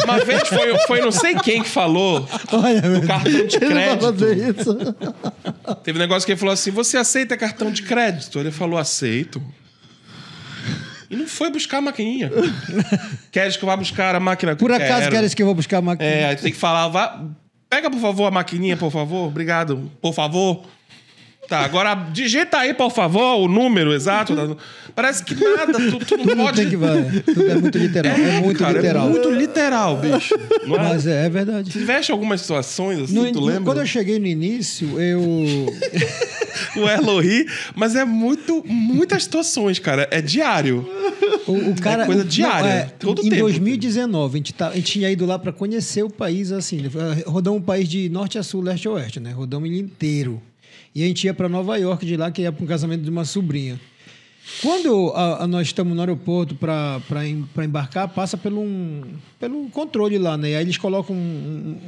Uma 0.04 0.18
vez 0.24 0.48
foi, 0.48 0.78
foi 0.86 1.00
não 1.00 1.12
sei 1.12 1.36
quem 1.36 1.62
que 1.62 1.68
falou 1.68 2.28
Olha, 2.52 2.80
do 2.80 3.06
cartão 3.06 3.46
de 3.46 3.58
crédito. 3.58 4.24
Isso. 4.24 4.76
Teve 5.84 5.98
um 5.98 6.00
negócio 6.00 6.26
que 6.26 6.32
ele 6.32 6.40
falou 6.40 6.52
assim: 6.52 6.70
"Você 6.72 6.96
aceita 6.96 7.36
cartão 7.36 7.70
de 7.70 7.82
crédito?" 7.82 8.38
Ele 8.38 8.50
falou: 8.50 8.78
"Aceito." 8.78 9.40
E 11.10 11.16
não 11.16 11.26
foi 11.26 11.50
buscar 11.50 11.78
a 11.78 11.80
maquininha. 11.80 12.30
Queres 13.32 13.56
que 13.56 13.64
eu 13.64 13.66
vá 13.66 13.76
buscar 13.76 14.14
a 14.14 14.20
máquina? 14.20 14.54
Por 14.54 14.70
acaso 14.70 15.00
Quero. 15.00 15.10
queres 15.10 15.34
que 15.34 15.42
eu 15.42 15.46
vou 15.46 15.56
buscar 15.56 15.78
a 15.78 15.82
maquininha? 15.82 16.14
É, 16.14 16.24
aí 16.26 16.36
tem 16.36 16.52
que 16.52 16.58
falar, 16.58 16.86
vá, 16.86 17.20
Pega, 17.70 17.88
por 17.88 18.00
favor, 18.00 18.26
a 18.26 18.30
maquininha, 18.32 18.76
por 18.76 18.90
favor. 18.90 19.28
Obrigado. 19.28 19.88
Por 20.02 20.12
favor. 20.12 20.62
Tá, 21.50 21.64
agora 21.64 21.96
digita 22.12 22.58
aí, 22.58 22.72
por 22.72 22.92
favor, 22.92 23.40
o 23.40 23.48
número 23.48 23.92
exato. 23.92 24.56
Parece 24.94 25.24
que 25.24 25.34
nada, 25.34 25.72
tu, 25.72 25.98
tu 25.98 26.16
não 26.16 26.36
pode. 26.36 26.58
Tem 26.58 26.70
que. 26.70 27.24
Tudo 27.34 27.50
é 27.50 27.54
muito 27.56 27.76
literal. 27.76 28.14
É, 28.14 28.36
é 28.36 28.40
muito 28.40 28.58
cara, 28.60 28.78
é 28.78 28.80
literal. 28.80 29.06
É 29.06 29.10
muito 29.10 29.30
literal, 29.30 29.96
bicho. 29.96 30.34
Não 30.64 30.76
é? 30.76 30.78
Mas 30.78 31.08
é, 31.08 31.26
é 31.26 31.28
verdade. 31.28 31.72
Tiveste 31.72 32.12
algumas 32.12 32.42
situações 32.42 33.00
assim, 33.00 33.14
no, 33.14 33.32
tu 33.32 33.40
lembra? 33.40 33.64
Quando 33.64 33.80
eu 33.80 33.86
cheguei 33.86 34.20
no 34.20 34.28
início, 34.28 35.00
eu. 35.00 35.20
o 36.80 36.88
Erlo 36.88 37.18
ri, 37.18 37.44
mas 37.74 37.96
é 37.96 38.04
muito, 38.04 38.64
muitas 38.64 39.24
situações, 39.24 39.80
cara. 39.80 40.06
É 40.12 40.22
diário. 40.22 40.88
O, 41.48 41.70
o 41.70 41.80
cara, 41.80 42.04
é 42.04 42.06
coisa 42.06 42.24
diária. 42.24 42.62
Não, 42.62 42.76
é, 42.76 42.92
todo 42.96 43.26
em 43.26 43.28
tempo. 43.28 43.42
2019, 43.42 44.34
a 44.34 44.36
gente, 44.36 44.54
tá, 44.54 44.68
a 44.68 44.74
gente 44.76 44.92
tinha 44.92 45.10
ido 45.10 45.26
lá 45.26 45.36
para 45.36 45.50
conhecer 45.50 46.04
o 46.04 46.10
país 46.10 46.52
assim. 46.52 46.80
Rodamos 47.26 47.60
um 47.60 47.64
país 47.64 47.88
de 47.88 48.08
norte 48.08 48.38
a 48.38 48.42
sul, 48.44 48.62
leste 48.62 48.86
a 48.86 48.92
oeste, 48.92 49.18
né? 49.18 49.32
Rodamos 49.32 49.68
ele 49.68 49.80
inteiro. 49.80 50.40
E 50.94 51.02
a 51.04 51.06
gente 51.06 51.24
ia 51.24 51.32
para 51.34 51.48
Nova 51.48 51.76
York 51.76 52.04
de 52.04 52.16
lá, 52.16 52.30
que 52.30 52.42
ia 52.42 52.50
para 52.52 52.64
um 52.64 52.66
casamento 52.66 53.02
de 53.02 53.10
uma 53.10 53.24
sobrinha. 53.24 53.78
Quando 54.62 55.12
a- 55.14 55.44
a 55.44 55.46
nós 55.46 55.68
estamos 55.68 55.94
no 55.94 56.00
aeroporto 56.00 56.54
para 56.56 57.28
embarcar, 57.64 58.08
passa 58.08 58.36
pelo, 58.36 58.60
um, 58.60 59.02
pelo 59.38 59.68
controle 59.70 60.18
lá, 60.18 60.36
né? 60.36 60.48
Aí 60.56 60.62
eles 60.64 60.76
colocam 60.76 61.14
um- 61.14 61.18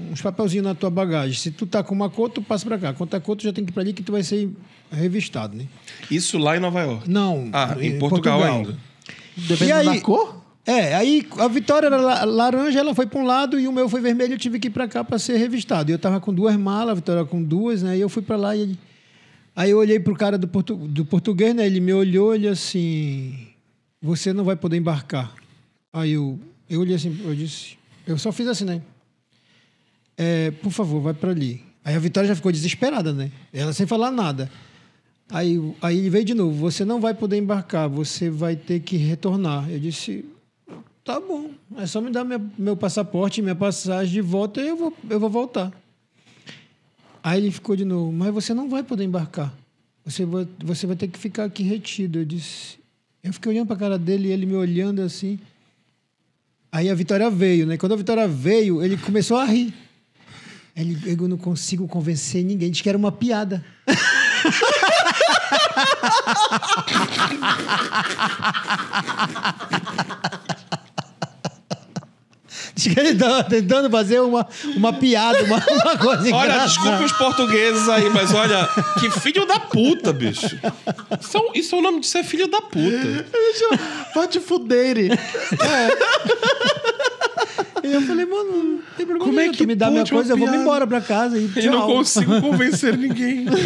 um- 0.08 0.12
uns 0.12 0.20
papelzinhos 0.22 0.64
na 0.64 0.74
tua 0.74 0.88
bagagem. 0.90 1.36
Se 1.36 1.50
tu 1.50 1.66
tá 1.66 1.82
com 1.82 1.94
uma 1.94 2.08
cor, 2.08 2.30
tu 2.30 2.40
passa 2.40 2.64
para 2.64 2.78
cá. 2.78 2.92
Quando 2.92 3.10
tá 3.10 3.18
com 3.18 3.32
outra, 3.32 3.48
já 3.48 3.52
tem 3.52 3.64
que 3.64 3.70
ir 3.70 3.74
para 3.74 3.82
ali 3.82 3.92
que 3.92 4.02
tu 4.02 4.12
vai 4.12 4.22
ser 4.22 4.48
revistado, 4.92 5.56
né? 5.56 5.66
Isso 6.10 6.38
lá 6.38 6.56
em 6.56 6.60
Nova 6.60 6.80
York. 6.82 7.10
Não. 7.10 7.48
Ah, 7.52 7.74
em 7.80 7.98
Portugal, 7.98 8.42
ainda. 8.44 8.76
Depende 9.36 9.70
E 9.70 9.72
aí- 9.72 9.86
da 9.86 10.00
cor? 10.00 10.40
É, 10.64 10.94
aí 10.94 11.26
a 11.38 11.48
Vitória 11.48 11.86
era 11.88 11.96
la- 11.96 12.24
laranja, 12.24 12.78
ela 12.78 12.94
foi 12.94 13.06
para 13.06 13.18
um 13.18 13.24
lado 13.26 13.58
e 13.58 13.66
o 13.66 13.72
meu 13.72 13.88
foi 13.88 14.00
vermelho, 14.00 14.34
eu 14.34 14.38
tive 14.38 14.60
que 14.60 14.68
ir 14.68 14.70
para 14.70 14.86
cá 14.86 15.02
para 15.02 15.18
ser 15.18 15.36
revistado. 15.36 15.90
E 15.90 15.94
eu 15.94 15.98
tava 15.98 16.20
com 16.20 16.32
duas 16.32 16.56
malas, 16.56 16.90
a 16.92 16.94
Vitória 16.94 17.24
com 17.24 17.42
duas, 17.42 17.82
né? 17.82 17.96
E 17.96 18.00
eu 18.00 18.08
fui 18.08 18.22
para 18.22 18.36
lá 18.36 18.54
e 18.54 18.60
ele... 18.60 18.78
Aí 19.54 19.70
eu 19.70 19.78
olhei 19.78 20.00
pro 20.00 20.14
cara 20.14 20.38
do, 20.38 20.48
portu... 20.48 20.74
do 20.76 21.04
português, 21.04 21.54
né? 21.54 21.66
Ele 21.66 21.80
me 21.80 21.92
olhou, 21.92 22.34
ele 22.34 22.48
assim, 22.48 23.48
você 24.00 24.32
não 24.32 24.44
vai 24.44 24.56
poder 24.56 24.76
embarcar. 24.76 25.34
Aí 25.92 26.12
eu, 26.12 26.38
eu 26.68 26.80
olhei 26.80 26.94
assim, 26.96 27.18
eu 27.24 27.34
disse, 27.34 27.76
eu 28.06 28.16
só 28.16 28.32
fiz 28.32 28.46
assim, 28.48 28.64
né? 28.64 28.80
É, 30.16 30.50
por 30.50 30.70
favor, 30.70 31.00
vai 31.00 31.14
para 31.14 31.30
ali. 31.30 31.62
Aí 31.84 31.94
a 31.94 31.98
Vitória 31.98 32.28
já 32.28 32.34
ficou 32.36 32.52
desesperada, 32.52 33.12
né? 33.12 33.30
Ela 33.52 33.72
sem 33.72 33.86
falar 33.86 34.10
nada. 34.10 34.50
Aí, 35.30 35.58
aí 35.80 35.98
ele 35.98 36.10
veio 36.10 36.24
de 36.24 36.34
novo, 36.34 36.54
você 36.54 36.84
não 36.84 37.00
vai 37.00 37.14
poder 37.14 37.36
embarcar, 37.38 37.88
você 37.88 38.28
vai 38.30 38.54
ter 38.56 38.80
que 38.80 38.96
retornar. 38.96 39.70
Eu 39.70 39.78
disse, 39.78 40.24
Tá 41.04 41.18
bom, 41.18 41.50
é 41.78 41.84
só 41.86 42.00
me 42.00 42.10
dar 42.10 42.22
minha- 42.22 42.40
meu 42.56 42.76
passaporte, 42.76 43.42
minha 43.42 43.56
passagem 43.56 44.12
de 44.12 44.20
volta 44.20 44.60
e 44.62 44.68
eu 44.68 44.76
vou, 44.76 44.96
eu 45.10 45.18
vou 45.18 45.28
voltar. 45.28 45.72
Aí 47.22 47.40
ele 47.40 47.50
ficou 47.50 47.76
de 47.76 47.84
novo, 47.84 48.10
mas 48.12 48.34
você 48.34 48.52
não 48.52 48.68
vai 48.68 48.82
poder 48.82 49.04
embarcar. 49.04 49.54
Você 50.04 50.24
vai, 50.24 50.48
você 50.58 50.86
vai 50.86 50.96
ter 50.96 51.06
que 51.08 51.18
ficar 51.18 51.44
aqui 51.44 51.62
retido. 51.62 52.18
Eu 52.18 52.24
disse. 52.24 52.78
Eu 53.22 53.32
fiquei 53.32 53.52
olhando 53.52 53.68
para 53.68 53.76
a 53.76 53.78
cara 53.78 53.98
dele 53.98 54.28
e 54.28 54.32
ele 54.32 54.46
me 54.46 54.54
olhando 54.54 55.00
assim. 55.02 55.38
Aí 56.72 56.90
a 56.90 56.94
Vitória 56.94 57.30
veio, 57.30 57.66
né? 57.66 57.76
Quando 57.76 57.92
a 57.92 57.96
Vitória 57.96 58.26
veio, 58.26 58.82
ele 58.82 58.96
começou 58.96 59.36
a 59.36 59.44
rir. 59.44 59.72
Ele, 60.74 60.98
eu 61.04 61.28
não 61.28 61.36
consigo 61.36 61.86
convencer 61.86 62.42
ninguém. 62.42 62.70
Diz 62.70 62.80
que 62.80 62.88
era 62.88 62.98
uma 62.98 63.12
piada. 63.12 63.64
Diz 72.71 72.71
que 72.71 72.71
ele 72.71 72.71
estava 72.71 72.71
tentando 73.48 73.90
fazer 73.90 74.20
uma, 74.20 74.46
uma 74.76 74.92
piada, 74.92 75.42
uma, 75.44 75.56
uma 75.56 75.98
coisa 75.98 76.22
Olha, 76.34 76.44
engraçada. 76.52 76.66
desculpe 76.66 77.04
os 77.04 77.12
portugueses 77.12 77.88
aí, 77.88 78.08
mas 78.10 78.32
olha, 78.34 78.68
que 79.00 79.10
filho 79.10 79.46
da 79.46 79.58
puta, 79.60 80.12
bicho. 80.12 80.58
Isso 81.20 81.36
é, 81.36 81.40
o- 81.40 81.52
isso 81.54 81.74
é 81.74 81.78
o 81.78 81.82
nome 81.82 82.00
de 82.00 82.06
ser 82.06 82.24
filho 82.24 82.48
da 82.48 82.60
puta. 82.60 83.26
Vai 84.14 84.28
te 84.28 84.40
fudeire. 84.40 85.08
E 87.82 87.92
eu 87.92 88.02
falei, 88.02 88.24
mano, 88.26 88.52
não 88.62 88.78
tem 88.96 89.06
problema 89.06 89.24
Como 89.24 89.40
é 89.40 89.48
que 89.48 89.56
tu 89.58 89.66
me 89.66 89.74
dá 89.74 89.90
minha 89.90 90.06
coisa, 90.06 90.32
eu 90.32 90.36
vou 90.36 90.48
embora 90.54 90.86
pra 90.86 91.00
casa 91.00 91.38
e 91.38 91.44
E 91.56 91.66
não 91.66 91.72
tchau. 91.80 91.86
consigo 91.88 92.40
convencer 92.40 92.96
ninguém. 92.96 93.46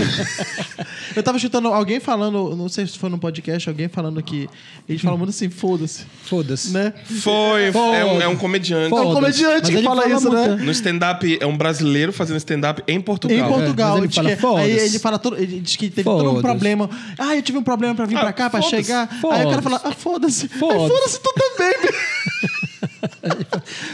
Eu 1.15 1.23
tava 1.23 1.39
chutando 1.39 1.69
alguém 1.69 1.99
falando, 1.99 2.55
não 2.55 2.69
sei 2.69 2.87
se 2.87 2.99
foi 2.99 3.09
no 3.09 3.17
podcast, 3.17 3.67
alguém 3.71 3.89
falando 3.89 4.23
que. 4.23 4.51
Eles 4.87 5.01
falam 5.01 5.17
muito 5.17 5.31
assim, 5.31 5.49
foda-se. 5.49 6.05
Foda-se. 6.25 6.73
Né? 6.75 6.93
Foi, 7.23 7.69
é 7.69 8.05
um, 8.05 8.21
é 8.23 8.29
um 8.29 8.37
comediante. 8.37 8.93
É 8.95 9.01
um 9.01 9.15
comediante 9.15 9.73
que 9.73 9.83
fala 9.83 10.03
fala 10.03 10.15
isso, 10.15 10.31
né? 10.31 10.49
muito. 10.49 10.65
No 10.65 10.71
stand-up, 10.73 11.39
é 11.41 11.47
um 11.47 11.57
brasileiro 11.57 12.13
fazendo 12.13 12.37
stand-up 12.37 12.83
em 12.87 13.01
Portugal. 13.01 13.39
Em 13.39 13.51
Portugal. 13.51 13.89
mas 13.93 13.99
ele 14.01 14.09
diz 14.09 14.17
fala, 14.17 14.29
que- 14.29 14.37
"Foda-se". 14.37 14.63
aí 14.71 14.79
ele 14.79 14.99
fala 14.99 15.19
todo, 15.19 15.37
ele 15.39 15.59
diz 15.61 15.77
que 15.77 15.89
teve 15.89 16.05
todo 16.05 16.31
um 16.39 16.43
problema. 16.43 16.91
Ah, 17.19 17.35
eu 17.35 17.41
tive 17.41 17.57
um 17.57 17.63
problema 17.63 17.95
pra 17.95 18.05
vir 18.05 18.17
Ah, 18.19 18.21
pra 18.21 18.33
cá, 18.35 18.51
pra 18.51 18.61
chegar. 18.61 19.09
Aí 19.33 19.47
o 19.47 19.51
cara 19.51 19.63
fala, 19.63 19.81
ah, 19.85 19.93
foda-se. 19.93 20.49
Foda-se. 20.49 20.89
Foda-se 20.89 21.21
tu 21.21 21.33
também. 21.33 21.75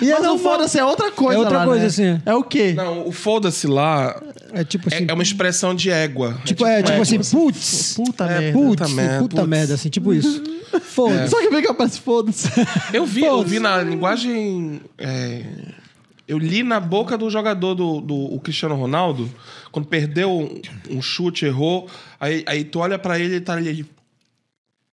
E 0.01 0.11
é 0.11 0.15
Mas 0.15 0.21
o 0.21 0.25
normal. 0.25 0.39
foda-se 0.39 0.79
é 0.79 0.85
outra 0.85 1.11
coisa 1.13 1.35
É 1.35 1.39
outra 1.39 1.59
lá, 1.59 1.65
coisa, 1.65 1.81
né? 1.81 1.87
assim, 1.87 2.05
é. 2.05 2.23
É 2.27 2.35
o 2.35 2.43
quê? 2.43 2.73
Não, 2.75 3.07
o 3.09 3.13
foda-se 3.13 3.67
lá 3.67 4.21
É 4.53 4.65
tipo 4.65 4.89
assim. 4.89 5.05
é, 5.05 5.11
é 5.11 5.15
uma 5.15 5.23
expressão 5.23 5.75
de 5.75 5.91
égua. 5.91 6.39
tipo, 6.45 6.65
é, 6.67 6.83
tipo 6.83 7.01
assim, 7.01 7.19
putz. 7.19 7.95
Puta 7.97 8.25
É, 8.25 8.53
merda. 8.53 8.59
Putz, 8.59 8.93
Puta 9.21 9.47
merda, 9.47 9.75
assim, 9.75 9.89
tipo 9.89 10.13
isso. 10.13 10.43
Foda-se. 10.83 11.29
Só 11.31 11.41
que 11.41 11.51
vem 11.51 11.61
que 11.63 11.69
aparece 11.69 12.01
foda-se. 12.01 12.49
Eu 12.93 13.05
vi, 13.05 13.23
eu 13.25 13.43
vi 13.43 13.59
na 13.59 13.83
linguagem. 13.83 14.81
é, 14.99 15.43
eu 16.27 16.39
li 16.39 16.63
na 16.63 16.81
boca 16.81 17.19
do 17.19 17.29
jogador 17.29 17.75
do, 17.75 18.01
do 18.01 18.15
o 18.35 18.41
Cristiano 18.41 18.75
Ronaldo, 18.75 19.29
quando 19.71 19.87
perdeu 19.87 20.31
um, 20.31 20.97
um 20.97 21.03
chute, 21.03 21.45
errou. 21.45 21.89
Aí, 22.19 22.43
aí 22.47 22.65
tu 22.65 22.79
olha 22.79 22.99
pra 22.99 23.19
ele 23.19 23.37
e 23.37 23.41
tá 23.41 23.53
ali. 23.55 23.85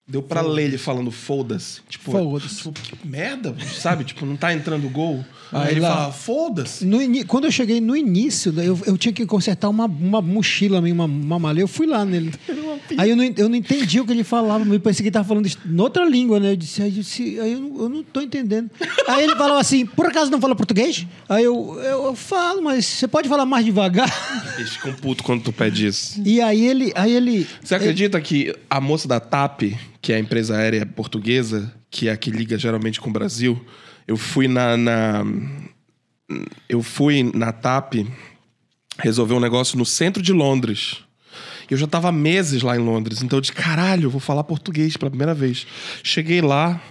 Deu 0.10 0.24
pra 0.24 0.42
ler 0.42 0.64
ele 0.66 0.78
falando 0.80 1.12
foda-se. 1.12 1.82
Tipo, 1.88 2.12
Foda-se. 2.12 2.56
tipo, 2.56 2.72
que 2.74 3.08
merda, 3.08 3.56
sabe? 3.80 4.04
Tipo, 4.04 4.26
não 4.26 4.36
tá 4.36 4.52
entrando 4.52 4.90
gol. 4.90 5.24
Aí, 5.52 5.72
ele 5.72 5.80
lá- 5.80 5.96
fala, 5.96 6.12
foda-se. 6.12 6.88
Quando 7.28 7.46
eu 7.46 7.52
cheguei 7.52 7.82
no 7.82 7.96
início, 7.96 8.54
eu, 8.62 8.80
eu 8.86 8.98
tinha 8.98 9.12
que 9.12 9.26
consertar 9.26 9.70
uma, 9.70 9.86
uma 9.86 10.22
mochila 10.22 10.80
uma, 10.80 11.06
uma 11.06 11.40
mala. 11.40 11.60
Eu 11.60 11.68
fui 11.68 11.88
lá 11.88 12.06
nele. 12.06 12.32
Aí 12.98 13.10
eu 13.10 13.16
não, 13.16 13.24
eu 13.24 13.50
não 13.50 13.56
entendi 13.56 14.00
o 14.00 14.06
que 14.06 14.12
ele 14.12 14.24
falava. 14.24 14.64
Eu 14.66 14.80
pensei 14.80 15.04
que 15.04 15.10
ele 15.10 15.12
tava 15.14 15.28
falando 15.28 15.50
noutra 15.66 16.06
língua, 16.06 16.40
né? 16.40 16.52
Eu 16.52 16.56
disse, 16.56 16.82
aí, 16.82 16.90
eu, 16.90 16.94
disse, 16.94 17.40
aí 17.40 17.54
eu, 17.54 17.60
não, 17.60 17.82
eu 17.84 17.90
não 17.90 18.04
tô 18.04 18.22
entendendo. 18.22 18.70
Aí 19.08 19.24
ele 19.24 19.36
falava 19.36 19.60
assim, 19.60 19.86
por 19.86 20.06
acaso 20.06 20.32
não 20.32 20.42
fala 20.42 20.56
português? 20.56 21.06
Aí 21.28 21.44
eu, 21.44 21.80
eu, 21.80 22.06
eu 22.06 22.16
falo, 22.16 22.62
mas 22.62 22.86
você 22.86 23.08
pode 23.08 23.30
falar 23.30 23.46
mais 23.46 23.66
devagar? 23.66 24.10
Eles 24.58 24.72
ficam 24.72 24.94
putos 24.94 25.26
quando 25.26 25.44
tu 25.44 25.54
pede 25.54 25.88
isso. 25.88 26.22
E 26.26 26.42
aí 26.42 26.66
ele... 26.66 26.92
Aí 26.96 27.14
ele 27.14 27.48
Você 27.64 27.76
acredita 27.76 28.20
que 28.22 28.56
a 28.70 28.82
moça 28.82 29.08
da 29.08 29.20
TAP, 29.20 29.74
que 30.02 30.12
é 30.14 30.16
a 30.16 30.20
empresa 30.20 30.58
aérea 30.58 30.86
portuguesa, 30.86 31.72
que 31.90 32.08
é 32.08 32.12
a 32.12 32.18
que 32.18 32.32
liga 32.32 32.58
geralmente 32.58 33.00
com 33.00 33.10
o 33.10 33.14
Brasil, 33.14 33.60
eu 34.10 34.18
fui 34.18 34.48
na, 34.48 34.76
na- 34.76 35.24
eu 36.68 36.82
fui 36.82 37.30
na 37.34 37.52
TAP 37.52 37.94
resolver 38.98 39.36
um 39.36 39.40
negócio 39.40 39.78
no 39.78 39.86
centro 39.86 40.22
de 40.22 40.34
Londres. 40.34 40.98
Eu 41.70 41.78
já 41.78 41.86
tava 41.86 42.10
há 42.10 42.12
meses 42.12 42.64
lá 42.64 42.76
em 42.76 42.80
Londres, 42.80 43.22
então 43.22 43.38
eu 43.38 43.42
disse, 43.42 43.54
caralho, 43.54 44.06
eu 44.06 44.10
vou 44.10 44.20
falar 44.20 44.44
português 44.44 44.98
pela 44.98 45.12
primeira 45.12 45.36
vez. 45.36 45.68
Cheguei 46.04 46.42
lá, 46.42 46.82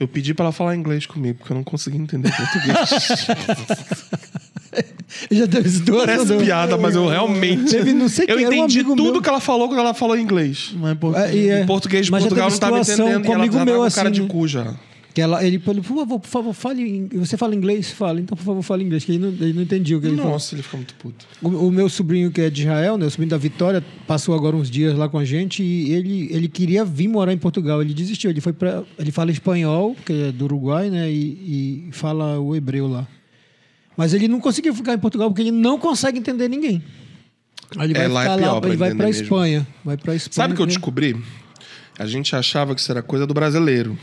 eu 0.00 0.08
pedi 0.08 0.34
pra 0.34 0.46
ela 0.46 0.52
falar 0.52 0.74
inglês 0.74 1.06
comigo, 1.06 1.38
porque 1.38 1.52
eu 1.52 1.56
não 1.56 1.62
conseguia 1.62 2.00
entender 2.00 2.34
português. 2.36 2.90
já 5.30 5.46
teve 5.46 5.68
situação... 5.68 6.06
Parece 6.06 6.26
do- 6.26 6.38
piada, 6.44 6.76
mas 6.76 6.94
eu 6.96 7.06
realmente. 7.06 7.70
Teve 7.70 7.92
não 7.92 8.08
sei 8.08 8.26
eu 8.28 8.36
um 8.36 8.40
entendi 8.40 8.80
amigo 8.80 8.96
tudo 8.96 9.12
meu. 9.12 9.22
que 9.22 9.28
ela 9.28 9.40
falou 9.40 9.68
quando 9.68 9.80
ela 9.80 9.94
falou 9.94 10.18
inglês. 10.18 10.72
Mas, 10.74 10.98
pô, 10.98 11.14
É, 11.14 11.34
e 11.34 11.48
é- 11.48 11.62
Em 11.62 11.66
português 11.66 12.06
de 12.06 12.12
mas 12.12 12.22
Portugal 12.24 12.48
teve 12.48 12.60
não 12.60 12.70
tava 12.70 12.84
situação 12.84 13.06
entendendo. 13.08 13.26
com 13.26 13.32
e 13.32 13.34
ela 13.34 13.44
já 13.52 13.64
meu 13.64 13.74
tava 13.76 13.88
com 13.88 13.94
cara 13.94 14.08
assim, 14.08 14.14
de 14.14 14.22
né? 14.22 14.28
cu 14.28 14.48
já. 14.48 14.74
Que 15.18 15.22
ela, 15.22 15.44
ele 15.44 15.58
falou, 15.58 15.82
por 15.82 15.96
favor, 15.96 16.20
por 16.20 16.28
favor, 16.28 16.52
fale. 16.52 17.08
Você 17.14 17.36
fala 17.36 17.52
inglês? 17.52 17.90
Fala. 17.90 18.20
Então, 18.20 18.36
por 18.36 18.44
favor, 18.44 18.62
fale 18.62 18.84
inglês. 18.84 19.04
Que 19.04 19.10
ele 19.10 19.18
não, 19.18 19.30
ele 19.30 19.52
não 19.52 19.62
entendia 19.62 19.98
o 19.98 20.00
que 20.00 20.06
ele 20.06 20.16
falou. 20.16 20.30
Nossa, 20.30 20.54
ele 20.54 20.62
fica 20.62 20.76
muito 20.76 20.94
puto. 20.94 21.26
O, 21.42 21.48
o 21.48 21.72
meu 21.72 21.88
sobrinho, 21.88 22.30
que 22.30 22.40
é 22.40 22.48
de 22.48 22.62
Israel, 22.62 22.96
né, 22.96 23.04
o 23.04 23.10
sobrinho 23.10 23.30
da 23.30 23.36
Vitória, 23.36 23.84
passou 24.06 24.32
agora 24.32 24.54
uns 24.54 24.70
dias 24.70 24.96
lá 24.96 25.08
com 25.08 25.18
a 25.18 25.24
gente 25.24 25.60
e 25.60 25.92
ele, 25.92 26.28
ele 26.30 26.46
queria 26.46 26.84
vir 26.84 27.08
morar 27.08 27.32
em 27.32 27.36
Portugal. 27.36 27.82
Ele 27.82 27.92
desistiu. 27.92 28.30
Ele 28.30 28.40
foi 28.40 28.52
para 28.52 28.84
ele 28.96 29.10
fala 29.10 29.32
espanhol, 29.32 29.96
que 30.06 30.12
é 30.12 30.30
do 30.30 30.44
Uruguai, 30.44 30.88
né, 30.88 31.10
e, 31.10 31.88
e 31.88 31.90
fala 31.90 32.38
o 32.38 32.54
hebreu 32.54 32.86
lá. 32.86 33.04
Mas 33.96 34.14
ele 34.14 34.28
não 34.28 34.38
conseguiu 34.38 34.72
ficar 34.72 34.94
em 34.94 34.98
Portugal 34.98 35.28
porque 35.30 35.42
ele 35.42 35.50
não 35.50 35.80
consegue 35.80 36.20
entender 36.20 36.46
ninguém. 36.46 36.80
Aí 37.76 37.90
ele 37.90 37.98
É, 37.98 38.02
vai 38.02 38.08
lá 38.08 38.22
é 38.22 38.38
pior 38.38 38.52
lá, 38.54 38.60
pra 38.60 38.70
ele 38.70 38.78
vai 38.78 38.94
para. 38.94 39.10
Espanha, 39.10 39.66
vai 39.84 39.96
para 39.96 40.14
Espanha. 40.14 40.34
Sabe 40.34 40.52
o 40.52 40.56
que 40.56 40.62
eu 40.62 40.66
descobri? 40.66 41.16
A 41.98 42.06
gente 42.06 42.36
achava 42.36 42.72
que 42.72 42.80
isso 42.80 42.92
era 42.92 43.02
coisa 43.02 43.26
do 43.26 43.34
brasileiro. 43.34 43.98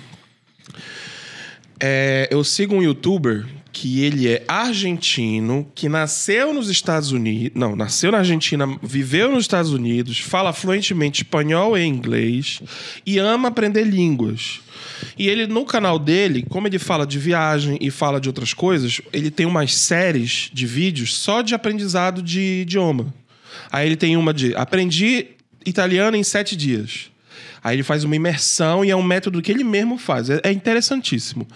É, 1.80 2.28
eu 2.32 2.44
sigo 2.44 2.76
um 2.76 2.82
youtuber 2.82 3.46
que 3.76 4.02
ele 4.02 4.30
é 4.30 4.42
argentino, 4.48 5.70
que 5.76 5.90
nasceu 5.90 6.54
nos 6.54 6.70
Estados 6.70 7.12
Unidos. 7.12 7.52
Não, 7.54 7.76
nasceu 7.76 8.10
na 8.10 8.20
Argentina, 8.20 8.66
viveu 8.82 9.30
nos 9.30 9.44
Estados 9.44 9.74
Unidos, 9.74 10.18
fala 10.18 10.54
fluentemente 10.54 11.24
espanhol 11.24 11.78
e 11.78 11.84
inglês 11.84 12.62
e 13.06 13.20
ama 13.20 13.50
aprender 13.50 13.84
línguas. 13.84 14.62
E 15.20 15.28
ele, 15.28 15.46
no 15.46 15.66
canal 15.66 16.00
dele, 16.00 16.46
como 16.48 16.68
ele 16.68 16.80
fala 16.80 17.06
de 17.06 17.20
viagem 17.20 17.78
e 17.82 17.92
fala 17.92 18.22
de 18.22 18.30
outras 18.30 18.54
coisas, 18.54 19.02
ele 19.12 19.30
tem 19.30 19.46
umas 19.46 19.76
séries 19.76 20.50
de 20.54 20.66
vídeos 20.66 21.14
só 21.14 21.42
de 21.42 21.54
aprendizado 21.54 22.22
de 22.22 22.62
idioma. 22.62 23.14
Aí 23.70 23.86
ele 23.86 23.98
tem 23.98 24.16
uma 24.16 24.34
de 24.34 24.56
aprendi 24.56 25.28
italiano 25.66 26.16
em 26.16 26.24
sete 26.24 26.56
dias. 26.56 27.12
Aí 27.66 27.78
ele 27.78 27.82
faz 27.82 28.04
uma 28.04 28.16
imersão 28.16 28.86
e 28.86 28.92
é 28.92 28.96
um 28.96 29.02
método 29.02 29.42
que 29.42 29.52
ele 29.52 29.64
mesmo 29.64 29.98
faz. 29.98 30.30
É, 30.30 30.40
é 30.44 30.52
interessantíssimo. 30.52 31.48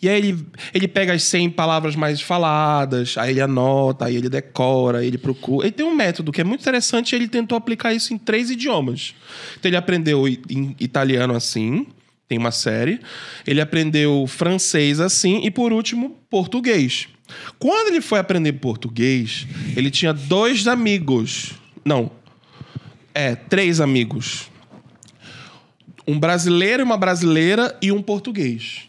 E 0.00 0.08
aí 0.08 0.16
ele, 0.16 0.46
ele 0.72 0.86
pega 0.86 1.12
as 1.12 1.24
100 1.24 1.50
palavras 1.50 1.96
mais 1.96 2.20
faladas, 2.20 3.18
aí 3.18 3.32
ele 3.32 3.40
anota, 3.40 4.04
aí 4.04 4.14
ele 4.14 4.28
decora, 4.28 4.98
aí 4.98 5.08
ele 5.08 5.18
procura. 5.18 5.66
Ele 5.66 5.72
tem 5.72 5.84
um 5.84 5.92
método 5.92 6.30
que 6.30 6.40
é 6.40 6.44
muito 6.44 6.60
interessante 6.60 7.10
e 7.10 7.16
ele 7.16 7.26
tentou 7.26 7.58
aplicar 7.58 7.92
isso 7.92 8.14
em 8.14 8.18
três 8.18 8.48
idiomas. 8.48 9.12
Então 9.58 9.68
ele 9.68 9.76
aprendeu 9.76 10.28
em 10.28 10.76
italiano 10.78 11.34
assim, 11.34 11.88
tem 12.28 12.38
uma 12.38 12.52
série. 12.52 13.00
Ele 13.44 13.60
aprendeu 13.60 14.24
francês 14.28 15.00
assim 15.00 15.40
e, 15.44 15.50
por 15.50 15.72
último, 15.72 16.16
português. 16.30 17.08
Quando 17.58 17.88
ele 17.88 18.00
foi 18.00 18.20
aprender 18.20 18.52
português, 18.52 19.48
ele 19.76 19.90
tinha 19.90 20.12
dois 20.12 20.68
amigos. 20.68 21.54
Não. 21.84 22.08
É, 23.12 23.34
três 23.34 23.80
amigos 23.80 24.48
um 26.06 26.18
brasileiro 26.18 26.82
e 26.82 26.84
uma 26.84 26.96
brasileira 26.96 27.76
e 27.82 27.90
um 27.90 28.00
português. 28.00 28.88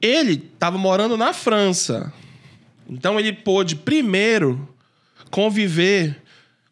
Ele 0.00 0.50
estava 0.52 0.76
morando 0.76 1.16
na 1.16 1.32
França. 1.32 2.12
Então 2.88 3.18
ele 3.18 3.32
pôde 3.32 3.76
primeiro 3.76 4.68
conviver 5.30 6.20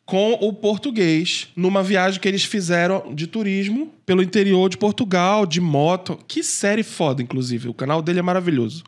com 0.04 0.32
o 0.40 0.52
português 0.52 1.48
numa 1.54 1.82
viagem 1.82 2.18
que 2.18 2.26
eles 2.26 2.42
fizeram 2.42 3.14
de 3.14 3.26
turismo 3.26 3.92
pelo 4.06 4.22
interior 4.22 4.70
de 4.70 4.78
Portugal, 4.78 5.44
de 5.44 5.60
moto. 5.60 6.18
Que 6.26 6.42
série 6.42 6.82
foda, 6.82 7.22
inclusive. 7.22 7.68
O 7.68 7.74
canal 7.74 8.00
dele 8.00 8.18
é 8.18 8.22
maravilhoso. 8.22 8.82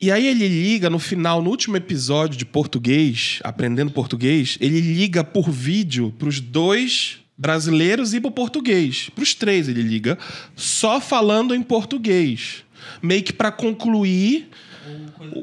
E 0.00 0.12
aí 0.12 0.28
ele 0.28 0.46
liga 0.46 0.88
no 0.88 1.00
final, 1.00 1.42
no 1.42 1.50
último 1.50 1.76
episódio 1.76 2.38
de 2.38 2.46
português, 2.46 3.40
aprendendo 3.42 3.90
português, 3.90 4.56
ele 4.60 4.80
liga 4.80 5.24
por 5.24 5.50
vídeo 5.50 6.14
pros 6.16 6.38
dois 6.40 7.18
brasileiros 7.38 8.12
e 8.12 8.20
pro 8.20 8.30
português. 8.30 9.08
Pros 9.14 9.32
três 9.34 9.68
ele 9.68 9.82
liga, 9.82 10.18
só 10.56 11.00
falando 11.00 11.54
em 11.54 11.62
português. 11.62 12.64
Meio 13.00 13.22
que 13.22 13.32
pra 13.32 13.52
concluir 13.52 14.48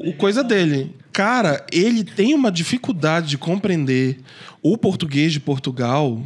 o 0.04 0.12
coisa 0.14 0.44
dele. 0.44 0.94
Cara, 1.12 1.64
ele 1.72 2.04
tem 2.04 2.34
uma 2.34 2.52
dificuldade 2.52 3.28
de 3.28 3.38
compreender 3.38 4.18
o 4.62 4.76
português 4.76 5.32
de 5.32 5.40
Portugal 5.40 6.22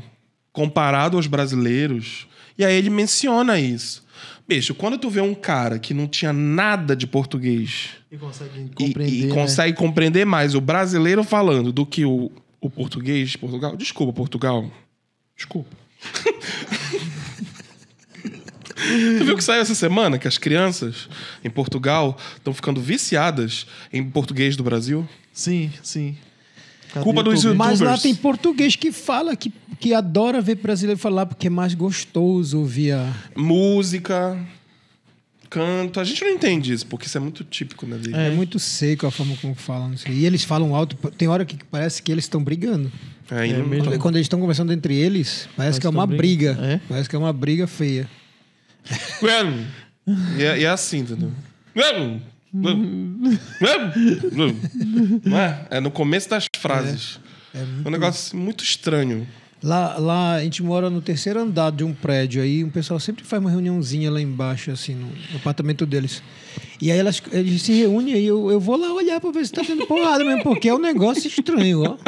comparado 0.52 1.16
aos 1.16 1.26
brasileiros. 1.28 2.26
E 2.58 2.64
aí 2.64 2.74
ele 2.76 2.90
menciona 2.90 3.58
isso. 3.60 4.04
Bicho, 4.48 4.74
quando 4.74 4.98
tu 4.98 5.08
vê 5.08 5.20
um 5.20 5.34
cara 5.34 5.78
que 5.78 5.94
não 5.94 6.08
tinha 6.08 6.32
nada 6.32 6.96
de 6.96 7.06
português 7.06 7.90
E 8.10 8.16
consegue 8.16 8.50
e- 8.58 8.68
compreender. 8.86 9.14
e, 9.20 9.26
né? 9.26 9.34
consegue 9.34 9.76
compreender 9.76 10.24
mais 10.26 10.56
o 10.56 10.60
brasileiro 10.60 11.22
falando 11.22 11.70
do 11.72 11.86
que 11.86 12.04
o, 12.04 12.32
o 12.60 12.68
português 12.68 13.30
de 13.30 13.38
Portugal. 13.38 13.76
Desculpa, 13.76 14.12
Portugal. 14.12 14.68
Desculpa. 15.40 15.74
tu 19.18 19.24
viu 19.24 19.36
que 19.38 19.42
saiu 19.42 19.62
essa 19.62 19.74
semana 19.74 20.18
que 20.18 20.28
as 20.28 20.36
crianças 20.36 21.08
em 21.42 21.48
Portugal 21.48 22.14
estão 22.36 22.52
ficando 22.52 22.78
viciadas 22.78 23.66
em 23.90 24.04
português 24.04 24.54
do 24.54 24.62
Brasil? 24.62 25.08
Sim, 25.32 25.72
sim. 25.82 26.14
Causa 26.92 27.04
Culpa 27.04 27.22
do 27.22 27.30
dos 27.30 27.42
YouTube. 27.42 27.56
Mas 27.56 27.80
lá 27.80 27.92
YouTubers. 27.92 28.02
tem 28.02 28.14
português 28.14 28.76
que 28.76 28.92
fala, 28.92 29.34
que, 29.34 29.50
que 29.78 29.94
adora 29.94 30.42
ver 30.42 30.56
brasileiro 30.56 31.00
falar 31.00 31.24
porque 31.24 31.46
é 31.46 31.50
mais 31.50 31.72
gostoso 31.72 32.58
ouvir 32.58 32.92
a... 32.92 33.10
Música, 33.34 34.38
canto. 35.50 35.98
A 35.98 36.04
gente 36.04 36.22
não 36.22 36.30
entende 36.30 36.72
isso, 36.72 36.86
porque 36.86 37.06
isso 37.06 37.18
é 37.18 37.20
muito 37.20 37.42
típico 37.42 37.86
na 37.86 37.96
vida. 37.96 38.16
É. 38.16 38.30
muito 38.30 38.58
seco 38.58 39.06
a 39.06 39.10
forma 39.10 39.36
como 39.36 39.54
falam. 39.54 39.92
E 40.08 40.24
eles 40.24 40.44
falam 40.44 40.74
alto. 40.74 40.96
Tem 41.10 41.28
hora 41.28 41.44
que 41.44 41.58
parece 41.70 42.00
que 42.02 42.12
eles 42.12 42.24
estão 42.24 42.42
brigando. 42.42 42.90
É, 43.30 43.48
É 43.48 43.62
mesmo. 43.62 43.84
Quando, 43.84 43.98
quando 43.98 44.16
eles 44.16 44.26
estão 44.26 44.40
conversando 44.40 44.72
entre 44.72 44.94
eles, 44.94 45.48
parece 45.56 45.80
que 45.80 45.86
é 45.86 45.90
uma 45.90 46.06
briga. 46.06 46.54
briga. 46.54 46.66
É? 46.74 46.80
Parece 46.88 47.08
que 47.08 47.16
é 47.16 47.18
uma 47.18 47.32
briga 47.32 47.66
feia. 47.66 48.08
E 50.38 50.42
é, 50.44 50.60
e 50.60 50.64
é 50.64 50.68
assim, 50.68 50.98
entendeu? 50.98 51.30
Não 55.24 55.38
é? 55.38 55.66
É 55.70 55.80
no 55.80 55.90
começo 55.90 56.28
das 56.28 56.46
frases. 56.58 57.20
É, 57.54 57.64
um 57.86 57.90
negócio 57.90 58.36
muito 58.36 58.64
estranho. 58.64 59.26
Lá, 59.62 59.98
lá 59.98 60.34
a 60.36 60.42
gente 60.42 60.62
mora 60.62 60.88
no 60.88 61.02
terceiro 61.02 61.38
andar 61.40 61.70
de 61.70 61.84
um 61.84 61.92
prédio 61.92 62.42
aí, 62.42 62.64
o 62.64 62.70
pessoal 62.70 62.98
sempre 62.98 63.24
faz 63.24 63.42
uma 63.42 63.50
reuniãozinha 63.50 64.10
lá 64.10 64.20
embaixo, 64.20 64.70
assim, 64.70 64.94
no, 64.94 65.06
no 65.06 65.36
apartamento 65.36 65.84
deles. 65.84 66.22
E 66.80 66.90
aí 66.90 66.98
elas, 66.98 67.22
eles 67.30 67.60
se 67.60 67.72
reúnem 67.74 68.16
e 68.16 68.26
eu, 68.26 68.50
eu 68.50 68.58
vou 68.58 68.76
lá 68.76 68.92
olhar 68.92 69.20
pra 69.20 69.30
ver 69.30 69.44
se 69.44 69.52
tá 69.52 69.62
tendo 69.62 69.86
porrada 69.86 70.24
mesmo, 70.24 70.42
porque 70.42 70.68
é 70.68 70.74
um 70.74 70.78
negócio 70.80 71.28
estranho, 71.28 71.82
ó. 71.82 71.98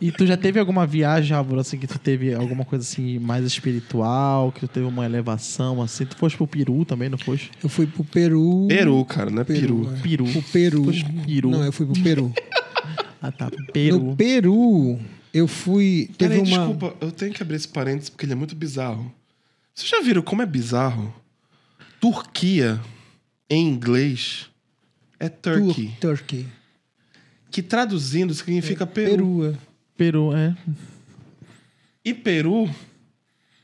E 0.00 0.10
tu 0.12 0.26
já 0.26 0.36
teve 0.36 0.58
alguma 0.60 0.86
viagem, 0.86 1.36
Álvaro, 1.36 1.60
assim, 1.60 1.78
que 1.78 1.86
tu 1.86 1.98
teve 1.98 2.34
alguma 2.34 2.64
coisa 2.64 2.84
assim 2.84 3.18
mais 3.18 3.44
espiritual, 3.44 4.52
que 4.52 4.60
tu 4.60 4.68
teve 4.68 4.86
uma 4.86 5.04
elevação, 5.04 5.82
assim? 5.82 6.04
Tu 6.04 6.16
foste 6.16 6.36
pro 6.36 6.46
Peru 6.46 6.84
também, 6.84 7.08
não 7.08 7.18
foste? 7.18 7.50
Eu 7.62 7.68
fui 7.68 7.86
pro 7.86 8.04
Peru. 8.04 8.66
Peru, 8.68 9.04
cara, 9.04 9.30
não 9.30 9.42
é 9.42 9.44
Peru, 9.44 9.86
peru. 9.86 9.94
é. 9.94 10.00
Peru. 10.00 10.24
Pro 10.24 10.42
Peru. 10.42 10.86
Peru. 11.26 11.50
Não, 11.50 11.64
eu 11.64 11.72
fui 11.72 11.86
pro 11.86 12.02
Peru. 12.02 12.32
Ah, 13.22 13.30
tá. 13.30 13.50
Peru. 13.70 13.98
No 13.98 14.16
Peru, 14.16 14.98
eu 15.32 15.46
fui. 15.48 16.10
Teve 16.18 16.36
Peraí, 16.36 16.38
uma. 16.52 16.58
desculpa, 16.66 16.96
eu 17.00 17.10
tenho 17.12 17.32
que 17.32 17.42
abrir 17.42 17.56
esse 17.56 17.68
parênteses 17.68 18.10
porque 18.10 18.24
ele 18.24 18.32
é 18.32 18.36
muito 18.36 18.54
bizarro. 18.54 19.12
Vocês 19.74 19.88
já 19.88 20.00
viram 20.00 20.22
como 20.22 20.42
é 20.42 20.46
bizarro? 20.46 21.14
Turquia, 22.00 22.80
em 23.48 23.66
inglês, 23.68 24.46
é 25.18 25.28
Tur- 25.28 25.60
Turkey. 25.64 25.96
Turkey. 26.00 26.46
Que 27.50 27.62
traduzindo 27.62 28.32
significa 28.34 28.86
Peru. 28.86 29.10
Peru. 29.40 29.44
é. 29.46 29.58
Peru, 29.96 30.36
é. 30.36 30.56
E 32.04 32.14
Peru, 32.14 32.68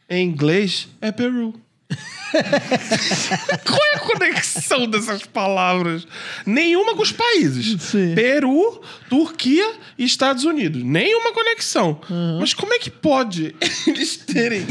em 0.08 0.28
inglês, 0.28 0.88
é 1.00 1.10
Peru. 1.10 1.54
Qual 3.64 3.80
é 3.92 3.96
a 3.96 4.00
conexão 4.00 4.86
dessas 4.88 5.24
palavras? 5.24 6.06
Nenhuma 6.44 6.94
com 6.94 7.02
os 7.02 7.12
países. 7.12 7.80
Sim. 7.82 8.14
Peru, 8.14 8.80
Turquia 9.08 9.74
e 9.96 10.04
Estados 10.04 10.44
Unidos. 10.44 10.82
Nenhuma 10.82 11.32
conexão. 11.32 12.00
Mas 12.40 12.52
como 12.52 12.74
é 12.74 12.78
que 12.78 12.90
pode 12.90 13.54
eles 13.86 14.16
terem 14.16 14.66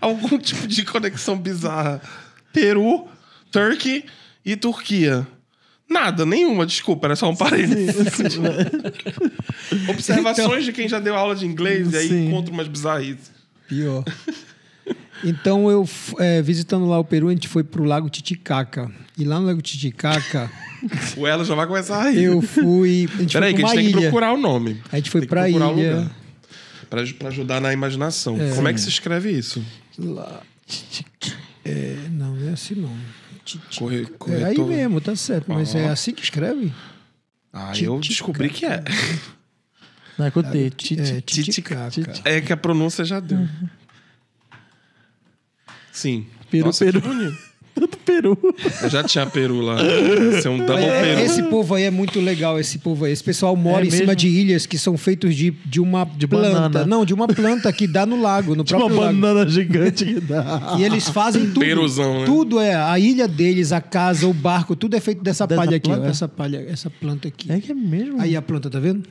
algum 0.00 0.38
tipo 0.38 0.66
de 0.66 0.84
conexão 0.84 1.36
bizarra? 1.36 2.00
Peru, 2.52 3.08
Turkey 3.50 4.04
e 4.44 4.56
Turquia. 4.56 5.26
Nada, 5.88 6.24
nenhuma, 6.24 6.64
desculpa, 6.64 7.08
era 7.08 7.16
só 7.16 7.28
um 7.28 7.34
parênteses. 7.34 8.38
Observações 9.90 10.64
de 10.64 10.72
quem 10.72 10.88
já 10.88 11.00
deu 11.00 11.16
aula 11.16 11.34
de 11.34 11.44
inglês 11.44 11.92
e 11.92 11.96
aí 11.96 12.08
Sim. 12.08 12.28
encontra 12.28 12.52
umas 12.52 12.68
bizarrices. 12.68 13.32
Pior. 13.66 14.04
Então, 15.24 15.70
eu, 15.70 15.88
é, 16.18 16.40
visitando 16.42 16.86
lá 16.86 16.98
o 16.98 17.04
Peru, 17.04 17.28
a 17.28 17.30
gente 17.32 17.48
foi 17.48 17.62
pro 17.62 17.84
Lago 17.84 18.08
Titicaca. 18.08 18.90
E 19.18 19.24
lá 19.24 19.38
no 19.38 19.46
Lago 19.46 19.60
Titicaca, 19.60 20.50
O 21.16 21.26
Ela 21.26 21.44
já 21.44 21.54
vai 21.54 21.66
começar 21.66 22.02
a 22.02 22.10
rir. 22.10 22.24
eu 22.24 22.40
fui. 22.40 23.06
A 23.14 23.20
gente 23.20 23.32
Peraí, 23.34 23.50
foi 23.52 23.60
que 23.60 23.64
a 23.64 23.68
gente 23.68 23.76
tem 23.76 23.84
que 23.86 23.90
ilha. 23.98 24.00
procurar 24.08 24.32
o 24.32 24.36
nome. 24.38 24.82
A 24.90 24.96
gente 24.96 25.10
foi 25.10 25.20
Tem 25.20 25.28
que 25.28 25.34
pra 25.34 25.42
procurar 25.42 25.72
ilha. 25.72 25.94
lugar. 25.96 26.16
Pra 27.18 27.28
ajudar 27.28 27.60
na 27.60 27.72
imaginação. 27.72 28.36
Como 28.56 28.66
é 28.66 28.72
que 28.72 28.80
se 28.80 28.88
escreve 28.88 29.30
isso? 29.30 29.62
Lá. 29.98 30.40
É, 31.64 31.96
não, 32.10 32.34
não 32.34 32.48
é 32.48 32.52
assim 32.52 32.74
não. 32.74 32.90
Corre, 33.78 33.96
É 33.96 34.00
aí 34.00 34.06
corretor. 34.56 34.66
mesmo, 34.68 35.00
tá 35.00 35.14
certo. 35.14 35.46
Mas 35.52 35.74
Ó. 35.74 35.78
é 35.78 35.88
assim 35.88 36.12
que 36.12 36.22
escreve? 36.22 36.72
Ah, 37.52 37.72
eu 37.80 37.98
descobri 38.00 38.48
que 38.48 38.64
é. 38.64 38.82
Não 40.18 40.26
é 40.26 40.30
com 40.30 40.42
T. 40.42 40.70
Titi. 40.70 41.00
É, 41.00 41.20
Titicaca. 41.20 41.90
Titi- 41.90 42.22
É 42.24 42.40
que 42.40 42.52
a 42.52 42.56
pronúncia 42.56 43.04
já 43.04 43.20
deu. 43.20 43.46
Sim. 45.92 46.26
Peru, 46.50 46.66
Nossa, 46.66 46.84
Peru. 46.84 47.00
Tanto 47.72 47.96
Peru. 47.98 48.36
Eu 48.82 48.90
já 48.90 49.02
tinha 49.04 49.24
peru 49.26 49.60
lá. 49.60 49.76
Esse 50.36 50.46
é 50.48 50.50
um 50.50 50.58
double 50.58 50.84
É, 50.84 51.02
peru. 51.14 51.20
esse 51.20 51.42
povo 51.44 51.74
aí 51.76 51.84
é 51.84 51.90
muito 51.90 52.20
legal, 52.20 52.58
esse 52.58 52.78
povo 52.80 53.04
aí. 53.04 53.12
Esse 53.12 53.22
pessoal 53.22 53.54
mora 53.56 53.84
É 53.84 53.86
em 53.86 53.90
cima 53.90 54.06
mesmo? 54.08 54.16
de 54.16 54.28
ilhas 54.28 54.66
que 54.66 54.76
são 54.76 54.98
feitos 54.98 55.34
de, 55.36 55.52
de 55.64 55.80
uma 55.80 56.04
De 56.04 56.26
planta. 56.26 56.50
banana. 56.68 56.84
Não, 56.86 57.04
de 57.04 57.14
uma 57.14 57.28
planta 57.28 57.72
que 57.72 57.86
dá 57.86 58.04
no 58.04 58.20
lago, 58.20 58.50
no 58.56 58.62
uma 58.62 58.64
próprio 58.64 59.00
lago. 59.00 59.18
banana 59.20 59.48
gigante 59.48 60.04
que 60.04 60.20
dá. 60.20 60.74
E 60.78 60.82
eles 60.82 61.08
fazem 61.08 61.46
tudo. 61.46 61.60
Peruzão, 61.60 62.20
né? 62.20 62.26
Tudo 62.26 62.58
é. 62.60 62.74
A 62.74 62.98
ilha 62.98 63.28
deles, 63.28 63.70
a 63.72 63.80
casa, 63.80 64.26
o 64.26 64.34
barco, 64.34 64.74
tudo 64.74 64.96
é 64.96 65.00
feito 65.00 65.22
dessa, 65.22 65.46
Dessa 65.46 65.62
palha 65.64 65.76
aqui, 65.76 65.90
ó. 65.90 65.94
planta? 65.94 66.10
Essa 66.10 66.28
palha, 66.28 66.66
essa 66.68 66.90
planta 66.90 67.28
aqui. 67.28 67.50
É 67.50 67.60
que 67.60 67.70
é 67.70 67.74
mesmo. 67.74 68.20
Aí 68.20 68.34
a 68.36 68.42
planta, 68.42 68.68
tá 68.68 68.80
vendo? 68.80 69.04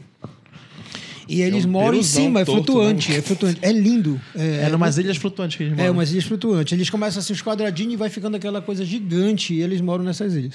E 1.32 1.42
eles 1.42 1.64
um 1.64 1.70
moram 1.70 1.98
em 2.00 2.04
cima, 2.04 2.40
é 2.42 2.46
torto, 2.46 2.64
flutuante, 2.74 3.12
né? 3.12 3.18
é 3.18 3.22
flutuante. 3.22 3.60
É 3.62 3.72
lindo. 3.72 4.20
É, 4.36 4.64
É 4.66 4.70
numas 4.70 4.98
ilhas 4.98 5.16
flutuantes 5.18 5.56
que 5.58 5.64
eles 5.64 5.74
moram. 5.76 5.86
é, 5.88 5.92
umas 5.92 6.12
ilhas 6.12 6.24
flutuantes. 6.24 6.74
Eles 6.74 6.90
começam 6.90 7.20
assim, 7.20 7.34
os 7.34 7.42
quadradinhos 7.44 7.94
e 7.94 7.98
vai 7.98 8.10
ficando 8.10 8.36
aquela 8.36 8.62
coisa 8.64 8.84
gigante 8.84 9.54
e 9.54 9.62
eles 9.62 9.80
moram 9.80 10.04
nessas 10.04 10.34
ilhas. 10.34 10.54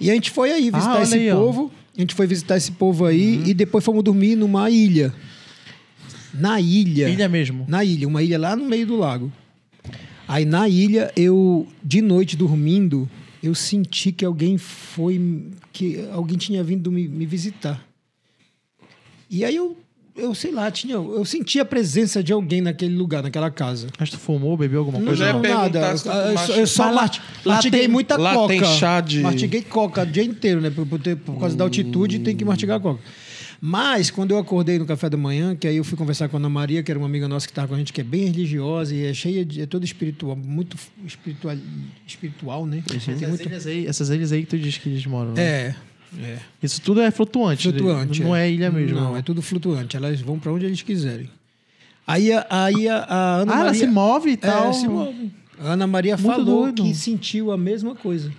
E 0.00 0.10
a 0.10 0.14
gente 0.14 0.30
foi 0.30 0.52
aí 0.52 0.70
visitar 0.70 0.98
Ah, 0.98 1.02
esse 1.02 1.14
aí, 1.14 1.30
ó. 1.32 1.34
Uhum. 1.38 1.44
povo. 1.46 1.72
A 1.96 2.00
gente 2.00 2.14
foi 2.14 2.26
visitar 2.26 2.56
esse 2.56 2.70
povo 2.72 3.04
aí 3.04 3.42
e 3.44 3.52
depois 3.52 3.84
fomos 3.84 4.02
dormir 4.04 4.36
numa 4.36 4.70
ilha. 4.70 5.12
Na 6.32 6.60
ilha. 6.60 7.08
Ilha 7.08 7.28
mesmo. 7.28 7.64
Na 7.68 7.84
ilha, 7.84 8.06
uma 8.08 8.22
ilha 8.22 8.38
lá 8.38 8.54
no 8.56 8.64
meio 8.64 8.86
do 8.86 8.96
lago. 8.96 9.30
Aí 10.28 10.44
na 10.44 10.68
ilha, 10.68 11.10
eu, 11.16 11.66
de 11.82 12.00
noite 12.00 12.36
dormindo, 12.36 13.10
eu 13.42 13.54
senti 13.54 14.12
que 14.12 14.24
alguém 14.24 14.56
foi. 14.56 15.20
que 15.72 16.02
alguém 16.12 16.38
tinha 16.38 16.62
vindo 16.62 16.90
me, 16.92 17.08
me 17.08 17.26
visitar. 17.26 17.84
E 19.28 19.44
aí 19.44 19.56
eu, 19.56 19.76
eu 20.16 20.34
sei 20.34 20.52
lá, 20.52 20.70
tinha, 20.70 20.94
eu 20.94 21.24
senti 21.24 21.58
a 21.58 21.64
presença 21.64 22.22
de 22.22 22.32
alguém 22.32 22.60
naquele 22.60 22.94
lugar, 22.96 23.22
naquela 23.22 23.50
casa. 23.50 23.86
Mas 23.98 24.10
tu 24.10 24.18
fumou, 24.18 24.56
bebeu 24.56 24.80
alguma 24.80 24.98
Não, 24.98 25.06
coisa? 25.06 25.20
já 25.20 25.26
ia 25.28 25.32
não, 25.32 25.40
perguntar 25.40 25.80
nada. 25.80 25.94
Eu, 26.50 26.54
eu 26.54 26.60
eu 26.62 26.66
só 26.66 26.90
lá- 26.90 27.08
tem- 27.70 27.88
muita 27.88 28.16
lá 28.16 28.34
coca. 28.34 28.48
tem 28.48 28.64
chá 28.64 29.00
de- 29.00 29.20
Martiguei 29.20 29.62
coca 29.62 30.02
o 30.02 30.06
dia 30.06 30.22
inteiro, 30.24 30.60
né? 30.60 30.70
Por, 30.70 30.86
por 30.86 30.98
ter- 31.00 31.16
por 31.16 31.38
causa 31.38 31.56
da 31.56 31.64
altitude, 31.64 32.18
tem 32.20 32.36
que 32.36 32.44
mastigar 32.44 32.78
coca. 32.80 33.00
Mas, 33.64 34.10
quando 34.10 34.32
eu 34.32 34.38
acordei 34.38 34.76
no 34.76 34.84
café 34.84 35.08
da 35.08 35.16
manhã, 35.16 35.54
que 35.54 35.68
aí 35.68 35.76
eu 35.76 35.84
fui 35.84 35.96
conversar 35.96 36.28
com 36.28 36.36
a 36.36 36.40
Ana 36.40 36.48
Maria, 36.48 36.82
que 36.82 36.90
era 36.90 36.98
uma 36.98 37.06
amiga 37.06 37.28
nossa 37.28 37.46
que 37.46 37.52
estava 37.52 37.68
com 37.68 37.74
a 37.74 37.78
gente, 37.78 37.92
que 37.92 38.00
é 38.00 38.04
bem 38.04 38.24
religiosa 38.26 38.92
e 38.92 39.06
é 39.06 39.14
cheia 39.14 39.44
de. 39.44 39.60
é 39.62 39.66
toda 39.66 39.84
espiritual, 39.84 40.34
muito 40.36 40.76
espiritual, 41.06 41.56
espiritual 42.04 42.66
né? 42.66 42.82
Tem 42.86 42.96
Essas, 42.96 43.20
muito- 43.28 43.46
ilhas 43.46 43.66
aí, 43.66 43.86
essas 43.86 44.08
ilhas 44.10 44.32
aí 44.32 44.40
que 44.42 44.48
tu 44.48 44.58
diz 44.58 44.78
que 44.78 44.88
eles 44.88 45.06
moram. 45.06 45.32
né? 45.34 45.42
É, 45.42 45.74
é. 46.20 46.38
Isso 46.62 46.80
tudo 46.80 47.00
é 47.00 47.10
flutuante. 47.10 47.68
Flutuante. 47.70 48.22
Não 48.22 48.34
é 48.34 48.50
ilha 48.50 48.70
mesmo. 48.70 48.98
Não, 49.00 49.16
é 49.16 49.22
tudo 49.22 49.40
flutuante. 49.42 49.96
Elas 49.96 50.20
vão 50.20 50.38
para 50.38 50.52
onde 50.52 50.66
eles 50.66 50.82
quiserem. 50.82 51.28
Aí, 52.06 52.32
a- 52.32 52.46
aí 52.50 52.88
a, 52.88 52.96
a 53.04 53.34
Ana 53.36 53.52
Ah, 53.52 53.56
ela 53.56 53.64
Maria... 53.66 53.80
se 53.80 53.86
move 53.86 54.30
e 54.30 54.36
tal. 54.36 54.70
É, 54.70 54.72
se 54.72 54.88
move. 54.88 55.30
A 55.58 55.72
Ana 55.72 55.86
Maria 55.86 56.16
Muito 56.16 56.26
falou 56.28 56.62
doido. 56.64 56.82
que 56.82 56.94
sentiu 56.94 57.52
a 57.52 57.56
mesma 57.56 57.94
coisa. 57.94 58.32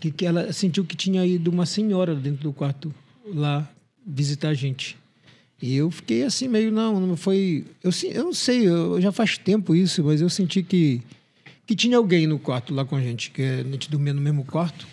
Que, 0.00 0.10
que 0.10 0.26
ela 0.26 0.52
sentiu 0.52 0.84
que 0.84 0.96
tinha 0.96 1.24
ido 1.24 1.50
uma 1.50 1.64
senhora 1.64 2.14
dentro 2.14 2.42
do 2.42 2.52
quarto 2.52 2.92
lá 3.32 3.66
visitar 4.06 4.48
a 4.48 4.54
gente. 4.54 4.96
E 5.62 5.74
eu 5.74 5.90
fiquei 5.90 6.22
assim, 6.24 6.48
meio, 6.48 6.70
não, 6.70 7.00
não 7.00 7.16
foi. 7.16 7.64
Eu, 7.82 7.90
eu 8.12 8.24
não 8.24 8.32
sei, 8.34 8.68
eu, 8.68 9.00
já 9.00 9.10
faz 9.10 9.38
tempo 9.38 9.74
isso, 9.74 10.04
mas 10.04 10.20
eu 10.20 10.28
senti 10.28 10.62
que, 10.62 11.00
que 11.66 11.74
tinha 11.74 11.96
alguém 11.96 12.26
no 12.26 12.38
quarto 12.38 12.74
lá 12.74 12.84
com 12.84 12.94
a 12.94 13.00
gente, 13.00 13.30
que 13.30 13.40
a 13.42 13.62
gente 13.62 13.90
dormia 13.90 14.12
no 14.12 14.20
mesmo 14.20 14.44
quarto. 14.44 14.86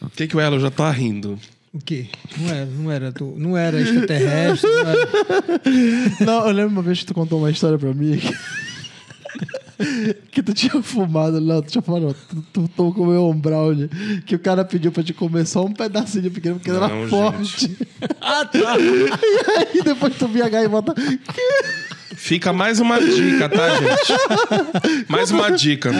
O 0.00 0.08
que, 0.10 0.26
que 0.26 0.36
o 0.36 0.40
Elo 0.40 0.58
já 0.60 0.70
tá 0.70 0.90
rindo? 0.90 1.38
O 1.72 1.78
quê? 1.80 2.06
Não 2.38 2.48
era, 2.50 2.66
não 2.66 2.90
era, 2.90 3.12
tu- 3.12 3.34
não 3.36 3.56
era 3.56 3.80
extraterrestre, 3.80 4.68
não 4.70 4.80
era. 4.88 5.08
Não, 6.24 6.46
eu 6.46 6.52
lembro 6.52 6.70
uma 6.72 6.82
vez 6.82 7.00
que 7.00 7.06
tu 7.06 7.14
contou 7.14 7.38
uma 7.38 7.50
história 7.50 7.78
pra 7.78 7.92
mim. 7.92 8.18
Que, 9.78 10.14
que 10.32 10.42
tu 10.42 10.52
tinha 10.54 10.82
fumado, 10.82 11.40
não, 11.40 11.62
tu 11.62 11.70
tinha 11.70 11.84
não, 11.86 12.12
tu, 12.12 12.44
tu, 12.52 12.68
tu 12.74 12.92
comeu 12.92 13.28
um 13.28 13.38
brownie, 13.38 13.88
que 14.26 14.34
o 14.34 14.38
cara 14.38 14.64
pediu 14.64 14.90
pra 14.90 15.02
te 15.04 15.12
comer 15.12 15.46
só 15.46 15.64
um 15.64 15.72
pedacinho 15.72 16.30
pequeno, 16.32 16.56
porque 16.56 16.72
Não, 16.72 16.82
era 16.84 16.94
gente. 17.00 17.10
forte. 17.10 17.76
Ah, 18.20 18.44
tá! 18.44 18.58
E 18.78 19.76
aí 19.76 19.82
depois 19.84 20.16
tu 20.16 20.26
via 20.28 20.46
a 20.46 20.48
gaivota. 20.48 20.94
Fica 22.16 22.52
mais 22.52 22.80
uma 22.80 22.98
dica, 23.00 23.48
tá, 23.48 23.68
gente? 23.76 25.06
Mais 25.08 25.30
uma 25.30 25.50
dica. 25.52 25.90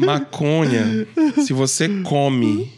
Maconha, 0.00 1.06
se 1.44 1.52
você 1.52 1.88
come 2.02 2.72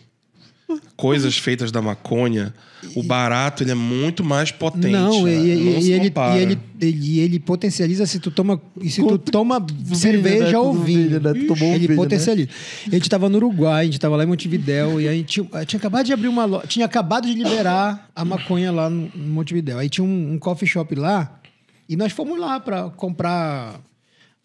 coisas 0.97 1.37
feitas 1.39 1.71
da 1.71 1.81
maconha, 1.83 2.53
o 2.95 3.03
barato 3.03 3.63
ele 3.63 3.71
é 3.71 3.75
muito 3.75 4.25
mais 4.25 4.51
potente. 4.51 4.89
Não, 4.89 5.25
né? 5.25 5.33
e, 5.33 5.51
e- 5.51 5.55
Não 5.57 5.81
e 5.81 5.93
ele, 5.93 6.13
e 6.17 6.39
ele, 6.39 6.59
ele, 6.81 7.19
ele 7.21 7.39
potencializa 7.41 8.07
se 8.07 8.19
tu 8.19 8.31
toma, 8.31 8.61
se 8.89 9.01
tu 9.03 9.19
toma 9.19 9.61
né? 9.61 9.95
cerveja 9.95 10.59
ou 10.61 10.73
Tudo 10.73 10.85
vinho. 10.85 11.21
né? 11.21 11.31
Ele 11.31 11.45
vinho, 11.55 11.89
né? 11.91 11.97
potencializa. 11.97 12.49
A 12.89 12.91
gente 12.95 13.09
tava 13.09 13.29
no 13.29 13.37
Uruguai, 13.37 13.83
a 13.83 13.85
gente 13.85 14.01
tava 14.01 14.17
lá 14.17 14.25
em 14.25 14.27
Montevidéu, 14.27 15.01
e 15.01 15.09
aí 15.09 15.23
tinha, 15.25 15.47
tinha 15.67 15.79
acabado 15.79 16.07
de 16.07 16.13
abrir 16.13 16.29
uma 16.29 16.45
loja, 16.45 16.67
tinha 16.67 16.87
acabado 16.87 17.27
de 17.27 17.35
liberar 17.35 18.11
a 18.15 18.25
maconha 18.25 18.73
lá 18.73 18.89
no, 18.91 19.11
no 19.15 19.29
Montevidéu. 19.35 19.79
Aí 19.79 19.89
tinha 19.89 20.05
um, 20.05 20.33
um 20.35 20.39
coffee 20.39 20.69
shop 20.69 20.95
lá, 20.95 21.41
e 21.89 21.97
nós 21.97 22.13
fomos 22.13 22.39
lá 22.41 22.59
para 22.59 22.91
comprar 22.91 23.81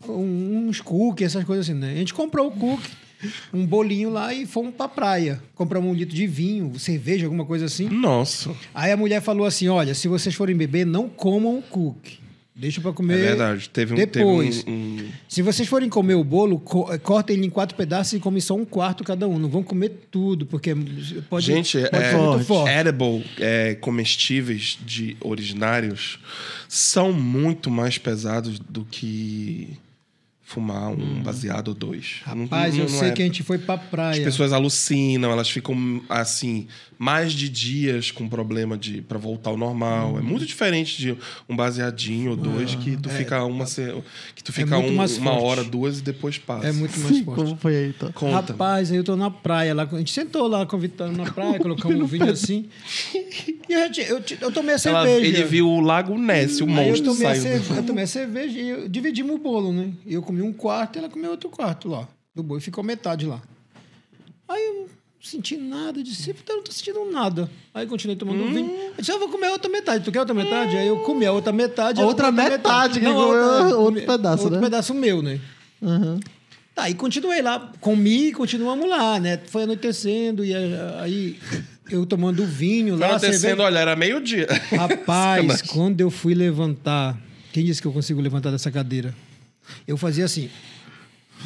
um- 0.07 0.67
uns 0.67 0.81
cookies, 0.81 1.27
essas 1.27 1.43
coisas 1.43 1.67
assim, 1.69 1.77
né? 1.77 1.91
A 1.93 1.95
gente 1.97 2.13
comprou 2.13 2.47
o 2.47 2.51
cookie, 2.51 2.89
um 3.53 3.65
bolinho 3.65 4.09
lá 4.09 4.33
e 4.33 4.45
fomos 4.45 4.73
pra 4.75 4.87
praia. 4.87 5.41
Compramos 5.55 5.89
um 5.89 5.93
litro 5.93 6.15
de 6.15 6.27
vinho, 6.27 6.77
cerveja, 6.79 7.25
alguma 7.25 7.45
coisa 7.45 7.65
assim. 7.65 7.87
Nossa, 7.89 8.51
Aí 8.73 8.91
a 8.91 8.97
mulher 8.97 9.21
falou 9.21 9.45
assim: 9.45 9.67
olha, 9.67 9.93
se 9.93 10.07
vocês 10.07 10.33
forem 10.35 10.55
beber, 10.55 10.85
não 10.85 11.07
comam 11.09 11.57
o 11.57 11.61
cookie. 11.61 12.19
Deixa 12.53 12.79
pra 12.81 12.91
comer. 12.91 13.15
é 13.15 13.21
verdade. 13.29 13.69
Teve 13.69 13.93
um, 13.93 13.95
depois. 13.95 14.63
teve 14.63 14.69
um, 14.69 14.73
um- 14.99 15.09
Se 15.27 15.41
vocês 15.41 15.67
forem 15.67 15.89
comer 15.89 16.13
o 16.15 16.23
bolo, 16.23 16.59
co 16.59 16.85
cortem 16.99 17.35
ele 17.37 17.47
em 17.47 17.49
quatro 17.49 17.75
pedaços 17.75 18.13
e 18.13 18.19
comem 18.19 18.41
só 18.41 18.53
um 18.55 18.65
quarto 18.65 19.03
cada 19.03 19.27
um. 19.27 19.39
Não 19.39 19.49
vão 19.49 19.63
comer 19.63 19.89
tudo, 20.11 20.45
porque 20.45 20.75
pode, 21.29 21.45
Gente, 21.45 21.79
pode 21.89 21.95
é, 22.03 22.11
ser 22.11 22.17
muito 22.17 22.45
forte. 22.45 22.69
edible, 22.71 23.25
é, 23.39 23.73
comestíveis 23.75 24.77
de 24.85 25.15
originários 25.21 26.19
são 26.67 27.11
muito 27.13 27.71
mais 27.71 27.97
pesados 27.97 28.59
do 28.59 28.85
que 28.85 29.69
fumar 30.51 30.89
um 30.91 31.23
baseado 31.23 31.69
ou 31.69 31.73
dois. 31.73 32.21
Rapaz, 32.25 32.73
não- 32.75 32.83
eu 32.83 32.89
não 32.89 32.99
sei 32.99 33.09
é- 33.09 33.11
que 33.11 33.21
a 33.21 33.25
gente 33.25 33.41
foi 33.43 33.57
pra 33.57 33.75
As 33.75 33.81
praia. 33.89 34.23
pessoas 34.23 34.51
alucinam, 34.51 35.31
elas 35.31 35.49
ficam 35.49 36.01
assim 36.09 36.67
mais 37.03 37.33
de 37.33 37.49
dias 37.49 38.11
com 38.11 38.29
problema 38.29 38.77
de 38.77 39.01
para 39.01 39.17
voltar 39.17 39.49
ao 39.49 39.57
normal. 39.57 40.13
Hum. 40.13 40.19
É 40.19 40.21
muito 40.21 40.45
diferente 40.45 40.95
de 40.99 41.17
um 41.49 41.55
baseadinho 41.55 42.29
ou 42.31 42.37
dois 42.37 42.75
que 42.75 42.95
tu 42.95 43.09
fica 43.09 43.43
uma 43.43 43.65
que 44.35 44.43
tu 44.43 44.53
fica 44.53 44.75
Ah, 44.75 44.79
é 44.79 44.85
um- 44.85 44.93
uma 44.93 45.07
forte. 45.07 45.43
hora, 45.43 45.63
duas 45.63 45.97
e 45.97 46.03
depois 46.03 46.37
passa. 46.37 46.67
É 46.67 46.71
muito 46.71 46.99
mais 46.99 47.17
forte. 47.25 47.41
Como 47.41 47.55
foi 47.57 47.75
aí, 47.75 47.89
então? 47.89 48.11
Conta. 48.11 48.53
Rapaz, 48.53 48.91
aí 48.91 48.97
eu 48.97 49.03
tô 49.03 49.15
na 49.15 49.31
praia 49.31 49.73
lá. 49.73 49.81
A 49.91 49.97
gente 49.97 50.11
sentou 50.11 50.47
lá 50.47 50.63
Vitória 50.77 51.11
na 51.17 51.25
praia, 51.31 51.57
colocamos 51.59 51.99
um 51.99 52.05
vinho 52.05 52.29
assim. 52.29 52.69
E 53.67 53.73
a 53.73 53.87
gente, 53.87 54.01
eu, 54.01 54.21
eu 54.39 54.51
tomei 54.51 54.75
a 54.75 54.77
Ela- 54.85 55.03
cerveja. 55.05 55.25
ele 55.39 55.43
viu 55.43 55.67
o 55.67 55.79
Lago 55.81 56.15
Ness, 56.19 56.61
o 56.61 56.65
Aí 56.65 56.69
eu 56.69 56.75
monstro 56.75 57.13
tomei, 57.13 57.27
saiu. 57.29 57.41
cerveja, 57.41 57.73
eu 57.73 57.83
tomei 57.83 58.03
a 58.03 58.07
cerveja 58.07 58.59
e 58.59 58.69
eu- 58.69 58.87
dividimos 58.87 59.35
o 59.35 59.39
bolo, 59.39 59.73
né? 59.73 59.91
Eu 60.05 60.21
comi 60.21 60.43
um 60.43 60.53
quarto 60.53 60.97
e 60.97 60.99
ela 60.99 61.09
comeu 61.09 61.31
outro 61.31 61.49
quarto 61.49 61.89
lá. 61.89 62.07
Do 62.35 62.43
bolo. 62.43 62.59
E 62.59 62.63
ficou 62.63 62.83
metade 62.83 63.25
lá. 63.25 63.41
Aí 64.47 64.61
eu 64.67 64.87
não 65.23 65.29
senti 65.29 65.55
nada. 65.57 66.03
Disse, 66.03 66.33
"Vitor, 66.33 66.53
eu 66.53 66.57
não 66.57 66.63
tô 66.63 66.71
sentindo 66.71 67.11
nada. 67.11 67.49
Aí 67.73 67.85
continuei 67.85 68.15
tomando 68.17 68.43
Hum. 68.43 68.53
vinho. 68.53 68.71
Eu 68.71 68.93
disse, 68.97 69.11
"Ah, 69.11 69.15
eu 69.15 69.19
vou 69.19 69.29
comer 69.29 69.47
a 69.47 69.51
outra 69.51 69.69
metade. 69.69 70.03
Tu 70.03 70.11
quer 70.11 70.19
outra 70.19 70.33
metade? 70.33 70.75
Aí 70.75 70.87
eu 70.87 70.99
comi 70.99 71.25
a 71.25 71.31
outra 71.31 71.53
metade. 71.53 71.99
A 71.99 72.01
ela 72.03 72.09
outra 72.11 72.27
comeu 72.27 72.49
metade, 72.49 72.99
que 72.99 73.05
Não, 73.05 73.15
outra- 73.15 73.77
outro 73.77 74.01
pedaço, 74.01 74.43
Outro 74.45 74.59
né? 74.59 74.63
pedaço 74.65 74.93
meu, 74.93 75.21
né? 75.21 75.39
Aham. 75.81 76.19
Tá, 76.73 76.89
e 76.89 76.93
continuei 76.95 77.41
lá, 77.41 77.71
comi 77.81 78.29
e 78.29 78.31
continuamos 78.31 78.89
lá, 78.89 79.19
né? 79.19 79.39
Foi 79.47 79.63
anoitecendo 79.63 80.43
e 80.43 80.53
aí 80.55 81.37
eu 81.91 82.05
tomando 82.05 82.45
vinho 82.45 82.97
Foi 82.97 83.01
lá. 83.05 83.07
acontecendo, 83.15 83.39
cerveja- 83.41 83.63
olha, 83.63 83.79
era 83.79 83.95
meio-dia. 83.95 84.47
Rapaz, 84.75 85.61
quando 85.69 85.99
eu 86.01 86.09
fui 86.09 86.33
levantar, 86.33 87.17
quem 87.51 87.65
disse 87.65 87.81
que 87.81 87.87
eu 87.87 87.91
consigo 87.91 88.21
levantar 88.21 88.51
dessa 88.51 88.71
cadeira? 88.71 89.13
Eu 89.87 89.97
fazia 89.97 90.25
assim. 90.25 90.49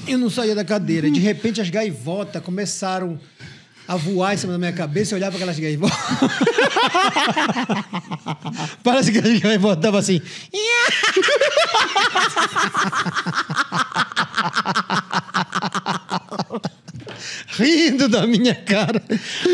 Eu 0.08 0.18
não 0.18 0.30
saía 0.30 0.54
da 0.54 0.64
cadeira. 0.64 1.10
De 1.10 1.20
repente 1.20 1.60
as 1.60 1.70
gaivotas 1.70 2.42
começaram 2.44 3.20
a 3.88 3.96
voar 3.96 4.34
em 4.34 4.38
cima 4.38 4.54
da 4.54 4.60
minha 4.60 4.74
cabeça. 4.74 5.14
Eu 5.14 5.18
olhava 5.18 5.38
para 5.38 5.52
aquelas 5.52 5.60
gaivotas. 5.60 5.98
Parece 8.84 9.12
que 9.12 9.20
as 9.20 9.40
gaivotas 9.40 9.78
estavam 9.78 10.00
assim. 10.00 10.20
Rindo 17.58 18.10
da 18.10 18.28
minha 18.28 18.56
cara. 18.56 19.02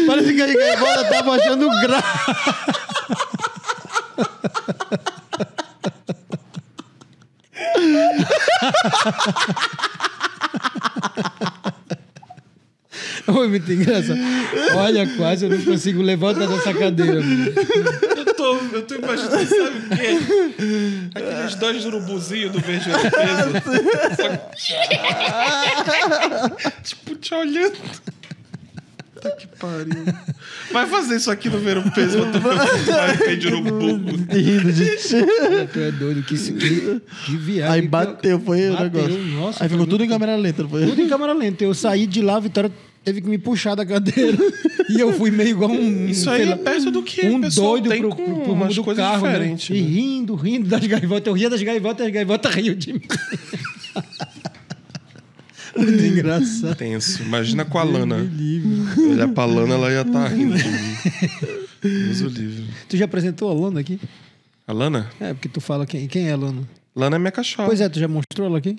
Parece 0.08 0.34
que 0.34 0.42
as 0.42 0.54
gaivotas 0.54 1.04
estavam 1.04 1.34
achando 1.34 1.70
graça. 1.82 2.72
Foi 13.32 13.48
muito 13.48 13.72
engraçado. 13.72 14.20
Olha, 14.76 15.08
quase 15.16 15.46
eu 15.46 15.50
não 15.50 15.62
consigo 15.64 16.02
levantar 16.02 16.48
dessa 16.48 16.74
cadeira. 16.74 17.22
mano. 17.22 17.46
Eu 18.18 18.34
tô, 18.34 18.56
eu 18.74 18.82
tô 18.84 18.96
imaginando, 18.96 19.46
sabe 19.46 19.78
o 19.78 19.90
quê? 19.96 20.18
Aqueles 21.16 21.56
dois 21.56 21.86
urubuzinhos 21.86 22.52
do 22.52 22.60
Verde 22.60 22.86
Peso. 22.90 23.52
tipo, 26.84 27.16
te 27.16 27.34
olhando. 27.34 27.78
Puta 29.14 29.32
que 29.36 29.48
pariu. 29.48 30.04
Vai 30.72 30.88
fazer 30.88 31.18
isso 31.18 31.30
aqui 31.30 31.48
no 31.50 31.60
Ver 31.60 31.78
o 31.78 31.92
Peso 31.92 32.18
vai 32.88 33.18
ver 33.18 33.38
de 33.38 33.48
urubu. 33.48 33.86
Rindo 34.32 34.72
de 34.74 34.98
ti. 34.98 35.16
Tu 35.72 35.80
é 35.80 35.92
doido, 35.92 36.24
que, 36.24 36.36
que, 36.36 37.02
que 37.26 37.38
viagem. 37.38 37.74
Aí 37.76 37.82
bateu, 37.88 38.40
foi 38.40 38.70
o 38.70 38.80
negócio. 38.80 39.18
nossa, 39.36 39.64
Aí 39.64 39.70
ficou 39.70 39.86
tudo 39.86 40.00
muito- 40.00 40.06
em 40.06 40.10
câmera 40.10 40.36
lenta, 40.36 40.64
não 40.64 40.70
foi? 40.70 40.86
Tudo 40.88 41.02
em 41.02 41.08
câmera 41.08 41.34
lenta. 41.34 41.64
Eu 41.64 41.74
saí 41.76 42.08
de 42.08 42.22
lá, 42.22 42.38
a 42.38 42.40
Vitória 42.40 42.72
teve 43.04 43.22
que 43.22 43.28
me 43.30 43.38
puxar 43.38 43.76
da 43.76 43.86
cadeira. 43.86 44.38
e 44.90 45.00
eu 45.00 45.14
fui 45.14 45.32
meio 45.32 45.50
igual 45.50 45.72
um. 45.72 46.08
Isso 46.08 46.30
aí 46.30 46.44
sei 46.44 46.46
é 46.48 46.50
lá, 46.52 46.58
perto 46.58 46.92
do 46.92 47.04
que 47.04 47.26
um 47.26 47.40
doido 47.42 47.90
tem 47.90 48.02
pro, 48.02 48.16
pro, 48.16 48.36
pro 48.42 48.54
umas 48.54 48.76
do 48.76 48.84
coisas 48.84 49.04
carro, 49.04 49.26
né? 49.26 49.32
diferentes, 49.34 49.70
E 49.70 49.82
né? 49.82 49.88
rindo, 49.88 50.36
rindo 50.36 50.68
das 50.68 50.86
gaivotas. 50.86 51.28
Eu 51.28 51.34
ria 51.34 51.50
das 51.50 51.62
gaivotas 51.62 52.06
e 52.06 52.08
as 52.08 52.14
gaivotas 52.14 52.54
riam 52.56 52.76
de 52.76 52.94
mim. 52.94 53.02
Muito 55.76 56.04
engraçado. 56.04 56.76
Tenso. 56.76 57.24
Imagina 57.24 57.64
com 57.66 57.78
a 57.80 57.84
Lana. 57.84 58.30
Olhar 58.98 59.28
pra 59.30 59.46
Lana, 59.46 59.74
ela 59.76 59.92
ia 59.92 60.02
estar 60.02 60.28
rindo 60.28 60.58
de 60.58 60.68
mim. 60.68 60.96
Deus 61.82 62.22
o 62.22 62.28
livre. 62.28 62.66
Tu 62.90 62.98
já 62.98 63.06
apresentou 63.06 63.50
a 63.50 63.54
Lana 63.54 63.80
aqui? 63.80 64.00
A 64.68 64.74
Lana? 64.74 65.10
É, 65.20 65.34
porque 65.34 65.48
tu 65.50 65.62
fala 65.62 65.86
quem, 65.86 66.08
quem 66.08 66.28
é 66.28 66.34
a 66.34 66.38
Lana. 66.38 66.62
Lana 66.96 67.16
é 67.16 67.20
minha 67.20 67.32
cachorra. 67.32 67.68
Pois 67.68 67.80
é, 67.82 67.88
tu 67.90 68.00
já 68.00 68.08
mostrou 68.08 68.48
ela 68.48 68.58
aqui? 68.58 68.78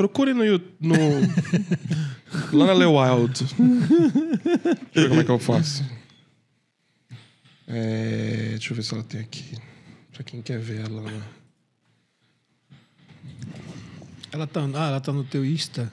Procure 0.00 0.32
no 0.32 0.42
YouTube. 0.42 0.72
No... 0.80 0.94
Lana 2.56 2.72
Le 2.72 2.86
Wild. 2.86 3.44
Deixa 3.44 3.54
eu 4.94 5.02
ver 5.02 5.08
como 5.10 5.20
é 5.20 5.24
que 5.24 5.30
eu 5.30 5.38
faço. 5.38 5.84
É, 7.68 8.46
deixa 8.52 8.72
eu 8.72 8.76
ver 8.76 8.82
se 8.82 8.94
ela 8.94 9.04
tem 9.04 9.20
aqui. 9.20 9.58
Pra 10.10 10.22
quem 10.24 10.40
quer 10.40 10.58
ver 10.58 10.86
a 10.86 10.88
Lana. 10.88 11.22
Ela 14.32 14.46
tá, 14.46 14.62
ah, 14.62 14.88
ela 14.88 15.00
tá 15.02 15.12
no 15.12 15.22
teu 15.22 15.44
Insta. 15.44 15.92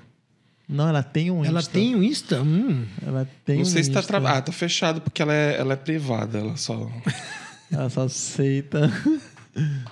Não, 0.70 0.88
ela 0.88 1.04
tem 1.04 1.30
um 1.30 1.44
Ela 1.44 1.60
Insta. 1.60 1.74
tem 1.74 1.94
um 1.94 2.02
Insta? 2.02 2.42
Hum. 2.42 2.86
Ela 3.06 3.30
tem 3.44 3.58
Não 3.58 3.66
sei 3.66 3.82
um 3.82 3.84
se 3.84 3.92
tá 3.92 4.00
Insta. 4.00 4.08
travado. 4.08 4.38
Ah, 4.38 4.42
tá 4.42 4.52
fechado 4.54 5.02
porque 5.02 5.22
ela 5.22 5.34
é, 5.34 5.58
ela 5.60 5.74
é 5.74 5.76
privada. 5.78 6.40
Ela 6.40 6.56
só. 6.56 6.90
Ela 7.70 7.90
só 7.90 8.04
aceita. 8.06 8.90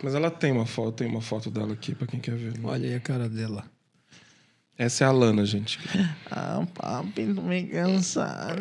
Mas 0.01 0.15
ela 0.15 0.31
tem 0.31 0.53
uma 0.53 0.65
foto, 0.65 0.93
tem 0.93 1.07
uma 1.09 1.19
foto 1.19 1.51
dela 1.51 1.73
aqui 1.73 1.93
pra 1.93 2.07
quem 2.07 2.21
quer 2.21 2.35
ver. 2.37 2.53
Olha 2.63 2.87
aí 2.87 2.95
a 2.95 2.99
cara 3.01 3.27
dela. 3.27 3.74
Essa 4.77 5.05
é 5.05 5.07
a 5.07 5.11
Lana, 5.11 5.45
gente. 5.45 5.79
Ah, 6.37 6.65
papi, 6.73 7.33
tô 7.33 7.41
me 7.41 7.63
cansado. 7.67 8.59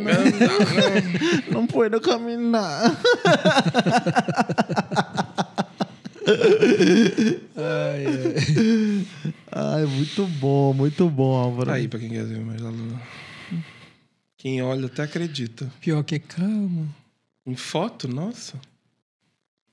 Não 1.50 1.66
puedo 1.66 2.00
caminhar. 2.00 2.96
Ai, 9.50 9.86
muito 9.86 10.26
bom, 10.26 10.72
muito 10.72 11.10
bom, 11.10 11.34
Álvaro. 11.34 11.70
Tá 11.70 11.74
aí 11.74 11.88
pra 11.88 11.98
quem 11.98 12.10
quer 12.10 12.24
ver 12.24 12.38
mais 12.40 12.62
da 12.62 12.68
Luna. 12.68 13.02
Quem 14.36 14.62
olha 14.62 14.86
até 14.86 15.02
acredita. 15.02 15.72
Pior 15.80 16.04
que 16.04 16.14
é 16.16 16.18
calma. 16.20 16.86
Em 17.44 17.56
foto, 17.56 18.06
nossa. 18.06 18.60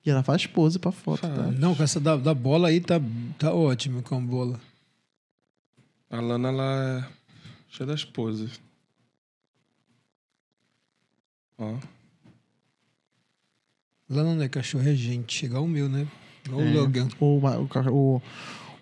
E 0.04 0.10
ela 0.10 0.24
faz 0.24 0.48
pose 0.48 0.80
pra 0.80 0.92
foto, 0.92 1.22
tá? 1.22 1.30
Faz. 1.30 1.60
Não, 1.60 1.76
com 1.76 1.84
essa 1.84 2.00
da, 2.00 2.16
da 2.18 2.34
bola 2.34 2.70
aí 2.70 2.80
tá, 2.80 3.00
tá 3.38 3.54
ótimo 3.54 4.02
com 4.02 4.16
a 4.16 4.22
bola. 4.22 4.60
A 6.12 6.20
Lana, 6.20 6.50
ela 6.50 7.08
é 7.08 7.12
cheia 7.70 7.88
das 7.88 8.04
poses. 8.04 8.60
Ó. 11.58 11.78
Lá 14.10 14.24
não 14.24 14.42
é 14.42 14.50
cachorro, 14.50 14.88
é 14.88 14.94
gente. 14.94 15.46
Igual 15.46 15.64
o 15.64 15.68
meu, 15.68 15.88
né? 15.88 16.06
Igual 16.46 16.62
É. 16.62 16.66
o 16.66 16.74
Logan. 16.74 17.08
O, 17.18 17.26
o, 17.40 17.90
o, 17.92 18.22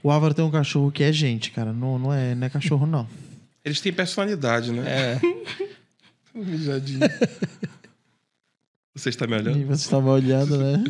o 0.01 0.11
Álvaro 0.11 0.33
tem 0.33 0.43
um 0.43 0.49
cachorro 0.49 0.91
que 0.91 1.03
é 1.03 1.13
gente, 1.13 1.51
cara. 1.51 1.71
Não, 1.71 1.99
não, 1.99 2.11
é, 2.11 2.33
não 2.33 2.47
é 2.47 2.49
cachorro, 2.49 2.87
não. 2.87 3.07
Eles 3.63 3.79
têm 3.79 3.93
personalidade, 3.93 4.71
né? 4.71 4.83
É. 4.87 5.19
Mijadinho. 6.33 7.01
Você 8.95 9.09
está 9.09 9.27
me 9.27 9.35
olhando? 9.35 9.59
E 9.59 9.63
você 9.63 9.83
estava 9.83 10.09
olhando, 10.09 10.57
né? 10.57 10.83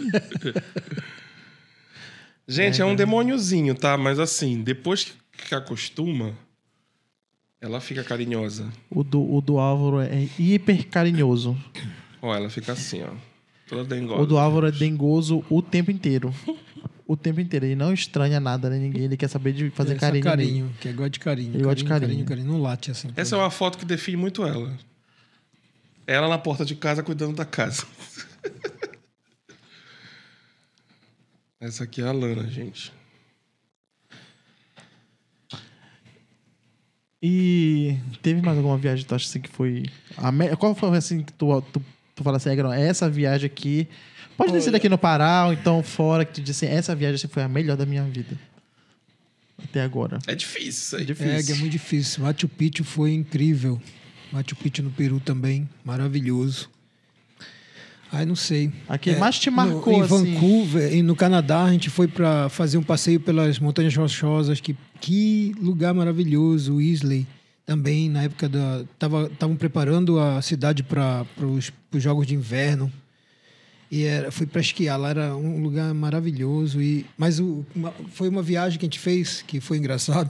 Gente, 2.47 2.81
é 2.81 2.85
um 2.85 2.95
demôniozinho, 2.95 3.75
tá? 3.75 3.97
Mas 3.97 4.17
assim, 4.17 4.63
depois 4.63 5.03
que 5.03 5.13
acostuma, 5.55 6.33
ela 7.61 7.79
fica 7.81 8.03
carinhosa. 8.03 8.71
O 8.89 9.03
do, 9.03 9.21
o 9.35 9.41
do 9.41 9.57
Álvaro 9.59 9.99
é 9.99 10.27
hiper 10.37 10.87
carinhoso. 10.87 11.57
Ó, 12.21 12.33
ela 12.35 12.49
fica 12.49 12.73
assim, 12.73 13.01
ó. 13.03 13.09
Toda 13.67 13.83
dengosa. 13.83 14.21
O 14.21 14.25
do 14.25 14.37
Álvaro 14.37 14.67
é 14.67 14.71
dengoso 14.71 15.43
o 15.49 15.61
tempo 15.61 15.91
inteiro. 15.91 16.33
O 17.05 17.15
tempo 17.17 17.39
inteiro. 17.39 17.65
Ele 17.65 17.75
não 17.75 17.93
estranha 17.93 18.39
nada, 18.39 18.69
né? 18.69 18.77
Ninguém. 18.79 19.03
Ele 19.03 19.17
quer 19.17 19.27
saber 19.27 19.53
de 19.53 19.69
fazer 19.71 19.93
É, 19.93 19.95
só 19.95 19.99
carinho. 20.01 20.23
nele. 20.25 20.29
carinho, 20.37 20.75
que 20.79 20.87
é 20.89 20.93
gosta 20.93 21.09
de 21.11 21.19
carinho. 21.19 21.53
Ele 21.53 21.63
gosta 21.63 21.75
de 21.75 21.83
carinho, 21.85 22.09
carinho. 22.09 22.25
carinho, 22.25 22.47
Não 22.47 22.61
late 22.61 22.91
assim. 22.91 23.09
Essa 23.15 23.35
é 23.35 23.39
uma 23.39 23.49
foto 23.51 23.77
que 23.77 23.85
define 23.85 24.17
muito 24.17 24.43
ela. 24.45 24.75
Ela 26.07 26.27
na 26.27 26.37
porta 26.39 26.65
de 26.65 26.75
casa 26.75 27.03
cuidando 27.03 27.35
da 27.35 27.45
casa. 27.45 27.85
Essa 31.59 31.83
aqui 31.83 32.01
é 32.01 32.05
a 32.05 32.11
Lana, 32.11 32.47
gente. 32.47 32.91
E 37.21 37.97
teve 38.21 38.41
mais 38.41 38.57
alguma 38.57 38.77
viagem 38.77 39.03
que 39.03 39.09
tu 39.09 39.15
acha 39.15 39.25
assim 39.27 39.41
que 39.41 39.49
foi. 39.49 39.83
A 40.17 40.31
me... 40.31 40.55
Qual 40.55 40.73
foi 40.73 40.97
assim 40.97 41.21
que 41.21 41.33
tu, 41.33 41.61
tu, 41.73 41.81
tu 42.15 42.23
fala 42.23 42.37
assim, 42.37 42.49
"É, 42.49 42.55
não, 42.55 42.71
essa 42.71 43.09
viagem 43.09 43.45
aqui. 43.45 43.87
Pode 44.37 44.53
ter 44.53 44.61
sido 44.61 44.75
aqui 44.75 44.87
no 44.87 44.97
Pará 44.97 45.47
ou 45.47 45.53
então 45.53 45.83
fora, 45.83 46.23
que 46.23 46.33
tu 46.35 46.41
disse 46.41 46.65
assim, 46.65 46.73
essa 46.73 46.95
viagem 46.95 47.15
assim, 47.15 47.27
foi 47.27 47.43
a 47.43 47.47
melhor 47.49 47.75
da 47.75 47.85
minha 47.85 48.03
vida. 48.05 48.37
Até 49.61 49.81
agora. 49.81 50.19
É 50.25 50.33
difícil 50.33 50.69
isso 50.69 50.95
aí. 50.95 51.01
É 51.01 51.05
difícil. 51.05 51.53
É, 51.53 51.57
é 51.57 51.59
muito 51.59 51.71
difícil. 51.73 52.23
Machu 52.23 52.47
Picchu 52.47 52.85
foi 52.85 53.13
incrível. 53.13 53.81
Machu 54.31 54.55
Picchu 54.55 54.81
no 54.81 54.91
Peru 54.91 55.19
também, 55.19 55.67
maravilhoso. 55.83 56.69
Ai, 58.11 58.25
não 58.25 58.35
sei. 58.35 58.71
Aqui 58.87 59.09
É, 59.09 59.17
mais 59.19 59.37
te 59.37 59.49
no- 59.49 59.57
marcou, 59.57 59.91
em 59.93 60.01
assim. 60.01 60.33
Vancouver 60.33 60.93
e 60.95 61.01
no 61.03 61.15
Canadá, 61.17 61.65
a 61.65 61.71
gente 61.73 61.89
foi 61.89 62.07
para 62.07 62.47
fazer 62.47 62.77
um 62.77 62.83
passeio 62.83 63.19
pelas 63.19 63.59
Montanhas 63.59 63.93
Rochosas. 63.93 64.61
Que, 64.61 64.75
que 64.99 65.53
lugar 65.59 65.93
maravilhoso. 65.93 66.79
Islay 66.81 67.25
também, 67.65 68.09
na 68.09 68.23
época 68.23 68.49
da. 68.49 68.83
Estavam 69.31 69.55
preparando 69.55 70.19
a 70.19 70.41
cidade 70.41 70.83
para 70.83 71.25
os 71.41 71.71
Jogos 71.93 72.25
de 72.27 72.35
Inverno. 72.35 72.91
E 73.91 74.03
era, 74.03 74.31
fui 74.31 74.45
para 74.45 74.61
esquiar 74.61 74.99
lá, 74.99 75.09
era 75.09 75.35
um 75.35 75.61
lugar 75.63 75.91
maravilhoso. 75.95 76.79
E, 76.81 77.05
mas 77.17 77.39
o, 77.39 77.65
uma- 77.75 77.93
foi 78.11 78.29
uma 78.29 78.41
viagem 78.43 78.77
que 78.77 78.85
a 78.85 78.87
gente 78.87 78.99
fez 78.99 79.41
que 79.41 79.59
foi 79.59 79.77
engraçado. 79.77 80.29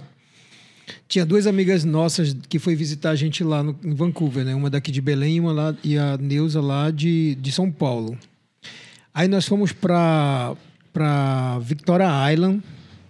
Tinha 1.07 1.25
duas 1.25 1.45
amigas 1.45 1.83
nossas 1.83 2.35
que 2.47 2.57
foi 2.57 2.75
visitar 2.75 3.11
a 3.11 3.15
gente 3.15 3.43
lá 3.43 3.61
no, 3.61 3.75
em 3.83 3.93
Vancouver, 3.93 4.43
né? 4.45 4.55
Uma 4.55 4.69
daqui 4.69 4.91
de 4.91 5.01
Belém 5.01 5.35
e 5.35 5.39
uma 5.39 5.51
lá 5.51 5.75
e 5.83 5.97
a 5.97 6.17
Neuza 6.17 6.61
lá 6.61 6.89
de, 6.89 7.35
de 7.35 7.51
São 7.51 7.69
Paulo. 7.71 8.17
Aí 9.13 9.27
nós 9.27 9.45
fomos 9.45 9.71
para 9.71 10.55
para 10.91 11.59
Victoria 11.59 12.07
Island 12.33 12.63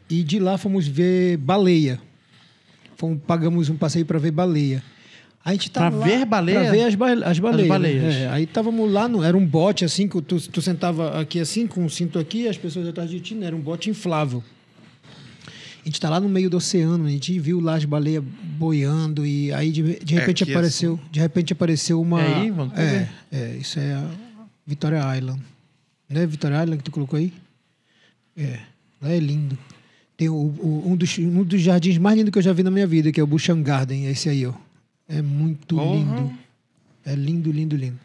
e 0.10 0.24
de 0.24 0.40
lá 0.40 0.58
fomos 0.58 0.88
ver 0.88 1.38
baleia. 1.38 2.00
Fomos, 2.96 3.20
pagamos 3.26 3.70
um 3.70 3.76
passeio 3.78 4.06
para 4.06 4.20
ver 4.20 4.32
baleia. 4.32 4.84
A 5.44 5.54
gente 5.54 5.70
Pra 5.70 5.84
tava 5.84 5.98
lá- 5.98 6.06
ver 6.06 6.26
baleia? 6.26 6.60
Pra 6.62 6.72
ver 6.72 6.84
as, 6.84 6.96
ba- 6.96 7.12
as 7.26 7.40
baleias. 7.40 7.64
né? 7.64 7.68
baleias. 7.70 8.16
É, 8.16 8.30
aí 8.30 8.44
estávamos 8.44 8.92
lá, 8.92 9.08
no, 9.08 9.24
era 9.24 9.38
um 9.38 9.46
bote 9.46 9.86
assim, 9.86 10.08
que 10.08 10.22
tu, 10.22 10.40
tu 10.50 10.62
sentava 10.62 11.20
aqui 11.20 11.40
assim, 11.40 11.66
com 11.66 11.84
um 11.86 11.90
cinto 11.90 12.20
aqui, 12.20 12.48
as 12.48 12.58
pessoas 12.58 12.88
atrás 12.88 13.10
de 13.10 13.20
ti, 13.22 13.36
né? 13.36 13.46
era 13.48 13.56
um 13.56 13.62
bote 13.62 13.90
inflável. 13.90 14.44
A 15.82 15.86
gente 15.86 15.94
está 15.96 16.10
lá 16.10 16.20
no 16.20 16.28
meio 16.28 16.50
do 16.50 16.58
oceano, 16.58 17.06
a 17.06 17.10
gente 17.10 17.40
viu 17.40 17.60
lá 17.62 17.76
as 17.76 17.86
baleias 17.86 18.22
boiando 18.58 19.26
e 19.26 19.52
aí 19.54 19.72
de, 19.72 19.98
de 20.04 20.14
repente 20.14 20.44
aqui, 20.44 20.52
apareceu, 20.52 21.00
de 21.10 21.20
repente 21.22 21.54
apareceu 21.54 22.02
uma 22.02 22.22
É 22.22 22.36
aí, 22.36 22.52
Vancouver? 22.52 23.10
É, 23.32 23.38
é, 23.38 23.56
isso 23.56 23.80
é 23.80 23.94
a 23.94 24.06
Victoria 24.68 25.00
Island. 25.18 25.42
Não 26.10 26.22
é 26.22 26.26
Victoria 26.28 26.58
Island 26.62 26.78
que 26.80 26.84
tu 26.84 26.92
colocou 26.92 27.18
aí? 27.18 27.34
É, 28.38 28.60
lá 29.02 29.10
é 29.10 29.20
lindo. 29.20 29.58
Tem 30.20 30.28
o, 30.28 30.34
o- 30.36 30.84
um, 30.86 30.98
dos, 30.98 31.18
um 31.18 31.44
dos 31.46 31.62
jardins 31.62 31.98
mais 31.98 32.18
lindos 32.18 32.34
que 32.34 32.40
eu 32.40 32.44
já 32.44 32.52
vi 32.52 32.62
na 32.62 32.70
minha 32.70 32.86
vida, 32.86 33.10
que 33.10 33.22
é 33.22 33.24
o 33.24 33.28
Buchan 33.28 33.62
Garden, 33.64 34.08
é 34.08 34.12
esse 34.12 34.28
aí, 34.28 34.46
ó. 34.46 34.52
É 35.08 35.22
muito 35.22 35.78
Porra. 35.78 35.96
lindo. 35.96 36.34
É 37.06 37.16
lindo, 37.16 37.50
lindo, 37.54 37.76
lindo. 37.78 37.98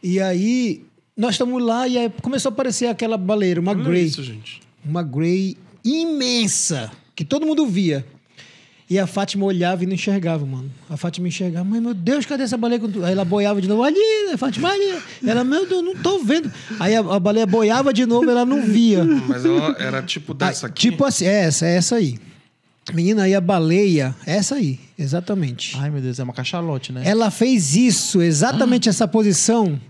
E 0.00 0.20
aí, 0.20 0.84
nós 1.16 1.32
estamos 1.34 1.60
lá 1.60 1.88
e 1.88 1.98
aí 1.98 2.08
começou 2.22 2.50
a 2.50 2.52
aparecer 2.52 2.86
aquela 2.86 3.16
baleira, 3.18 3.60
uma 3.60 3.72
Olha 3.72 3.82
grey 3.82 4.04
isso, 4.04 4.22
gente. 4.22 4.60
uma 4.84 5.02
Grey 5.02 5.56
imensa, 5.84 6.92
que 7.16 7.24
todo 7.24 7.44
mundo 7.44 7.66
via. 7.66 8.06
E 8.92 8.98
a 8.98 9.06
Fátima 9.06 9.46
olhava 9.46 9.82
e 9.82 9.86
não 9.86 9.94
enxergava, 9.94 10.44
mano. 10.44 10.70
A 10.90 10.98
Fátima 10.98 11.26
enxergava, 11.26 11.64
mas 11.64 11.80
meu 11.80 11.94
Deus, 11.94 12.26
cadê 12.26 12.42
essa 12.42 12.58
baleia? 12.58 12.78
Aí 13.06 13.12
ela 13.12 13.24
boiava 13.24 13.58
de 13.58 13.66
novo, 13.66 13.82
ali, 13.82 13.96
né, 14.28 14.36
Fátima, 14.36 14.68
ali. 14.68 14.98
Ela, 15.26 15.42
meu 15.42 15.66
Deus, 15.66 15.82
não 15.82 15.96
tô 15.96 16.18
vendo. 16.18 16.52
Aí 16.78 16.94
a, 16.94 17.00
a 17.00 17.18
baleia 17.18 17.46
boiava 17.46 17.90
de 17.90 18.04
novo, 18.04 18.28
ela 18.30 18.44
não 18.44 18.60
via. 18.60 19.02
Mas 19.02 19.46
ela 19.46 19.74
era 19.78 20.02
tipo 20.02 20.34
dessa 20.34 20.66
Ah, 20.66 20.68
aqui. 20.68 20.90
Tipo 20.90 21.06
assim, 21.06 21.24
é 21.24 21.44
essa, 21.44 21.64
é 21.64 21.76
essa 21.76 21.96
aí. 21.96 22.18
Menina, 22.92 23.22
aí 23.22 23.34
a 23.34 23.40
baleia, 23.40 24.14
é 24.26 24.36
essa 24.36 24.56
aí, 24.56 24.78
exatamente. 24.98 25.74
Ai, 25.80 25.88
meu 25.88 26.02
Deus, 26.02 26.18
é 26.18 26.22
uma 26.22 26.34
cachalote, 26.34 26.92
né? 26.92 27.00
Ela 27.02 27.30
fez 27.30 27.74
isso, 27.74 28.20
exatamente 28.20 28.90
essa 28.90 29.08
posição. 29.08 29.80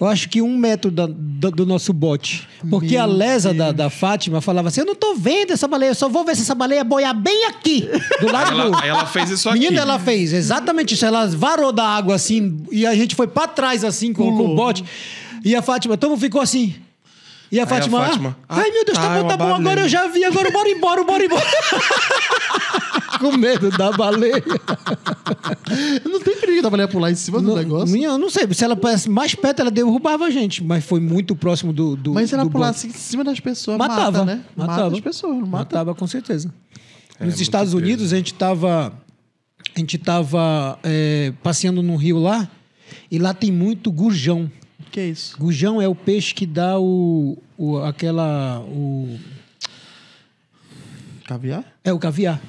Eu 0.00 0.08
acho 0.08 0.28
que 0.28 0.42
um 0.42 0.56
metro 0.56 0.90
da- 0.90 1.06
do, 1.08 1.50
do 1.52 1.64
nosso 1.66 1.92
bote. 1.92 2.48
Porque 2.68 2.96
a 2.96 3.06
Meu 3.06 3.16
lesa 3.16 3.54
da, 3.54 3.70
da 3.70 3.88
Fátima 3.88 4.40
falava 4.40 4.66
assim: 4.68 4.80
Eu 4.80 4.86
não 4.86 4.94
tô 4.94 5.14
vendo 5.14 5.52
essa 5.52 5.68
baleia, 5.68 5.90
eu 5.90 5.94
só 5.94 6.08
vou 6.08 6.24
ver 6.24 6.34
se 6.34 6.42
essa 6.42 6.54
baleia 6.54 6.82
boiar 6.82 7.14
bem 7.14 7.44
aqui, 7.46 7.88
do 8.20 8.30
lado 8.32 8.50
Ela, 8.50 8.70
do. 8.70 8.76
aí 8.76 8.88
ela 8.88 9.06
fez 9.06 9.30
isso 9.30 9.48
aqui. 9.48 9.58
Menina, 9.60 9.82
ela 9.82 9.98
fez 10.00 10.32
exatamente 10.32 10.94
isso. 10.94 11.06
Ela 11.06 11.26
varou 11.28 11.70
da 11.72 11.84
água 11.86 12.14
assim, 12.16 12.56
e 12.72 12.84
a 12.84 12.94
gente 12.94 13.14
foi 13.14 13.28
pra 13.28 13.46
trás 13.46 13.84
assim 13.84 14.12
com, 14.12 14.36
com 14.36 14.52
o 14.52 14.54
bote. 14.56 14.84
E 15.44 15.54
a 15.54 15.62
Fátima, 15.62 15.96
todo 15.96 16.10
mundo 16.10 16.20
ficou 16.20 16.40
assim. 16.40 16.74
E 17.52 17.60
a 17.60 17.62
a 17.62 17.66
Fátima, 17.66 18.02
ah, 18.02 18.06
Fátima, 18.06 18.36
ai 18.48 18.70
meu 18.72 18.84
Deus, 18.84 18.98
ah, 18.98 19.00
tá 19.00 19.16
é 19.16 19.22
bom, 19.22 19.28
tá 19.28 19.36
bom, 19.36 19.44
agora 19.44 19.58
baleia." 19.62 19.84
eu 19.84 19.88
já 19.88 20.08
vi, 20.08 20.24
agora 20.24 20.50
bora 20.50 20.68
embora, 20.68 21.04
bora 21.04 21.24
embora. 21.24 21.44
com 23.20 23.36
medo 23.36 23.70
da 23.70 23.92
baleia. 23.92 24.42
Não 26.04 26.20
tem 26.20 26.36
perigo 26.38 26.62
da 26.62 26.70
baleia 26.70 26.88
pular 26.88 27.10
em 27.10 27.14
cima 27.14 27.40
do 27.40 27.48
Não, 27.48 27.56
negócio. 27.56 27.92
minha, 27.92 28.08
eu 28.08 28.18
não 28.18 28.30
sei, 28.30 28.46
se 28.52 28.64
ela 28.64 28.76
parece 28.76 29.08
mais 29.08 29.34
perto, 29.34 29.60
ela 29.60 29.70
derrubava 29.70 30.24
a 30.26 30.30
gente, 30.30 30.62
mas 30.62 30.84
foi 30.84 31.00
muito 31.00 31.34
próximo 31.34 31.72
do. 31.72 31.96
do 31.96 32.12
Mas 32.14 32.30
se 32.30 32.34
ela 32.34 32.48
pulasse 32.48 32.86
em 32.86 32.90
cima 32.90 33.24
das 33.24 33.40
pessoas, 33.40 33.78
matava, 33.78 34.18
mata, 34.18 34.24
né? 34.24 34.44
Mata 34.56 34.70
matava. 34.72 34.94
as 34.94 35.00
pessoas, 35.00 35.32
não 35.36 35.46
mata? 35.46 35.64
Matava 35.76 35.94
com 35.94 36.06
certeza. 36.06 36.52
É, 37.18 37.24
Nos 37.26 37.40
Estados. 37.40 37.74
Unidos, 37.74 38.12
a 38.12 38.16
gente 38.16 38.34
tava. 38.34 38.92
A 39.74 39.78
gente 39.78 39.98
tava 39.98 40.78
é, 40.84 41.32
passeando 41.42 41.82
no 41.82 41.96
rio 41.96 42.18
lá, 42.18 42.48
e 43.10 43.18
lá 43.18 43.34
tem 43.34 43.50
muito 43.50 43.90
gurjão. 43.90 44.50
O 44.86 44.90
que 44.90 45.00
é 45.00 45.06
isso? 45.08 45.36
Gurjão 45.38 45.80
é 45.82 45.88
o 45.88 45.94
peixe 45.94 46.34
que 46.34 46.46
dá 46.46 46.78
o. 46.78 47.38
o 47.56 47.78
aquela. 47.78 48.60
O, 48.60 49.18
Caviar? 51.26 51.64
é 51.82 51.92
o 51.92 51.98
caviar. 51.98 52.40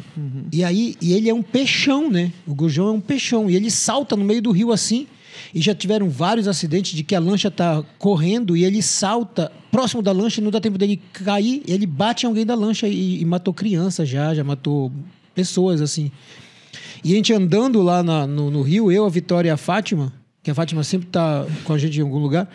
E 0.51 0.63
aí, 0.63 0.95
e 1.01 1.13
ele 1.13 1.29
é 1.29 1.33
um 1.33 1.41
peixão, 1.41 2.09
né? 2.11 2.31
O 2.45 2.53
gurjão 2.53 2.87
é 2.87 2.91
um 2.91 2.99
peixão. 3.01 3.49
E 3.49 3.55
ele 3.55 3.71
salta 3.71 4.15
no 4.15 4.23
meio 4.25 4.41
do 4.41 4.51
rio 4.51 4.71
assim. 4.71 5.07
E 5.53 5.61
já 5.61 5.73
tiveram 5.75 6.09
vários 6.09 6.47
acidentes 6.47 6.93
de 6.93 7.03
que 7.03 7.13
a 7.15 7.19
lancha 7.19 7.49
tá 7.51 7.83
correndo 7.97 8.55
e 8.55 8.63
ele 8.65 8.81
salta 8.81 9.51
próximo 9.71 10.01
da 10.01 10.11
lancha 10.11 10.39
e 10.39 10.43
não 10.43 10.51
dá 10.51 10.59
tempo 10.59 10.77
dele 10.77 11.01
cair. 11.13 11.61
Ele 11.67 11.85
bate 11.85 12.25
em 12.25 12.27
alguém 12.29 12.45
da 12.45 12.55
lancha 12.55 12.87
e, 12.87 13.21
e 13.21 13.25
matou 13.25 13.53
criança 13.53 14.05
já, 14.05 14.33
já 14.33 14.43
matou 14.43 14.91
pessoas 15.33 15.81
assim. 15.81 16.11
E 17.03 17.13
a 17.13 17.15
gente 17.15 17.31
andando 17.33 17.81
lá 17.81 18.01
na- 18.03 18.25
no, 18.27 18.49
no 18.49 18.61
rio, 18.61 18.91
eu, 18.91 19.05
a 19.05 19.09
Vitória 19.09 19.49
e 19.49 19.51
a 19.51 19.57
Fátima, 19.57 20.11
que 20.41 20.49
a 20.51 20.55
Fátima 20.55 20.83
sempre 20.83 21.07
tá 21.07 21.45
com 21.63 21.73
a 21.73 21.77
gente 21.77 21.97
em 21.99 22.01
algum 22.01 22.17
lugar, 22.19 22.49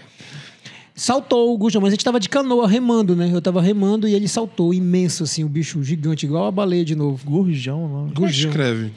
saltou 1.01 1.55
o 1.55 1.57
gurjão, 1.57 1.81
mas 1.81 1.89
a 1.89 1.91
gente 1.93 2.05
tava 2.05 2.21
de 2.21 2.29
canoa 2.29 2.69
remando, 2.69 3.17
né? 3.17 3.31
Eu 3.33 3.41
tava 3.41 3.63
remando 3.63 4.07
e 4.07 4.15
ele 4.15 4.29
saltou 4.29 4.75
imenso 4.75 5.25
assim, 5.25 5.43
o 5.43 5.49
bicho 5.49 5.83
gigante, 5.83 6.27
igual 6.27 6.47
a 6.47 6.51
baleia 6.51 6.85
de 6.85 6.95
novo. 6.95 7.25
Gurjão, 7.25 7.89
não. 7.89 8.01
Como 8.09 8.27
Gurjão. 8.27 8.51
escreve? 8.51 8.93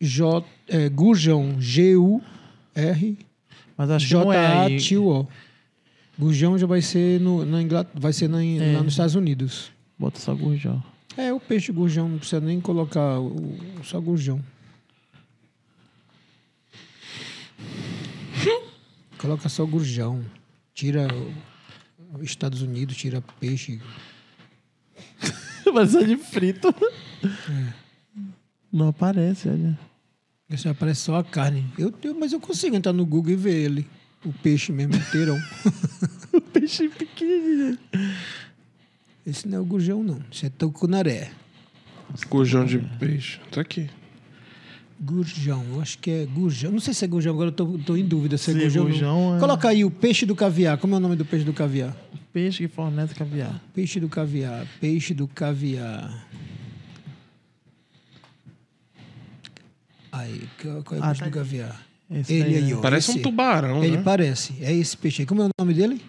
J, 0.00 0.44
é, 0.66 0.88
Gurjão, 0.88 1.60
G-U-R, 1.60 3.18
Mas 3.76 3.90
acho 3.90 4.08
que 4.08 4.14
não 4.14 4.32
é 4.32 4.64
aí. 4.64 4.78
J-A-T-U-O. 4.80 5.28
Gurjão 6.18 6.58
já 6.58 6.66
vai 6.66 6.82
ser 6.82 7.20
no, 7.20 7.44
na 7.44 7.62
Inglaterra, 7.62 8.00
vai 8.00 8.12
ser 8.12 8.28
na, 8.28 8.44
É. 8.44 8.72
lá 8.74 8.82
nos 8.82 8.94
Estados 8.94 9.14
Unidos. 9.14 9.70
Bota 9.96 10.18
só 10.18 10.34
gurjão. 10.34 10.82
É, 11.16 11.32
o 11.32 11.38
peixe 11.38 11.70
gurjão, 11.70 12.08
não 12.08 12.18
precisa 12.18 12.40
nem 12.40 12.60
colocar 12.60 13.20
o, 13.20 13.28
o 13.80 13.84
só 13.84 14.00
gurjão. 14.00 14.40
Coloca 19.18 19.48
só 19.48 19.64
gurjão. 19.64 20.24
Tira 20.74 21.06
Estados 22.20 22.62
Unidos, 22.62 22.96
tira 22.96 23.22
peixe. 23.40 23.80
Mas 25.72 25.94
é 25.94 26.04
de 26.04 26.16
frito. 26.16 26.74
Não 28.72 28.88
aparece, 28.88 29.48
olha. 29.48 29.78
Esse 30.50 30.68
aparece 30.68 31.00
só 31.02 31.16
a 31.16 31.24
carne. 31.24 31.64
Eu, 31.78 31.92
eu- 32.02 32.14
mas 32.18 32.32
eu 32.32 32.40
consigo 32.40 32.76
entrar 32.76 32.92
no 32.92 33.06
Google 33.06 33.32
e 33.32 33.36
ver 33.36 33.54
ele. 33.54 33.88
O 34.24 34.32
peixe 34.32 34.70
mesmo 34.72 34.94
inteirão. 34.96 35.38
O 36.32 36.40
peixe 36.40 36.88
pequenininho. 36.88 37.78
Esse 39.26 39.46
não 39.46 39.58
é 39.58 39.60
o 39.60 39.64
gurjão, 39.66 40.02
não. 40.02 40.18
Esse 40.32 40.46
é 40.46 40.48
tucunaré. 40.48 41.30
Gurjão 42.28 42.64
de 42.64 42.78
peixe. 42.98 43.38
Tá 43.50 43.60
aqui. 43.60 43.90
Gurjão, 45.04 45.64
acho 45.80 45.98
que 45.98 46.10
é 46.10 46.26
gurjão. 46.26 46.70
Não 46.70 46.78
sei 46.78 46.94
se 46.94 47.04
é 47.04 47.08
gurjão, 47.08 47.32
agora 47.34 47.48
eu 47.48 47.52
tô, 47.52 47.66
tô 47.78 47.96
em 47.96 48.04
dúvida 48.04 48.38
se 48.38 48.50
é 48.50 48.54
Sim, 48.54 48.60
gurjão. 48.60 48.84
gurjão 48.84 49.36
é- 49.36 49.40
Coloca 49.40 49.68
aí 49.68 49.84
o 49.84 49.90
peixe 49.90 50.24
do 50.24 50.36
caviar. 50.36 50.78
Como 50.78 50.94
é 50.94 50.98
o 50.98 51.00
nome 51.00 51.16
do 51.16 51.24
peixe 51.24 51.44
do 51.44 51.52
caviar? 51.52 51.96
Peixe 52.32 52.58
que 52.66 52.68
fornece 52.68 53.12
caviar. 53.14 53.60
Peixe 53.74 53.98
do 53.98 54.08
caviar, 54.08 54.64
peixe 54.80 55.12
do 55.12 55.26
caviar. 55.26 56.24
Aí, 60.12 60.42
qual 60.60 60.74
é 60.74 61.00
o 61.00 61.02
Ah, 61.02 61.06
peixe 61.08 61.20
tá 61.20 61.26
do 61.26 61.32
caviar? 61.32 61.82
Esse 62.10 62.32
Ele 62.34 62.56
aí, 62.58 62.74
ó. 62.74 62.80
Parece 62.80 63.10
um 63.10 63.14
esse. 63.14 63.22
tubarão, 63.22 63.82
Ele 63.82 63.96
né? 63.96 64.02
parece. 64.04 64.54
É 64.60 64.72
esse 64.72 64.96
peixe 64.96 65.22
aí. 65.22 65.26
Como 65.26 65.42
é 65.42 65.46
o 65.46 65.48
nome 65.58 65.72
dele? 65.74 66.00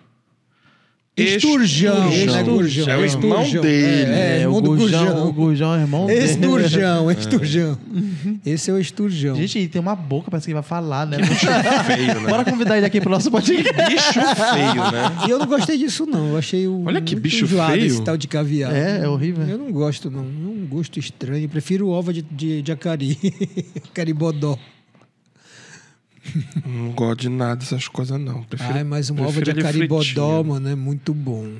Esturjão. 1.15 2.09
Esturjão. 2.11 2.89
É 2.89 2.97
o 2.97 3.05
irmão 3.05 3.43
Esturjão. 3.43 3.61
dele. 3.61 4.11
É, 4.11 4.37
É, 4.37 4.41
irmão 4.41 4.57
o 4.57 4.61
do 4.61 4.75
gurjão, 4.75 5.27
o 5.27 5.33
gurjão 5.33 5.75
é 5.75 5.81
irmão 5.81 6.07
dele. 6.07 6.25
Esturjão, 6.25 7.11
esturjão. 7.11 7.77
Esse 8.43 8.71
é 8.71 8.73
o 8.73 8.79
esturjão. 8.79 9.35
Gente, 9.35 9.59
ele 9.59 9.67
tem 9.67 9.79
uma 9.79 9.95
boca, 9.95 10.31
parece 10.31 10.45
que 10.45 10.51
ele 10.51 10.55
vai 10.55 10.63
falar, 10.63 11.05
né? 11.05 11.17
Feio, 11.23 12.21
né? 12.21 12.29
Bora 12.29 12.43
convidar 12.43 12.77
ele 12.77 12.85
aqui 12.87 12.99
pro 12.99 13.11
nosso 13.11 13.29
podcast. 13.29 13.63
Bicho 13.73 14.13
feio, 14.13 14.91
né? 14.91 15.11
E 15.27 15.29
eu 15.29 15.37
não 15.37 15.45
gostei 15.45 15.77
disso, 15.77 16.07
não. 16.07 16.29
Eu 16.29 16.37
achei 16.37 16.67
o. 16.67 16.83
Olha 16.85 16.99
que 16.99 17.13
muito 17.13 17.23
bicho 17.23 17.45
enjoado 17.45 17.73
feio. 17.73 17.85
esse 17.85 18.01
tal 18.01 18.17
de 18.17 18.27
caviar. 18.27 18.73
É, 18.75 19.01
é 19.03 19.07
horrível. 19.07 19.45
Eu 19.47 19.59
não 19.59 19.71
gosto, 19.71 20.09
não. 20.09 20.21
É 20.21 20.23
um 20.23 20.65
gosto 20.67 20.97
estranho. 20.97 21.47
Prefiro 21.47 21.89
ova 21.89 22.11
de, 22.11 22.23
de, 22.23 22.63
de 22.63 22.71
acari. 22.71 23.17
Caribodó. 23.93 24.57
Não 26.65 26.91
gosto 26.91 27.21
de 27.21 27.29
nada 27.29 27.57
dessas 27.57 27.87
coisas, 27.87 28.19
não. 28.19 28.43
Prefiro, 28.43 28.73
Ai, 28.73 28.83
mas 28.83 29.09
uma 29.09 29.27
ova 29.27 29.41
de 29.41 29.51
acaribodó, 29.51 30.43
mano, 30.43 30.67
é 30.69 30.75
muito 30.75 31.13
bom. 31.13 31.51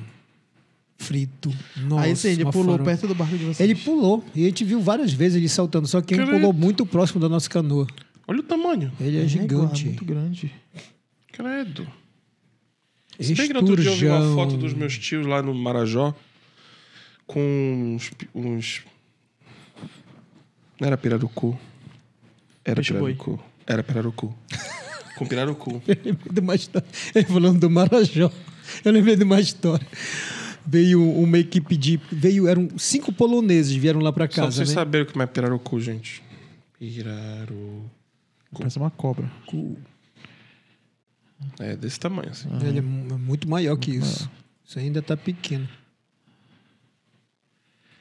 Frito. 0.96 1.52
Nossa, 1.76 2.04
Aí 2.04 2.16
sim, 2.16 2.28
ele 2.28 2.44
uma 2.44 2.52
pulou 2.52 2.76
farofa. 2.76 2.84
perto 2.90 3.08
do 3.08 3.14
barco 3.14 3.36
de 3.36 3.44
vocês. 3.44 3.60
Ele 3.60 3.74
pulou. 3.74 4.24
E 4.34 4.44
a 4.44 4.46
gente 4.46 4.64
viu 4.64 4.80
várias 4.80 5.12
vezes 5.12 5.36
ele 5.36 5.48
saltando. 5.48 5.86
Só 5.86 6.00
que 6.00 6.14
ele 6.14 6.22
Credo. 6.24 6.38
pulou 6.38 6.52
muito 6.52 6.86
próximo 6.86 7.20
da 7.20 7.28
nossa 7.28 7.48
canoa. 7.48 7.86
Olha 8.26 8.40
o 8.40 8.42
tamanho. 8.42 8.90
Ele 9.00 9.18
é, 9.18 9.24
igual, 9.24 9.28
gigante. 9.28 9.84
muito 9.86 10.04
grande. 10.04 10.52
Credo. 11.32 11.86
Se 13.20 13.34
bem 13.34 13.46
que 13.46 13.52
no 13.52 13.60
outro 13.60 13.76
dia 13.76 13.90
eu 13.90 13.96
vi 13.96 14.06
uma 14.06 14.34
foto 14.34 14.56
dos 14.56 14.72
meus 14.72 14.96
tios 14.98 15.26
lá 15.26 15.42
no 15.42 15.54
Marajó 15.54 16.14
com 17.26 17.40
uns. 17.96 18.10
uns... 18.34 18.82
Não 20.80 20.86
era 20.86 20.96
pirarucu. 20.96 21.58
Era 22.64 22.76
Peixe 22.76 22.94
boi. 22.94 23.16
Era 23.66 23.82
pirarucu. 23.82 24.34
com 25.16 25.26
pirarucu. 25.26 25.82
Eu 25.86 25.96
lembrei 26.04 26.32
de 26.32 26.40
uma 26.40 26.54
história. 26.54 26.86
Ele 27.14 27.24
falando 27.26 27.60
do 27.60 27.70
Marajó. 27.70 28.30
Eu 28.84 28.92
lembrei 28.92 29.16
de 29.16 29.24
uma 29.24 29.40
história. 29.40 29.86
Veio 30.66 31.02
uma 31.02 31.38
equipe 31.38 31.76
de. 31.76 32.00
Veio, 32.10 32.48
eram 32.48 32.68
cinco 32.78 33.12
poloneses 33.12 33.74
vieram 33.76 34.00
lá 34.00 34.12
pra 34.12 34.24
Só 34.26 34.32
pra 34.34 34.42
casa, 34.44 34.56
vocês 34.56 34.68
né? 34.70 34.74
saberem 34.74 35.06
como 35.06 35.22
é 35.22 35.26
pirarucu, 35.26 35.78
gente. 35.80 36.22
Pirarucu. 36.78 37.90
Parece 38.56 38.78
uma 38.78 38.90
cobra. 38.90 39.30
É 41.58 41.76
desse 41.76 41.98
tamanho, 42.00 42.30
assim. 42.30 42.48
Ele 42.66 42.78
é 42.78 42.82
mu- 42.82 43.18
muito 43.18 43.48
maior 43.48 43.76
que 43.76 43.90
isso. 43.90 44.30
Isso 44.64 44.78
ainda 44.78 45.02
tá 45.02 45.16
pequeno. 45.16 45.68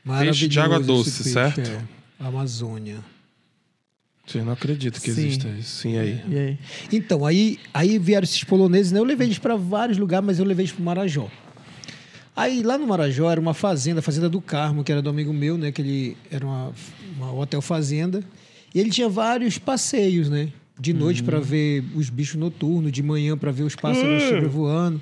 Peixe 0.06 0.48
de 0.48 0.60
água 0.60 0.80
doce, 0.80 1.24
certo? 1.24 1.62
É. 1.62 1.82
Amazônia. 2.20 3.04
Vocês 4.26 4.44
não 4.46 4.54
acreditam 4.54 5.02
que 5.02 5.12
Sim. 5.12 5.26
exista 5.28 5.48
isso. 5.50 5.82
Sim, 5.82 5.98
aí. 5.98 6.22
E 6.30 6.38
aí? 6.38 6.58
Então, 6.92 7.26
aí, 7.26 7.60
aí 7.74 8.00
vieram 8.00 8.24
esses 8.24 8.44
poloneses, 8.44 8.92
né? 8.92 9.00
Eu 9.00 9.04
levei 9.04 9.28
eles 9.28 9.38
para 9.38 9.56
vários 9.56 9.98
lugares, 9.98 10.26
mas 10.26 10.40
eu 10.40 10.46
levei 10.46 10.64
eles 10.64 10.72
para 10.74 10.84
Marajó. 10.84 11.28
Aí 12.36 12.64
lá 12.64 12.78
no 12.78 12.88
Marajó 12.88 13.30
era 13.30 13.40
uma 13.40 13.54
fazenda, 13.54 14.00
a 14.00 14.02
Fazenda 14.02 14.30
do 14.30 14.42
Carmo, 14.42 14.84
que 14.84 14.92
era 14.92 15.02
do 15.02 15.10
amigo 15.10 15.32
meu, 15.34 15.58
né? 15.58 15.72
Que 15.72 15.82
ele 15.82 16.18
era 16.32 16.46
uma, 16.46 16.72
uma 17.18 17.34
hotel 17.34 17.62
fazenda. 17.62 18.24
E 18.74 18.80
ele 18.80 18.90
tinha 18.90 19.08
vários 19.10 19.58
passeios, 19.58 20.30
né? 20.30 20.50
De 20.80 20.94
noite 20.94 21.22
para 21.22 21.40
ver 21.40 21.84
os 21.94 22.10
bichos 22.10 22.36
noturnos, 22.36 22.92
de 22.92 23.04
manhã 23.04 23.38
para 23.38 23.52
ver 23.52 23.64
os 23.64 23.76
pássaros 23.76 24.24
Hum. 24.24 24.30
sobrevoando. 24.30 25.02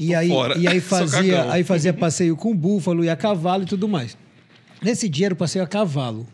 E 0.00 0.14
aí, 0.14 0.28
fora. 0.28 0.58
e 0.58 0.66
aí 0.66 0.80
fazia, 0.82 1.52
aí 1.52 1.62
fazia 1.62 1.92
passeio 1.92 2.34
com 2.36 2.56
búfalo 2.56 3.04
e 3.04 3.10
a 3.10 3.14
cavalo 3.14 3.62
e 3.62 3.66
tudo 3.66 3.86
mais. 3.86 4.16
Nesse 4.82 5.08
dia 5.08 5.26
era 5.26 5.34
o 5.34 5.36
passeio 5.36 5.64
a 5.64 5.68
cavalo. 5.68 6.26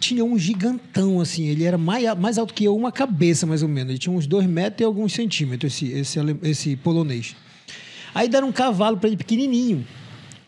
Tinha 0.00 0.24
um 0.24 0.36
gigantão, 0.36 1.20
assim, 1.20 1.46
ele 1.46 1.62
era 1.64 1.78
mais, 1.78 2.04
mais 2.18 2.38
alto 2.38 2.52
que 2.52 2.64
eu, 2.64 2.74
uma 2.74 2.90
cabeça 2.90 3.46
mais 3.46 3.62
ou 3.62 3.68
menos. 3.68 3.90
Ele 3.90 3.98
tinha 3.98 4.14
uns 4.14 4.26
dois 4.26 4.46
metros 4.46 4.80
e 4.80 4.84
alguns 4.84 5.12
centímetros, 5.12 5.74
esse, 5.74 5.92
esse, 5.92 6.18
esse 6.42 6.76
polonês. 6.76 7.36
Aí 8.12 8.28
deram 8.28 8.48
um 8.48 8.52
cavalo 8.52 8.96
para 8.96 9.08
ele 9.08 9.16
pequenininho. 9.16 9.86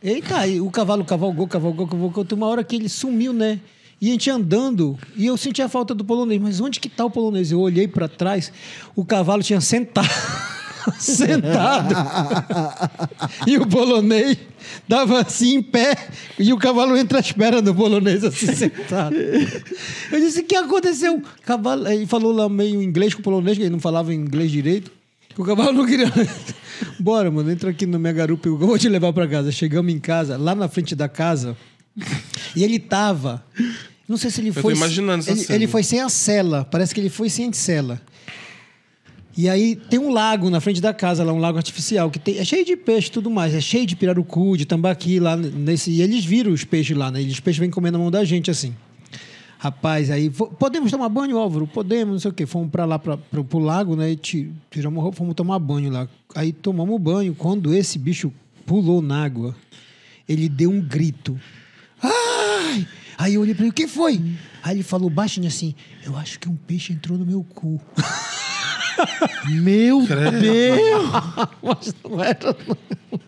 Eita, 0.03 0.39
aí 0.39 0.61
o 0.61 0.69
cavalo 0.71 1.05
cavalgou, 1.05 1.47
cavalgou, 1.47 1.87
cavalgou. 1.87 2.25
Tem 2.25 2.37
uma 2.37 2.49
hora 2.49 2.65
que 2.65 2.75
ele 2.75 2.89
sumiu, 2.89 3.33
né? 3.33 3.61
E 4.01 4.09
a 4.09 4.13
gente 4.13 4.29
andando, 4.29 4.99
e 5.17 5.27
eu 5.27 5.37
senti 5.37 5.63
a 5.63 5.69
falta 5.69 5.95
do 5.95 6.05
polonês. 6.05 6.43
Mas 6.43 6.61
onde 6.61 6.81
que 6.81 6.89
tá 6.89 7.05
o 7.05 7.11
polonês? 7.11 7.53
Eu 7.53 7.61
olhei 7.61 7.87
para 7.87 8.09
trás, 8.09 8.53
o 8.97 9.05
cavalo 9.05 9.45
tinha 9.45 9.61
sentado. 9.61 10.09
sentado. 10.99 11.95
e 13.47 13.57
o 13.59 13.67
polonês 13.67 14.39
dava 14.89 15.21
assim 15.21 15.57
em 15.57 15.63
pé, 15.63 15.95
e 16.39 16.53
o 16.53 16.59
cavalo 16.59 16.97
entre 16.97 17.19
as 17.19 17.33
pernas 17.33 17.63
do 17.63 17.75
polonês, 17.75 18.25
assim, 18.25 18.47
sentado. 18.55 19.17
Eu 19.17 20.21
disse: 20.21 20.41
o 20.41 20.45
que 20.45 20.57
aconteceu? 20.57 21.23
Cavalo, 21.45 21.89
ele 21.89 22.07
falou 22.07 22.33
lá 22.33 22.49
meio 22.49 22.83
inglês 22.83 23.15
com 23.15 23.21
o 23.21 23.23
polonês, 23.23 23.57
que 23.57 23.65
ele 23.65 23.71
não 23.71 23.81
falava 23.81 24.13
inglês 24.13 24.51
direito. 24.51 24.91
O 25.37 25.45
cavalo 25.45 25.73
não 25.73 25.87
queria. 25.87 26.11
Bora, 26.99 27.31
mano, 27.31 27.51
entra 27.51 27.71
aqui 27.71 27.87
na 27.87 27.99
minha 27.99 28.13
garupa, 28.13 28.49
eu 28.49 28.57
vou 28.57 28.79
te 28.79 28.89
levar 28.89 29.13
para 29.13 29.27
casa. 29.27 29.51
Chegamos 29.51 29.93
em 29.93 29.99
casa, 29.99 30.37
lá 30.37 30.55
na 30.55 30.69
frente 30.69 30.95
da 30.95 31.09
casa, 31.09 31.57
e 32.55 32.63
ele 32.63 32.79
tava. 32.79 33.45
Não 34.09 34.17
sei 34.17 34.31
se 34.31 34.41
ele 34.41 34.53
tô 34.53 34.61
foi. 34.61 34.75
imaginando 34.75 35.21
essa 35.21 35.31
ele, 35.31 35.41
cena. 35.41 35.57
ele 35.57 35.67
foi 35.67 35.83
sem 35.83 36.01
a 36.01 36.09
cela. 36.09 36.67
Parece 36.71 36.95
que 36.95 37.01
ele 37.01 37.09
foi 37.09 37.31
sem 37.31 37.53
cela. 37.53 38.01
E 39.37 39.49
aí 39.49 39.75
tem 39.77 39.99
um 39.99 40.11
lago 40.13 40.51
na 40.51 40.61
frente 40.61 40.81
da 40.81 40.93
casa, 40.93 41.25
lá 41.25 41.33
um 41.33 41.39
lago 41.39 41.57
artificial, 41.57 42.11
que 42.11 42.19
tem, 42.19 42.39
é 42.39 42.45
cheio 42.45 42.65
de 42.67 42.77
peixe 42.77 43.09
e 43.09 43.13
tudo 43.13 43.31
mais. 43.31 43.55
É 43.55 43.61
cheio 43.61 43.87
de 43.87 43.97
pirarucu, 43.97 44.57
de 44.59 44.67
tambaqui 44.67 45.19
lá 45.19 45.35
nesse. 45.37 45.91
E 45.91 46.03
eles 46.03 46.25
viram 46.25 46.53
os 46.53 46.65
peixes 46.65 46.95
lá, 46.97 47.11
né? 47.11 47.23
E 47.23 47.29
os 47.29 47.41
peixes 47.41 47.59
vêm 47.59 47.71
comendo 47.71 47.97
na 47.97 48.03
mão 48.03 48.11
da 48.11 48.25
gente 48.25 48.51
assim. 48.51 48.75
Rapaz, 49.59 50.11
aí 50.11 50.29
"Vo- 50.29 50.49
podemos 50.49 50.91
tomar 50.91 51.09
banho, 51.09 51.39
Álvaro? 51.39 51.67
Podemos, 51.69 52.13
não 52.13 52.19
sei 52.19 52.31
o 52.31 52.35
quê. 52.35 52.45
Fomos 52.47 52.69
pra 52.71 52.85
lá, 52.85 52.99
pro, 52.99 53.17
pro 53.45 53.59
lago, 53.61 53.95
né? 53.97 54.11
E 54.11 54.17
ti- 54.17 54.51
tiramos 54.71 55.15
fomos 55.17 55.35
tomar 55.35 55.59
banho 55.61 55.89
lá. 55.91 56.09
Aí 56.35 56.53
tomamos 56.53 57.01
banho. 57.01 57.35
Quando 57.35 57.73
esse 57.73 57.99
bicho 57.99 58.33
pulou 58.67 59.01
na 59.01 59.25
água, 59.25 59.55
ele 60.29 60.49
deu 60.49 60.69
um 60.71 60.81
grito. 60.81 61.39
Ai! 62.03 62.87
Aí 63.17 63.35
eu 63.35 63.41
olhei 63.41 63.55
pra 63.55 63.63
ele, 63.65 63.71
o 63.71 63.75
que 63.75 63.87
foi? 63.87 64.21
Aí 64.65 64.77
ele 64.77 64.83
falou 64.83 65.09
baixinho 65.09 65.47
assim: 65.47 65.75
Eu 66.05 66.17
acho 66.17 66.41
que 66.41 66.49
um 66.49 66.57
peixe 66.57 66.93
entrou 66.93 67.17
no 67.17 67.25
meu 67.25 67.43
cu. 67.45 67.81
Meu 69.49 70.03
Deus! 70.03 71.11
Mas 71.63 71.95
não 72.05 72.23
era, 72.23 72.39
não. 72.43 72.77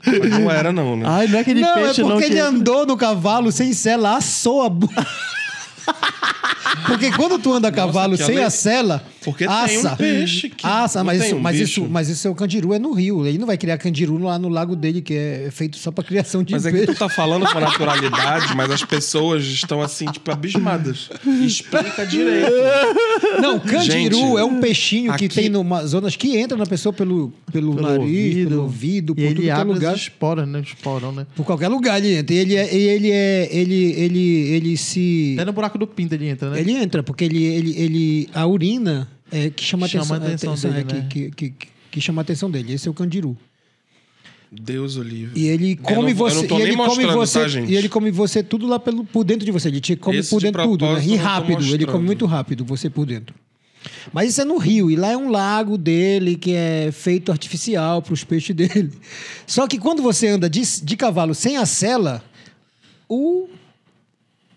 Mas 0.07 0.31
não 0.31 0.51
era, 0.51 0.73
não, 0.73 0.97
né? 0.97 1.05
Ai, 1.07 1.27
não 1.27 1.39
é 1.39 1.41
aquele 1.41 1.61
não, 1.61 1.74
peixe 1.74 2.01
é 2.01 2.05
não 2.05 2.11
porque 2.12 2.27
que... 2.27 2.32
ele 2.32 2.41
andou 2.41 2.86
no 2.86 2.97
cavalo 2.97 3.53
sem 3.53 3.73
sela, 3.73 4.16
assou 4.16 4.62
a. 4.62 4.70
Porque 6.86 7.11
quando 7.12 7.39
tu 7.39 7.52
anda 7.52 7.69
a 7.69 7.73
cavalo 7.73 8.16
que 8.16 8.24
sem 8.24 8.36
ale- 8.36 8.44
a 8.44 8.51
sela, 8.51 9.02
Porque 9.24 9.47
tem 9.47 9.55
assa. 9.55 9.93
um 9.93 9.97
peixe 9.97 10.48
que- 10.51 10.66
Assa, 10.66 11.02
mas, 11.05 11.19
tem 11.19 11.28
isso, 11.28 11.36
um 11.36 11.40
mas, 11.40 11.56
bicho? 11.56 11.81
isso, 11.81 11.89
mas 11.90 12.09
isso 12.09 12.28
é 12.28 12.31
o 12.31 12.35
candiru, 12.35 12.74
é 12.74 12.78
no 12.78 12.93
rio. 12.93 13.24
Ele 13.27 13.39
não 13.39 13.47
vai 13.47 13.56
criar 13.56 13.78
candiru 13.78 14.19
lá 14.19 14.39
no 14.39 14.48
lago 14.48 14.74
dele, 14.77 15.01
que 15.01 15.15
é 15.15 15.48
feito 15.51 15.78
só 15.78 15.90
pra 15.90 16.02
criação 16.05 16.43
de 16.43 16.52
Mas 16.52 16.66
é 16.66 16.70
que 16.73 16.78
peixe. 16.78 16.93
tu 16.93 16.98
tá 16.98 17.09
falando 17.09 17.47
com 17.51 17.59
naturalidade, 17.61 18.55
mas 18.56 18.70
as 18.70 18.85
pessoas 18.85 19.44
estão 19.44 19.81
assim, 19.81 20.06
tipo, 20.06 20.31
abismadas. 20.31 21.09
Explica 21.43 22.05
direito. 22.06 22.51
Não, 23.40 23.59
candiru 23.61 24.16
Gente, 24.16 24.36
é 24.39 24.44
um 24.44 24.61
peixinho 24.61 25.15
que 25.15 25.27
aqui- 25.27 25.35
tem 25.35 25.48
numa 25.48 25.86
zonas 25.86 26.16
que 26.16 26.36
entra 26.36 26.56
na 26.59 26.66
pessoa 26.66 26.93
pelo, 26.93 27.32
pelo, 27.52 27.74
Pelo 27.77 27.82
nariz, 27.89 28.01
ouvido. 28.01 28.48
pelo 28.51 28.62
ouvido, 28.62 29.12
E 29.12 29.15
por 29.15 29.23
tudo 29.23 29.31
ele 29.39 29.43
que 29.43 29.48
é 29.48 29.52
abre 29.52 29.73
lugar. 29.74 29.94
as 29.94 30.01
esporas, 30.01 30.47
né? 30.48 30.61
Esporão, 30.61 31.12
né? 31.12 31.27
Por 31.36 31.44
qualquer 31.47 31.69
lugar 31.69 31.98
ele 32.02 32.16
entra. 32.16 32.35
E 32.35 32.39
ele 32.39 32.56
é. 32.56 32.74
e 32.74 32.78
ele 32.89 33.11
é. 33.11 33.48
Ele, 33.51 33.93
ele, 33.97 34.20
ele 34.55 34.77
se. 34.77 35.35
Até 35.36 35.44
no 35.47 35.52
buraco 35.52 35.73
do 35.78 35.86
pinto 35.86 36.14
ele 36.14 36.28
entra, 36.28 36.51
né? 36.51 36.60
Ele 36.60 36.72
entra, 36.72 37.02
porque 37.02 37.24
ele, 37.24 37.42
ele, 37.44 37.78
ele, 37.78 38.28
a 38.34 38.46
urina 38.46 39.09
é 39.32 39.51
que 39.51 39.64
chama, 39.64 39.86
Chama 39.88 40.16
atenção, 40.16 40.51
a 40.51 40.55
atenção 40.55 40.70
é, 40.70 40.74
dele, 40.74 40.84
que, 40.84 40.94
né? 40.94 41.06
que, 41.09 41.30
que, 41.30 41.51
que- 41.51 41.68
que 41.90 42.01
chama 42.01 42.20
a 42.20 42.22
atenção 42.22 42.51
dele. 42.51 42.72
Esse 42.72 42.88
é 42.88 42.90
o 42.90 42.94
candiru. 42.94 43.36
Deus 44.51 44.96
o 44.96 45.02
livre. 45.02 45.40
E 45.40 45.46
ele 45.48 45.72
Eu 45.72 45.76
come 45.78 46.02
não- 46.02 46.09
eu 46.10 46.14
você. 46.16 46.36
não 46.36 46.46
tô 46.46 46.59
e 46.59 46.62
ele 46.62 46.76
come 46.76 46.86
mostrando, 46.86 47.12
você. 47.16 47.40
tá, 47.40 47.48
gente? 47.48 47.72
E 47.72 47.76
ele 47.76 47.88
come 47.88 48.10
você 48.10 48.42
tudo 48.42 48.66
lá 48.66 48.78
pelo, 48.78 49.05
por 49.05 49.24
dentro 49.24 49.44
de 49.44 49.51
você. 49.51 49.68
Ele 49.68 49.80
te 49.80 49.96
come 49.96 50.18
Esse 50.18 50.30
por 50.30 50.38
de 50.40 50.46
dentro 50.46 50.62
tudo, 50.62 50.92
né? 50.92 51.05
E 51.05 51.16
rápido. 51.16 51.64
Ele 51.74 51.86
come 51.86 52.05
muito 52.05 52.24
rápido 52.26 52.64
você 52.64 52.88
por 52.88 53.05
dentro. 53.06 53.34
Mas 54.12 54.30
isso 54.30 54.40
é 54.40 54.44
no 54.44 54.56
rio, 54.56 54.90
e 54.90 54.96
lá 54.96 55.09
é 55.10 55.16
um 55.16 55.28
lago 55.28 55.76
dele 55.76 56.36
que 56.36 56.52
é 56.55 56.90
feito 56.90 57.30
artificial 57.30 58.01
para 58.01 58.14
os 58.14 58.24
peixes 58.24 58.55
dele. 58.56 58.90
Só 59.46 59.66
que 59.68 59.76
quando 59.78 60.02
você 60.02 60.28
anda 60.28 60.48
de, 60.48 60.62
de 60.82 60.96
cavalo 60.96 61.34
sem 61.34 61.56
a 61.59 61.66
sela, 61.66 62.24
o, 63.09 63.46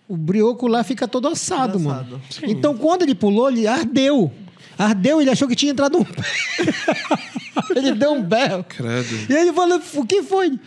o 0.08 0.16
brioco 0.18 0.68
lá 0.68 0.84
fica 0.84 1.08
todo 1.08 1.28
assado, 1.28 1.74
Todo 1.74 1.84
mano. 1.84 2.00
assado. 2.02 2.22
Sim. 2.30 2.46
Então 2.48 2.76
quando 2.78 3.02
ele 3.04 3.16
pulou, 3.16 3.50
ele 3.50 3.68
ardeu. 3.68 4.32
Ardeu, 4.78 5.20
ele 5.22 5.30
achou 5.30 5.48
que 5.48 5.56
tinha 5.56 5.72
entrado 5.72 5.98
um 5.98 6.04
pé. 6.04 6.24
ele 7.76 7.94
deu 7.94 8.14
um 8.14 8.22
berro. 8.24 8.64
Credo. 8.64 9.08
E 9.30 9.36
aí 9.36 9.42
ele 9.44 9.54
falou, 9.54 9.82
o 9.96 10.06
que 10.06 10.22
foi? 10.24 10.60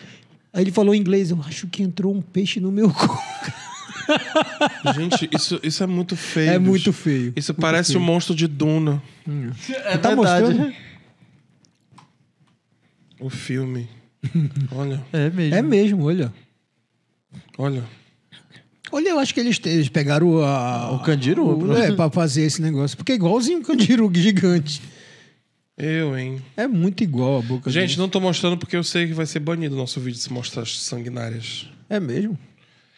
Aí 0.52 0.62
ele 0.64 0.72
falou 0.72 0.94
em 0.94 0.98
inglês, 0.98 1.30
eu 1.30 1.40
acho 1.46 1.68
que 1.68 1.82
entrou 1.82 2.12
um 2.14 2.20
peixe 2.20 2.58
no 2.60 2.72
meu 2.72 2.90
cu. 2.90 3.18
Gente, 4.96 5.28
isso, 5.32 5.60
isso 5.62 5.82
é 5.84 5.86
muito 5.86 6.16
feio. 6.16 6.50
É 6.50 6.58
bicho. 6.58 6.70
muito 6.70 6.92
feio. 6.92 7.32
Isso 7.36 7.54
parece 7.54 7.96
o 7.96 8.00
monstro 8.00 8.34
de 8.34 8.48
Duna. 8.48 9.00
É 9.84 9.96
tá 9.96 10.08
verdade. 10.08 10.16
mostrando? 10.16 10.74
O 13.20 13.30
filme. 13.30 13.88
Olha, 14.74 15.00
É 15.12 15.30
mesmo. 15.30 15.54
É 15.54 15.62
mesmo, 15.62 16.04
olha. 16.04 16.32
olha. 17.56 17.84
Olha, 18.92 19.08
eu 19.10 19.18
acho 19.18 19.32
que 19.32 19.40
eles, 19.40 19.60
eles 19.64 19.88
pegaram 19.88 20.42
a, 20.42 20.92
O 20.92 20.98
candiru, 21.00 21.46
o, 21.68 21.76
é, 21.76 21.92
pra 21.92 22.10
fazer 22.10 22.42
esse 22.42 22.60
negócio. 22.60 22.96
Porque 22.96 23.12
é 23.12 23.14
igualzinho 23.14 23.60
o 23.60 23.62
candiru 23.62 24.10
gigante. 24.14 24.80
Eu, 25.78 26.18
hein? 26.18 26.42
É 26.56 26.66
muito 26.66 27.02
igual 27.02 27.38
a 27.38 27.42
boca 27.42 27.70
Gente, 27.70 27.90
dele. 27.90 28.00
não 28.00 28.08
tô 28.08 28.20
mostrando 28.20 28.56
porque 28.58 28.76
eu 28.76 28.84
sei 28.84 29.06
que 29.06 29.14
vai 29.14 29.24
ser 29.26 29.38
banido 29.40 29.74
o 29.74 29.78
nosso 29.78 29.98
vídeo 30.00 30.18
se 30.18 30.30
mostrar 30.32 30.62
as 30.62 30.78
sanguinárias. 30.82 31.68
É 31.88 31.98
mesmo? 31.98 32.38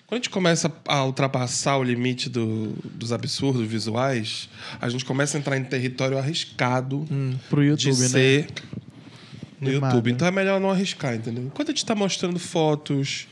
Quando 0.06 0.14
a 0.20 0.22
gente 0.24 0.30
começa 0.30 0.70
a 0.88 1.04
ultrapassar 1.04 1.76
o 1.78 1.82
limite 1.84 2.28
do- 2.28 2.74
dos 2.84 3.12
absurdos 3.12 3.66
visuais, 3.66 4.48
a 4.80 4.88
gente 4.88 5.04
começa 5.04 5.36
a 5.36 5.40
entrar 5.40 5.56
em 5.56 5.64
território 5.64 6.18
arriscado 6.18 7.06
Pro 7.48 7.62
YouTube, 7.62 7.94
de 7.94 8.02
né? 8.02 8.08
ser 8.08 8.46
no 9.60 9.70
Filmado. 9.70 9.94
YouTube. 9.94 10.10
Então 10.12 10.26
é 10.26 10.30
melhor 10.30 10.60
não 10.60 10.70
arriscar, 10.70 11.14
entendeu? 11.14 11.50
Quando 11.54 11.68
a 11.68 11.70
gente 11.70 11.86
tá 11.86 11.94
mostrando 11.94 12.38
fotos 12.38 13.26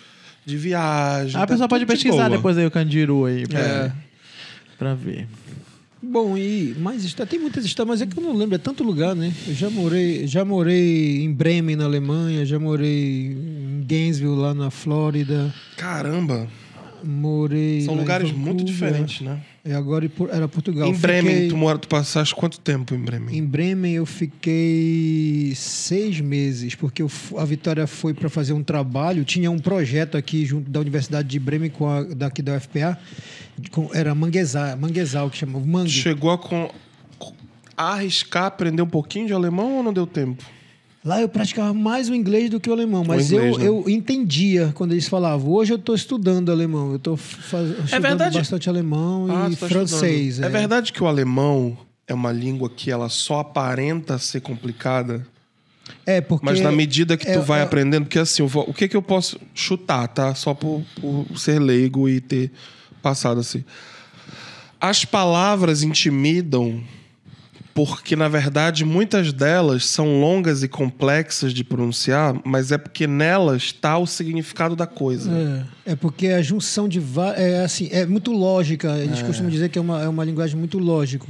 de 0.45 0.57
viagem. 0.57 1.37
A 1.37 1.41
tá 1.41 1.47
pessoa 1.47 1.69
pode 1.69 1.85
de 1.85 1.91
pesquisar 1.93 2.27
boa. 2.27 2.37
depois 2.37 2.57
aí 2.59 2.67
o 2.67 2.71
Candiru 2.71 3.25
aí. 3.27 3.47
Pra, 3.47 3.59
É. 3.59 3.93
pra 4.79 4.95
ver. 4.95 5.27
Bom, 6.03 6.37
e 6.37 6.75
mais 6.79 7.05
está 7.05 7.27
tem 7.27 7.39
muitas 7.39 7.63
histórias, 7.65 8.01
mas 8.01 8.03
é 8.03 8.07
que 8.11 8.19
eu 8.19 8.23
não 8.23 8.35
lembro, 8.35 8.55
é 8.55 8.59
tanto 8.59 8.83
lugar, 8.83 9.15
né? 9.15 9.31
Eu 9.47 9.55
já 9.55 9.69
morei, 9.69 10.27
já 10.27 10.45
morei 10.47 11.23
em 11.23 11.31
Bremen, 11.33 11.77
na 11.77 11.85
Alemanha, 11.85 12.45
já 12.47 12.59
morei 12.59 13.27
em 13.33 13.85
Gainesville, 13.87 14.35
lá 14.35 14.55
na 14.55 14.71
Flórida, 14.71 15.55
Caramba, 15.77 16.49
morei 17.05 17.83
são 17.83 17.95
lugares 17.95 18.33
muito 18.33 18.65
diferentes, 18.65 19.21
né? 19.21 19.41
E 19.63 19.73
agora 19.73 20.07
em 20.07 20.09
Por- 20.09 20.31
era 20.31 20.49
Portugal. 20.49 20.89
em 20.89 20.95
Bremen, 20.95 21.33
Fiquei- 21.35 21.49
tu, 21.49 21.57
mora, 21.57 21.79
tu 21.79 21.87
passaste 21.87 22.35
quanto 22.35 22.59
tempo 22.59 22.95
em 22.95 22.99
Bremen? 22.99 23.37
Em 23.37 23.45
Bremen 23.45 23.93
eu 23.95 24.07
fiquei 24.07 25.53
seis 25.55 26.19
meses, 26.21 26.75
porque 26.75 27.03
eu 27.03 27.11
a 27.37 27.45
Vitória 27.45 27.87
foi 27.87 28.15
para 28.15 28.31
fazer 28.31 28.53
um 28.55 28.63
trabalho. 28.63 29.23
Tinha 29.25 29.51
um 29.51 29.59
projeto 29.59 30.17
aqui 30.17 30.47
junto 30.47 30.71
da 30.71 30.81
Universidade 30.81 31.29
de 31.29 31.39
Bremen, 31.39 31.69
com 31.71 31.87
a, 31.87 32.03
daqui 32.05 32.41
da 32.41 32.57
UFPA, 32.57 32.99
com- 33.71 33.91
era 33.93 34.15
Manguezal, 34.15 34.77
Manguezal 34.79 35.29
que 35.29 35.37
chamava 35.37 35.65
Mangue. 35.65 35.91
Chegou 35.91 36.31
a, 36.31 36.39
com, 36.39 36.71
a 37.77 37.93
arriscar 37.95 38.45
aprender 38.47 38.81
um 38.81 38.89
pouquinho 38.89 39.27
de 39.27 39.33
alemão 39.35 39.77
ou 39.77 39.83
não 39.83 39.93
deu 39.93 40.07
tempo? 40.07 40.43
Lá 41.03 41.21
eu 41.21 41.29
praticava 41.31 41.73
mais 41.73 42.11
o 42.11 42.15
inglês 42.15 42.51
do 42.51 42.61
que 42.61 42.69
o 42.69 42.73
alemão, 42.75 43.03
mas 43.07 43.33
inglês, 43.33 43.55
eu, 43.55 43.59
né? 43.59 43.67
eu 43.69 43.85
entendia 43.89 44.71
quando 44.75 44.93
eles 44.93 45.09
falavam. 45.09 45.51
Hoje 45.51 45.73
eu 45.73 45.77
estou 45.79 45.95
estudando 45.95 46.53
alemão, 46.53 46.91
eu 46.91 46.97
estou 46.97 47.15
estudando 47.15 48.01
verdade? 48.03 48.37
bastante 48.37 48.69
alemão 48.69 49.27
Ah, 49.31 49.49
e 49.51 49.57
tu 49.57 49.61
tá 49.61 49.69
francês. 49.69 50.29
estudando. 50.33 50.55
É. 50.55 50.59
verdade 50.59 50.93
que 50.93 51.03
o 51.03 51.07
alemão 51.07 51.77
é 52.07 52.13
uma 52.13 52.31
língua 52.33 52.69
que 52.69 52.91
ela 52.91 53.09
só 53.09 53.41
aparenta 53.41 54.19
ser 54.19 54.41
complicada, 54.43 55.27
É, 56.05 56.21
porque 56.21 56.45
mas 56.45 56.61
na 56.61 56.71
medida 56.71 57.17
que 57.17 57.25
tu 57.25 57.31
é- 57.31 57.39
vai 57.39 57.61
é- 57.61 57.63
aprendendo, 57.63 58.05
porque 58.05 58.19
assim, 58.19 58.43
eu 58.43 58.49
vou- 58.49 58.69
o 58.69 58.75
que 58.75 58.87
que 58.87 58.97
eu 58.97 59.01
posso 59.03 59.41
chutar, 59.55 60.07
tá? 60.09 60.35
Só 60.35 60.53
por, 60.53 60.83
por 61.01 61.27
ser 61.39 61.59
leigo 61.61 62.11
e 62.11 62.21
ter 62.21 62.53
passado 63.01 63.41
assim. 63.41 63.65
As 64.79 65.05
palavras 65.07 65.83
intimidam 65.83 66.83
porque, 67.75 68.17
na 68.17 68.29
verdade, 68.29 68.85
muitas 68.85 69.33
delas 69.33 69.87
são 69.87 70.21
longas 70.21 70.63
e 70.63 70.69
complexas 70.69 71.53
de 71.53 71.63
pronunciar, 71.63 72.35
mas 72.45 72.73
é 72.73 72.79
porque 72.79 73.07
nelas 73.07 73.63
está 73.63 73.97
o 73.99 74.07
significado 74.07 74.75
da 74.75 74.87
coisa. 74.87 75.31
É, 75.87 75.93
é 75.93 75.97
porque 75.97 76.29
a 76.29 76.43
junção 76.43 76.89
de 76.89 77.03
é 77.37 77.63
assim, 77.65 77.89
é 77.93 78.05
muito 78.07 78.33
lógica. 78.33 78.97
Eles 78.99 79.23
costumam 79.23 79.51
dizer 79.51 79.69
que 79.69 79.79
é 79.79 79.83
uma, 79.83 80.03
é 80.03 80.09
uma 80.09 80.25
linguagem 80.25 80.59
muito 80.59 80.79
lógica. 80.79 81.27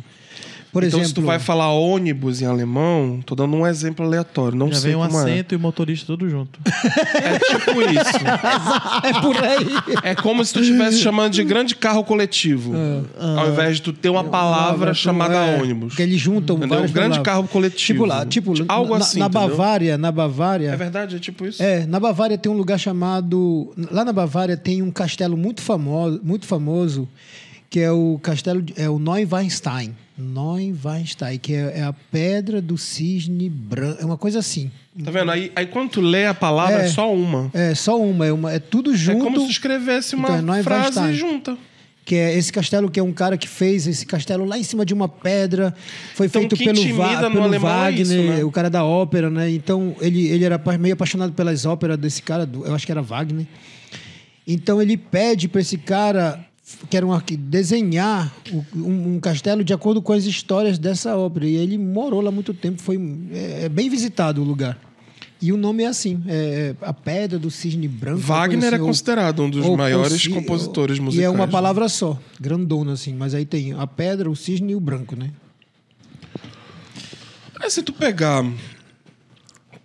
Por 0.72 0.84
então, 0.84 1.00
exemplo, 1.00 1.08
se 1.08 1.14
tu 1.14 1.22
vai 1.22 1.38
falar 1.38 1.72
ônibus 1.72 2.40
em 2.40 2.46
alemão, 2.46 3.20
tô 3.26 3.34
dando 3.34 3.56
um 3.56 3.66
exemplo 3.66 4.06
aleatório, 4.06 4.56
não 4.56 4.68
Já 4.68 4.74
sei 4.80 4.90
vem 4.92 5.00
um 5.00 5.06
como 5.06 5.18
é. 5.18 5.22
assento 5.22 5.52
e 5.52 5.56
o 5.56 5.60
motorista 5.60 6.06
tudo 6.06 6.28
junto. 6.28 6.60
É 7.20 7.38
tipo 7.38 7.82
isso. 7.82 8.18
é 9.04 9.20
por 9.20 9.36
aí. 9.36 9.66
É 10.02 10.14
como 10.14 10.44
se 10.44 10.52
tu 10.52 10.60
estivesse 10.60 10.98
chamando 10.98 11.32
de 11.32 11.44
grande 11.44 11.74
carro 11.74 12.02
coletivo, 12.04 12.72
ao 13.36 13.50
invés 13.50 13.76
de 13.76 13.82
tu 13.82 13.92
ter 13.92 14.08
uma 14.08 14.24
palavra 14.24 14.94
chamada 14.94 15.34
é, 15.34 15.60
ônibus. 15.60 15.94
Que 15.94 16.02
eles 16.02 16.20
juntam 16.20 16.56
Entendeu? 16.56 16.76
várias 16.76 16.92
Grande 16.92 17.08
palavras. 17.10 17.34
carro 17.34 17.48
coletivo. 17.48 17.80
Tipo 17.80 18.04
lá, 18.04 18.26
tipo 18.26 18.54
Algo 18.68 18.94
na, 18.94 19.04
assim, 19.04 19.18
na 19.18 19.26
entendeu? 19.26 19.48
Bavária, 19.48 19.98
na 19.98 20.12
Bavária. 20.12 20.70
É 20.70 20.76
verdade, 20.76 21.16
é 21.16 21.18
tipo 21.18 21.46
isso. 21.46 21.62
É, 21.62 21.86
na 21.86 22.00
Bavária 22.00 22.38
tem 22.38 22.50
um 22.50 22.56
lugar 22.56 22.78
chamado. 22.78 23.72
Lá 23.90 24.04
na 24.04 24.12
Bavária 24.12 24.56
tem 24.56 24.82
um 24.82 24.90
castelo 24.90 25.36
muito 25.36 25.60
famoso, 25.60 26.20
muito 26.22 26.46
famoso 26.46 27.08
que 27.70 27.78
é 27.80 27.90
o 27.90 28.18
castelo. 28.22 28.60
de- 28.60 28.74
É 28.76 28.90
o 28.90 28.98
Neuweinstein. 28.98 29.94
Neuweinstein, 30.18 31.38
que 31.38 31.54
é, 31.54 31.78
é 31.78 31.82
a 31.82 31.92
pedra 31.92 32.60
do 32.60 32.76
cisne 32.76 33.48
branco. 33.48 34.02
É 34.02 34.04
uma 34.04 34.18
coisa 34.18 34.40
assim. 34.40 34.70
Tá 35.04 35.10
vendo? 35.10 35.30
Aí, 35.30 35.50
aí 35.54 35.66
quando 35.66 35.90
tu 35.90 36.00
lê 36.00 36.26
a 36.26 36.34
palavra, 36.34 36.82
é, 36.82 36.86
É. 36.86 36.88
só 36.88 37.14
uma. 37.14 37.50
É 37.54 37.74
só 37.74 37.98
uma, 38.00 38.26
é, 38.26 38.32
uma, 38.32 38.52
é 38.52 38.58
tudo 38.58 38.94
junto. 38.94 39.20
É 39.20 39.24
como 39.24 39.40
se 39.40 39.50
escrevesse 39.50 40.14
uma 40.16 40.36
Então, 40.38 40.54
é 40.54 40.62
frase 40.62 41.14
junta. 41.14 41.56
Que 42.04 42.16
é 42.16 42.36
esse 42.36 42.52
castelo 42.52 42.90
que 42.90 42.98
é 42.98 43.02
um 43.02 43.12
cara 43.12 43.38
que 43.38 43.46
fez 43.46 43.86
esse 43.86 44.04
castelo 44.04 44.44
lá 44.44 44.58
em 44.58 44.64
cima 44.64 44.84
de 44.84 44.92
uma 44.92 45.08
pedra. 45.08 45.72
Foi 46.16 46.26
Então, 46.26 46.40
feito 46.40 46.56
pelo, 46.56 46.96
Va 46.96 47.30
pelo 47.30 47.54
é 47.54 47.58
Wagner, 47.58 48.00
isso, 48.02 48.14
né? 48.16 48.42
o 48.44 48.50
cara 48.50 48.68
da 48.68 48.84
ópera, 48.84 49.30
né? 49.30 49.48
Então 49.50 49.94
ele, 50.00 50.26
ele 50.26 50.44
era 50.44 50.60
meio 50.78 50.94
apaixonado 50.94 51.32
pelas 51.34 51.64
óperas 51.64 51.96
desse 51.96 52.20
cara, 52.20 52.48
eu 52.64 52.74
acho 52.74 52.84
que 52.84 52.90
era 52.90 53.00
Wagner. 53.02 53.46
Então 54.46 54.82
ele 54.82 54.96
pede 54.96 55.46
para 55.46 55.60
esse 55.60 55.78
cara 55.78 56.44
que 56.88 56.96
era 56.96 57.06
um 57.06 57.18
desenhar 57.38 58.32
um, 58.74 59.14
um 59.14 59.20
castelo 59.20 59.62
de 59.64 59.72
acordo 59.72 60.00
com 60.02 60.12
as 60.12 60.24
histórias 60.24 60.78
dessa 60.78 61.16
ópera. 61.16 61.46
E 61.46 61.56
ele 61.56 61.78
morou 61.78 62.20
lá 62.20 62.30
muito 62.30 62.52
tempo, 62.54 62.80
foi 62.80 62.96
é, 63.32 63.64
é 63.64 63.68
bem 63.68 63.88
visitado 63.88 64.40
o 64.40 64.44
lugar. 64.44 64.78
E 65.42 65.52
o 65.52 65.56
nome 65.56 65.84
é 65.84 65.86
assim, 65.86 66.22
é 66.26 66.74
a 66.82 66.92
Pedra 66.92 67.38
do 67.38 67.50
Cisne 67.50 67.88
Branco. 67.88 68.18
Wagner 68.20 68.64
é 68.64 68.68
assim, 68.68 68.80
ou- 68.80 68.86
considerado 68.86 69.42
um 69.42 69.48
dos 69.48 69.64
ou 69.64 69.76
maiores 69.76 70.26
compositores 70.26 70.98
musicais. 70.98 71.22
E 71.22 71.24
é 71.24 71.30
uma 71.30 71.46
né? 71.46 71.52
palavra 71.52 71.88
só, 71.88 72.18
grandona 72.38 72.92
assim. 72.92 73.14
Mas 73.14 73.34
aí 73.34 73.46
tem 73.46 73.72
a 73.72 73.86
pedra, 73.86 74.30
o 74.30 74.36
cisne 74.36 74.72
e 74.72 74.76
o 74.76 74.80
branco, 74.80 75.16
né? 75.16 75.30
É, 77.62 77.70
se 77.70 77.82
tu 77.82 77.92
pegar 77.92 78.44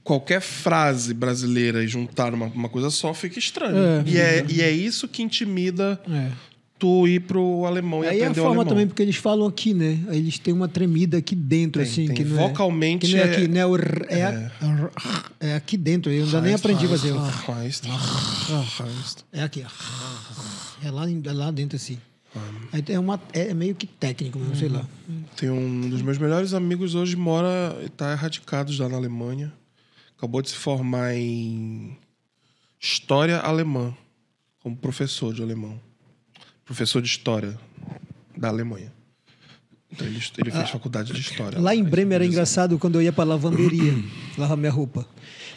qualquer 0.04 0.42
frase 0.42 1.14
brasileira 1.14 1.84
e 1.84 1.88
juntar 1.88 2.34
uma, 2.34 2.46
uma 2.48 2.70
coisa 2.70 2.90
só, 2.90 3.14
fica 3.14 3.40
estranho. 3.40 3.78
É. 3.78 4.04
e, 4.06 4.18
é, 4.18 4.46
e 4.50 4.62
é 4.62 4.72
isso 4.72 5.08
que 5.08 5.24
intimida 5.24 6.00
É. 6.10 6.32
tu 6.78 7.08
ir 7.08 7.22
pro 7.22 7.66
alemão 7.66 8.04
e 8.04 8.08
Aí 8.08 8.20
é 8.20 8.24
a 8.24 8.28
aprender 8.28 8.36
forma 8.42 8.50
alemão. 8.58 8.66
também, 8.66 8.88
porque 8.88 9.02
eles 9.02 9.16
falam 9.16 9.48
aqui, 9.48 9.74
né? 9.74 9.98
Eles 10.10 10.38
têm 10.38 10.54
uma 10.54 10.68
tremida 10.68 11.18
aqui 11.18 11.34
dentro, 11.36 11.82
Tem, 11.82 11.90
assim. 11.92 12.06
tem. 12.08 12.16
que 12.16 12.24
não 12.26 12.40
é- 12.42 12.48
Vocalmente 12.50 13.08
que 13.08 13.14
não 13.14 13.20
é, 13.20 13.28
é- 13.28 13.32
aqui, 13.32 13.48
né? 13.48 13.66
O 13.66 13.76
r- 13.76 14.06
é, 14.10 14.24
a- 14.24 14.52
é 15.40 15.56
aqui 15.56 15.78
dentro. 15.78 16.12
Eu 16.12 16.26
ainda 16.26 16.42
nem 16.42 16.54
aprendi 16.54 16.86
a 16.86 16.90
fazer. 16.90 17.14
Heist. 17.64 17.86
Heist. 17.86 19.26
É 19.32 19.42
aqui. 19.44 19.66
É 20.84 20.92
lá, 20.92 21.06
é 21.10 21.32
lá 21.32 21.52
dentro, 21.52 21.76
assim. 21.78 21.98
É, 22.90 23.00
uma, 23.00 23.22
é 23.32 23.54
meio 23.54 23.74
que 23.74 23.88
técnico 23.88 24.38
mesmo, 24.38 24.58
sei 24.58 24.68
lá. 24.68 24.86
Tem 25.38 25.50
um 25.50 25.90
dos 25.90 26.02
meus 26.02 26.18
melhores 26.18 26.54
amigos 26.54 26.94
hoje 26.94 27.16
mora 27.16 27.82
e 27.86 27.88
tá 27.90 28.12
erradicado 28.12 28.74
já 28.74 28.90
na 28.90 28.98
Alemanha. 28.98 29.54
Acabou 30.18 30.42
de 30.42 30.50
se 30.50 30.56
formar 30.56 31.16
em 31.16 31.98
História 32.80 33.38
Alemã, 33.40 33.96
como 34.60 34.76
professor 34.76 35.34
de 35.34 35.42
alemão. 35.42 35.80
Professor 36.66 37.02
de 37.02 37.08
História 37.08 37.58
da 38.38 38.48
Alemanha. 38.50 38.92
Então 39.92 40.06
ele, 40.06 40.20
ele 40.40 40.52
fez 40.52 40.70
faculdade 40.70 41.14
de 41.14 41.22
História. 41.22 41.58
Ah, 41.58 41.62
Lá 41.62 41.76
em 41.76 41.82
Aí 41.82 41.88
Bremen 41.90 42.16
era 42.16 42.26
engraçado 42.26 42.78
quando 42.78 42.96
eu 42.96 43.02
ia 43.02 43.14
pra 43.14 43.24
lavanderia, 43.24 43.94
lavar 44.38 44.58
minha 44.58 44.72
roupa. 44.72 45.08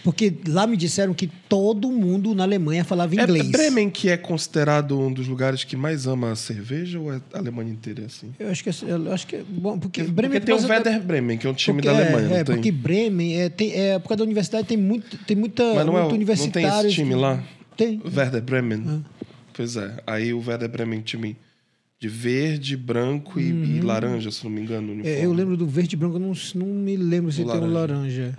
Porque 0.05 0.33
lá 0.47 0.65
me 0.65 0.77
disseram 0.77 1.13
que 1.13 1.27
todo 1.49 1.91
mundo 1.91 2.33
na 2.35 2.45
Alemanha 2.45 2.85
falava 2.85 3.13
É 3.17 3.23
inglês. 3.25 3.51
Bremen 3.51 3.91
que 3.91 4.09
é 4.09 4.17
considerado 4.17 4.99
um 4.99 5.13
dos 5.13 5.27
lugares 5.27 5.65
que 5.65 5.77
mais 5.77 6.07
ama 6.07 6.31
a 6.31 6.37
cerveja 6.37 7.01
ou 7.01 7.13
é 7.13 7.21
a 7.35 7.39
Alemanha 7.39 7.73
inteira 7.73 8.05
assim? 8.07 8.33
Eu 8.39 8.49
acho 8.49 8.63
que, 8.63 8.71
é- 8.71 8.75
eu 8.87 9.13
acho 9.13 9.27
que 9.27 9.37
é 9.37 9.43
bom. 9.43 9.77
Porque, 9.79 10.03
Porque, 10.05 10.15
Bremen 10.15 10.37
é 10.37 10.41
por 10.41 10.47
tem 10.47 10.55
o 10.55 10.59
causa 10.59 10.69
da- 10.69 10.75
Werder 10.91 11.03
Bremen, 11.03 11.37
que 11.39 11.47
é 11.47 11.51
um 11.51 11.55
time 11.55 11.83
porque- 11.83 11.89
da 11.89 11.99
Alemanha, 11.99 12.37
é, 12.37 12.41
é, 12.41 12.45
porque 12.45 12.71
Bremen 12.71 13.41
é, 13.41 13.49
tem, 13.49 13.73
é 13.73 13.99
por 13.99 14.09
causa 14.11 14.19
da 14.19 14.25
universidade 14.25 14.69
tem 14.69 14.77
muito 14.77 15.17
tem 15.27 15.37
muita 15.37 15.65
Mas 15.75 15.85
não, 15.87 15.99
é, 15.99 16.03
muito 16.03 16.15
o- 16.15 16.37
não 16.37 16.51
tem 16.51 16.65
esse 16.65 16.91
time 16.91 17.15
lá? 17.17 17.43
Tem. 17.77 18.01
Werder 18.15 18.43
Bremen. 18.43 19.05
Pois 19.59 19.77
é. 19.77 20.01
Aí 20.07 20.33
o 20.33 20.39
Werder 20.39 20.69
Bremen, 20.69 21.01
time 21.01 21.37
de 21.99 22.09
verde, 22.09 22.77
branco 22.77 23.41
e, 23.41 23.49
e 23.49 23.81
laranja, 23.81 24.31
se 24.31 24.45
não 24.45 24.51
me 24.53 24.61
engano. 24.61 25.05
É, 25.05 25.25
eu 25.25 25.33
lembro 25.33 25.57
do 25.57 25.67
verde 25.67 25.97
e 25.97 25.99
branco, 25.99 26.15
eu 26.15 26.21
não, 26.21 26.33
não 26.55 26.67
me 26.75 26.97
lembro 26.97 27.33
se 27.33 27.43
Do 27.43 27.51
tem 27.51 27.61
um 27.61 27.73
laranja. 27.73 28.39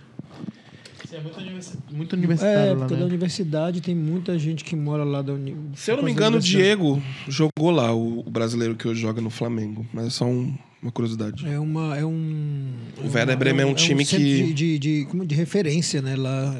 Sim, 1.09 1.17
é 1.17 1.21
muito, 1.21 1.37
universi- 1.41 1.77
muito 1.91 2.15
É, 2.15 2.17
universitário 2.17 2.77
porque 2.77 2.93
lá, 2.93 2.99
da 2.99 3.03
né? 3.03 3.03
universidade 3.05 3.81
tem 3.81 3.93
muita 3.95 4.39
gente 4.39 4.63
que 4.63 4.77
mora 4.77 5.03
lá 5.03 5.21
da 5.21 5.33
uni... 5.33 5.57
Se 5.75 5.91
eu 5.91 5.97
não 5.97 6.03
me 6.03 6.09
da 6.11 6.13
engano, 6.13 6.37
o. 6.37 6.39
Diego 6.39 7.03
jogou 7.27 7.69
lá, 7.71 7.93
o, 7.93 8.23
brasileiro 8.23 8.75
que 8.75 8.87
hoje 8.87 9.01
joga 9.01 9.19
no 9.19 9.29
Flamengo. 9.29 9.85
Mas 9.93 10.05
é 10.07 10.09
só 10.11 10.25
um- 10.25 10.55
uma 10.81 10.91
curiosidade. 10.93 11.45
É 11.45 11.59
uma 11.59 11.97
é 11.97 12.05
um 12.05 12.71
O 13.03 13.11
Werder 13.13 13.37
Bremen 13.37 13.63
é 13.63 13.65
um 13.65 13.73
time 13.73 14.05
centro 14.05 14.25
que- 14.25 14.43
de, 14.45 14.53
de, 14.53 14.79
de, 14.79 15.05
como 15.07 15.25
de 15.25 15.35
referência, 15.35 16.01
né, 16.01 16.15
lá 16.15 16.55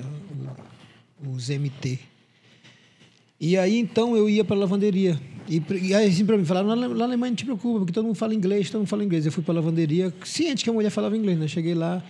os 1.25 1.49
MT. 1.49 1.99
E 3.39 3.57
aí 3.57 3.77
então 3.77 4.15
eu 4.17 4.29
ia 4.29 4.43
para 4.43 4.55
lavanderia. 4.55 5.19
E, 5.47 5.61
e 5.81 5.93
aí 5.95 6.07
assim 6.09 6.25
para 6.25 6.37
mim 6.37 6.45
falaram, 6.45 6.67
lá 6.67 6.75
na 6.75 7.05
Alemanha 7.05 7.31
não 7.31 7.35
te 7.35 7.45
preocupa, 7.45 7.79
porque 7.79 7.93
todo 7.93 8.05
mundo 8.05 8.15
fala 8.15 8.33
inglês, 8.35 8.69
todo 8.69 8.81
mundo 8.81 8.87
fala 8.87 9.03
inglês. 9.03 9.25
Eu 9.25 9.31
fui 9.31 9.43
para 9.43 9.55
lavanderia, 9.55 10.13
ciente 10.23 10.63
que 10.63 10.69
a 10.69 10.73
mulher 10.73 10.89
falava 10.89 11.15
inglês, 11.17 11.39
né? 11.39 11.47
Cheguei 11.47 11.73
lá, 11.73 12.03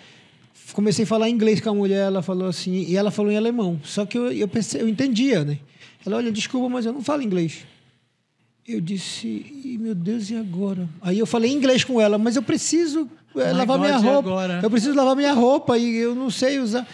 comecei 0.73 1.03
a 1.03 1.07
falar 1.07 1.29
inglês 1.29 1.61
com 1.61 1.69
a 1.69 1.73
mulher, 1.73 2.07
ela 2.07 2.21
falou 2.21 2.47
assim, 2.47 2.83
e 2.87 2.95
ela 2.95 3.11
falou 3.11 3.31
em 3.31 3.37
alemão. 3.37 3.79
Só 3.83 4.05
que 4.05 4.17
eu 4.17 4.31
eu, 4.31 4.47
pensei, 4.47 4.81
eu 4.81 4.87
entendia, 4.89 5.43
né? 5.43 5.59
Ela, 6.05 6.17
olha, 6.17 6.31
desculpa, 6.31 6.67
mas 6.69 6.85
eu 6.85 6.93
não 6.93 7.01
falo 7.01 7.21
inglês. 7.21 7.65
Eu 8.67 8.79
disse, 8.79 9.27
"Ih, 9.27 9.77
meu 9.79 9.95
Deus, 9.95 10.29
e 10.29 10.35
agora? 10.35 10.87
Aí 11.01 11.17
eu 11.17 11.25
falei 11.25 11.51
inglês 11.51 11.83
com 11.83 11.99
ela, 11.99 12.17
mas 12.17 12.35
eu 12.35 12.43
preciso 12.43 13.09
My 13.35 13.43
lavar 13.53 13.77
God, 13.77 13.79
minha 13.79 13.97
roupa. 13.97 14.29
agora? 14.29 14.59
Eu 14.61 14.69
preciso 14.69 14.95
lavar 14.95 15.15
minha 15.15 15.33
roupa 15.33 15.77
e 15.77 15.95
eu 15.95 16.13
não 16.13 16.29
sei 16.29 16.59
usar. 16.59 16.87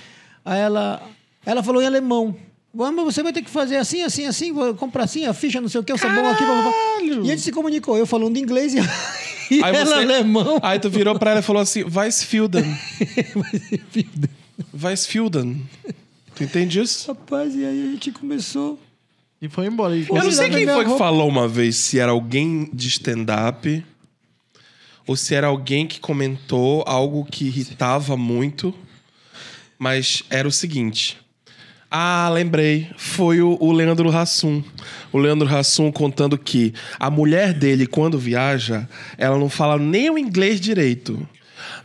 Aí 0.43 0.59
ela, 0.59 1.01
ela 1.45 1.61
falou 1.63 1.81
em 1.81 1.85
alemão. 1.85 2.35
Vamos, 2.77 3.05
você 3.05 3.23
vai 3.23 3.31
ter 3.31 3.41
que 3.41 3.49
fazer 3.49 3.77
assim, 3.77 4.01
assim, 4.01 4.25
assim, 4.25 4.51
vou 4.51 4.75
comprar 4.75 5.05
assim, 5.05 5.25
a 5.25 5.33
ficha, 5.33 5.61
não 5.61 5.69
sei 5.69 5.79
o 5.79 5.83
que, 5.83 5.93
o 5.93 5.97
sabão 5.97 6.27
aqui. 6.29 6.43
Blá, 6.43 6.61
blá. 6.61 6.71
E 7.23 7.31
a 7.31 7.35
gente 7.35 7.41
se 7.41 7.51
comunicou, 7.53 7.97
eu 7.97 8.05
falando 8.05 8.35
inglês 8.37 8.73
e, 8.73 8.79
e 9.49 9.63
Aí 9.63 9.73
ela 9.75 9.85
você- 9.85 9.93
alemão. 9.93 10.59
Aí 10.61 10.77
tu 10.79 10.89
virou 10.89 11.17
pra 11.17 11.31
ela 11.31 11.39
e 11.39 11.43
falou 11.43 11.61
assim: 11.61 11.83
Weissfielden. 11.85 12.65
Weissfielden. 14.81 15.61
Tu 16.35 16.43
entende 16.43 16.79
isso? 16.81 17.07
Rapaz, 17.07 17.55
e 17.55 17.65
aí 17.65 17.87
a 17.87 17.91
gente 17.91 18.11
começou. 18.11 18.79
E 19.41 19.47
foi 19.47 19.67
embora. 19.67 19.95
E 19.95 20.07
Eu 20.07 20.15
não 20.15 20.31
sei 20.31 20.49
quem 20.49 20.65
foi 20.65 20.83
que 20.83 20.89
roupa. 20.89 20.97
falou 20.97 21.27
uma 21.29 21.47
vez 21.47 21.75
se 21.77 21.99
era 21.99 22.11
alguém 22.11 22.69
de 22.73 22.87
stand-up 22.87 23.83
ou 25.07 25.15
se 25.15 25.35
era 25.35 25.47
alguém 25.47 25.85
que 25.87 25.99
comentou 25.99 26.83
algo 26.87 27.25
que 27.25 27.45
irritava 27.45 28.17
muito, 28.17 28.73
mas 29.77 30.23
era 30.29 30.47
o 30.47 30.51
seguinte. 30.51 31.17
Ah, 31.97 32.27
lembrei. 32.27 32.89
Foi 32.97 33.41
o, 33.41 33.57
o 33.57 33.71
Leandro 33.71 34.09
Hassum. 34.13 34.61
O 35.13 35.17
Leandro 35.17 35.47
Hassum 35.47 35.89
contando 35.89 36.37
que 36.37 36.73
a 36.99 37.09
mulher 37.09 37.53
dele, 37.53 37.87
quando 37.87 38.19
viaja, 38.19 38.85
ela 39.17 39.39
não 39.39 39.49
fala 39.49 39.77
nem 39.77 40.09
o 40.09 40.17
inglês 40.17 40.59
direito. 40.59 41.25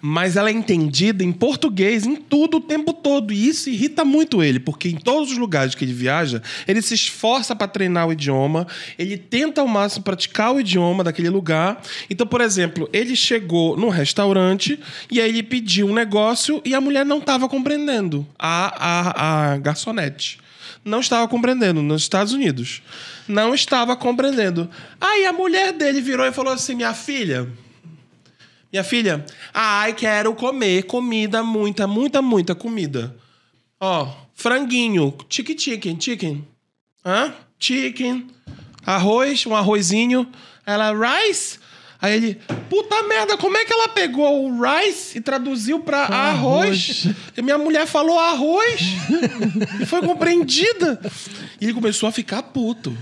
Mas 0.00 0.36
ela 0.36 0.48
é 0.48 0.52
entendida 0.52 1.22
em 1.22 1.32
português 1.32 2.06
em 2.06 2.16
tudo 2.16 2.58
o 2.58 2.60
tempo 2.60 2.92
todo. 2.92 3.32
E 3.32 3.48
isso 3.48 3.70
irrita 3.70 4.04
muito 4.04 4.42
ele, 4.42 4.60
porque 4.60 4.88
em 4.88 4.96
todos 4.96 5.32
os 5.32 5.38
lugares 5.38 5.74
que 5.74 5.84
ele 5.84 5.92
viaja, 5.92 6.42
ele 6.66 6.82
se 6.82 6.94
esforça 6.94 7.54
para 7.54 7.68
treinar 7.68 8.08
o 8.08 8.12
idioma, 8.12 8.66
ele 8.98 9.16
tenta 9.16 9.60
ao 9.60 9.66
máximo 9.66 10.04
praticar 10.04 10.54
o 10.54 10.60
idioma 10.60 11.04
daquele 11.04 11.28
lugar. 11.28 11.80
Então, 12.08 12.26
por 12.26 12.40
exemplo, 12.40 12.88
ele 12.92 13.14
chegou 13.16 13.76
num 13.76 13.88
restaurante 13.88 14.78
e 15.10 15.20
aí 15.20 15.28
ele 15.28 15.42
pediu 15.42 15.88
um 15.88 15.94
negócio 15.94 16.60
e 16.64 16.74
a 16.74 16.80
mulher 16.80 17.04
não 17.04 17.18
estava 17.18 17.48
compreendendo. 17.48 18.26
A, 18.38 18.74
a, 18.76 19.52
a 19.52 19.58
garçonete 19.58 20.38
não 20.84 21.00
estava 21.00 21.28
compreendendo 21.28 21.82
nos 21.82 22.02
Estados 22.02 22.32
Unidos. 22.32 22.82
Não 23.28 23.54
estava 23.54 23.96
compreendendo. 23.96 24.68
Aí 25.00 25.26
a 25.26 25.32
mulher 25.32 25.72
dele 25.72 26.00
virou 26.00 26.26
e 26.26 26.32
falou 26.32 26.52
assim: 26.52 26.74
Minha 26.74 26.94
filha, 26.94 27.48
minha 28.72 28.84
filha, 28.84 29.24
ai, 29.52 29.92
quero 29.94 30.34
comer 30.34 30.84
comida, 30.84 31.42
muita, 31.42 31.86
muita, 31.86 32.22
muita 32.22 32.54
comida. 32.54 33.16
Ó, 33.80 34.08
franguinho, 34.34 35.12
chicken, 35.28 35.58
chicken, 35.58 36.00
chicken. 36.00 36.48
Hã? 37.04 37.34
Chicken. 37.58 38.28
Arroz, 38.86 39.44
um 39.46 39.56
arrozinho. 39.56 40.26
Ela, 40.64 40.92
rice? 40.92 41.58
Aí 42.02 42.14
ele, 42.14 42.40
puta 42.70 43.02
merda, 43.02 43.36
como 43.36 43.56
é 43.58 43.64
que 43.64 43.72
ela 43.72 43.88
pegou 43.88 44.46
o 44.46 44.62
rice 44.62 45.18
e 45.18 45.20
traduziu 45.20 45.80
pra 45.80 46.04
arroz? 46.04 47.06
E 47.36 47.42
minha 47.42 47.58
mulher 47.58 47.86
falou 47.86 48.18
arroz 48.18 48.80
e 49.80 49.84
foi 49.84 50.00
compreendida. 50.00 50.98
E 51.60 51.64
ele 51.64 51.74
começou 51.74 52.08
a 52.08 52.12
ficar 52.12 52.42
puto. 52.42 52.96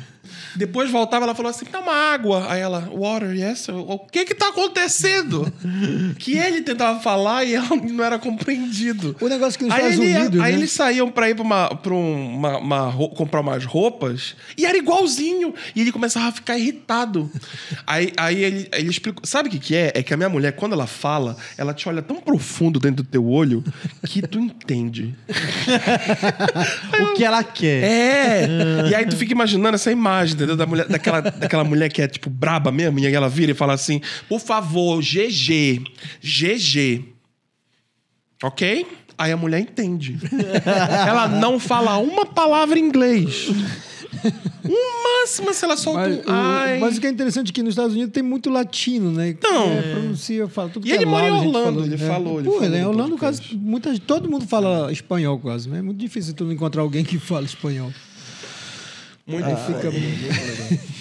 Depois 0.59 0.91
voltava, 0.91 1.25
ela 1.25 1.35
falou 1.35 1.51
assim: 1.51 1.65
dá 1.71 1.81
uma 1.81 1.93
água. 1.95 2.47
Aí 2.51 2.61
ela, 2.61 2.81
water, 2.93 3.33
yes. 3.35 3.69
O 3.69 3.99
que 4.11 4.25
que 4.25 4.35
tá 4.35 4.49
acontecendo? 4.49 5.51
que 6.19 6.37
ele 6.37 6.63
tentava 6.63 7.01
falar 7.01 7.45
e 7.45 7.55
ela 7.55 7.69
não 7.77 8.05
era 8.05 8.19
compreendido. 8.19 9.17
O 9.21 9.29
negócio 9.29 9.59
que 9.59 9.65
nos 9.65 9.73
aí 9.75 9.81
Estados 9.93 9.99
ele- 10.05 10.19
Unidos, 10.19 10.41
Aí 10.41 10.53
né? 10.53 10.59
eles 10.59 10.73
saíam 10.73 11.11
pra 11.11 11.31
ir 11.31 11.35
pra, 11.35 11.45
uma, 11.45 11.69
pra 11.77 11.95
um- 11.95 12.35
uma, 12.37 12.59
uma 12.59 12.81
ro- 12.89 13.11
comprar 13.11 13.41
umas 13.41 13.65
roupas 13.65 14.35
e 14.57 14.67
era 14.67 14.77
igualzinho. 14.77 15.55
E 15.75 15.81
ele 15.81 15.93
começava 15.93 16.29
a 16.29 16.33
ficar 16.33 16.59
irritado. 16.59 17.31
aí 17.87 18.13
aí 18.17 18.43
ele, 18.45 18.69
ele 18.73 18.91
explicou. 18.91 19.23
Sabe 19.25 19.49
o 19.49 19.53
que, 19.53 19.59
que 19.59 19.75
é? 19.77 19.93
É 19.95 20.03
que 20.03 20.13
a 20.13 20.17
minha 20.17 20.29
mulher, 20.29 20.53
quando 20.53 20.73
ela 20.73 20.87
fala, 20.87 21.37
ela 21.57 21.73
te 21.73 21.89
olha 21.89 22.03
tão 22.03 22.17
profundo 22.17 22.81
dentro 22.81 23.03
do 23.05 23.09
teu 23.09 23.27
olho 23.29 23.63
que 24.07 24.21
tu 24.23 24.39
entende. 24.41 25.15
O 27.01 27.15
que 27.15 27.25
ela 27.25 27.43
quer. 27.45 27.83
É! 27.85 28.49
E 28.91 28.95
aí 28.95 29.07
tu 29.07 29.17
fica 29.17 29.33
imaginando 29.33 29.75
essa 29.75 29.91
imagem, 29.91 30.37
entendeu? 30.49 30.57
Da 30.57 30.67
mulher, 30.67 30.89
daquela, 30.89 31.21
daquela 31.21 31.65
mulher 31.65 31.91
que 31.91 32.03
é, 32.03 32.09
tipo, 32.09 32.31
braba 32.31 32.73
mesmo, 32.73 32.99
e 32.99 33.07
aí 33.07 33.15
ela 33.15 33.29
vira 33.29 33.53
e 33.53 33.55
fala 33.55 33.75
assim: 33.75 34.01
por 34.29 34.41
favor, 34.41 35.01
GG. 35.01 35.83
GG. 36.23 37.05
Ok? 38.43 38.87
Aí 39.17 39.33
a 39.33 39.37
mulher 39.37 39.61
entende. 39.61 40.17
ela 41.07 41.27
não 41.27 41.59
fala 41.59 41.99
uma 41.99 42.25
palavra 42.25 42.79
em 42.79 42.85
inglês. 42.85 43.49
Um 44.65 45.21
máximo 45.23 45.55
se 45.55 45.65
ela 45.65 45.77
solta 45.77 46.01
Mas, 46.01 46.19
um. 46.19 46.21
o, 46.21 46.25
Ai. 46.29 46.79
mas 46.79 46.97
o 46.97 47.01
que 47.01 47.07
é 47.07 47.11
interessante 47.11 47.51
é 47.51 47.53
que 47.53 47.63
nos 47.63 47.73
Estados 47.73 47.95
Unidos 47.95 48.13
tem 48.13 48.23
muito 48.23 48.51
latino, 48.51 49.13
né? 49.13 49.29
Então. 49.29 49.67
É, 49.71 49.93
pronuncia, 49.93 50.49
fala 50.49 50.69
tudo 50.69 50.87
E 50.87 50.91
que 50.91 50.97
ele 50.97 51.05
é 51.05 51.07
mora 51.07 51.27
em 51.27 51.31
Orlando, 51.31 51.53
falou, 51.53 51.85
ele 51.85 51.95
é. 51.95 51.99
falou, 51.99 52.39
ele 52.41 52.49
Pô, 52.49 52.53
falou 52.55 52.67
ele 52.67 52.77
é 52.77 52.83
no 52.83 52.89
Orlando, 52.89 53.11
podcast. 53.11 53.49
quase, 53.49 53.65
muita, 53.65 53.99
todo 54.01 54.29
mundo 54.29 54.47
fala 54.47 54.91
espanhol 54.91 55.39
quase, 55.39 55.69
né? 55.69 55.79
É 55.79 55.83
muito 55.83 55.99
difícil 55.99 56.35
tu 56.35 56.45
não 56.45 56.53
encontrar 56.53 56.83
alguém 56.83 57.05
que 57.05 57.19
fala 57.19 57.45
espanhol. 57.45 57.93
Muito 59.29 59.45
Aí 59.45 59.57
fica 59.57 59.93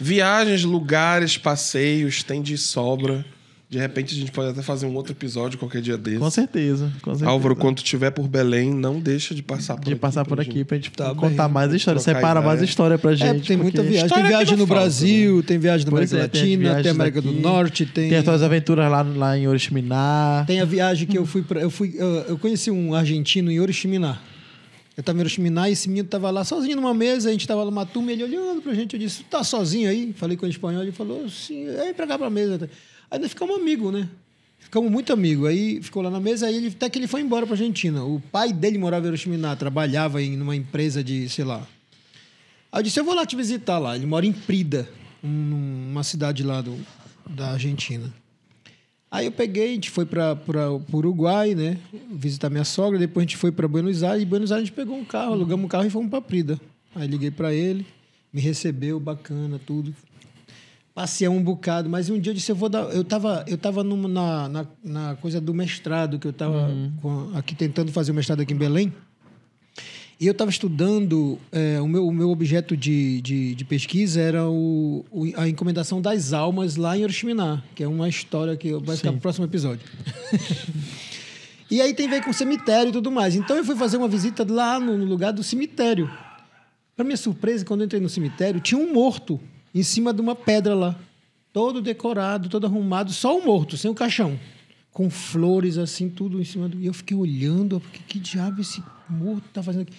Viagens, 0.00 0.64
lugares, 0.64 1.36
passeios, 1.36 2.22
tem 2.22 2.42
de 2.42 2.58
sobra. 2.58 3.24
De 3.70 3.78
repente 3.78 4.14
a 4.14 4.18
gente 4.18 4.30
pode 4.30 4.50
até 4.50 4.62
fazer 4.62 4.86
um 4.86 4.94
outro 4.94 5.12
episódio 5.12 5.58
qualquer 5.58 5.82
dia 5.82 5.96
desse. 5.96 6.18
Com 6.18 6.30
certeza, 6.30 6.92
com 7.02 7.10
certeza. 7.10 7.28
Álvaro, 7.30 7.56
quando 7.56 7.78
estiver 7.78 8.10
por 8.10 8.28
Belém, 8.28 8.72
não 8.72 9.00
deixa 9.00 9.34
de 9.34 9.42
passar 9.42 9.74
por 9.76 9.84
de 9.84 9.92
aqui. 9.92 10.00
passar 10.00 10.24
por 10.24 10.34
pra 10.34 10.42
aqui 10.42 10.52
gente. 10.52 10.64
pra 10.64 10.76
gente 10.76 10.90
Tá 10.92 11.14
contar 11.14 11.44
bem. 11.48 11.54
mais 11.54 11.72
história. 11.72 12.00
Trocar 12.00 12.18
Separa 12.20 12.40
mais 12.40 12.62
história 12.62 12.98
pra 12.98 13.14
gente. 13.14 13.44
É, 13.44 13.46
tem 13.48 13.56
muita 13.56 13.82
viagem. 13.82 14.08
Tem 14.08 14.22
que 14.22 14.28
viagem 14.28 14.56
no 14.56 14.66
falta, 14.66 14.80
Brasil, 14.80 15.42
tem 15.42 15.58
viagem 15.58 15.86
na 15.86 15.92
América 15.92 16.16
é, 16.16 16.20
Latina, 16.20 16.82
tem 16.82 16.90
América 16.90 17.20
do. 17.22 17.32
Norte, 17.32 17.86
tem. 17.86 18.10
Tem 18.10 18.18
as 18.18 18.24
tuas 18.24 18.42
aventuras 18.42 18.90
lá, 18.90 19.02
lá 19.02 19.36
em 19.36 19.48
Oriximiná. 19.48 20.44
Tem 20.46 20.60
a 20.60 20.64
viagem 20.64 21.08
que 21.08 21.18
eu 21.18 21.26
fui 21.26 21.42
para 21.42 21.60
eu 21.60 21.70
fui 21.70 21.94
eu, 21.96 22.08
eu 22.28 22.38
conheci 22.38 22.70
um 22.70 22.94
argentino 22.94 23.50
em 23.50 23.58
Oriximiná. 23.58 24.18
Eu 24.96 25.00
estava 25.00 25.18
em 25.18 25.22
Oriximiná 25.22 25.68
e 25.68 25.72
esse 25.72 25.88
menino 25.88 26.04
estava 26.06 26.30
lá 26.30 26.44
sozinho 26.44 26.76
numa 26.76 26.94
mesa, 26.94 27.28
a 27.28 27.32
gente 27.32 27.40
estava 27.40 27.64
numa 27.64 27.84
turma, 27.84 28.12
ele 28.12 28.22
olhando 28.22 28.62
pra 28.62 28.72
gente, 28.74 28.94
eu 28.94 29.00
disse: 29.00 29.24
"Tá 29.24 29.42
sozinho 29.42 29.90
aí?" 29.90 30.12
Falei 30.16 30.36
com 30.36 30.46
em 30.46 30.50
espanhol, 30.50 30.82
ele 30.82 30.92
falou: 30.92 31.28
"Sim, 31.28 31.68
aí 31.80 31.92
pra 31.92 32.06
cá 32.06 32.16
pra 32.18 32.30
mesa". 32.30 32.70
Aí 33.10 33.18
nós 33.18 33.30
ficamos 33.30 33.56
amigos, 33.56 33.92
né? 33.92 34.08
Ficamos 34.58 34.90
muito 34.90 35.12
amigos. 35.12 35.48
Aí 35.48 35.82
ficou 35.82 36.00
lá 36.02 36.10
na 36.10 36.20
mesa, 36.20 36.46
aí 36.46 36.56
ele, 36.56 36.68
até 36.68 36.88
que 36.88 36.98
ele 36.98 37.06
foi 37.08 37.20
embora 37.20 37.44
pra 37.44 37.54
Argentina. 37.54 38.04
O 38.04 38.20
pai 38.32 38.52
dele 38.52 38.78
morava 38.78 39.04
em 39.04 39.08
Oriximiná, 39.08 39.54
trabalhava 39.56 40.22
em 40.22 40.36
numa 40.36 40.54
empresa 40.56 41.02
de, 41.02 41.28
sei 41.28 41.44
lá. 41.44 41.66
Aí 42.72 42.78
eu 42.78 42.82
disse: 42.84 42.98
"Eu 43.00 43.04
vou 43.04 43.14
lá 43.14 43.26
te 43.26 43.34
visitar 43.36 43.78
lá". 43.78 43.96
Ele 43.96 44.06
mora 44.06 44.24
em 44.24 44.32
Prida, 44.32 44.88
um- 45.22 45.88
uma 45.90 46.04
cidade 46.04 46.42
lá 46.44 46.60
do, 46.60 46.78
da 47.28 47.50
Argentina. 47.50 48.12
Aí 49.14 49.26
eu 49.26 49.32
peguei, 49.32 49.70
a 49.70 49.74
gente 49.74 49.90
foi 49.90 50.04
para 50.04 50.36
o 50.92 50.96
Uruguai, 50.96 51.54
né? 51.54 51.78
Visitar 52.10 52.50
minha 52.50 52.64
sogra. 52.64 52.98
Depois 52.98 53.22
a 53.22 53.26
gente 53.26 53.36
foi 53.36 53.52
para 53.52 53.68
Buenos 53.68 54.02
Aires. 54.02 54.22
E 54.22 54.26
Buenos 54.26 54.50
Aires 54.50 54.62
a 54.64 54.66
gente 54.66 54.74
pegou 54.74 54.96
um 54.96 55.04
carro, 55.04 55.34
alugamos 55.34 55.64
um 55.64 55.68
carro 55.68 55.86
e 55.86 55.90
fomos 55.90 56.10
para 56.10 56.20
Prida. 56.20 56.60
Aí 56.96 57.06
liguei 57.06 57.30
para 57.30 57.54
ele, 57.54 57.86
me 58.32 58.40
recebeu, 58.40 58.98
bacana, 58.98 59.60
tudo. 59.64 59.94
passear 60.94 61.30
um 61.30 61.42
bocado, 61.42 61.88
mas 61.90 62.08
um 62.08 62.18
dia 62.20 62.30
eu 62.30 62.34
disse, 62.34 62.50
eu 62.52 62.56
vou 62.56 62.68
dar. 62.68 62.84
Eu 62.94 63.02
tava, 63.04 63.44
eu 63.48 63.58
tava 63.58 63.82
numa- 63.82 64.08
na, 64.08 64.48
na, 64.48 64.66
na 64.84 65.16
coisa 65.16 65.40
do 65.40 65.52
mestrado, 65.52 66.18
que 66.20 66.26
eu 66.26 66.32
tava 66.32 66.68
com- 67.02 67.30
aqui 67.34 67.54
tentando 67.54 67.90
fazer 67.92 68.12
o 68.12 68.14
mestrado 68.14 68.40
aqui 68.40 68.52
em 68.52 68.56
Belém. 68.56 68.92
E 70.20 70.26
eu 70.26 70.32
estava 70.32 70.50
estudando, 70.50 71.38
é, 71.50 71.80
o, 71.80 71.88
meu, 71.88 72.06
o 72.06 72.12
meu 72.12 72.30
objeto 72.30 72.76
de, 72.76 73.20
de, 73.20 73.54
de 73.54 73.64
pesquisa 73.64 74.20
era 74.20 74.48
o, 74.48 75.04
o- 75.10 75.32
a 75.36 75.48
encomendação 75.48 76.00
das 76.00 76.32
almas 76.32 76.76
lá 76.76 76.96
em 76.96 77.02
Oriximiná, 77.02 77.62
que 77.74 77.82
é 77.82 77.88
uma 77.88 78.08
história 78.08 78.56
que 78.56 78.72
vai 78.74 78.96
ficar 78.96 79.08
Sim. 79.08 79.14
pro 79.14 79.22
próximo 79.22 79.44
episódio. 79.44 79.84
e 81.70 81.80
aí 81.80 81.92
tem 81.94 82.06
a 82.06 82.10
ver 82.10 82.22
com 82.24 82.32
cemitério 82.32 82.90
e 82.90 82.92
tudo 82.92 83.10
mais. 83.10 83.34
Então 83.34 83.56
eu 83.56 83.64
fui 83.64 83.76
fazer 83.76 83.96
uma 83.96 84.08
visita 84.08 84.46
lá 84.48 84.78
no, 84.78 84.96
no 84.96 85.04
lugar 85.04 85.32
do 85.32 85.42
cemitério. 85.42 86.08
Para 86.96 87.04
minha 87.04 87.16
surpresa, 87.16 87.64
quando 87.64 87.80
eu 87.80 87.86
entrei 87.86 88.00
no 88.00 88.08
cemitério, 88.08 88.60
tinha 88.60 88.78
um 88.80 88.92
morto 88.92 89.40
em 89.74 89.82
cima 89.82 90.12
de 90.14 90.20
uma 90.20 90.36
pedra 90.36 90.74
lá. 90.74 90.96
Todo 91.52 91.80
decorado, 91.82 92.48
todo 92.48 92.66
arrumado, 92.66 93.12
só 93.12 93.36
o 93.36 93.44
morto, 93.44 93.76
sem 93.76 93.90
o 93.90 93.94
caixão. 93.94 94.38
Com 94.92 95.10
flores 95.10 95.76
assim, 95.76 96.08
tudo 96.08 96.40
em 96.40 96.44
cima 96.44 96.68
do. 96.68 96.78
E 96.80 96.86
eu 96.86 96.94
fiquei 96.94 97.16
olhando, 97.16 97.80
porque 97.80 97.98
que 98.06 98.18
diabo 98.20 98.60
esse 98.60 98.80
morto 99.08 99.44
tá 99.52 99.62
fazendo 99.62 99.82
aqui? 99.82 99.92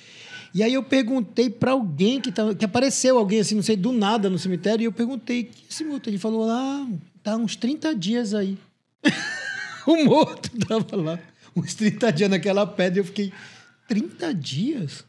E 0.54 0.64
aí 0.64 0.74
eu 0.74 0.84
perguntei 0.84 1.50
para 1.50 1.72
alguém 1.72 2.22
que, 2.22 2.32
tava, 2.32 2.56
que 2.56 2.64
apareceu, 2.64 3.18
alguém 3.18 3.40
assim, 3.42 3.56
não 3.56 3.64
sei, 3.64 3.76
do 3.76 3.92
nada 3.92 4.30
no 4.30 4.40
cemitério, 4.40 4.84
e 4.84 4.86
eu 4.86 4.92
perguntei, 4.92 5.44
que 5.44 5.66
esse 5.70 5.84
morto? 5.84 6.10
Ele 6.10 6.18
falou, 6.18 6.50
ah, 6.50 6.88
tá 7.22 7.36
uns 7.36 7.56
30 7.56 7.94
dias 7.94 8.34
aí. 8.34 8.58
o 9.86 10.04
morto 10.06 10.50
tava 10.66 10.96
lá, 10.96 11.20
uns 11.56 11.74
30 11.74 12.12
dias 12.14 12.30
naquela 12.30 12.66
pedra, 12.66 13.02
eu 13.02 13.06
fiquei, 13.06 13.34
30 13.88 14.34
dias? 14.34 15.06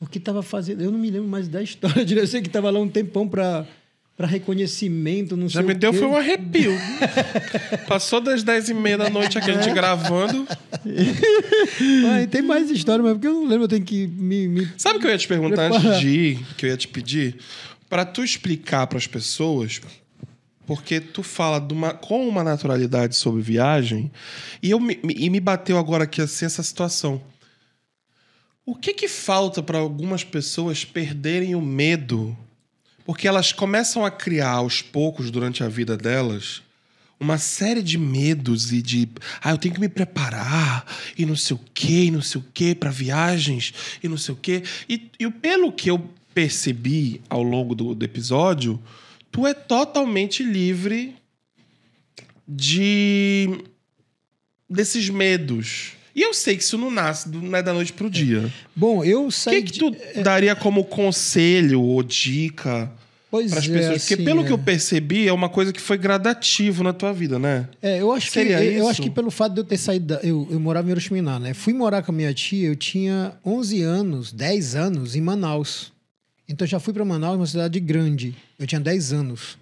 O 0.00 0.06
que 0.06 0.16
estava 0.16 0.42
fazendo? 0.42 0.82
Eu 0.82 0.90
não 0.90 0.98
me 0.98 1.10
lembro 1.10 1.28
mais 1.28 1.46
da 1.46 1.62
história. 1.62 2.00
Eu 2.08 2.26
sei 2.26 2.40
que 2.40 2.46
estava 2.48 2.70
lá 2.70 2.80
um 2.80 2.88
tempão 2.88 3.28
para 3.28 3.66
para 4.20 4.26
reconhecimento, 4.28 5.34
não 5.34 5.48
Já 5.48 5.60
sei 5.60 5.68
me 5.68 5.72
o 5.72 5.78
deu 5.78 5.94
foi 5.94 6.06
um 6.06 6.14
arrepio. 6.14 6.72
Passou 7.88 8.20
das 8.20 8.42
10 8.42 8.68
e 8.68 8.74
meia 8.74 8.98
da 8.98 9.08
noite 9.08 9.38
aqui 9.38 9.50
a 9.50 9.54
gente 9.62 9.72
gravando. 9.74 10.46
Ah, 12.12 12.22
e 12.22 12.26
tem 12.26 12.42
mais 12.42 12.70
história, 12.70 13.02
mas 13.02 13.12
porque 13.14 13.26
eu 13.26 13.32
não 13.32 13.46
lembro, 13.46 13.64
eu 13.64 13.68
tenho 13.68 13.84
que 13.84 14.06
me... 14.06 14.46
me- 14.48 14.68
Sabe 14.76 14.98
o 14.98 15.00
que 15.00 15.06
eu 15.06 15.10
ia 15.10 15.16
te 15.18 15.26
perguntar 15.28 15.68
Prepara. 15.70 15.88
antes 15.88 16.00
de 16.00 16.08
ir? 16.08 16.46
Que 16.56 16.66
eu 16.66 16.70
ia 16.70 16.76
te 16.76 16.86
pedir? 16.88 17.36
Pra 17.88 18.04
tu 18.04 18.22
explicar 18.22 18.86
pras 18.86 19.06
pessoas, 19.06 19.80
porque 20.66 21.00
tu 21.00 21.22
fala 21.22 21.58
de 21.60 21.72
uma- 21.72 21.94
com 21.94 22.26
uma 22.28 22.42
naturalidade 22.44 23.16
sobre 23.16 23.40
viagem, 23.42 24.10
e, 24.62 24.70
eu 24.70 24.80
me, 24.80 24.98
me- 25.02 25.14
e 25.16 25.30
me 25.30 25.40
bateu 25.40 25.78
agora 25.78 26.04
aqui 26.04 26.20
assim 26.20 26.44
essa 26.44 26.62
situação. 26.62 27.22
O 28.66 28.74
que 28.74 28.92
que 28.92 29.08
falta 29.08 29.62
para 29.62 29.78
algumas 29.78 30.24
pessoas 30.24 30.84
perderem 30.84 31.54
o 31.54 31.60
medo? 31.62 32.36
Porque 33.10 33.26
elas 33.26 33.50
começam 33.50 34.06
a 34.06 34.10
criar 34.10 34.52
aos 34.52 34.82
poucos 34.82 35.32
durante 35.32 35.64
a 35.64 35.68
vida 35.68 35.96
delas 35.96 36.62
uma 37.18 37.38
série 37.38 37.82
de 37.82 37.98
medos 37.98 38.72
e 38.72 38.80
de 38.80 39.08
ah, 39.42 39.50
eu 39.50 39.58
tenho 39.58 39.74
que 39.74 39.80
me 39.80 39.88
preparar 39.88 40.86
e 41.18 41.26
não 41.26 41.34
sei 41.34 41.56
o 41.56 41.60
quê, 41.74 42.04
e 42.04 42.10
não 42.12 42.22
sei 42.22 42.40
o 42.40 42.44
quê 42.54 42.72
para 42.72 42.88
viagens 42.88 43.74
e 44.00 44.06
não 44.06 44.16
sei 44.16 44.32
o 44.32 44.36
quê. 44.36 44.62
E, 44.88 45.10
e 45.18 45.28
pelo 45.28 45.72
que 45.72 45.90
eu 45.90 46.08
percebi 46.32 47.20
ao 47.28 47.42
longo 47.42 47.74
do, 47.74 47.96
do 47.96 48.04
episódio, 48.04 48.80
tu 49.32 49.44
é 49.44 49.54
totalmente 49.54 50.44
livre 50.44 51.16
de 52.46 53.58
desses 54.68 55.10
medos. 55.10 55.94
E 56.14 56.22
eu 56.22 56.32
sei 56.32 56.56
que 56.56 56.62
isso 56.62 56.78
não 56.78 56.92
nasce, 56.92 57.28
não 57.28 57.56
é 57.56 57.60
da 57.62 57.72
noite 57.72 57.92
pro 57.92 58.08
dia. 58.08 58.52
Bom, 58.74 59.02
eu 59.04 59.26
O 59.26 59.32
saí... 59.32 59.64
que, 59.64 59.72
que 59.72 59.78
tu 59.80 60.22
daria 60.22 60.54
como 60.54 60.84
conselho 60.84 61.82
ou 61.82 62.04
dica 62.04 62.99
Pois 63.30 63.50
para 63.50 63.60
as 63.60 63.68
é, 63.68 63.72
pessoas? 63.72 63.98
Porque 64.02 64.14
assim, 64.14 64.24
pelo 64.24 64.40
é. 64.40 64.44
que 64.44 64.52
eu 64.52 64.58
percebi, 64.58 65.28
é 65.28 65.32
uma 65.32 65.48
coisa 65.48 65.72
que 65.72 65.80
foi 65.80 65.96
gradativo 65.96 66.82
na 66.82 66.92
tua 66.92 67.12
vida, 67.12 67.38
né? 67.38 67.68
É, 67.80 68.00
eu 68.00 68.10
acho 68.12 68.26
que 68.26 68.32
Seria 68.32 68.62
eu, 68.64 68.72
eu 68.72 68.78
isso? 68.80 68.88
acho 68.88 69.02
que 69.02 69.10
pelo 69.10 69.30
fato 69.30 69.52
de 69.54 69.60
eu 69.60 69.64
ter 69.64 69.76
saído, 69.76 70.06
da- 70.06 70.20
eu, 70.22 70.48
eu 70.50 70.58
morava 70.58 70.88
em 70.88 70.90
Oriximiná, 70.90 71.38
né? 71.38 71.54
Fui 71.54 71.72
morar 71.72 72.02
com 72.02 72.10
a 72.10 72.14
minha 72.14 72.34
tia, 72.34 72.66
eu 72.68 72.74
tinha 72.76 73.32
11 73.46 73.82
anos, 73.82 74.32
10 74.32 74.74
anos 74.74 75.14
em 75.14 75.20
Manaus. 75.20 75.92
Então 76.48 76.64
eu 76.64 76.70
já 76.70 76.80
fui 76.80 76.92
para 76.92 77.04
Manaus, 77.04 77.36
uma 77.36 77.46
cidade 77.46 77.78
grande. 77.78 78.34
Eu 78.58 78.66
tinha 78.66 78.80
10 78.80 79.12
anos. 79.12 79.56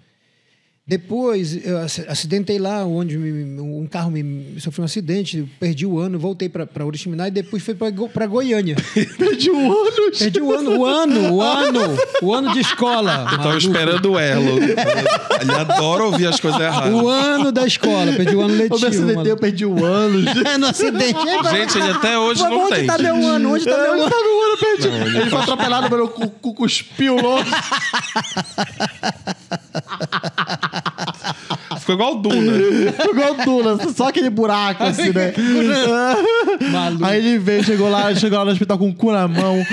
Depois, 0.89 1.63
eu 1.63 1.77
ac- 1.77 2.03
acidentei 2.07 2.57
lá, 2.57 2.83
onde 2.83 3.15
me- 3.15 3.61
um 3.61 3.85
carro 3.85 4.09
me 4.09 4.55
sofreu 4.59 4.81
um 4.81 4.85
acidente, 4.87 5.37
eu 5.37 5.47
perdi 5.59 5.85
o 5.85 5.99
ano, 5.99 6.17
voltei 6.17 6.49
para 6.49 6.67
Oriximiná 6.83 7.27
e 7.27 7.31
depois 7.31 7.61
fui 7.61 7.75
para 7.75 8.25
Goiânia. 8.25 8.75
Perdi 9.19 9.51
um 9.51 9.71
ano. 9.71 10.11
Perdi 10.17 10.41
o 10.41 10.51
ano, 10.51 10.79
o 10.79 10.85
ano, 10.87 11.33
o 11.35 11.41
ano, 11.43 11.79
o 12.23 12.33
ano 12.33 12.53
de 12.53 12.59
escola. 12.61 13.11
Eu 13.11 13.25
tava 13.25 13.37
maluco. 13.37 13.57
esperando 13.59 14.11
o 14.13 14.19
elo. 14.19 14.57
Ele 14.63 15.51
adora 15.59 16.05
ouvir 16.05 16.25
as 16.25 16.39
coisas 16.39 16.59
erradas. 16.59 16.91
O 16.91 17.07
ano 17.07 17.51
da 17.51 17.67
escola, 17.67 18.11
perdi 18.13 18.35
o 18.35 18.41
ano 18.41 18.49
Eu 18.53 18.57
me 18.57 18.63
letivo. 18.63 18.87
acidentei, 18.87 19.11
eu 19.13 19.15
maluco. 19.25 19.41
perdi 19.41 19.65
um 19.67 19.85
ano. 19.85 20.19
É, 20.49 20.57
no 20.57 20.65
acidente. 20.67 21.19
Gente, 21.51 21.77
ele 21.77 21.91
até 21.91 22.17
hoje 22.17 22.41
Pô, 22.41 22.49
não 22.49 22.61
onde 22.65 22.75
tem. 22.77 22.87
tá 22.87 22.97
meu 22.97 23.15
ano? 23.27 23.53
Onde 23.53 23.63
tá 23.65 23.77
meu 23.77 23.93
Ele 23.93 24.01
ano? 24.01 24.09
tá 24.09 24.17
no 24.17 24.41
ano, 24.41 24.57
perdi. 24.59 24.87
Não, 24.87 25.05
ele 25.07 25.17
ele 25.19 25.29
foi 25.29 25.39
atropelado, 25.39 25.87
mas 25.91 25.99
o 26.01 26.07
cu, 26.07 26.29
cu 26.29 26.53
cuspiu 26.55 27.15
longe. 27.17 27.51
Ficou 31.89 31.95
igual 31.95 32.13
o 32.13 32.21
Duna. 32.21 32.53
Igual 33.09 33.31
o 33.31 33.45
Duna, 33.45 33.79
só 33.93 34.09
aquele 34.09 34.29
buraco 34.29 34.83
assim, 34.83 35.11
né? 35.11 35.33
Maluco. 36.71 37.05
Aí 37.05 37.17
ele 37.17 37.39
veio, 37.39 37.63
chegou 37.63 37.89
lá, 37.89 38.13
chegou 38.13 38.37
lá 38.37 38.45
no 38.45 38.51
hospital 38.51 38.77
com 38.77 38.89
o 38.89 38.93
cu 38.93 39.11
na 39.11 39.27
mão. 39.27 39.57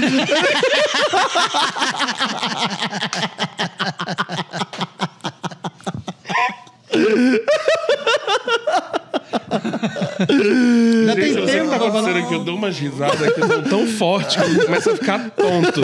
Já 11.07 11.15
tem 11.15 11.33
Gente, 11.35 11.47
tempo 11.47 11.65
que 11.65 11.71
tá 11.71 11.79
pra 11.79 11.89
acontecendo 11.89 12.19
aqui. 12.25 12.35
Eu 12.35 12.45
dou 12.45 12.57
umas 12.57 12.79
risadas 12.79 13.33
que 13.35 13.41
são 13.41 13.63
tão 13.63 13.87
fortes 13.87 14.37
que 14.37 14.43
eu 14.59 14.67
começo 14.67 14.91
a 14.91 14.97
ficar 14.97 15.31
tonto. 15.31 15.81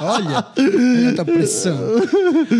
Olha, 0.00 0.46
olha 1.08 1.20
a 1.20 1.24
pressão. 1.24 1.78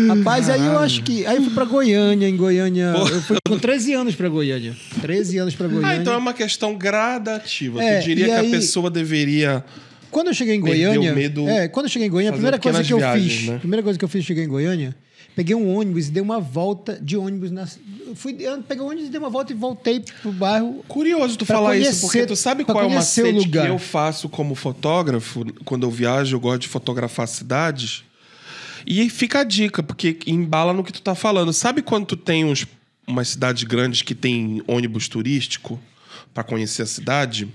Rapaz, 0.09 0.49
aí 0.49 0.65
eu 0.65 0.77
acho 0.79 1.03
que. 1.03 1.25
Aí 1.25 1.37
eu 1.37 1.43
fui 1.43 1.53
pra 1.53 1.65
Goiânia. 1.65 2.27
Em 2.27 2.35
Goiânia. 2.35 2.93
Eu 2.95 3.21
fui 3.21 3.37
com 3.47 3.57
13 3.57 3.93
anos 3.93 4.15
pra 4.15 4.29
Goiânia. 4.29 4.73
13 5.01 5.37
anos 5.37 5.55
pra 5.55 5.67
Goiânia. 5.67 5.89
Ah, 5.89 5.95
então 5.95 6.13
é 6.13 6.17
uma 6.17 6.33
questão 6.33 6.75
gradativa. 6.75 7.81
É, 7.83 7.99
tu 7.99 8.05
diria 8.05 8.25
que 8.25 8.31
aí- 8.31 8.47
a 8.47 8.51
pessoa 8.51 8.89
deveria. 8.89 9.63
Quando 10.11 10.27
eu 10.27 10.33
cheguei 10.33 10.55
em 10.55 10.61
Goiânia. 10.61 11.13
é, 11.49 11.67
quando 11.67 11.87
eu 11.87 11.89
cheguei 11.91 12.07
em 12.07 12.11
Goiânia, 12.11 12.29
a 12.29 12.33
primeira 12.33 12.57
coisa 12.57 12.83
que 12.83 12.93
eu 12.93 12.97
viagens, 12.97 13.33
fiz. 13.33 13.47
né? 13.49 13.55
A 13.55 13.59
primeira 13.59 13.83
coisa 13.83 13.99
que 13.99 14.05
eu 14.05 14.09
fiz, 14.09 14.23
cheguei 14.23 14.45
em 14.45 14.47
Goiânia, 14.47 14.95
peguei 15.35 15.55
um 15.55 15.75
ônibus 15.75 16.07
e 16.07 16.11
dei 16.11 16.21
uma 16.23 16.39
volta 16.39 16.97
de 17.01 17.17
ônibus. 17.17 17.51
Na, 17.51 17.67
fui, 18.15 18.33
peguei 18.67 18.83
o 18.83 18.87
ônibus 18.87 19.07
e 19.07 19.09
dei 19.11 19.19
uma 19.19 19.29
volta 19.29 19.51
e 19.51 19.55
voltei 19.55 19.99
pro 20.21 20.31
bairro. 20.31 20.83
Curioso 20.87 21.37
tu 21.37 21.45
falar 21.45 21.75
isso, 21.77 21.85
conhecer- 21.89 22.01
porque 22.07 22.25
tu 22.25 22.35
sabe 22.35 22.63
qual 22.63 22.81
é 22.83 22.87
o 22.87 22.91
macete 22.91 23.31
que 23.31 23.45
lugar. 23.45 23.67
eu 23.67 23.77
faço 23.77 24.29
como 24.29 24.55
fotógrafo? 24.55 25.45
Quando 25.65 25.85
eu 25.85 25.91
viajo, 25.91 26.35
eu 26.35 26.39
gosto 26.39 26.61
de 26.61 26.67
fotografar 26.67 27.27
cidades. 27.27 28.03
E 28.87 29.09
fica 29.09 29.39
a 29.39 29.43
dica, 29.43 29.81
porque 29.81 30.17
embala 30.27 30.71
no 30.71 30.83
que 30.83 30.93
tu 30.93 31.01
tá 31.01 31.15
falando. 31.15 31.51
Sabe 31.51 31.81
quando 31.81 32.05
tu 32.05 32.15
tem 32.17 32.45
uns, 32.45 32.65
umas 33.07 33.29
cidades 33.29 33.63
grandes 33.63 34.01
que 34.03 34.13
tem 34.13 34.61
ônibus 34.67 35.07
turístico 35.07 35.79
para 36.33 36.43
conhecer 36.43 36.81
a 36.81 36.85
cidade? 36.85 37.47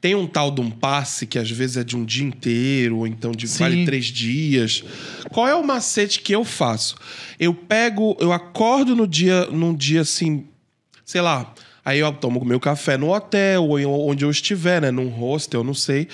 Tem 0.00 0.14
um 0.14 0.26
tal 0.26 0.50
de 0.50 0.60
um 0.60 0.70
passe 0.70 1.26
que 1.26 1.38
às 1.38 1.50
vezes 1.50 1.76
é 1.76 1.84
de 1.84 1.96
um 1.96 2.04
dia 2.04 2.24
inteiro, 2.24 2.98
ou 2.98 3.06
então 3.06 3.32
de 3.32 3.46
Sim. 3.46 3.58
vale 3.60 3.84
três 3.84 4.06
dias. 4.06 4.82
Qual 5.30 5.46
é 5.46 5.54
o 5.54 5.64
macete 5.64 6.20
que 6.20 6.34
eu 6.34 6.44
faço? 6.44 6.96
Eu 7.38 7.54
pego, 7.54 8.16
eu 8.20 8.32
acordo 8.32 8.96
no 8.96 9.06
dia, 9.06 9.46
num 9.46 9.74
dia 9.74 10.00
assim, 10.00 10.46
sei 11.04 11.20
lá. 11.20 11.54
Aí 11.84 11.98
eu 11.98 12.12
tomo 12.12 12.44
meu 12.44 12.60
café 12.60 12.96
no 12.96 13.12
hotel, 13.12 13.64
ou 13.64 14.08
onde 14.08 14.24
eu 14.24 14.30
estiver, 14.30 14.82
né? 14.82 14.90
Num 14.90 15.08
hostel, 15.08 15.64
não 15.64 15.74
sei. 15.74 16.08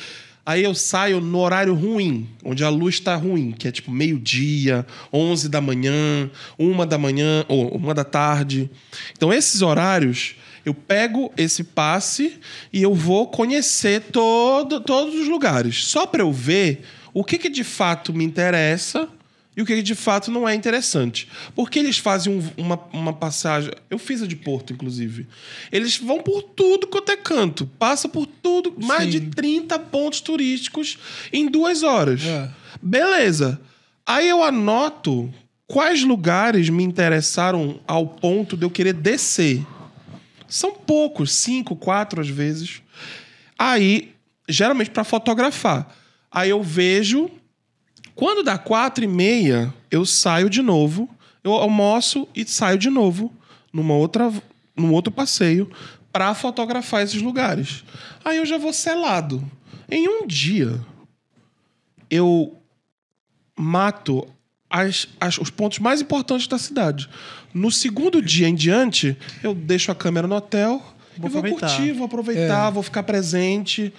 Aí 0.48 0.64
eu 0.64 0.74
saio 0.74 1.20
no 1.20 1.40
horário 1.40 1.74
ruim, 1.74 2.26
onde 2.42 2.64
a 2.64 2.70
luz 2.70 2.98
tá 2.98 3.14
ruim, 3.14 3.52
que 3.52 3.68
é 3.68 3.70
tipo 3.70 3.90
meio-dia, 3.90 4.86
11 5.12 5.46
da 5.46 5.60
manhã, 5.60 6.30
uma 6.58 6.86
da 6.86 6.96
manhã, 6.96 7.44
ou 7.48 7.68
uma 7.68 7.92
da 7.92 8.02
tarde. 8.02 8.70
Então, 9.12 9.30
esses 9.30 9.60
horários, 9.60 10.36
eu 10.68 10.74
pego 10.74 11.32
esse 11.36 11.64
passe 11.64 12.38
e 12.72 12.82
eu 12.82 12.94
vou 12.94 13.26
conhecer 13.28 14.00
todo, 14.12 14.80
todos 14.80 15.14
os 15.14 15.28
lugares. 15.28 15.84
Só 15.86 16.06
para 16.06 16.22
eu 16.22 16.32
ver 16.32 16.82
o 17.12 17.24
que, 17.24 17.38
que 17.38 17.48
de 17.48 17.64
fato 17.64 18.12
me 18.12 18.24
interessa 18.24 19.08
e 19.56 19.60
o 19.62 19.66
que 19.66 19.82
de 19.82 19.94
fato 19.96 20.30
não 20.30 20.48
é 20.48 20.54
interessante. 20.54 21.26
Porque 21.54 21.80
eles 21.80 21.98
fazem 21.98 22.32
um- 22.32 22.62
uma, 22.62 22.78
uma 22.92 23.12
passagem. 23.12 23.72
Eu 23.90 23.98
fiz 23.98 24.22
a 24.22 24.26
de 24.26 24.36
Porto, 24.36 24.72
inclusive. 24.72 25.26
Eles 25.72 25.96
vão 25.96 26.20
por 26.20 26.42
tudo 26.42 26.86
quanto 26.86 27.10
é 27.10 27.16
canto. 27.16 27.68
Passa 27.78 28.08
por 28.08 28.24
tudo. 28.26 28.74
Mais 28.86 29.10
de 29.10 29.20
30 29.20 29.76
pontos 29.80 30.20
turísticos 30.20 30.96
em 31.32 31.48
duas 31.48 31.82
horas. 31.82 32.22
É. 32.24 32.48
Beleza. 32.80 33.60
Aí 34.06 34.28
eu 34.28 34.44
anoto 34.44 35.28
quais 35.66 36.02
lugares 36.04 36.68
me 36.70 36.84
interessaram 36.84 37.80
ao 37.86 38.06
ponto 38.06 38.56
de 38.56 38.64
eu 38.64 38.70
querer 38.70 38.92
descer. 38.94 39.66
São 40.48 40.72
poucos, 40.72 41.32
cinco, 41.32 41.76
quatro 41.76 42.20
às 42.20 42.28
vezes. 42.28 42.82
Aí, 43.58 44.14
geralmente 44.48 44.90
para 44.90 45.04
fotografar. 45.04 45.94
Aí 46.30 46.50
eu 46.50 46.62
vejo 46.62 47.30
quando 48.14 48.42
dá 48.42 48.58
quatro 48.58 49.04
e 49.04 49.06
meia, 49.06 49.72
eu 49.90 50.04
saio 50.04 50.50
de 50.50 50.60
novo. 50.62 51.08
Eu 51.44 51.52
almoço 51.52 52.26
e 52.34 52.44
saio 52.44 52.76
de 52.78 52.90
novo 52.90 53.32
numa 53.72 53.94
outra, 53.94 54.32
num 54.76 54.92
outro 54.92 55.12
passeio 55.12 55.70
para 56.12 56.34
fotografar 56.34 57.02
esses 57.02 57.22
lugares. 57.22 57.84
Aí 58.24 58.38
eu 58.38 58.46
já 58.46 58.58
vou 58.58 58.72
selado. 58.72 59.48
Em 59.90 60.08
um 60.08 60.26
dia, 60.26 60.80
eu 62.10 62.56
mato 63.56 64.26
as- 64.70 65.06
as- 65.20 65.38
os 65.38 65.50
pontos 65.50 65.78
mais 65.78 66.00
importantes 66.00 66.46
da 66.46 66.58
cidade. 66.58 67.08
No 67.58 67.70
segundo 67.70 68.22
dia 68.22 68.48
em 68.48 68.54
diante, 68.54 69.16
eu 69.42 69.54
deixo 69.54 69.90
a 69.90 69.94
câmera 69.94 70.26
no 70.28 70.34
hotel 70.36 70.82
Vou 71.16 71.28
e 71.28 71.32
vou 71.32 71.40
aproveitar. 71.40 71.66
curtir, 71.76 71.92
vou 71.92 72.04
aproveitar, 72.06 72.70
vou 72.70 72.82
ficar 72.82 73.02
presente, 73.02 73.92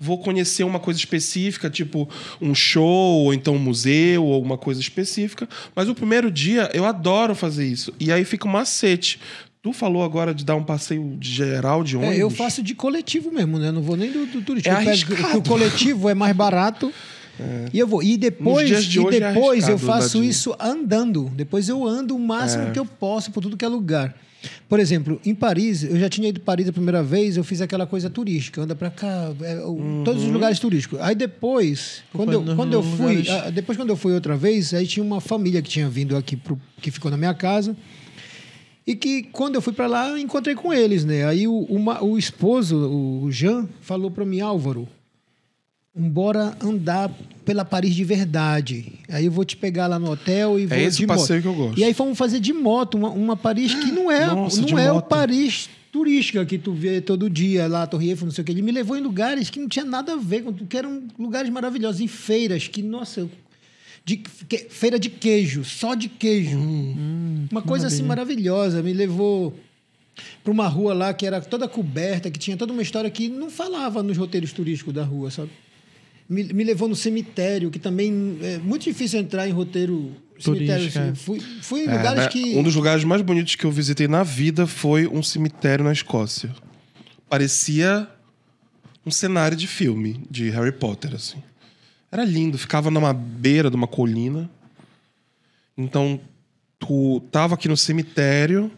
vou 0.00 0.18
conhecer 0.18 0.64
uma 0.64 0.80
coisa 0.80 0.98
específica, 0.98 1.68
tipo 1.68 2.08
um 2.40 2.54
show, 2.54 3.24
ou 3.24 3.34
então 3.34 3.54
um 3.54 3.58
museu, 3.58 4.24
ou 4.24 4.32
alguma 4.34 4.56
coisa 4.56 4.80
específica. 4.80 5.48
Mas 5.76 5.88
o 5.88 5.94
primeiro 5.94 6.30
dia, 6.30 6.70
eu 6.72 6.84
adoro 6.86 7.34
fazer 7.34 7.66
isso. 7.66 7.92
E 8.00 8.10
aí 8.10 8.24
fica 8.24 8.48
um 8.48 8.50
macete. 8.50 9.20
Tu 9.62 9.72
falou 9.72 10.02
agora 10.02 10.34
de 10.34 10.44
dar 10.44 10.56
um 10.56 10.64
passeio 10.64 11.16
geral 11.20 11.84
de 11.84 11.96
ônibus. 11.96 12.16
É, 12.16 12.22
eu 12.22 12.30
faço 12.30 12.62
de 12.64 12.74
coletivo 12.74 13.30
mesmo, 13.30 13.58
né? 13.58 13.70
Não 13.70 13.80
vou 13.82 13.96
nem 13.96 14.10
do, 14.10 14.26
do 14.26 14.42
turístico. 14.42 14.74
É 14.74 14.78
pego- 14.78 14.90
arriscado. 14.90 15.38
o 15.38 15.42
coletivo 15.42 16.08
é 16.08 16.14
mais 16.14 16.34
barato. 16.34 16.92
E 17.72 17.78
eu 17.78 17.86
vou. 17.86 18.02
E 18.02 18.16
depois, 18.16 18.68
de 18.68 18.98
e 18.98 19.00
é 19.16 19.34
depois 19.34 19.64
eu 19.64 19.70
arriscado 19.74 19.78
faço 20.02 20.22
isso 20.24 20.54
andando. 20.60 21.30
Depois 21.34 21.68
eu 21.68 21.86
ando 21.86 22.14
o 22.14 22.18
máximo 22.18 22.64
que 22.72 22.78
eu 22.78 22.84
posso 22.86 23.30
por 23.30 23.40
tudo 23.42 23.56
que 23.56 23.64
é 23.64 23.68
lugar. 23.68 24.14
Por 24.68 24.80
exemplo, 24.80 25.20
em 25.24 25.34
Paris, 25.34 25.84
eu 25.84 25.96
já 25.98 26.08
tinha 26.08 26.28
ido 26.28 26.40
para 26.40 26.46
Paris 26.54 26.68
a 26.68 26.72
primeira 26.72 27.00
vez, 27.02 27.36
eu 27.36 27.44
fiz 27.44 27.60
aquela 27.60 27.86
coisa 27.86 28.10
turística, 28.10 28.60
anda 28.60 28.74
para 28.74 28.90
cá, 28.90 29.32
é, 29.40 29.60
o- 29.64 30.02
todos 30.04 30.24
os 30.24 30.30
lugares 30.30 30.58
turísticos. 30.58 31.00
Aí 31.00 31.14
depois, 31.14 32.02
quando 32.12 32.32
eu, 32.32 32.56
quando 32.56 32.72
eu 32.72 32.82
fui, 32.82 33.16
lugares- 33.22 33.30
ah, 33.30 33.50
depois 33.50 33.78
quando 33.78 33.90
eu 33.90 33.96
fui 33.96 34.12
outra 34.12 34.36
vez, 34.36 34.74
aí 34.74 34.84
tinha 34.86 35.04
uma 35.04 35.20
família 35.20 35.62
que 35.62 35.68
tinha 35.70 35.88
vindo 35.88 36.16
aqui 36.16 36.34
pro, 36.36 36.60
que 36.80 36.90
ficou 36.90 37.08
na 37.10 37.16
minha 37.16 37.32
casa. 37.34 37.76
E 38.84 38.96
que 38.96 39.22
quando 39.30 39.54
eu 39.54 39.62
fui 39.62 39.72
para 39.72 39.86
lá, 39.86 40.08
eu 40.08 40.18
encontrei 40.18 40.56
com 40.56 40.72
eles, 40.72 41.04
né? 41.04 41.24
Aí 41.24 41.46
o, 41.46 41.58
uma- 41.70 42.02
o 42.02 42.18
esposo, 42.18 42.76
o 42.76 43.30
Jean, 43.30 43.68
falou 43.80 44.10
para 44.10 44.24
mim, 44.24 44.40
Álvaro, 44.40 44.88
bora 45.94 46.56
andar 46.62 47.10
pela 47.44 47.64
Paris 47.64 47.94
de 47.94 48.04
verdade. 48.04 48.92
Aí 49.08 49.26
eu 49.26 49.32
vou 49.32 49.44
te 49.44 49.56
pegar 49.56 49.86
lá 49.86 49.98
no 49.98 50.10
hotel 50.10 50.58
e 50.58 50.66
vou 50.66 50.76
É 50.78 50.82
esse 50.84 50.98
de 50.98 51.04
o 51.04 51.08
passeio 51.08 51.42
moto. 51.42 51.42
que 51.42 51.48
eu 51.60 51.66
gosto. 51.66 51.78
E 51.80 51.84
aí 51.84 51.92
fomos 51.94 52.16
fazer 52.16 52.40
de 52.40 52.52
moto, 52.52 52.94
uma, 52.96 53.10
uma 53.10 53.36
Paris 53.36 53.74
que 53.74 53.92
não 53.92 54.10
é, 54.10 54.26
Nossa, 54.26 54.60
não 54.62 54.78
é 54.78 54.90
o 54.90 54.96
moto. 54.96 55.08
Paris 55.08 55.68
turística 55.92 56.44
que 56.46 56.56
tu 56.56 56.72
vê 56.72 57.02
todo 57.02 57.28
dia 57.28 57.66
lá, 57.66 57.86
Torre 57.86 58.08
Eiffel, 58.10 58.24
não 58.26 58.32
sei 58.32 58.40
o 58.40 58.44
que. 58.46 58.52
Ele 58.52 58.62
me 58.62 58.72
levou 58.72 58.96
em 58.96 59.00
lugares 59.02 59.50
que 59.50 59.60
não 59.60 59.68
tinha 59.68 59.84
nada 59.84 60.14
a 60.14 60.16
ver 60.16 60.42
com 60.42 60.52
que 60.54 60.76
eram 60.76 61.02
lugares 61.18 61.50
maravilhosos, 61.50 62.00
em 62.00 62.08
feiras 62.08 62.66
que, 62.66 62.82
nossa, 62.82 63.28
de, 64.02 64.16
que- 64.16 64.66
feira 64.70 64.98
de 64.98 65.10
queijo, 65.10 65.62
só 65.64 65.94
de 65.94 66.08
queijo. 66.08 66.56
Hum. 66.56 67.46
uma 67.50 67.60
coisa 67.60 67.88
assim 67.88 68.02
maravilhosa. 68.02 68.82
Me 68.82 68.94
levou 68.94 69.54
para 70.42 70.50
uma 70.52 70.66
rua 70.66 70.94
lá 70.94 71.12
que 71.12 71.26
era 71.26 71.42
toda 71.42 71.68
coberta, 71.68 72.30
que 72.30 72.38
tinha 72.38 72.56
toda 72.56 72.72
uma 72.72 72.80
história 72.82 73.10
que 73.10 73.28
não 73.28 73.50
falava 73.50 74.02
nos 74.02 74.16
roteiros 74.16 74.52
turísticos 74.54 74.94
da 74.94 75.04
rua, 75.04 75.30
sabe? 75.30 75.50
Me, 76.32 76.44
me 76.44 76.64
levou 76.64 76.88
no 76.88 76.96
cemitério, 76.96 77.70
que 77.70 77.78
também 77.78 78.38
é 78.40 78.58
muito 78.58 78.84
difícil 78.84 79.20
entrar 79.20 79.46
em 79.46 79.52
roteiro 79.52 80.16
cemitério. 80.38 80.78
Turístico, 80.78 80.98
é. 80.98 81.08
assim. 81.10 81.14
Fui, 81.14 81.40
fui 81.60 81.80
em 81.84 81.88
É, 81.88 81.96
lugares 81.96 82.22
né? 82.24 82.28
que. 82.28 82.56
Um 82.56 82.62
dos 82.62 82.74
lugares 82.74 83.04
mais 83.04 83.20
bonitos 83.22 83.54
que 83.54 83.64
eu 83.64 83.70
visitei 83.70 84.08
na 84.08 84.22
vida 84.22 84.66
foi 84.66 85.06
um 85.06 85.22
cemitério 85.22 85.84
na 85.84 85.92
Escócia. 85.92 86.50
Parecia 87.28 88.08
um 89.04 89.10
cenário 89.10 89.56
de 89.56 89.66
filme 89.66 90.24
de 90.30 90.48
Harry 90.50 90.72
Potter, 90.72 91.14
assim. 91.14 91.42
Era 92.10 92.24
lindo, 92.24 92.56
ficava 92.56 92.90
numa 92.90 93.12
beira 93.12 93.68
de 93.70 93.76
uma 93.76 93.86
colina. 93.86 94.50
Então, 95.76 96.20
tu 96.78 97.20
tava 97.30 97.54
aqui 97.54 97.68
no 97.68 97.76
cemitério 97.76 98.70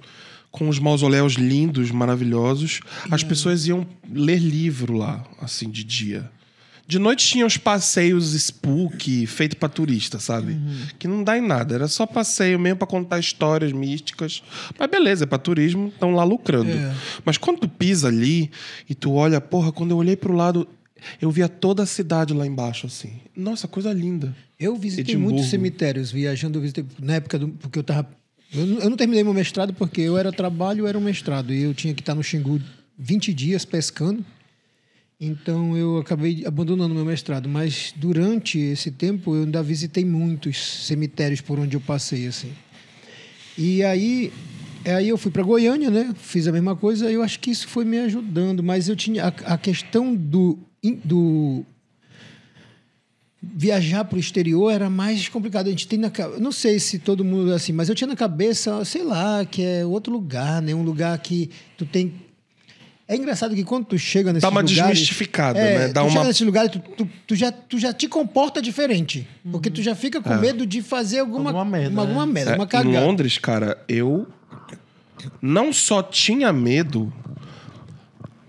com 0.50 0.68
os 0.68 0.78
mausoléus 0.78 1.34
lindos, 1.34 1.90
maravilhosos. 1.90 2.80
As 3.10 3.24
pessoas 3.24 3.66
iam 3.66 3.86
ler 4.08 4.38
livro 4.38 4.96
lá, 4.96 5.24
assim, 5.40 5.68
de 5.68 5.82
dia. 5.82 6.30
De 6.86 6.98
noite 6.98 7.26
tinha 7.26 7.46
os 7.46 7.56
passeios 7.56 8.34
spook 8.34 9.26
feito 9.26 9.56
pra 9.56 9.68
turista, 9.68 10.18
sabe? 10.18 10.56
Que 10.98 11.08
não 11.08 11.24
dá 11.24 11.38
em 11.38 11.40
nada, 11.40 11.74
era 11.74 11.88
só 11.88 12.06
passeio 12.06 12.58
mesmo 12.58 12.78
pra 12.78 12.86
contar 12.86 13.18
histórias 13.18 13.72
místicas. 13.72 14.42
Mas 14.78 14.90
beleza, 14.90 15.24
é 15.24 15.26
pra 15.26 15.38
turismo, 15.38 15.88
estão 15.88 16.10
lá 16.14 16.24
lucrando. 16.24 16.70
É. 16.70 16.94
Mas 17.24 17.38
quando 17.38 17.60
tu 17.60 17.68
pisa 17.68 18.08
ali 18.08 18.50
e 18.88 18.94
tu 18.94 19.12
olha, 19.12 19.40
porra, 19.40 19.72
quando 19.72 19.92
eu 19.92 19.96
olhei 19.96 20.14
pro 20.16 20.34
lado, 20.34 20.68
eu 21.20 21.30
via 21.30 21.48
toda 21.48 21.82
a 21.82 21.86
cidade 21.86 22.34
lá 22.34 22.46
embaixo, 22.46 22.86
assim. 22.86 23.14
Nossa, 23.36 23.66
coisa 23.66 23.92
linda. 23.92 24.34
Eu 24.60 24.76
visitei 24.76 25.14
Edimburgo. 25.14 25.32
muitos 25.34 25.50
cemitérios 25.50 26.10
viajando. 26.10 26.58
Eu 26.58 26.62
visitei 26.62 26.84
na 27.00 27.14
época 27.14 27.38
do, 27.38 27.48
porque 27.48 27.78
eu 27.78 27.82
tava. 27.82 28.08
Eu, 28.52 28.66
não- 28.66 28.78
eu 28.80 28.90
não 28.90 28.96
terminei 28.96 29.24
meu 29.24 29.34
mestrado 29.34 29.72
porque 29.74 30.00
eu 30.02 30.16
era 30.16 30.30
trabalho, 30.30 30.80
eu 30.80 30.86
era 30.86 30.96
um 30.96 31.00
mestrado 31.02 31.52
e 31.52 31.62
eu 31.62 31.74
tinha 31.74 31.92
que 31.92 32.00
estar 32.02 32.14
no 32.14 32.22
Xingu 32.22 32.60
20 32.98 33.34
dias 33.34 33.64
pescando. 33.64 34.24
Então 35.24 35.76
eu 35.76 35.98
acabei 35.98 36.44
abandonando 36.46 36.94
meu 36.94 37.04
mestrado, 37.04 37.48
mas 37.48 37.94
durante 37.96 38.58
esse 38.58 38.90
tempo 38.90 39.34
eu 39.34 39.44
ainda 39.44 39.62
visitei 39.62 40.04
muitos 40.04 40.86
cemitérios 40.86 41.40
por 41.40 41.58
onde 41.58 41.76
eu 41.76 41.80
passei 41.80 42.26
assim. 42.26 42.52
E 43.56 43.82
aí, 43.82 44.32
aí 44.84 45.08
eu 45.08 45.16
fui 45.16 45.30
para 45.30 45.42
Goiânia, 45.42 45.88
né? 45.88 46.12
Fiz 46.16 46.46
a 46.46 46.52
mesma 46.52 46.76
coisa. 46.76 47.10
Eu 47.10 47.22
acho 47.22 47.40
que 47.40 47.50
isso 47.50 47.68
foi 47.68 47.84
me 47.84 47.98
ajudando, 48.00 48.62
mas 48.62 48.88
eu 48.88 48.96
tinha 48.96 49.24
a, 49.24 49.54
a 49.54 49.58
questão 49.58 50.14
do 50.14 50.58
do 51.02 51.64
viajar 53.42 54.04
para 54.04 54.16
o 54.16 54.20
exterior 54.20 54.70
era 54.70 54.90
mais 54.90 55.28
complicado. 55.28 55.68
A 55.68 55.70
gente 55.70 55.88
tem 55.88 55.98
na 55.98 56.10
não 56.38 56.52
sei 56.52 56.78
se 56.78 56.98
todo 56.98 57.24
mundo 57.24 57.52
é 57.52 57.54
assim, 57.54 57.72
mas 57.72 57.88
eu 57.88 57.94
tinha 57.94 58.08
na 58.08 58.16
cabeça, 58.16 58.84
sei 58.84 59.02
lá, 59.02 59.44
que 59.44 59.62
é 59.62 59.86
outro 59.86 60.12
lugar, 60.12 60.60
né? 60.60 60.74
Um 60.74 60.82
lugar 60.82 61.16
que 61.18 61.50
tu 61.78 61.86
tem 61.86 62.12
é 63.06 63.16
engraçado 63.16 63.54
que 63.54 63.62
quando 63.64 63.84
tu 63.86 63.98
chega 63.98 64.32
nesses 64.32 64.42
Dá 64.42 64.48
uma 64.48 64.60
lugares... 64.62 64.78
desmistificada, 64.98 65.58
é, 65.58 65.78
né? 65.78 65.88
Dá 65.88 66.00
tu 66.00 66.06
uma- 66.06 66.12
chega 66.12 66.24
nesses 66.24 66.40
lugares, 66.46 66.70
tu, 66.72 66.78
tu, 66.78 67.08
tu 67.26 67.36
já, 67.36 67.52
tu 67.52 67.78
já 67.78 67.92
te 67.92 68.08
comporta 68.08 68.62
diferente. 68.62 69.28
Porque 69.50 69.70
tu 69.70 69.82
já 69.82 69.94
fica 69.94 70.20
com 70.22 70.34
medo 70.36 70.66
de 70.66 70.80
fazer 70.82 71.18
alguma, 71.18 71.50
Alguma 71.50 71.64
merda, 71.64 71.90
uma, 71.90 72.02
alguma 72.02 72.26
né? 72.26 72.32
merda, 72.32 72.50
É, 72.52 72.54
uma 72.54 72.64
em 72.64 72.68
cagada. 72.68 73.00
Londres, 73.00 73.38
cara, 73.38 73.78
eu 73.88 74.26
não 75.40 75.72
só 75.72 76.02
tinha 76.02 76.52
medo 76.52 77.12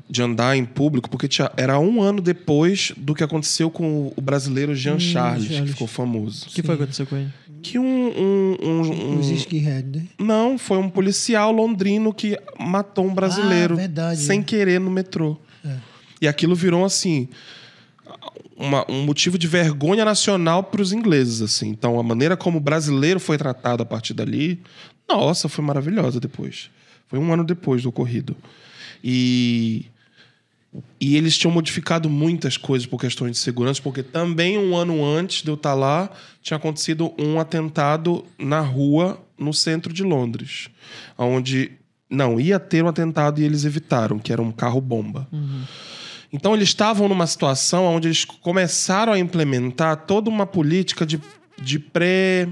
de 0.09 0.21
andar 0.21 0.55
em 0.55 0.63
público, 0.63 1.09
porque 1.09 1.27
tinha- 1.27 1.51
era 1.57 1.79
um 1.79 2.01
ano 2.01 2.21
depois 2.21 2.93
do 2.95 3.13
que 3.15 3.23
aconteceu 3.23 3.69
com 3.71 4.13
o 4.15 4.21
brasileiro 4.21 4.73
Jean 4.75 4.99
Charles, 4.99 5.47
que 5.47 5.53
Charles. 5.53 5.71
ficou 5.71 5.87
famoso. 5.87 6.45
O 6.45 6.49
que 6.53 6.61
foi 6.61 6.77
que 6.77 6.83
aconteceu 6.83 7.05
com 7.07 7.17
ele? 7.17 7.33
Que 7.71 7.79
um, 7.79 7.83
um- 7.85 8.57
um- 8.61 8.81
um- 9.15 9.19
Os 9.19 9.29
skinhead, 9.29 9.97
né? 9.99 10.05
Não, 10.19 10.57
foi 10.57 10.77
um 10.77 10.89
policial 10.89 11.51
londrino 11.51 12.13
que 12.13 12.37
matou 12.59 13.05
um 13.05 13.13
brasileiro 13.13 13.73
Ah, 13.73 13.77
verdade, 13.77 14.19
sem 14.19 14.39
é. 14.39 14.43
querer 14.43 14.79
no 14.79 14.91
metrô. 14.91 15.37
E 16.21 16.27
aquilo 16.27 16.55
virou 16.55 16.85
assim 16.85 17.27
uma- 18.55 18.85
um 18.89 19.03
motivo 19.03 19.37
de 19.37 19.47
vergonha 19.47 20.05
nacional 20.05 20.63
para 20.63 20.81
os 20.81 20.93
ingleses, 20.93 21.41
assim. 21.41 21.69
Então 21.69 21.99
a 21.99 22.03
maneira 22.03 22.37
como 22.37 22.57
o 22.57 22.61
brasileiro 22.61 23.19
foi 23.19 23.37
tratado 23.37 23.83
a 23.83 23.85
partir 23.85 24.13
dali, 24.13 24.61
nossa, 25.09 25.49
foi 25.49 25.63
maravilhosa 25.65 26.19
depois. 26.19 26.69
Foi 27.07 27.19
um 27.19 27.33
ano 27.33 27.43
depois 27.43 27.83
do 27.83 27.89
ocorrido. 27.89 28.35
E 29.03 29.85
e 30.99 31.15
eles 31.15 31.37
tinham 31.37 31.51
modificado 31.51 32.09
muitas 32.09 32.57
coisas 32.57 32.87
por 32.87 32.99
questões 32.99 33.31
de 33.33 33.37
segurança, 33.37 33.81
porque 33.81 34.03
também 34.03 34.57
um 34.57 34.75
ano 34.75 35.03
antes 35.03 35.41
de 35.41 35.49
eu 35.49 35.55
estar 35.55 35.73
lá, 35.73 36.09
tinha 36.41 36.57
acontecido 36.57 37.13
um 37.17 37.39
atentado 37.39 38.25
na 38.37 38.61
rua 38.61 39.21
no 39.37 39.53
centro 39.53 39.93
de 39.93 40.03
Londres. 40.03 40.69
Onde. 41.17 41.71
Não, 42.09 42.39
ia 42.39 42.59
ter 42.59 42.83
um 42.83 42.87
atentado 42.87 43.41
e 43.41 43.43
eles 43.43 43.65
evitaram, 43.65 44.19
que 44.19 44.31
era 44.31 44.41
um 44.41 44.51
carro-bomba. 44.51 45.27
Então 46.31 46.53
eles 46.53 46.69
estavam 46.69 47.07
numa 47.07 47.25
situação 47.27 47.85
onde 47.85 48.07
eles 48.07 48.25
começaram 48.25 49.13
a 49.13 49.19
implementar 49.19 50.05
toda 50.05 50.29
uma 50.29 50.45
política 50.45 51.05
de, 51.05 51.19
de 51.61 51.79
pré. 51.79 52.47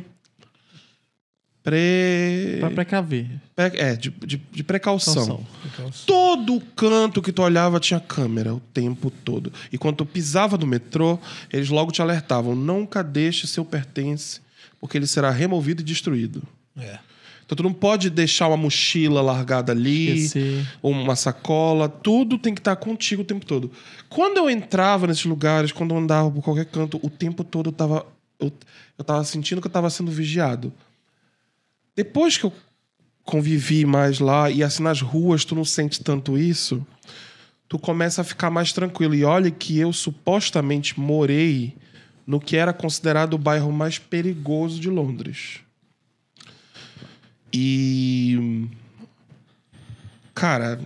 Pré. 1.64 2.57
Pra 2.60 2.69
precaver. 2.69 3.27
É, 3.56 3.95
de, 3.95 4.10
de, 4.10 4.38
de 4.52 4.64
precaução. 4.64 5.45
Calção. 5.77 5.94
Todo 6.06 6.61
canto 6.76 7.22
que 7.22 7.31
tu 7.31 7.41
olhava 7.41 7.80
tinha 7.80 8.02
câmera 8.02 8.53
o 8.53 8.60
tempo 8.60 9.10
todo. 9.10 9.52
E 9.72 9.77
quando 9.77 9.98
tu 9.98 10.06
pisava 10.06 10.57
no 10.57 10.68
metrô, 10.68 11.18
eles 11.52 11.69
logo 11.69 11.91
te 11.91 12.02
alertavam: 12.02 12.53
nunca 12.53 13.02
deixe 13.02 13.48
seu 13.48 13.64
pertence, 13.64 14.41
porque 14.80 14.98
ele 14.98 15.07
será 15.07 15.31
removido 15.31 15.81
e 15.81 15.85
destruído. 15.85 16.44
É. 16.77 16.99
Então 17.45 17.56
tu 17.56 17.64
não 17.64 17.73
pode 17.73 18.10
deixar 18.10 18.48
uma 18.48 18.57
mochila 18.57 19.22
largada 19.22 19.72
ali, 19.72 20.30
ou 20.81 20.91
uma 20.91 21.15
sacola, 21.15 21.88
tudo 21.88 22.38
tem 22.38 22.53
que 22.53 22.60
estar 22.60 22.76
contigo 22.76 23.22
o 23.22 23.26
tempo 23.26 23.45
todo. 23.45 23.72
Quando 24.10 24.38
eu 24.38 24.49
entrava 24.49 25.07
nesses 25.07 25.26
lugares, 25.26 25.72
quando 25.72 25.94
eu 25.94 25.98
andava 25.98 26.30
por 26.31 26.41
qualquer 26.41 26.65
canto, 26.65 26.99
o 27.02 27.10
tempo 27.10 27.44
todo 27.44 27.69
eu 27.69 27.73
tava, 27.73 28.06
eu, 28.40 28.52
eu 28.98 29.03
tava 29.03 29.23
sentindo 29.23 29.61
que 29.61 29.68
eu 29.68 29.72
tava 29.72 29.90
sendo 29.90 30.11
vigiado. 30.11 30.73
Depois 31.95 32.37
que 32.37 32.45
eu 32.45 32.53
convivi 33.23 33.85
mais 33.85 34.19
lá, 34.19 34.49
e 34.49 34.63
assim 34.63 34.83
nas 34.83 35.01
ruas 35.01 35.45
tu 35.45 35.55
não 35.55 35.65
sente 35.65 36.03
tanto 36.03 36.37
isso, 36.37 36.85
tu 37.67 37.79
começa 37.79 38.21
a 38.21 38.23
ficar 38.23 38.49
mais 38.49 38.73
tranquilo. 38.73 39.15
E 39.15 39.23
olha 39.23 39.49
que 39.49 39.79
eu 39.79 39.93
supostamente 39.93 40.99
morei 40.99 41.75
no 42.25 42.39
que 42.39 42.55
era 42.55 42.73
considerado 42.73 43.33
o 43.33 43.37
bairro 43.37 43.71
mais 43.71 43.97
perigoso 43.97 44.79
de 44.79 44.89
Londres. 44.89 45.59
E. 47.51 48.67
Cara, 50.33 50.79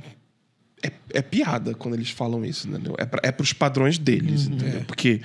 é, 0.83 0.91
é 1.13 1.21
piada 1.21 1.73
quando 1.73 1.93
eles 1.93 2.09
falam 2.09 2.43
isso, 2.43 2.67
entendeu? 2.67 2.95
É, 2.97 3.05
pra, 3.05 3.21
é 3.23 3.31
pros 3.31 3.53
padrões 3.53 3.97
deles, 3.97 4.47
entendeu? 4.47 4.83
Porque 4.85 5.21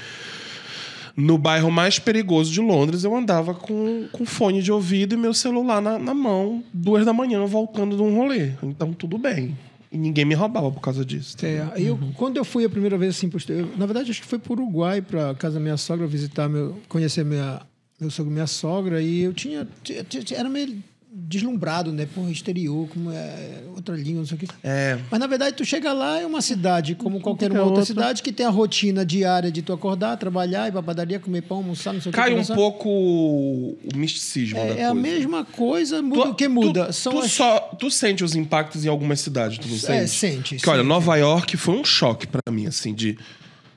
no 1.17 1.37
bairro 1.39 1.71
mais 1.71 1.99
perigoso 1.99 2.51
de 2.53 2.61
Londres 2.61 3.05
eu 3.05 3.15
andava 3.15 3.55
com, 3.55 4.07
com 4.13 4.25
fone 4.25 4.63
de 4.63 4.73
ouvido 4.73 5.15
e 5.15 5.19
meu 5.19 5.35
celular 5.35 5.81
na, 5.81 5.99
na 5.99 6.15
mão, 6.15 6.63
duas 6.73 7.05
da 7.05 7.13
manhã, 7.13 7.45
voltando 7.47 7.97
de 7.97 8.03
um 8.03 8.17
rolê. 8.17 8.53
Então 8.63 8.93
tudo 8.93 9.19
bem. 9.19 9.57
E 9.91 9.99
ninguém 9.99 10.25
me 10.25 10.35
roubava 10.35 10.71
por 10.73 10.81
causa 10.81 11.05
disso. 11.05 11.37
É, 11.45 11.67
aí 11.75 11.87
eu, 11.87 11.99
quando 12.17 12.39
eu 12.39 12.45
fui 12.47 12.65
a 12.65 12.69
primeira 12.71 12.97
vez 12.97 13.15
assim, 13.17 13.31
eu, 13.51 13.69
na 13.77 13.85
verdade 13.85 14.11
acho 14.11 14.23
que 14.23 14.27
foi 14.27 14.39
para 14.39 14.51
o 14.53 14.57
Uruguai 14.57 15.03
para 15.03 15.35
casa 15.35 15.55
da 15.55 15.61
minha 15.61 15.77
sogra 15.77 16.07
visitar 16.07 16.49
meu, 16.49 16.79
conhecer 16.89 17.25
minha 17.25 17.61
meu 18.01 18.11
sogro, 18.11 18.33
minha 18.33 18.47
sogra 18.47 19.01
e 19.03 19.21
eu 19.21 19.33
tinha, 19.35 19.69
tinha- 19.85 20.03
tinha- 20.03 20.39
era 20.41 20.49
meio 20.49 20.83
deslumbrado, 21.15 21.93
né? 21.93 22.07
Porra, 22.15 22.31
exterior, 22.31 22.89
como 22.89 23.11
é 23.11 23.61
outra 23.77 23.95
língua, 23.95 24.21
não 24.21 24.27
sei 24.27 24.37
o 24.37 24.41
quê. 24.41 24.47
É. 24.65 24.99
Mas 25.11 25.21
na 25.21 25.27
verdade 25.27 25.57
tu 25.57 25.65
chega 25.65 25.93
lá 25.93 26.19
é 26.19 26.25
uma 26.27 26.41
cidade 26.41 26.95
como 26.95 27.21
qualquer 27.21 27.51
uma 27.51 27.59
qualquer 27.59 27.61
outra, 27.61 27.81
outra. 27.81 27.85
cidade 27.85 28.23
que 28.23 28.33
tem 28.33 28.47
a 28.47 28.51
rotina 28.51 29.05
diária 29.05 29.51
de 29.53 29.61
tu 29.61 29.73
acordar, 29.75 30.17
trabalhar, 30.17 30.69
ir 30.69 30.73
pra 30.73 30.83
padaria, 30.83 31.21
comer 31.21 31.43
pão, 31.43 31.59
almoçar, 31.59 31.93
não 31.93 32.01
sei 32.01 32.11
o 32.11 32.13
que. 32.13 32.17
Cai 32.21 32.35
um 32.35 32.45
pouco 32.47 32.89
o 32.89 33.77
misticismo 33.95 34.55
da 34.57 34.63
É, 34.63 34.67
coisa. 34.69 34.81
é 34.81 34.85
a 34.87 34.95
mesma 34.95 35.45
coisa, 35.45 36.01
muda, 36.03 36.31
o 36.31 36.35
que 36.35 36.49
muda? 36.49 36.87
Tu, 36.87 36.93
São 36.95 37.13
tu 37.13 37.19
as- 37.21 37.31
só, 37.33 37.59
tu 37.79 37.91
sente 37.91 38.25
os 38.25 38.35
impactos 38.35 38.85
em 38.85 38.89
algumas 38.89 39.21
cidades, 39.21 39.59
tu 39.59 39.69
não 39.69 39.77
sente? 39.77 39.93
É, 39.93 40.07
sente, 40.07 40.55
Porque, 40.57 40.71
olha. 40.71 40.83
Nova 40.83 41.17
York 41.17 41.57
foi 41.59 41.75
um 41.77 41.85
choque 41.85 42.27
pra 42.27 42.41
mim, 42.51 42.67
assim, 42.67 42.95
de, 42.95 43.19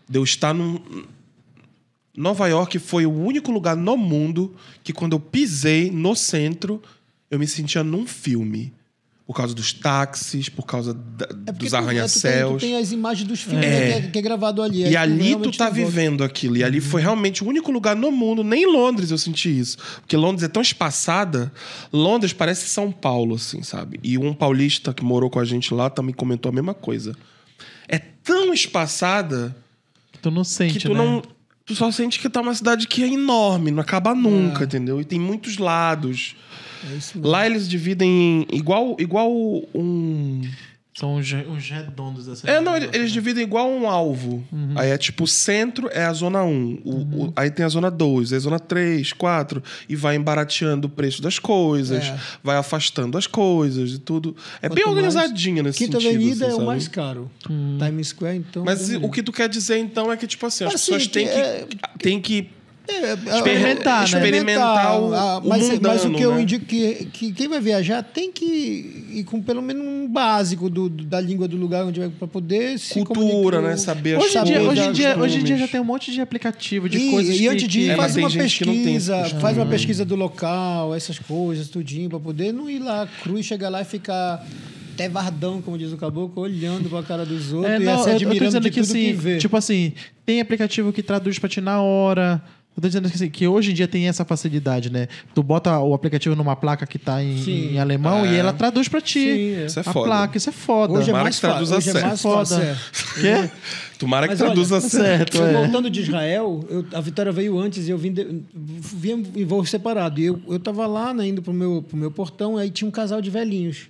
de 0.09 0.17
eu 0.17 0.23
estar 0.23 0.53
num... 0.53 0.79
Nova 2.17 2.47
York 2.47 2.79
foi 2.79 3.05
o 3.05 3.11
único 3.11 3.51
lugar 3.51 3.75
no 3.75 3.97
mundo 3.97 4.55
que 4.83 4.93
quando 4.93 5.13
eu 5.13 5.19
pisei 5.19 5.91
no 5.91 6.15
centro, 6.15 6.81
eu 7.35 7.39
me 7.39 7.47
sentia 7.47 7.83
num 7.83 8.05
filme. 8.07 8.73
Por 9.27 9.35
causa 9.35 9.55
dos 9.55 9.73
táxis, 9.73 10.49
por 10.49 10.67
causa 10.67 10.93
da- 10.93 11.27
É 11.47 11.51
dos 11.51 11.71
tu, 11.71 11.75
arranha-céus. 11.75 12.61
tem, 12.61 12.69
tu 12.69 12.73
tem 12.73 12.77
as 12.77 12.91
imagens 12.91 13.27
dos 13.27 13.41
filmes 13.41 13.65
É. 13.65 13.69
né, 13.69 13.87
que, 14.01 14.07
é, 14.07 14.11
que 14.11 14.19
é 14.19 14.21
gravado 14.21 14.61
ali. 14.61 14.83
aí 14.83 14.91
E 14.91 14.95
ali 14.95 15.35
tu 15.35 15.51
tá 15.51 15.67
vivendo 15.67 16.23
aquilo. 16.23 16.57
E 16.57 16.63
ali 16.63 16.79
foi 16.79 17.01
realmente 17.01 17.43
o 17.43 17.47
único 17.47 17.71
lugar 17.71 17.95
no 17.95 18.11
mundo, 18.11 18.43
nem 18.43 18.63
em 18.63 18.71
Londres 18.71 19.09
eu 19.09 19.17
senti 19.17 19.49
isso. 19.59 19.77
Porque 20.01 20.15
Londres 20.15 20.43
é 20.43 20.47
tão 20.47 20.61
espaçada. 20.61 21.51
Londres 21.91 22.33
parece 22.33 22.67
São 22.69 22.91
Paulo, 22.91 23.33
assim, 23.33 23.63
sabe? 23.63 23.99
E 24.03 24.15
um 24.15 24.31
paulista 24.31 24.93
que 24.93 25.03
morou 25.03 25.27
com 25.27 25.39
a 25.39 25.45
gente 25.45 25.73
lá 25.73 25.89
também 25.89 26.13
comentou 26.13 26.51
a 26.51 26.53
mesma 26.53 26.75
coisa. 26.75 27.15
É 27.87 27.97
tão 27.97 28.53
espaçada 28.53 29.55
Tu 30.21 30.29
não 30.29 30.43
sente, 30.43 30.73
que 30.73 30.79
tu 30.87 30.93
né? 30.93 31.03
não. 31.03 31.23
Tu 31.65 31.73
só 31.75 31.89
sente 31.91 32.19
que 32.19 32.29
tá 32.29 32.41
uma 32.41 32.53
cidade 32.53 32.87
que 32.87 33.03
é 33.03 33.07
enorme, 33.07 33.71
não 33.71 33.81
acaba 33.81 34.13
nunca, 34.13 34.63
É. 34.63 34.65
entendeu? 34.65 35.01
E 35.01 35.05
tem 35.05 35.19
muitos 35.19 35.57
lados. 35.57 36.35
É. 36.83 36.97
Lá 37.27 37.45
eles 37.45 37.67
dividem 37.67 38.45
em- 38.51 38.55
igual, 38.55 38.95
igual 38.99 39.31
um. 39.73 40.41
São 40.97 41.15
os, 41.17 41.27
os 41.27 41.69
redondos 41.69 42.25
dessa 42.25 42.49
É, 42.49 42.61
não, 42.61 42.73
eles, 42.75 42.89
eles 42.93 43.11
dividem 43.11 43.43
igual 43.43 43.69
um 43.69 43.85
alvo. 43.89 44.41
Uhum. 44.49 44.73
Aí 44.77 44.91
é 44.91 44.97
tipo, 44.97 45.25
o 45.25 45.27
centro 45.27 45.89
é 45.91 46.05
a 46.05 46.13
zona 46.13 46.41
1, 46.41 46.81
o, 46.85 47.25
o- 47.25 47.33
aí 47.35 47.51
tem 47.51 47.65
a 47.65 47.69
zona 47.69 47.91
2, 47.91 48.31
aí 48.31 48.37
a 48.37 48.39
zona 48.39 48.57
3, 48.59 49.11
4, 49.11 49.61
e 49.89 49.95
vai 49.95 50.15
embarateando 50.15 50.87
o 50.87 50.89
preço 50.89 51.21
das 51.21 51.37
coisas, 51.37 52.05
É. 52.05 52.17
vai 52.41 52.55
afastando 52.55 53.17
as 53.17 53.27
coisas 53.27 53.91
e 53.91 53.99
tudo. 53.99 54.37
É 54.61 54.69
Quanto 54.69 54.75
bem 54.75 54.85
mais- 54.85 54.95
organizadinha 54.95 55.61
nesse 55.63 55.79
Quinta 55.79 55.99
sentido. 55.99 56.15
Avenida 56.15 56.47
assim, 56.47 56.55
é 56.59 56.63
o 56.63 56.65
mais 56.65 56.87
caro. 56.87 57.29
Times 57.45 58.07
Square, 58.07 58.37
então. 58.37 58.63
Mas 58.63 58.87
beleza. 58.87 59.05
o 59.05 59.11
que 59.11 59.21
tu 59.21 59.33
quer 59.33 59.49
dizer, 59.49 59.77
então, 59.79 60.09
é 60.09 60.15
que, 60.15 60.25
tipo 60.25 60.45
assim, 60.45 60.63
as 60.63 60.75
Assim, 60.75 60.93
pessoas 60.93 61.07
têm 61.07 61.27
que 61.27 61.33
que, 61.33 61.39
é- 61.39 61.67
têm 61.99 62.21
que 62.21 62.49
É, 62.87 62.93
é, 63.11 63.35
Experimentar, 63.37 63.99
né? 63.99 64.05
experimentar 64.05 65.01
o, 65.01 65.13
Ah, 65.13 65.37
o 65.39 65.47
mas, 65.49 65.61
mundano, 65.63 65.79
mas 65.81 66.05
o 66.05 66.11
que 66.11 66.21
eu 66.21 66.35
né? 66.35 66.41
indico 66.41 66.65
que, 66.65 67.05
que 67.11 67.31
quem 67.33 67.47
vai 67.47 67.59
viajar 67.59 68.03
tem 68.03 68.31
que 68.31 68.45
ir 69.11 69.23
com 69.23 69.41
pelo 69.41 69.61
menos 69.61 69.83
um 69.85 70.07
básico 70.07 70.69
do, 70.69 70.87
do- 70.89 71.03
da 71.03 71.19
língua 71.19 71.47
do 71.47 71.57
lugar 71.57 71.85
onde 71.85 71.99
vai 71.99 72.09
para 72.09 72.27
poder 72.27 72.77
se 72.79 73.03
Cultura, 73.03 73.61
né? 73.61 73.75
Saber 73.77 74.17
as 74.17 74.23
Hoje 74.25 74.37
em, 74.37 74.43
dia, 74.43 74.55
coisas, 74.59 74.71
hoje, 74.77 74.89
em 74.89 74.91
dia, 74.93 75.17
hoje 75.19 75.39
em 75.39 75.43
dia 75.43 75.57
já 75.57 75.67
tem 75.67 75.79
um 75.81 75.83
monte 75.85 76.11
de 76.11 76.21
aplicativo, 76.21 76.87
de 76.87 76.97
E, 76.97 77.11
coisas 77.11 77.35
e 77.35 77.39
que- 77.39 77.47
antes 77.47 77.67
de 77.67 77.79
ir, 77.81 77.89
É, 77.89 77.95
mas 77.95 77.97
faz 77.97 78.13
tem 78.13 78.23
uma 78.23 78.29
tem 78.29 78.39
pesquisa, 78.41 79.17
costume. 79.21 79.41
faz 79.41 79.57
uma 79.57 79.65
pesquisa 79.65 80.05
do 80.05 80.15
local, 80.15 80.93
essas 80.95 81.17
coisas, 81.19 81.67
tudinho, 81.69 82.09
para 82.09 82.19
poder 82.19 82.51
não 82.53 82.69
ir 82.69 82.79
lá 82.79 83.07
cru 83.23 83.37
e 83.39 83.43
chegar 83.43 83.69
lá 83.69 83.81
e 83.81 83.85
ficar 83.85 84.45
até 84.93 85.09
vardão, 85.09 85.61
como 85.61 85.77
diz 85.77 85.91
o 85.91 85.97
caboclo, 85.97 86.41
olhando 86.43 86.89
pra 86.89 87.03
cara 87.03 87.25
dos 87.25 87.51
outros 87.51 87.69
É, 87.73 87.77
e 87.77 87.83
não, 87.83 87.97
se 88.01 88.03
eu, 88.05 88.11
eu 88.11 88.15
admirando 88.15 88.39
tô 88.39 88.45
dizendo 88.45 88.63
de 88.63 88.69
que 88.71 88.81
tudo 88.81 88.91
assim, 88.91 89.05
que 89.07 89.13
vê. 89.13 89.37
tipo 89.37 89.57
assim, 89.57 89.93
tem 90.25 90.39
aplicativo 90.39 90.93
que 90.93 91.03
traduz 91.03 91.37
pra 91.37 91.49
ti 91.49 91.59
na 91.59 91.81
hora. 91.81 92.41
Eu 92.77 92.81
tô 92.81 92.87
dizendo 92.89 93.07
que, 93.09 93.15
assim, 93.15 93.29
que 93.29 93.47
hoje 93.47 93.71
em 93.71 93.73
dia 93.73 93.87
tem 93.87 94.07
essa 94.09 94.25
facilidade, 94.25 94.91
né? 94.91 95.07
Tu 95.33 95.41
bota 95.41 95.79
o 95.79 95.93
aplicativo 95.93 96.35
numa 96.35 96.57
placa 96.57 96.85
que 96.85 96.99
tá 96.99 97.23
em, 97.23 97.41
Sim. 97.41 97.73
em 97.73 97.79
alemão 97.79 98.25
e 98.25 98.35
ela 98.35 98.51
traduz 98.51 98.89
pra 98.89 98.99
ti. 98.99 99.19
Sim, 99.19 99.53
é. 99.61 99.65
Isso 99.67 99.79
é 99.79 99.81
a 99.81 99.83
foda. 99.85 100.05
placa, 100.05 100.37
isso 100.37 100.49
é 100.49 100.51
foda. 100.51 100.91
Hoje 100.93 101.03
é 101.03 101.05
Tomara 101.05 101.23
mais 101.23 101.35
que 101.35 101.41
traduza. 101.41 101.77
Hoje 101.77 101.89
é 101.89 101.91
certo. 101.93 102.05
mais 102.07 102.21
Foda. 102.21 102.61
é. 102.61 102.75
Quê? 103.21 103.49
Tomara 103.97 104.27
que 104.27 104.33
Mas 104.33 104.41
olha, 104.41 104.49
traduza 104.51 104.81
tá 104.81 104.89
certo, 104.89 105.37
Eu 105.37 105.45
é. 105.45 105.53
Voltando 105.53 105.89
de 105.89 106.01
Israel, 106.01 106.65
eu- 106.69 106.85
a 106.93 106.99
Vitória 106.99 107.31
veio 107.31 107.57
antes 107.57 107.87
e 107.87 107.91
eu 107.91 107.97
vim, 107.97 108.11
de, 108.11 108.41
vim 108.53 109.25
em 109.37 109.45
voo 109.45 109.65
separado. 109.65 110.19
E 110.19 110.25
eu, 110.25 110.41
eu 110.45 110.59
tava 110.59 110.85
lá, 110.85 111.13
né, 111.13 111.27
indo 111.27 111.41
pro 111.41 111.53
meu, 111.53 111.81
pro 111.87 111.95
meu 111.95 112.11
portão, 112.11 112.57
aí 112.57 112.69
tinha 112.69 112.87
um 112.87 112.91
casal 112.91 113.21
de 113.21 113.29
velhinhos. 113.29 113.87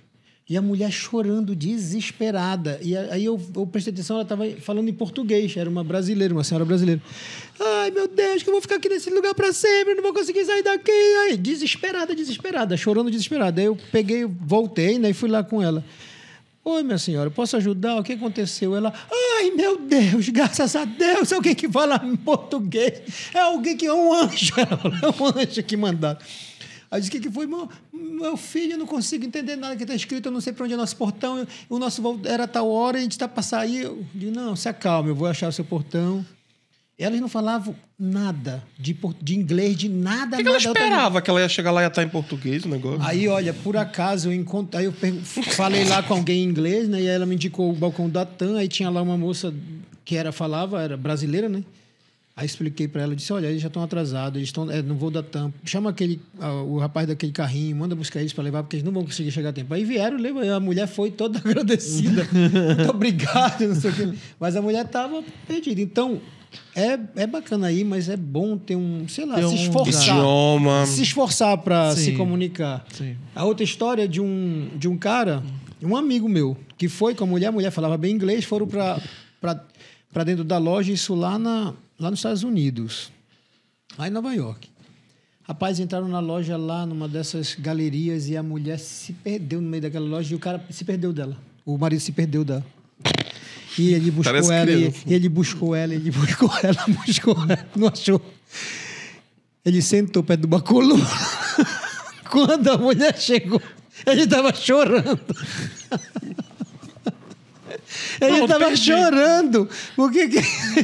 E 0.48 0.56
a 0.56 0.62
mulher 0.62 0.92
chorando, 0.92 1.56
desesperada. 1.56 2.78
E 2.80 2.96
a- 2.96 3.08
aí 3.14 3.24
eu, 3.24 3.40
eu 3.56 3.66
prestei 3.66 3.92
atenção, 3.92 4.14
ela 4.16 4.24
tava 4.24 4.44
falando 4.60 4.88
em 4.88 4.92
português. 4.92 5.56
Era 5.56 5.68
uma 5.68 5.82
brasileira, 5.82 6.32
uma 6.32 6.44
senhora 6.44 6.64
brasileira. 6.64 7.00
Ai, 7.58 7.90
meu 7.90 8.06
Deus, 8.06 8.42
que 8.42 8.48
eu 8.48 8.52
vou 8.52 8.60
ficar 8.60 8.76
aqui 8.76 8.88
nesse 8.88 9.08
lugar 9.10 9.34
para 9.34 9.52
sempre, 9.52 9.94
não 9.94 10.02
vou 10.02 10.12
conseguir 10.12 10.44
sair 10.44 10.62
daqui. 10.62 10.90
Aí, 10.90 11.36
desesperada, 11.36 12.14
desesperada, 12.14 12.76
chorando 12.76 13.10
desesperada. 13.10 13.60
Aí 13.60 13.66
eu 13.66 13.76
peguei, 13.90 14.24
voltei, 14.24 14.98
né, 14.98 15.10
e 15.10 15.14
fui 15.14 15.28
lá 15.28 15.42
com 15.42 15.62
ela. 15.62 15.84
Oi, 16.68 16.82
minha 16.82 16.98
senhora, 16.98 17.30
posso 17.30 17.56
ajudar? 17.56 17.96
O 17.96 18.02
que 18.02 18.12
aconteceu? 18.12 18.74
Ela, 18.74 18.92
ai, 19.38 19.52
meu 19.52 19.78
Deus, 19.78 20.28
graças 20.30 20.74
a 20.74 20.84
Deus, 20.84 21.32
alguém 21.32 21.54
que 21.54 21.68
fala 21.68 21.98
português. 22.24 23.30
É 23.32 23.38
alguém 23.38 23.76
que 23.76 23.86
é 23.86 23.92
um 23.94 24.12
anjo. 24.12 24.52
Ela 24.58 24.76
falou, 24.76 24.98
é 25.00 25.22
um 25.22 25.40
anjo 25.42 25.62
que 25.62 25.76
mandaram. 25.76 26.18
Aí 26.90 27.00
disse, 27.00 27.16
o 27.16 27.20
que, 27.20 27.30
foi? 27.30 27.46
Meu, 27.46 27.68
meu 27.92 28.36
filho, 28.36 28.72
eu 28.72 28.78
não 28.78 28.86
consigo 28.86 29.24
entender 29.24 29.56
nada 29.56 29.76
que 29.76 29.82
está 29.84 29.94
escrito, 29.94 30.26
eu 30.26 30.32
não 30.32 30.40
sei 30.40 30.52
para 30.52 30.64
onde 30.64 30.74
é 30.74 30.76
nosso 30.76 30.96
portão. 30.96 31.46
o 31.70 31.78
nosso 31.78 32.02
voo 32.02 32.20
era 32.24 32.46
tal 32.46 32.68
hora, 32.68 32.98
a 32.98 33.00
gente 33.00 33.12
está 33.12 33.28
para 33.28 33.42
sair. 33.42 33.82
Eu 33.82 34.04
digo, 34.12 34.32
não, 34.32 34.56
se 34.56 34.68
acalme, 34.68 35.10
eu 35.10 35.14
vou 35.14 35.28
achar 35.28 35.48
o 35.48 35.52
seu 35.52 35.64
portão. 35.64 36.26
Elas 36.98 37.20
não 37.20 37.28
falavam 37.28 37.76
nada 37.98 38.64
de, 38.78 38.96
de 39.20 39.36
inglês, 39.36 39.76
de 39.76 39.86
nada, 39.86 40.36
O 40.36 40.38
que, 40.38 40.42
que 40.42 40.48
ela 40.48 40.56
esperava? 40.56 41.20
Que 41.20 41.28
ela 41.28 41.40
ia 41.42 41.48
chegar 41.48 41.70
lá 41.70 41.82
e 41.82 41.84
ia 41.84 41.88
estar 41.88 42.02
em 42.02 42.08
português 42.08 42.64
o 42.64 42.68
negócio? 42.68 43.02
Aí, 43.02 43.28
olha, 43.28 43.52
por 43.52 43.76
acaso 43.76 44.30
eu 44.30 44.32
encontrei. 44.32 44.80
Aí 44.80 44.86
eu 44.86 44.94
falei 45.52 45.84
lá 45.84 46.02
com 46.02 46.14
alguém 46.14 46.42
em 46.42 46.48
inglês, 46.48 46.88
né? 46.88 47.02
E 47.02 47.08
aí 47.08 47.14
ela 47.14 47.26
me 47.26 47.34
indicou 47.34 47.70
o 47.70 47.74
balcão 47.74 48.08
da 48.08 48.24
TAM. 48.24 48.56
Aí 48.56 48.66
tinha 48.66 48.88
lá 48.88 49.02
uma 49.02 49.18
moça 49.18 49.52
que 50.06 50.16
era, 50.16 50.32
falava, 50.32 50.80
era 50.80 50.96
brasileira, 50.96 51.50
né? 51.50 51.62
Aí 52.34 52.44
expliquei 52.44 52.86
para 52.86 53.02
ela, 53.02 53.16
disse: 53.16 53.32
Olha, 53.32 53.46
eles 53.46 53.60
já 53.60 53.68
estão 53.68 53.82
atrasados, 53.82 54.36
eles 54.36 54.48
estão 54.48 54.70
é, 54.70 54.80
no 54.80 54.94
voo 54.94 55.10
da 55.10 55.22
TAM. 55.22 55.52
Chama 55.64 55.90
aquele, 55.90 56.20
o 56.66 56.78
rapaz 56.78 57.06
daquele 57.06 57.32
carrinho, 57.32 57.76
manda 57.76 57.94
buscar 57.94 58.20
eles 58.20 58.32
para 58.32 58.44
levar, 58.44 58.62
porque 58.62 58.76
eles 58.76 58.84
não 58.84 58.92
vão 58.92 59.04
conseguir 59.04 59.30
chegar 59.30 59.50
a 59.50 59.52
tempo. 59.54 59.72
Aí 59.72 59.84
vieram, 59.84 60.18
levou, 60.18 60.42
a 60.42 60.60
mulher 60.60 60.86
foi 60.86 61.10
toda 61.10 61.38
agradecida. 61.44 62.26
Muito 62.32 62.90
obrigado, 62.90 63.66
não 63.66 63.74
sei 63.74 63.90
o 63.90 63.94
quê. 63.94 64.12
Mas 64.38 64.54
a 64.54 64.62
mulher 64.62 64.84
estava 64.84 65.22
perdida. 65.46 65.80
Então, 65.80 66.20
é, 66.74 66.98
é 67.16 67.26
bacana 67.26 67.68
aí, 67.68 67.82
mas 67.84 68.08
é 68.08 68.16
bom 68.16 68.58
ter 68.58 68.76
um, 68.76 69.08
sei 69.08 69.24
lá, 69.24 69.36
Ter 69.36 69.48
se 69.48 69.54
um 69.54 69.54
esforçar. 69.54 70.02
Idioma. 70.02 70.86
Se 70.86 71.02
esforçar 71.02 71.58
para 71.58 71.96
se 71.96 72.12
comunicar. 72.12 72.84
Sim. 72.92 73.16
A 73.34 73.44
outra 73.44 73.64
história 73.64 74.04
é 74.04 74.06
de 74.06 74.20
um, 74.20 74.68
de 74.76 74.86
um 74.86 74.96
cara, 74.96 75.42
um 75.82 75.96
amigo 75.96 76.28
meu, 76.28 76.56
que 76.76 76.88
foi 76.88 77.14
com 77.14 77.24
a 77.24 77.26
mulher, 77.26 77.46
a 77.48 77.52
mulher 77.52 77.70
falava 77.70 77.96
bem 77.96 78.14
inglês, 78.14 78.44
foram 78.44 78.66
para 78.66 80.24
dentro 80.24 80.44
da 80.44 80.58
loja, 80.58 80.92
isso 80.92 81.14
lá, 81.14 81.38
na, 81.38 81.72
lá 81.98 82.10
nos 82.10 82.18
Estados 82.18 82.42
Unidos, 82.42 83.10
lá 83.98 84.08
em 84.08 84.10
Nova 84.10 84.34
York. 84.34 84.68
Rapaz, 85.42 85.78
entraram 85.78 86.08
na 86.08 86.18
loja 86.18 86.56
lá, 86.56 86.84
numa 86.84 87.08
dessas 87.08 87.54
galerias, 87.54 88.28
e 88.28 88.36
a 88.36 88.42
mulher 88.42 88.78
se 88.78 89.12
perdeu 89.12 89.60
no 89.60 89.68
meio 89.68 89.82
daquela 89.82 90.06
loja, 90.06 90.32
e 90.32 90.36
o 90.36 90.40
cara 90.40 90.62
se 90.70 90.84
perdeu 90.84 91.12
dela. 91.12 91.38
O 91.64 91.78
marido 91.78 92.00
se 92.00 92.10
perdeu 92.12 92.44
dela. 92.44 92.66
E 93.78 93.94
ele 93.94 94.10
buscou 94.10 94.32
Parece 94.32 94.52
ela, 94.52 94.70
e, 94.70 94.94
e 95.06 95.14
ele 95.14 95.28
buscou 95.28 95.74
ela, 95.74 95.94
ele 95.94 96.10
buscou 96.10 96.50
ela, 96.62 96.84
buscou 96.88 97.36
ela, 97.48 97.68
não 97.76 97.88
achou. 97.88 98.20
Ele 99.64 99.82
sentou 99.82 100.22
perto 100.22 100.42
do 100.42 100.48
bacolô. 100.48 100.96
Quando 102.30 102.68
a 102.68 102.78
mulher 102.78 103.18
chegou, 103.18 103.60
ele 104.06 104.22
estava 104.22 104.54
chorando. 104.54 105.20
Ele 108.20 108.38
estava 108.44 108.74
chorando, 108.76 109.68
porque 109.94 110.28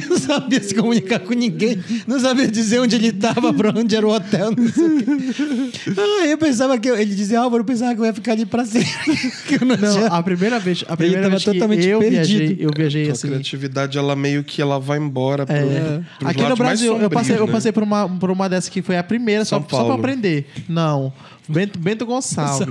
não 0.09 0.17
sabia 0.19 0.61
se 0.61 0.73
comunicar 0.75 1.19
com 1.19 1.33
ninguém, 1.33 1.83
não 2.07 2.19
sabia 2.19 2.47
dizer 2.47 2.79
onde 2.79 2.95
ele 2.95 3.07
estava, 3.09 3.53
para 3.53 3.69
onde 3.77 3.95
era 3.95 4.05
o 4.07 4.11
hotel, 4.13 4.51
não 4.55 4.67
sei 4.67 4.85
o 4.85 5.71
quê. 5.71 5.91
Ah, 5.97 6.25
eu 6.27 6.37
pensava 6.37 6.77
que 6.77 6.89
eu- 6.89 6.95
ele 6.97 7.13
dizia, 7.13 7.39
Álvaro, 7.39 7.61
eu 7.61 7.65
pensava 7.65 7.93
que 7.95 8.01
eu 8.01 8.05
ia 8.05 8.13
ficar 8.13 8.33
ali 8.33 8.45
para 8.45 8.65
sempre. 8.65 8.89
eu 9.59 9.65
não 9.67 9.75
Não, 9.77 10.05
a 10.13 10.23
primeira 10.23 10.59
vez, 10.59 10.83
a 10.87 10.95
primeira 10.97 11.29
vez 11.29 11.43
que 11.43 11.51
totalmente 11.53 11.87
eu 11.87 11.99
viajei, 11.99 12.39
perdido. 12.39 12.61
eu 12.63 12.71
viajei 12.75 13.09
A 13.09 13.13
assim. 13.13 13.27
criatividade, 13.27 13.97
ela 13.97 14.15
meio 14.15 14.43
que 14.43 14.61
ela 14.61 14.79
vai 14.79 14.97
embora 14.97 15.45
pro, 15.45 15.55
É. 15.55 16.01
Aqui 16.23 16.41
no 16.43 16.55
Brasil, 16.55 16.87
eu 16.87 16.93
sombrios, 16.93 17.13
passei, 17.13 17.35
eu 17.37 17.45
né? 17.47 17.51
passei 17.51 17.71
por 17.71 17.83
uma, 17.83 18.07
por 18.09 18.31
uma 18.31 18.47
dessa 18.49 18.69
que 18.69 18.81
foi 18.81 18.97
a 18.97 19.03
primeira, 19.03 19.43
só, 19.45 19.55
São 19.57 19.61
só 19.61 19.67
pra 19.67 19.77
Paulo. 19.79 19.93
aprender. 19.93 20.47
Não. 20.67 21.11
Bento, 21.47 21.77
Bento 21.77 22.05
Gonçalves. 22.05 22.67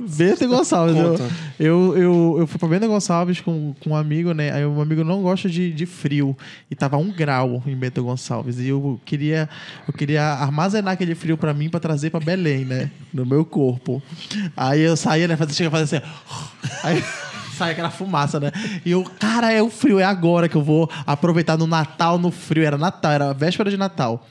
Bento 0.00 0.48
Gonçalves. 0.48 0.96
Eu, 0.96 1.16
eu, 1.58 1.96
eu, 1.96 2.36
eu 2.40 2.46
fui 2.46 2.58
pra 2.58 2.68
Bento 2.68 2.88
Gonçalves 2.88 3.40
com, 3.40 3.74
com 3.80 3.90
um 3.90 3.96
amigo, 3.96 4.32
né? 4.32 4.52
Aí 4.52 4.66
um 4.66 4.80
amigo 4.80 5.04
não 5.04 5.22
gosta 5.22 5.48
de, 5.48 5.72
de 5.72 5.86
frio. 5.86 6.36
E 6.70 6.74
tava 6.74 6.96
um 6.96 7.10
grau 7.10 7.62
em 7.66 7.76
Bento 7.76 8.02
Gonçalves. 8.02 8.58
E 8.58 8.68
eu 8.68 9.00
queria, 9.04 9.48
eu 9.86 9.94
queria 9.94 10.22
armazenar 10.22 10.94
aquele 10.94 11.14
frio 11.14 11.36
pra 11.36 11.54
mim 11.54 11.68
pra 11.68 11.80
trazer 11.80 12.10
pra 12.10 12.20
Belém, 12.20 12.64
né? 12.64 12.90
No 13.12 13.24
meu 13.24 13.44
corpo. 13.44 14.02
Aí 14.56 14.80
eu 14.80 14.96
saía, 14.96 15.28
né? 15.28 15.36
Fazia, 15.36 15.54
chega 15.54 15.68
a 15.68 15.70
fazer 15.70 15.96
assim. 15.96 16.06
Aí 16.82 17.04
sai 17.56 17.72
aquela 17.72 17.90
fumaça, 17.90 18.40
né? 18.40 18.50
E 18.84 18.90
eu, 18.90 19.04
cara, 19.18 19.52
é 19.52 19.62
o 19.62 19.70
frio, 19.70 19.98
é 19.98 20.04
agora 20.04 20.48
que 20.48 20.56
eu 20.56 20.62
vou 20.62 20.90
aproveitar 21.06 21.56
no 21.56 21.66
Natal, 21.66 22.18
no 22.18 22.30
frio. 22.30 22.64
Era 22.64 22.78
Natal, 22.78 23.12
era 23.12 23.32
véspera 23.32 23.70
de 23.70 23.76
Natal. 23.76 24.26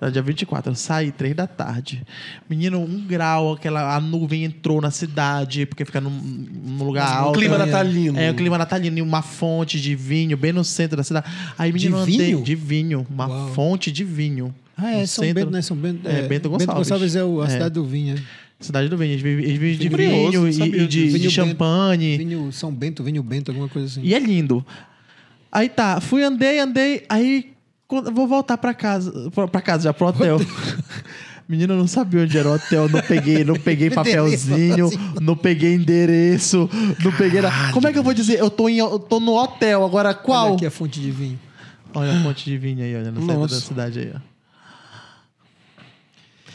Era 0.00 0.10
dia 0.10 0.22
24, 0.22 0.70
eu 0.70 0.74
saí, 0.76 1.12
três 1.12 1.34
da 1.36 1.46
tarde. 1.46 2.02
Menino, 2.48 2.80
um 2.80 3.06
grau, 3.06 3.52
aquela, 3.52 3.94
a 3.94 4.00
nuvem 4.00 4.44
entrou 4.44 4.80
na 4.80 4.90
cidade, 4.90 5.66
porque 5.66 5.84
fica 5.84 6.00
num, 6.00 6.10
num 6.10 6.84
lugar 6.84 7.06
alto. 7.12 7.38
clima 7.38 7.58
né? 7.58 7.66
natalino. 7.66 8.18
É, 8.18 8.30
o 8.30 8.34
clima 8.34 8.56
natalino 8.56 8.98
e 8.98 9.02
uma 9.02 9.20
fonte 9.20 9.78
de 9.80 9.94
vinho 9.94 10.36
bem 10.38 10.52
no 10.52 10.64
centro 10.64 10.96
da 10.96 11.02
cidade. 11.02 11.26
Aí, 11.58 11.70
menino, 11.72 11.96
De 11.98 12.02
andei 12.14 12.26
vinho? 12.26 12.42
de 12.42 12.54
vinho, 12.54 13.06
uma 13.10 13.26
Uau. 13.26 13.48
fonte 13.52 13.92
de 13.92 14.02
vinho. 14.02 14.54
Ah, 14.76 14.92
é 14.92 15.04
São 15.06 15.22
centro- 15.24 15.42
Bento, 15.44 15.50
né? 15.52 15.60
São 15.60 15.76
Bento, 15.76 16.08
É, 16.08 16.22
Bento 16.22 16.48
Gonçalves. 16.48 16.66
Bento 16.66 16.76
Gonçalves 16.78 17.16
é 17.16 17.22
o- 17.24 17.42
a 17.42 17.46
É. 17.46 17.50
cidade 17.50 17.74
do 17.74 17.84
vinho, 17.84 18.16
é. 18.16 18.20
Cidade 18.58 18.88
do 18.88 18.96
vinho. 18.96 19.12
Eles 19.12 19.22
vivem, 19.22 19.44
eles 19.44 19.58
vivem 19.58 19.76
de 19.78 19.88
Vinho 19.88 19.90
curioso, 20.30 20.42
vinho 20.64 20.64
e, 20.64 20.68
e 20.68 20.86
de, 20.86 20.86
disso. 20.86 21.12
de 21.12 21.18
Vinho 21.18 21.30
champanhe. 21.30 22.16
Vinho 22.16 22.50
São 22.52 22.72
Bento, 22.72 23.02
vinho 23.04 23.22
Bento, 23.22 23.50
alguma 23.50 23.68
coisa 23.68 23.86
assim. 23.88 24.00
E 24.02 24.14
é 24.14 24.18
lindo. 24.18 24.64
Aí 25.52 25.68
tá, 25.68 26.00
fui, 26.00 26.22
andei, 26.22 26.58
andei. 26.60 27.04
Aí 27.08 27.52
quando- 27.90 28.14
vou 28.14 28.26
voltar 28.26 28.56
pra 28.56 28.72
casa. 28.72 29.30
Pra, 29.30 29.46
pra 29.48 29.60
casa 29.60 29.84
já, 29.84 29.92
pro 29.92 30.06
hotel. 30.06 30.38
Menino, 31.48 31.74
eu 31.74 31.78
não 31.78 31.88
sabia 31.88 32.22
onde 32.22 32.38
era 32.38 32.48
o 32.48 32.54
hotel, 32.54 32.88
não 32.88 33.02
peguei, 33.02 33.42
não 33.42 33.56
peguei 33.56 33.90
papelzinho, 33.92 34.88
não 35.20 35.36
peguei 35.36 35.74
endereço, 35.74 36.70
não 37.04 37.10
peguei 37.10 37.40
nada. 37.40 37.72
Como 37.72 37.88
é 37.88 37.92
que 37.92 37.98
eu 37.98 38.04
vou 38.04 38.14
dizer? 38.14 38.38
Eu 38.38 38.48
tô, 38.48 38.68
em, 38.68 38.78
eu 38.78 39.00
tô 39.00 39.18
no 39.18 39.34
hotel, 39.36 39.84
agora 39.84 40.10
Olha 40.10 40.14
qual? 40.18 40.54
aqui 40.54 40.64
a 40.66 40.70
fonte 40.70 41.00
de 41.00 41.10
vinho. 41.10 41.38
Olha 41.92 42.12
a 42.16 42.22
fonte 42.22 42.44
de 42.44 42.56
vinho 42.56 42.84
aí, 42.84 42.94
olha, 42.94 43.10
no 43.10 43.20
centro 43.26 43.48
da 43.48 43.60
cidade 43.60 43.98
aí, 43.98 44.12
ó. 44.14 44.29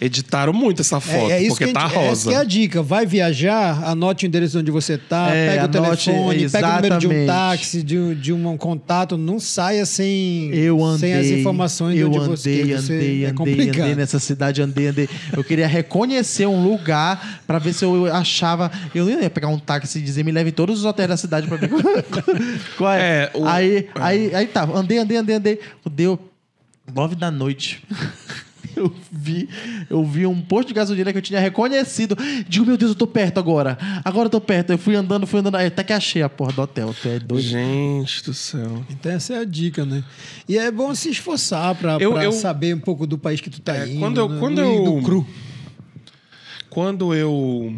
Editaram 0.02 0.52
muito 0.52 0.82
essa 0.82 1.00
foto, 1.00 1.32
É, 1.32 1.38
é 1.38 1.40
isso 1.42 1.50
porque 1.52 1.66
que, 1.66 1.70
a 1.72 1.74
tá 1.74 1.88
gente- 1.88 1.98
essa 1.98 2.08
rosa. 2.10 2.30
que 2.30 2.36
é 2.36 2.38
a 2.40 2.44
dica. 2.44 2.82
Vai 2.82 3.06
viajar, 3.06 3.82
anote 3.86 4.26
o 4.26 4.28
endereço 4.28 4.60
onde 4.60 4.70
você 4.70 4.98
tá, 4.98 5.30
É, 5.34 5.50
pega 5.52 5.62
o 5.62 5.66
anote- 5.66 6.06
telefone, 6.06 6.50
pega 6.50 6.68
o 6.68 6.76
número 6.76 6.98
de 7.00 7.08
um 7.08 7.12
exatamente. 7.12 7.26
táxi, 7.28 7.84
de, 7.84 7.98
um- 7.98 8.14
de 8.14 8.34
um 8.34 8.58
contato. 8.58 9.18
Não 9.18 9.40
saia 9.40 9.86
sem, 9.86 10.50
Eu 10.54 10.84
andei, 10.84 11.12
sem 11.12 11.14
as 11.14 11.28
informações 11.40 11.98
eu 11.98 12.10
de 12.10 12.18
andei, 12.18 12.30
onde 12.30 12.40
você, 12.42 12.64
você 12.66 12.94
andei, 12.94 13.26
é 13.26 13.30
andei, 13.30 13.70
andei 13.70 13.96
nessa 13.96 14.20
cidade, 14.20 14.62
andei, 14.62 14.88
andei. 14.88 15.10
Eu 15.32 15.44
queria 15.44 15.68
reconhecer 15.68 16.46
um 16.46 16.62
lugar 16.64 17.42
pra 17.48 17.58
ver 17.58 17.72
se 17.74 17.86
eu 17.86 18.14
achava. 18.14 18.70
Eu 18.94 19.06
não 19.06 19.22
ia 19.22 19.30
pegar 19.30 19.48
um 19.48 19.58
táxi 19.58 20.00
e 20.00 20.02
dizer 20.02 20.24
me 20.26 20.32
leve 20.32 20.50
em 20.50 20.54
todos 20.54 20.80
os 20.80 20.86
hotéis 20.86 21.08
da 21.08 21.16
cidade 21.18 21.48
pra 21.48 21.56
ver 21.58 21.70
qual 22.78 22.92
é. 22.94 23.00
É, 23.00 23.32
o- 23.34 23.46
aí, 23.48 23.88
aí, 23.96 24.36
aí 24.36 24.48
tá, 24.48 24.64
andei, 24.74 24.98
andei, 24.98 25.18
andei, 25.18 25.36
andei. 25.38 25.60
Deu 25.90 26.20
nove 26.94 27.16
da 27.16 27.32
noite. 27.32 27.82
Eu 28.76 28.94
vi, 29.12 29.48
eu 29.90 30.04
vi 30.04 30.26
um 30.26 30.42
posto 30.42 30.68
de 30.70 30.74
gasolina 30.74 31.12
que 31.12 31.18
eu 31.18 31.22
tinha 31.22 31.40
reconhecido. 31.40 32.16
Digo, 32.48 32.66
meu 32.66 32.78
Deus, 32.78 32.92
eu 32.92 32.96
tô 32.96 33.08
perto 33.08 33.40
agora. 33.40 33.78
Agora 34.04 34.26
eu 34.28 34.30
tô 34.30 34.42
perto. 34.42 34.72
Eu 34.72 34.78
fui 34.78 34.96
andando, 34.96 35.26
fui 35.28 35.40
andando. 35.40 35.56
Até 35.56 35.84
que 35.84 35.94
achei 35.94 36.22
a 36.22 36.30
porra 36.30 36.52
do 36.54 36.62
hotel. 36.62 36.94
Tu 37.02 37.08
é 37.08 37.20
doido. 37.20 37.42
Gente 37.42 38.24
do 38.24 38.34
céu. 38.34 38.84
Então 38.90 39.12
essa 39.12 39.34
é 39.34 39.40
a 39.40 39.46
dica, 39.46 39.86
né? 39.86 40.04
E 40.48 40.58
é 40.58 40.70
bom 40.72 40.94
se 40.96 41.10
esforçar 41.10 41.74
pra, 41.76 41.98
Eu- 42.00 42.14
pra 42.14 42.24
eu- 42.24 42.32
saber 42.32 42.76
um 42.76 42.80
pouco 42.80 43.06
do 43.08 43.18
país 43.18 43.40
que 43.42 43.50
tu 43.50 43.62
tá 43.62 43.76
É, 43.78 43.88
indo. 43.88 44.00
quando 44.00 44.18
eu- 44.20 44.30
né? 44.30 44.40
quando 44.40 44.56
Do- 44.56 44.62
eu- 44.62 44.84
do 44.84 45.02
cru. 45.04 45.28
Quando 46.70 47.14
eu 47.16 47.74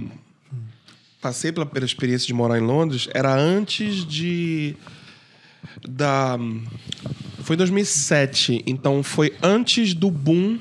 passei 1.21 1.51
pela, 1.51 1.65
pela 1.65 1.85
experiência 1.85 2.25
de 2.25 2.33
morar 2.33 2.57
em 2.57 2.61
Londres, 2.61 3.07
era 3.13 3.33
antes 3.35 4.05
de. 4.05 4.75
Da. 5.87 6.37
Foi 7.43 7.55
em 7.55 7.57
2007, 7.57 8.63
então 8.65 9.01
foi 9.03 9.33
antes 9.41 9.93
do 9.93 10.09
boom 10.11 10.57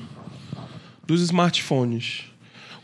dos 1.07 1.21
smartphones. 1.21 2.25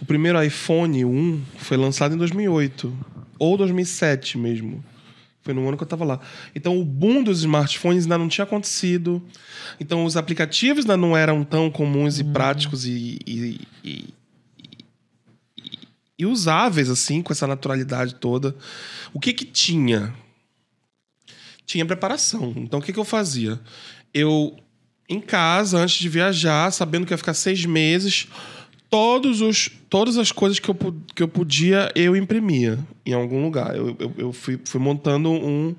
O 0.01 0.05
primeiro 0.05 0.41
iPhone 0.43 1.05
1 1.05 1.41
foi 1.57 1.77
lançado 1.77 2.15
em 2.15 2.17
2008, 2.17 2.91
ou 3.37 3.55
2007 3.57 4.37
mesmo. 4.37 4.83
Foi 5.41 5.53
no 5.53 5.67
ano 5.67 5.75
que 5.77 5.83
eu 5.83 5.87
tava 5.87 6.05
lá. 6.05 6.19
Então 6.55 6.79
o 6.79 6.85
boom 6.85 7.21
dos 7.21 7.39
smartphones 7.39 8.03
ainda 8.03 8.17
não 8.17 8.29
tinha 8.29 8.43
acontecido. 8.45 9.21
Então 9.79 10.05
os 10.05 10.15
aplicativos 10.15 10.85
ainda 10.85 10.95
não 10.97 11.15
eram 11.15 11.43
tão 11.43 11.69
comuns 11.69 12.17
e 12.17 12.23
práticos 12.23 12.85
e, 12.85 13.19
e- 13.27 13.59
e- 13.83 14.13
e 16.17 16.25
usáveis, 16.25 16.89
assim, 16.89 17.21
com 17.21 17.33
essa 17.33 17.45
naturalidade 17.47 18.15
toda. 18.15 18.55
O 19.13 19.19
que 19.19 19.33
que 19.33 19.43
tinha? 19.45 20.13
Tinha 21.65 21.85
preparação. 21.85 22.53
Então, 22.55 22.79
o 22.79 22.81
que 22.81 22.93
que 22.93 22.99
eu 22.99 23.03
fazia? 23.05 23.59
Eu, 24.13 24.55
em 25.09 25.19
casa, 25.19 25.79
antes 25.79 25.97
de 25.97 26.09
viajar, 26.09 26.71
sabendo 26.71 27.05
que 27.05 27.13
ia 27.13 27.17
ficar 27.17 27.33
seis 27.33 27.65
meses, 27.65 28.27
todos 28.89 29.41
os, 29.41 29.69
todas 29.89 30.17
as 30.17 30.31
coisas 30.31 30.59
que 30.59 30.69
eu, 30.69 30.75
que 31.15 31.23
eu 31.23 31.27
podia, 31.27 31.91
eu 31.95 32.15
imprimia 32.15 32.79
em 33.05 33.13
algum 33.13 33.43
lugar. 33.43 33.75
Eu, 33.75 33.95
eu, 33.99 34.13
eu 34.17 34.33
fui, 34.33 34.59
fui 34.63 34.79
montando 34.79 35.31
um... 35.31 35.75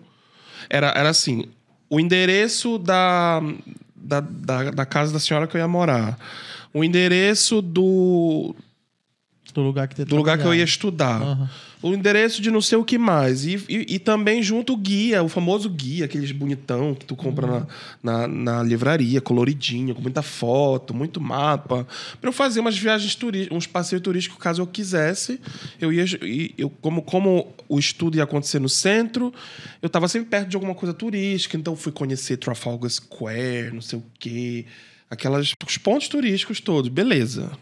Era, 0.68 0.88
era 0.88 1.10
assim, 1.10 1.46
o 1.88 2.00
endereço 2.00 2.78
da, 2.78 3.40
da, 3.94 4.20
da, 4.20 4.70
da 4.70 4.86
casa 4.86 5.12
da 5.12 5.20
senhora 5.20 5.46
que 5.46 5.56
eu 5.56 5.60
ia 5.60 5.68
morar. 5.68 6.18
O 6.72 6.82
endereço 6.82 7.62
do, 7.62 8.54
Do 9.54 9.60
lugar 9.60 9.86
que, 9.86 10.04
do 10.04 10.16
lugar 10.16 10.36
que 10.36 10.44
eu 10.44 10.54
ia 10.54 10.64
estudar. 10.64 11.22
Aham. 11.22 11.50
O 11.84 11.92
endereço 11.92 12.40
de 12.40 12.50
não 12.50 12.62
sei 12.62 12.78
o 12.78 12.84
que 12.84 12.96
mais. 12.96 13.44
E, 13.44 13.62
e, 13.68 13.96
e 13.96 13.98
também 13.98 14.42
junto 14.42 14.72
o 14.72 14.76
guia, 14.76 15.22
o 15.22 15.28
famoso 15.28 15.68
guia, 15.68 16.06
aqueles 16.06 16.32
bonitão 16.32 16.94
que 16.94 17.04
tu 17.04 17.14
compra 17.14 17.46
na, 17.46 17.66
na, 18.02 18.26
na 18.26 18.62
livraria, 18.62 19.20
coloridinho, 19.20 19.94
com 19.94 20.00
muita 20.00 20.22
foto, 20.22 20.94
muito 20.94 21.20
mapa. 21.20 21.86
Pra 22.22 22.28
eu 22.28 22.32
fazer 22.32 22.60
umas 22.60 22.78
viagens 22.78 23.14
turísticas, 23.14 23.54
uns 23.54 23.66
passeios 23.66 24.02
turísticos, 24.02 24.38
caso 24.38 24.62
eu 24.62 24.66
quisesse. 24.66 25.38
Eu 25.78 25.92
ia. 25.92 26.06
Eu, 26.56 26.70
como, 26.70 27.02
como 27.02 27.52
o 27.68 27.78
estudo 27.78 28.16
ia 28.16 28.24
acontecer 28.24 28.58
no 28.58 28.68
centro, 28.70 29.30
eu 29.82 29.90
tava 29.90 30.08
sempre 30.08 30.30
perto 30.30 30.48
de 30.48 30.56
alguma 30.56 30.74
coisa 30.74 30.94
turística, 30.94 31.54
então 31.54 31.76
fui 31.76 31.92
conhecer 31.92 32.38
Trafalgar 32.38 32.90
Square, 32.90 33.74
não 33.74 33.82
sei 33.82 33.98
o 33.98 34.04
quê. 34.18 34.64
Aquelas. 35.10 35.52
Os 35.66 35.76
pontos 35.76 36.08
turísticos 36.08 36.60
todos. 36.60 36.88
Beleza. 36.88 37.52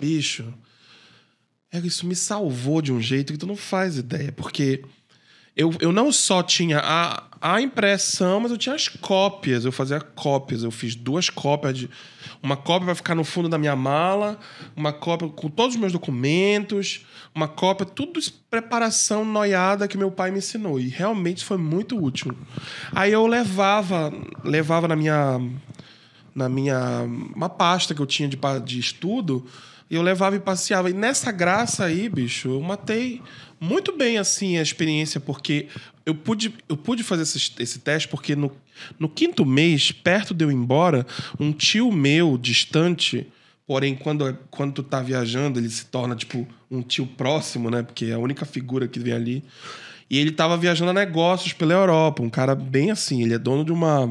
Bicho. 0.00 0.54
É, 1.72 1.78
isso 1.78 2.06
me 2.06 2.14
salvou 2.14 2.82
de 2.82 2.92
um 2.92 3.00
jeito 3.00 3.32
que 3.32 3.38
tu 3.38 3.46
não 3.46 3.56
faz 3.56 3.96
ideia, 3.96 4.30
porque 4.30 4.84
eu, 5.56 5.74
eu 5.80 5.92
não 5.92 6.10
só 6.12 6.42
tinha 6.42 6.78
a, 6.78 7.24
a 7.40 7.60
impressão, 7.60 8.40
mas 8.40 8.50
eu 8.50 8.56
tinha 8.56 8.74
as 8.74 8.88
cópias. 8.88 9.64
Eu 9.64 9.72
fazia 9.72 10.00
cópias. 10.00 10.62
Eu 10.62 10.70
fiz 10.70 10.94
duas 10.94 11.28
cópias 11.28 11.76
de. 11.76 11.90
Uma 12.42 12.56
cópia 12.56 12.86
vai 12.86 12.94
ficar 12.94 13.14
no 13.14 13.22
fundo 13.22 13.48
da 13.48 13.58
minha 13.58 13.76
mala, 13.76 14.38
uma 14.74 14.92
cópia 14.92 15.28
com 15.28 15.48
todos 15.48 15.74
os 15.74 15.80
meus 15.80 15.92
documentos, 15.92 17.06
uma 17.34 17.46
cópia, 17.46 17.86
tudo 17.86 18.18
isso, 18.18 18.32
preparação 18.50 19.24
noiada 19.24 19.86
que 19.86 19.96
meu 19.96 20.10
pai 20.10 20.30
me 20.30 20.38
ensinou. 20.38 20.80
E 20.80 20.88
realmente 20.88 21.44
foi 21.44 21.56
muito 21.56 22.02
útil. 22.02 22.36
Aí 22.92 23.12
eu 23.12 23.26
levava, 23.26 24.12
levava 24.44 24.88
na 24.88 24.96
minha 24.96 25.40
na 26.34 26.48
minha 26.48 27.02
uma 27.36 27.48
pasta 27.48 27.94
que 27.94 28.00
eu 28.00 28.06
tinha 28.06 28.26
de, 28.26 28.38
de 28.64 28.78
estudo 28.78 29.46
e 29.92 29.94
eu 29.94 30.00
levava 30.00 30.34
e 30.34 30.40
passeava. 30.40 30.88
E 30.88 30.94
nessa 30.94 31.30
graça 31.30 31.84
aí, 31.84 32.08
bicho, 32.08 32.48
eu 32.48 32.62
matei 32.62 33.20
muito 33.60 33.94
bem 33.94 34.16
assim 34.16 34.56
a 34.56 34.62
experiência, 34.62 35.20
porque 35.20 35.68
eu 36.06 36.14
pude, 36.14 36.54
eu 36.66 36.78
pude 36.78 37.02
fazer 37.02 37.24
esse, 37.24 37.52
esse 37.58 37.78
teste 37.78 38.08
porque 38.08 38.34
no, 38.34 38.50
no 38.98 39.06
quinto 39.06 39.44
mês, 39.44 39.92
perto 39.92 40.32
de 40.32 40.46
eu 40.46 40.50
ir 40.50 40.54
embora, 40.54 41.06
um 41.38 41.52
tio 41.52 41.92
meu 41.92 42.38
distante, 42.38 43.28
porém 43.66 43.94
quando, 43.94 44.34
quando 44.50 44.72
tu 44.72 44.82
tá 44.82 45.02
viajando, 45.02 45.60
ele 45.60 45.68
se 45.68 45.84
torna 45.84 46.16
tipo 46.16 46.48
um 46.70 46.80
tio 46.80 47.06
próximo, 47.06 47.70
né? 47.70 47.82
Porque 47.82 48.06
é 48.06 48.14
a 48.14 48.18
única 48.18 48.46
figura 48.46 48.88
que 48.88 48.98
vem 48.98 49.12
ali. 49.12 49.44
E 50.08 50.18
ele 50.18 50.30
tava 50.30 50.56
viajando 50.56 50.90
a 50.90 50.94
negócios 50.94 51.52
pela 51.52 51.74
Europa, 51.74 52.22
um 52.22 52.30
cara 52.30 52.54
bem 52.54 52.90
assim, 52.90 53.22
ele 53.22 53.34
é 53.34 53.38
dono 53.38 53.62
de 53.62 53.72
uma 53.72 54.10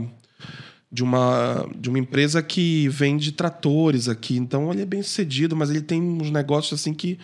de 0.91 1.03
uma, 1.03 1.67
de 1.75 1.89
uma 1.89 1.99
empresa 1.99 2.41
que 2.43 2.89
vende 2.89 3.31
tratores 3.31 4.09
aqui. 4.09 4.35
Então 4.35 4.71
ele 4.71 4.81
é 4.81 4.85
bem 4.85 5.01
sucedido, 5.01 5.55
mas 5.55 5.69
ele 5.69 5.81
tem 5.81 6.01
uns 6.01 6.29
negócios 6.29 6.79
assim 6.79 6.93
que, 6.93 7.17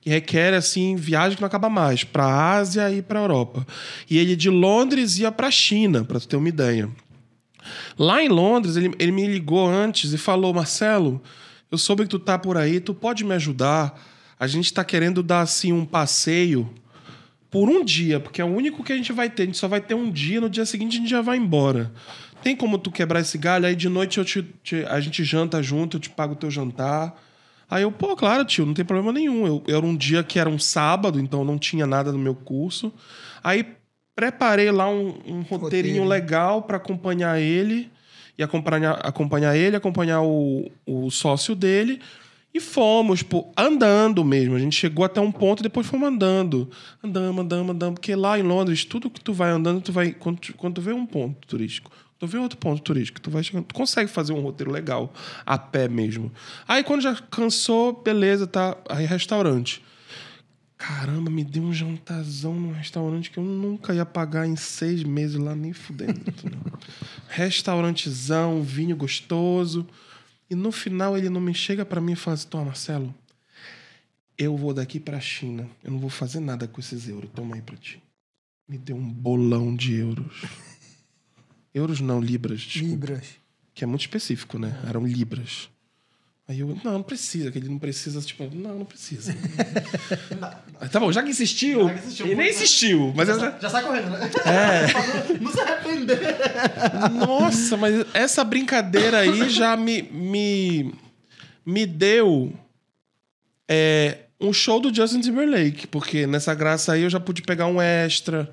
que 0.00 0.10
requer 0.10 0.54
assim 0.54 0.96
viagem 0.96 1.36
que 1.36 1.42
não 1.42 1.46
acaba 1.46 1.70
mais 1.70 2.02
para 2.02 2.24
a 2.24 2.56
Ásia 2.56 2.90
e 2.90 3.00
para 3.00 3.20
a 3.20 3.22
Europa. 3.22 3.66
E 4.10 4.18
ele 4.18 4.34
de 4.34 4.50
Londres 4.50 5.18
ia 5.18 5.30
para 5.30 5.46
a 5.46 5.52
China, 5.52 6.04
para 6.04 6.18
tu 6.18 6.26
ter 6.26 6.36
uma 6.36 6.48
ideia. 6.48 6.90
Lá 7.96 8.20
em 8.20 8.28
Londres, 8.28 8.74
ele, 8.74 8.92
ele 8.98 9.12
me 9.12 9.24
ligou 9.26 9.68
antes 9.68 10.12
e 10.12 10.18
falou: 10.18 10.52
Marcelo, 10.52 11.22
eu 11.70 11.78
soube 11.78 12.02
que 12.02 12.08
tu 12.08 12.18
tá 12.18 12.36
por 12.36 12.56
aí, 12.56 12.80
tu 12.80 12.92
pode 12.92 13.24
me 13.24 13.34
ajudar? 13.34 14.00
A 14.38 14.48
gente 14.48 14.74
tá 14.74 14.84
querendo 14.84 15.22
dar 15.22 15.42
assim 15.42 15.72
um 15.72 15.84
passeio 15.84 16.68
por 17.48 17.68
um 17.68 17.84
dia, 17.84 18.18
porque 18.18 18.40
é 18.40 18.44
o 18.44 18.48
único 18.48 18.82
que 18.82 18.92
a 18.92 18.96
gente 18.96 19.12
vai 19.12 19.30
ter. 19.30 19.44
A 19.44 19.46
gente 19.46 19.58
só 19.58 19.68
vai 19.68 19.80
ter 19.80 19.94
um 19.94 20.10
dia, 20.10 20.40
no 20.40 20.50
dia 20.50 20.66
seguinte 20.66 20.96
a 20.96 21.00
gente 21.00 21.10
já 21.10 21.22
vai 21.22 21.36
embora. 21.36 21.92
Tem 22.42 22.56
como 22.56 22.78
tu 22.78 22.90
quebrar 22.90 23.20
esse 23.20 23.38
galho? 23.38 23.66
Aí 23.66 23.74
de 23.76 23.88
noite 23.88 24.18
eu 24.18 24.24
te, 24.24 24.42
te- 24.62 24.84
a 24.86 25.00
gente 25.00 25.22
janta 25.24 25.62
junto, 25.62 25.96
eu 25.96 26.00
te 26.00 26.10
pago 26.10 26.32
o 26.34 26.36
teu 26.36 26.50
jantar. 26.50 27.14
Aí 27.70 27.82
eu, 27.82 27.90
pô, 27.92 28.14
claro, 28.14 28.44
tio, 28.44 28.66
não 28.66 28.74
tem 28.74 28.84
problema 28.84 29.12
nenhum. 29.12 29.46
Eu, 29.46 29.62
era 29.66 29.84
um 29.84 29.96
dia 29.96 30.22
que 30.22 30.38
era 30.38 30.48
um 30.48 30.58
sábado, 30.58 31.18
então 31.18 31.44
não 31.44 31.56
tinha 31.58 31.86
nada 31.86 32.12
no 32.12 32.18
meu 32.18 32.34
curso. 32.34 32.92
Aí 33.42 33.64
preparei 34.14 34.70
lá 34.70 34.88
um, 34.88 35.14
um 35.26 35.40
roteirinho 35.42 36.02
Roteiro. 36.02 36.04
legal 36.04 36.62
para 36.62 36.76
acompanhar 36.76 37.40
ele 37.40 37.90
e 38.36 38.42
acompanhar, 38.42 38.94
acompanhar 39.02 39.56
ele, 39.56 39.76
acompanhar 39.76 40.20
o, 40.22 40.70
o 40.86 41.10
sócio 41.10 41.54
dele. 41.54 42.00
E 42.54 42.60
fomos, 42.60 43.22
pô, 43.22 43.50
andando 43.56 44.22
mesmo. 44.22 44.54
A 44.54 44.58
gente 44.58 44.76
chegou 44.76 45.06
até 45.06 45.18
um 45.22 45.32
ponto 45.32 45.60
e 45.60 45.62
depois 45.62 45.86
fomos 45.86 46.06
andando. 46.08 46.68
Andamos, 47.02 47.42
andamos, 47.42 47.70
andamos. 47.74 47.94
Porque 47.94 48.14
lá 48.14 48.38
em 48.38 48.42
Londres, 48.42 48.84
tudo 48.84 49.08
que 49.08 49.20
tu 49.22 49.32
vai 49.32 49.50
andando, 49.50 49.80
tu 49.80 49.90
vai. 49.90 50.12
Quando 50.12 50.38
tu, 50.38 50.52
quando 50.54 50.74
tu 50.74 50.80
vê 50.82 50.92
um 50.92 51.06
ponto 51.06 51.46
turístico, 51.46 51.90
tu 52.22 52.26
vê 52.28 52.38
outro 52.38 52.56
ponto 52.56 52.80
turístico, 52.80 53.20
tu 53.20 53.32
vai 53.32 53.42
chegando. 53.42 53.64
Tu 53.64 53.74
consegue 53.74 54.08
fazer 54.08 54.32
um 54.32 54.40
roteiro 54.40 54.70
legal, 54.70 55.12
a 55.44 55.58
pé 55.58 55.88
mesmo. 55.88 56.30
Aí 56.68 56.84
quando 56.84 57.02
já 57.02 57.16
cansou, 57.16 58.00
beleza, 58.00 58.46
tá. 58.46 58.76
Aí 58.88 59.04
restaurante. 59.04 59.82
Caramba, 60.78 61.28
me 61.32 61.42
deu 61.42 61.64
um 61.64 61.72
jantarzão 61.72 62.54
num 62.54 62.72
restaurante 62.72 63.28
que 63.28 63.38
eu 63.38 63.42
nunca 63.42 63.92
ia 63.92 64.06
pagar 64.06 64.46
em 64.46 64.54
seis 64.54 65.02
meses 65.02 65.36
lá, 65.36 65.56
nem 65.56 65.72
fudendo. 65.72 66.20
Restaurantezão, 67.26 68.62
vinho 68.62 68.94
gostoso. 68.94 69.84
E 70.48 70.54
no 70.54 70.70
final 70.70 71.18
ele 71.18 71.28
não 71.28 71.40
me 71.40 71.52
chega 71.52 71.84
pra 71.84 72.00
mim 72.00 72.12
e 72.12 72.16
fala 72.16 72.34
assim: 72.34 72.48
Toma, 72.48 72.66
Marcelo, 72.66 73.12
eu 74.38 74.56
vou 74.56 74.72
daqui 74.72 75.00
pra 75.00 75.18
China. 75.18 75.68
Eu 75.82 75.90
não 75.90 75.98
vou 75.98 76.10
fazer 76.10 76.38
nada 76.38 76.68
com 76.68 76.80
esses 76.80 77.08
euros. 77.08 77.28
Toma 77.34 77.56
aí 77.56 77.62
pra 77.62 77.76
ti. 77.76 78.00
Me 78.68 78.78
deu 78.78 78.94
um 78.94 79.12
bolão 79.12 79.74
de 79.74 79.94
euros. 79.94 80.71
Euros 81.74 82.00
não, 82.00 82.20
libras, 82.20 82.60
desculpa. 82.60 82.90
Libras. 82.90 83.26
Que 83.74 83.84
é 83.84 83.86
muito 83.86 84.02
específico, 84.02 84.58
né? 84.58 84.78
Eram 84.86 85.06
libras. 85.06 85.70
Aí 86.48 86.58
eu, 86.60 86.76
não, 86.84 86.92
não 86.92 87.02
precisa, 87.02 87.50
que 87.50 87.58
ele 87.58 87.68
não 87.68 87.78
precisa, 87.78 88.20
tipo, 88.20 88.44
não, 88.54 88.80
não 88.80 88.84
precisa. 88.84 89.34
Aí, 90.80 90.88
tá 90.88 90.98
bom, 90.98 91.12
já 91.12 91.22
que 91.22 91.30
insistiu, 91.30 91.88
Já 91.88 91.94
que 91.94 92.00
insistiu, 92.00 92.26
ele 92.26 92.34
nem 92.34 92.50
insistiu, 92.50 93.12
mas 93.16 93.28
já, 93.28 93.58
Já 93.58 93.70
sai 93.70 93.82
correndo, 93.84 94.10
né? 94.10 94.30
é. 94.44 95.38
Não 95.40 95.52
se 95.52 95.60
arrepender. 95.60 96.18
Nossa, 97.12 97.76
mas 97.76 98.04
essa 98.12 98.42
brincadeira 98.42 99.20
aí 99.20 99.48
já 99.48 99.76
me, 99.76 100.02
me, 100.02 100.92
me 101.64 101.86
deu 101.86 102.52
é, 103.68 104.18
um 104.40 104.52
show 104.52 104.80
do 104.80 104.92
Justin 104.92 105.20
Timberlake, 105.20 105.86
porque 105.86 106.26
nessa 106.26 106.52
graça 106.54 106.92
aí 106.92 107.02
eu 107.02 107.10
já 107.10 107.20
pude 107.20 107.42
pegar 107.42 107.66
um 107.66 107.80
extra 107.80 108.52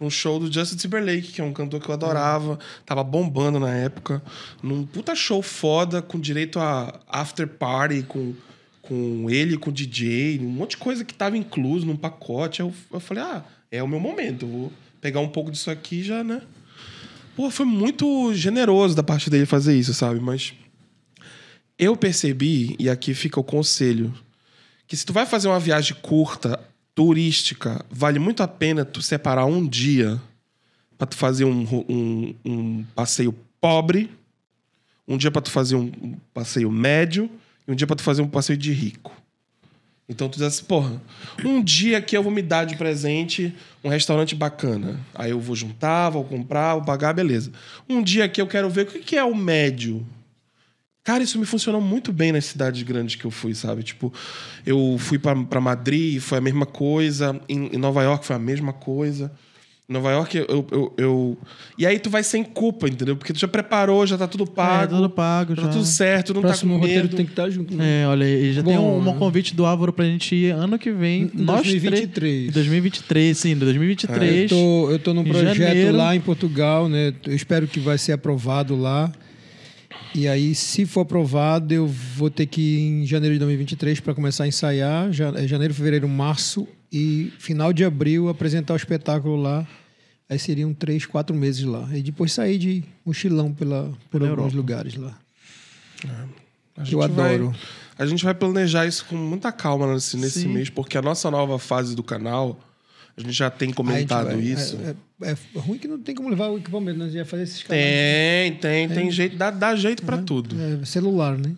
um 0.00 0.10
show 0.10 0.38
do 0.38 0.52
Justin 0.52 0.76
Timberlake, 0.76 1.32
que 1.32 1.40
é 1.40 1.44
um 1.44 1.52
cantor 1.52 1.80
que 1.80 1.88
eu 1.88 1.94
adorava, 1.94 2.58
tava 2.84 3.02
bombando 3.02 3.58
na 3.58 3.72
época, 3.74 4.22
num 4.62 4.84
puta 4.84 5.14
show 5.14 5.42
foda, 5.42 6.02
com 6.02 6.20
direito 6.20 6.58
a 6.58 7.00
after 7.08 7.48
party, 7.48 8.02
com, 8.02 8.34
com 8.82 9.30
ele, 9.30 9.56
com 9.56 9.70
o 9.70 9.72
DJ, 9.72 10.38
um 10.40 10.48
monte 10.48 10.70
de 10.70 10.76
coisa 10.78 11.04
que 11.04 11.14
tava 11.14 11.36
incluso 11.36 11.86
num 11.86 11.96
pacote. 11.96 12.60
Eu, 12.60 12.72
eu 12.92 13.00
falei, 13.00 13.22
ah, 13.22 13.44
é 13.70 13.82
o 13.82 13.88
meu 13.88 14.00
momento, 14.00 14.46
vou 14.46 14.72
pegar 15.00 15.20
um 15.20 15.28
pouco 15.28 15.50
disso 15.50 15.70
aqui 15.70 16.02
já, 16.02 16.22
né? 16.22 16.42
Pô, 17.34 17.50
foi 17.50 17.66
muito 17.66 18.32
generoso 18.34 18.94
da 18.94 19.02
parte 19.02 19.28
dele 19.28 19.46
fazer 19.46 19.78
isso, 19.78 19.92
sabe? 19.92 20.20
Mas 20.20 20.54
eu 21.78 21.96
percebi, 21.96 22.74
e 22.78 22.88
aqui 22.88 23.12
fica 23.12 23.38
o 23.38 23.44
conselho, 23.44 24.12
que 24.86 24.96
se 24.96 25.04
tu 25.04 25.12
vai 25.12 25.26
fazer 25.26 25.48
uma 25.48 25.60
viagem 25.60 25.96
curta, 26.00 26.58
turística, 26.96 27.84
vale 27.90 28.18
muito 28.18 28.42
a 28.42 28.48
pena 28.48 28.82
tu 28.82 29.02
separar 29.02 29.44
um 29.44 29.68
dia 29.68 30.18
pra 30.96 31.06
tu 31.06 31.14
fazer 31.14 31.44
um, 31.44 31.84
um, 31.86 32.34
um 32.42 32.84
passeio 32.94 33.36
pobre, 33.60 34.10
um 35.06 35.18
dia 35.18 35.30
pra 35.30 35.42
tu 35.42 35.50
fazer 35.50 35.76
um 35.76 36.16
passeio 36.32 36.72
médio 36.72 37.30
e 37.68 37.70
um 37.70 37.74
dia 37.74 37.86
pra 37.86 37.94
tu 37.94 38.02
fazer 38.02 38.22
um 38.22 38.28
passeio 38.28 38.56
de 38.56 38.72
rico. 38.72 39.12
Então 40.08 40.26
tu 40.26 40.38
diz 40.38 40.42
assim, 40.42 40.64
porra, 40.64 41.02
um 41.44 41.62
dia 41.62 42.00
que 42.00 42.16
eu 42.16 42.22
vou 42.22 42.32
me 42.32 42.40
dar 42.40 42.64
de 42.64 42.76
presente 42.76 43.54
um 43.84 43.90
restaurante 43.90 44.34
bacana. 44.34 44.98
Aí 45.14 45.32
eu 45.32 45.40
vou 45.40 45.54
juntar, 45.54 46.08
vou 46.08 46.24
comprar, 46.24 46.76
vou 46.76 46.84
pagar, 46.84 47.12
beleza. 47.12 47.52
Um 47.86 48.02
dia 48.02 48.26
que 48.26 48.40
eu 48.40 48.46
quero 48.46 48.70
ver 48.70 48.86
o 48.86 48.86
que 48.86 49.16
é 49.16 49.24
o 49.24 49.34
médio. 49.34 50.06
Cara, 51.06 51.22
isso 51.22 51.38
me 51.38 51.46
funcionou 51.46 51.80
muito 51.80 52.12
bem 52.12 52.32
nas 52.32 52.44
cidades 52.46 52.82
grandes 52.82 53.14
que 53.14 53.24
eu 53.24 53.30
fui, 53.30 53.54
sabe? 53.54 53.82
Tipo, 53.84 54.12
eu 54.66 54.96
fui 54.98 55.18
pra 55.18 55.36
pra 55.44 55.60
Madrid, 55.60 56.20
foi 56.20 56.38
a 56.38 56.40
mesma 56.40 56.66
coisa. 56.66 57.40
Em, 57.48 57.70
em 57.74 57.78
Nova 57.78 58.02
York 58.02 58.26
foi 58.26 58.34
a 58.34 58.38
mesma 58.40 58.72
coisa. 58.72 59.30
Em 59.88 59.92
Nova 59.92 60.10
York, 60.10 60.36
eu, 60.36 60.66
eu, 60.72 60.92
eu- 60.98 61.38
E 61.78 61.86
aí 61.86 62.00
tu 62.00 62.10
vai 62.10 62.24
sem 62.24 62.42
culpa, 62.42 62.88
entendeu? 62.88 63.16
Porque 63.16 63.32
tu 63.32 63.38
já 63.38 63.46
preparou, 63.46 64.04
já 64.04 64.18
tá 64.18 64.26
tudo 64.26 64.44
pago. 64.44 64.82
É, 64.82 64.96
tudo 64.96 65.08
pago 65.08 65.54
Tá 65.54 65.62
já. 65.62 65.68
tudo 65.68 65.84
certo, 65.84 66.34
não 66.34 66.40
Próximo 66.42 66.72
tá 66.72 66.78
com 66.78 66.80
roteiro 66.82 67.04
medo. 67.04 67.16
tem 67.16 67.24
que 67.24 67.30
estar 67.30 67.48
junto. 67.50 67.72
né? 67.76 68.02
É, 68.02 68.06
olha, 68.08 68.24
e 68.24 68.52
já 68.52 68.64
tem 68.64 68.76
Bom, 68.76 68.96
um, 68.96 68.98
um 68.98 69.04
né? 69.04 69.14
convite 69.16 69.54
do 69.54 69.64
Álvaro 69.64 69.92
pra 69.92 70.04
gente 70.04 70.34
ir 70.34 70.50
ano 70.50 70.76
que 70.76 70.90
vem. 70.90 71.30
Em 71.32 71.40
nós 71.40 71.62
2023. 71.62 72.10
três- 72.12 72.52
2023, 72.52 73.38
sim, 73.38 73.54
2023. 73.56 74.50
Eu 74.50 74.58
tô, 74.58 74.90
eu 74.90 74.98
tô 74.98 75.14
num 75.14 75.22
projeto 75.22 75.54
janeiro. 75.56 75.96
lá 75.96 76.16
em 76.16 76.20
Portugal, 76.20 76.88
né? 76.88 77.14
Eu 77.24 77.34
espero 77.36 77.68
que 77.68 77.78
vai 77.78 77.96
ser 77.96 78.10
aprovado 78.10 78.74
lá. 78.74 79.12
E 80.16 80.26
aí, 80.26 80.54
se 80.54 80.86
for 80.86 81.02
aprovado, 81.02 81.74
eu 81.74 81.86
vou 81.86 82.30
ter 82.30 82.46
que 82.46 82.60
ir 82.60 82.80
em 83.02 83.06
janeiro 83.06 83.34
de 83.34 83.38
2023 83.40 84.00
para 84.00 84.14
começar 84.14 84.44
a 84.44 84.48
ensaiar. 84.48 85.10
É 85.10 85.46
janeiro, 85.46 85.74
fevereiro, 85.74 86.08
março. 86.08 86.66
E 86.90 87.32
final 87.38 87.70
de 87.72 87.84
abril 87.84 88.28
apresentar 88.28 88.72
o 88.72 88.76
espetáculo 88.76 89.36
lá. 89.36 89.66
Aí 90.28 90.38
seriam 90.38 90.72
três, 90.72 91.04
quatro 91.04 91.36
meses 91.36 91.64
lá. 91.64 91.86
E 91.92 92.00
depois 92.02 92.32
sair 92.32 92.56
de 92.58 92.82
mochilão 93.04 93.52
pela, 93.52 93.92
por 94.10 94.18
Pela 94.20 94.30
alguns 94.30 94.52
Europa. 94.52 94.56
lugares 94.56 94.94
lá. 94.96 95.18
A 96.76 96.80
Eu 96.80 96.84
gente 96.84 96.94
vai- 96.96 97.04
adoro. 97.34 97.54
a 97.98 98.06
gente 98.06 98.24
vai 98.24 98.34
planejar 98.34 98.86
isso 98.86 99.04
com 99.04 99.16
muita 99.16 99.52
calma 99.52 99.92
nesse, 99.92 100.16
nesse 100.16 100.40
Sim. 100.42 100.48
mês, 100.48 100.70
porque 100.70 100.96
a 100.96 101.02
nossa 101.02 101.30
nova 101.30 101.58
fase 101.58 101.94
do 101.94 102.02
canal, 102.02 102.58
a 103.16 103.20
gente 103.20 103.32
já 103.32 103.50
tem 103.50 103.72
comentado 103.72 104.28
a 104.28 104.32
gente 104.36 104.54
vai- 104.54 104.62
isso. 104.62 104.78
É, 105.22 105.30
é- 105.30 105.36
é 105.54 105.58
ruim 105.58 105.78
que 105.78 105.88
não 105.88 105.98
tem 105.98 106.14
como 106.14 106.28
levar 106.28 106.48
o 106.48 106.58
equipamento, 106.58 106.98
nós 106.98 107.14
ia 107.14 107.24
fazer 107.24 107.44
esses 107.44 107.62
canais. 107.62 107.84
Tem, 107.84 108.54
tem, 108.56 108.88
tem 108.88 109.10
jeito, 109.10 109.36
dá, 109.36 109.50
dá 109.50 109.74
jeito 109.74 110.02
pra 110.04 110.18
tudo. 110.18 110.54
É, 110.60 110.84
celular, 110.84 111.36
né? 111.38 111.54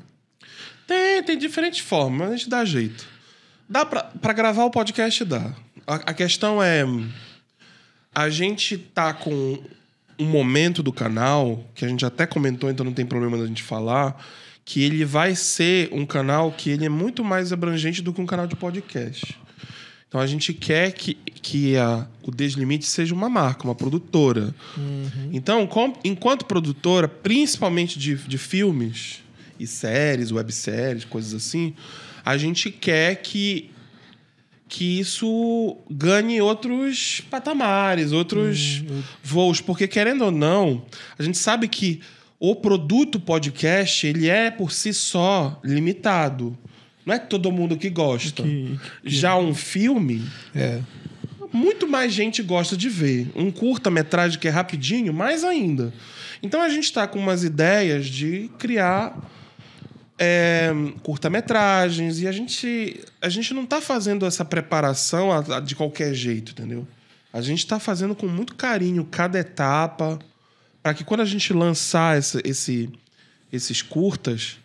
Tem, 0.87 1.23
tem 1.23 1.37
diferentes 1.37 1.81
formas, 1.81 2.19
mas 2.21 2.31
a 2.31 2.37
gente 2.37 2.49
dá 2.49 2.65
jeito. 2.65 3.07
Dá 3.69 3.85
pra, 3.85 4.05
pra 4.05 4.33
gravar 4.33 4.65
o 4.65 4.71
podcast, 4.71 5.25
dá. 5.25 5.53
A, 5.87 5.95
a 5.97 6.15
questão 6.15 6.63
é. 6.63 6.85
A 8.15 8.31
gente 8.31 8.77
tá 8.79 9.13
com 9.13 9.59
um 10.19 10.25
momento 10.25 10.83
do 10.83 10.93
canal, 10.93 11.65
que 11.75 11.85
a 11.85 11.89
gente 11.89 12.05
até 12.05 12.27
comentou, 12.27 12.71
então 12.71 12.85
não 12.85 12.93
tem 12.93 13.07
problema 13.07 13.37
da 13.37 13.47
gente 13.47 13.63
falar, 13.63 14.21
que 14.65 14.83
ele 14.83 15.05
vai 15.05 15.35
ser 15.35 15.89
um 15.93 16.05
canal 16.05 16.51
que 16.53 16.71
ele 16.71 16.85
é 16.85 16.89
muito 16.89 17.23
mais 17.23 17.53
abrangente 17.53 18.03
do 18.03 18.13
que 18.13 18.21
um 18.21 18.27
canal 18.27 18.47
de 18.47 18.57
podcast. 18.57 19.39
Então 20.09 20.21
a 20.21 20.27
gente 20.27 20.55
quer 20.55 20.93
que, 20.93 21.15
que 21.15 21.77
a, 21.77 22.07
o 22.23 22.31
Deslimite 22.31 22.87
seja 22.87 23.15
uma 23.15 23.29
marca, 23.29 23.65
uma 23.65 23.75
produtora. 23.75 24.55
Então, 25.33 25.67
com- 25.67 25.93
enquanto 26.03 26.47
produtora, 26.47 27.07
principalmente 27.07 27.99
de, 27.99 28.15
de 28.17 28.39
filmes 28.39 29.23
e 29.61 29.67
séries, 29.67 30.33
webséries, 30.33 31.05
coisas 31.05 31.35
assim, 31.35 31.75
a 32.25 32.39
gente 32.39 32.71
quer 32.71 33.17
que, 33.17 33.71
que 34.67 34.99
isso 34.99 35.77
ganhe 35.91 36.41
outros 36.41 37.21
patamares, 37.31 38.11
outros 38.13 38.83
voos. 39.23 39.61
Porque, 39.61 39.87
querendo 39.87 40.25
ou 40.25 40.31
não, 40.31 40.87
a 41.19 41.23
gente 41.23 41.37
sabe 41.37 41.69
que 41.69 42.01
o 42.41 42.55
produto 42.57 43.21
podcast, 43.21 44.07
ele 44.07 44.29
é 44.29 44.51
por 44.51 44.73
si 44.73 44.95
só 44.95 45.61
limitado. 45.63 46.57
Não 47.09 47.15
é 47.15 47.19
todo 47.19 47.51
mundo 47.51 47.75
que 47.75 47.89
gosta. 47.89 48.43
Que- 48.43 48.79
Já 49.03 49.35
um 49.35 49.55
filme, 49.55 50.23
É. 50.55 50.79
muito 51.51 51.89
mais 51.89 52.13
gente 52.13 52.43
gosta 52.43 52.77
de 52.77 52.91
ver. 52.91 53.31
Um 53.35 53.51
curta-metragem 53.51 54.39
que 54.39 54.47
é 54.47 54.51
rapidinho, 54.51 55.11
mais 55.15 55.43
ainda. 55.43 55.91
Então 56.43 56.61
a 56.61 56.69
gente 56.69 56.85
está 56.85 57.07
com 57.09 57.19
umas 57.19 57.43
ideias 57.45 58.05
de 58.07 58.51
criar 58.59 59.17
é, 60.21 60.71
curta-metragens 61.03 62.21
e 62.21 62.27
a 62.27 62.33
gente, 62.33 63.01
a 63.23 63.29
gente 63.29 63.55
não 63.55 63.63
está 63.65 63.81
fazendo 63.81 64.27
essa 64.27 64.45
preparação 64.45 65.31
a- 65.33 65.57
a- 65.57 65.61
de 65.61 65.75
qualquer 65.77 66.13
jeito, 66.13 66.51
entendeu? 66.53 66.87
A 67.33 67.41
gente 67.41 67.61
está 67.61 67.79
fazendo 67.79 68.15
com 68.17 68.27
muito 68.27 68.55
carinho 68.57 69.05
cada 69.05 69.39
etapa 69.39 70.19
para 70.83 70.93
que 70.93 71.05
quando 71.05 71.21
a 71.21 71.25
gente 71.25 71.53
lançar 71.53 72.19
essa- 72.19 72.41
esse, 72.45 72.91
esses 73.53 73.81
curtas, 73.81 74.57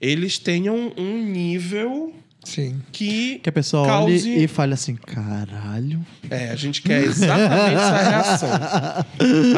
eles 0.00 0.38
tenham 0.38 0.92
um 0.96 1.22
nível 1.24 2.14
Sim. 2.44 2.80
que 2.92 3.38
Que 3.40 3.48
a 3.48 3.52
pessoa 3.52 3.86
cause... 3.86 4.30
olhe 4.30 4.44
e 4.44 4.48
fale 4.48 4.74
assim, 4.74 4.94
caralho. 4.94 6.04
É, 6.30 6.50
a 6.50 6.56
gente 6.56 6.80
quer 6.82 7.02
exatamente 7.04 7.74
essa 7.74 8.08
reação. 8.08 8.48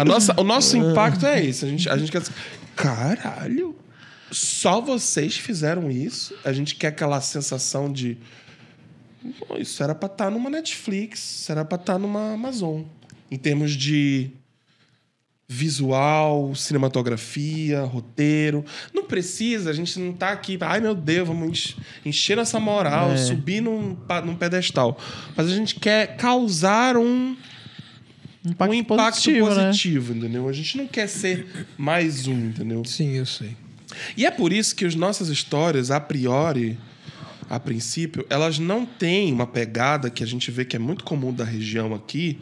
A 0.01 0.05
nossa, 0.05 0.41
o 0.41 0.45
nosso 0.45 0.77
impacto 0.77 1.27
é 1.27 1.45
esse. 1.45 1.65
A 1.65 1.69
gente, 1.69 1.89
a 1.89 1.97
gente 1.97 2.11
quer. 2.11 2.19
assim, 2.19 2.33
Caralho! 2.77 3.77
Só 4.31 4.81
vocês 4.81 5.37
fizeram 5.37 5.91
isso? 5.91 6.35
A 6.45 6.53
gente 6.53 6.77
quer 6.77 6.89
aquela 6.89 7.21
sensação 7.21 7.93
de. 7.93 8.17
"Pô, 9.47 9.57
Isso 9.59 9.83
era 9.83 9.95
pra 9.95 10.07
estar 10.07 10.31
numa 10.31 10.49
Netflix, 10.49 11.41
isso 11.43 11.53
era 11.53 11.65
pra 11.65 11.77
estar 11.77 11.99
numa 11.99 12.33
Amazon. 12.35 12.83
Em 13.31 13.37
termos 13.37 13.73
de 13.73 14.31
visual, 15.53 16.55
cinematografia, 16.55 17.83
roteiro. 17.83 18.65
Não 18.95 19.03
precisa, 19.03 19.71
a 19.71 19.73
gente 19.73 19.99
não 19.99 20.13
tá 20.13 20.31
aqui, 20.31 20.57
ai 20.61 20.81
meu 20.81 20.95
Deus, 20.95 21.27
vamos 21.27 21.77
encher 22.07 22.39
essa 22.39 22.61
moral, 22.61 23.11
É. 23.11 23.17
subir 23.17 23.61
num, 23.61 23.97
num 24.25 24.37
pedestal. 24.37 24.97
Mas 25.37 25.49
a 25.49 25.55
gente 25.55 25.75
quer 25.75 26.17
causar 26.17 26.97
um, 26.97 27.37
Impacto 28.47 28.71
um 28.71 28.75
impacto 28.75 29.03
positivo, 29.05 29.49
positivo, 29.49 30.13
né? 30.15 30.21
entendeu? 30.21 30.49
A 30.49 30.53
gente 30.53 30.77
não 30.79 30.87
quer 30.87 31.09
ser 31.09 31.67
mais 31.77 32.29
um, 32.29 32.47
entendeu? 32.47 32.85
Sim, 32.85 33.17
eu 33.17 33.27
sei. 33.27 33.57
E 34.17 34.25
é 34.25 34.31
por 34.31 34.53
isso 34.53 34.77
que 34.77 34.85
as 34.85 34.95
nossas 34.95 35.29
histórias, 35.29 35.91
a 35.91 35.99
priori, 35.99 36.79
a 37.51 37.59
princípio, 37.59 38.25
elas 38.31 38.61
não 38.61 38.87
têm 38.87 39.33
uma 39.33 39.49
pegada 39.49 40.09
que 40.09 40.23
a 40.23 40.27
gente 40.27 40.49
vê 40.53 40.65
que 40.65 40.77
é 40.77 40.79
muito 40.79 41.03
comum 41.03 41.33
da 41.35 41.45
região 41.45 41.93
aqui, 41.93 42.39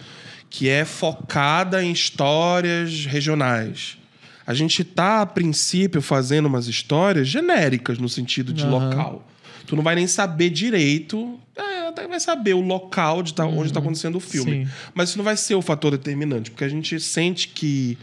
que 0.51 0.69
é 0.69 0.85
focada 0.85 1.83
em 1.83 1.93
histórias 1.93 3.07
regionais. 3.07 3.99
A 4.47 4.55
gente 4.55 4.83
tá, 4.83 5.21
a 5.21 5.27
princípio, 5.27 6.01
fazendo 6.01 6.47
umas 6.47 6.69
histórias 6.69 7.29
genéricas 7.29 7.99
no 7.99 8.09
sentido 8.09 8.53
de 8.53 8.65
Aham. 8.65 8.71
local. 8.71 9.29
Tu 9.67 9.77
não 9.77 9.83
vai 9.83 9.95
nem 9.95 10.07
saber 10.07 10.49
direito, 10.49 11.39
é, 11.55 11.89
até 11.89 12.09
vai 12.09 12.19
saber 12.19 12.55
o 12.55 12.61
local 12.63 13.23
de 13.23 13.35
tá, 13.35 13.45
onde 13.45 13.67
está 13.67 13.81
acontecendo 13.81 14.17
o 14.17 14.21
filme. 14.21 14.65
Sim. 14.65 14.73
Mas 14.95 15.11
isso 15.11 15.19
não 15.19 15.25
vai 15.25 15.37
ser 15.37 15.55
o 15.55 15.61
fator 15.61 15.91
determinante, 15.91 16.51
porque 16.51 16.65
a 16.65 16.69
gente 16.69 16.99
sente 16.99 17.49
que 17.49 17.99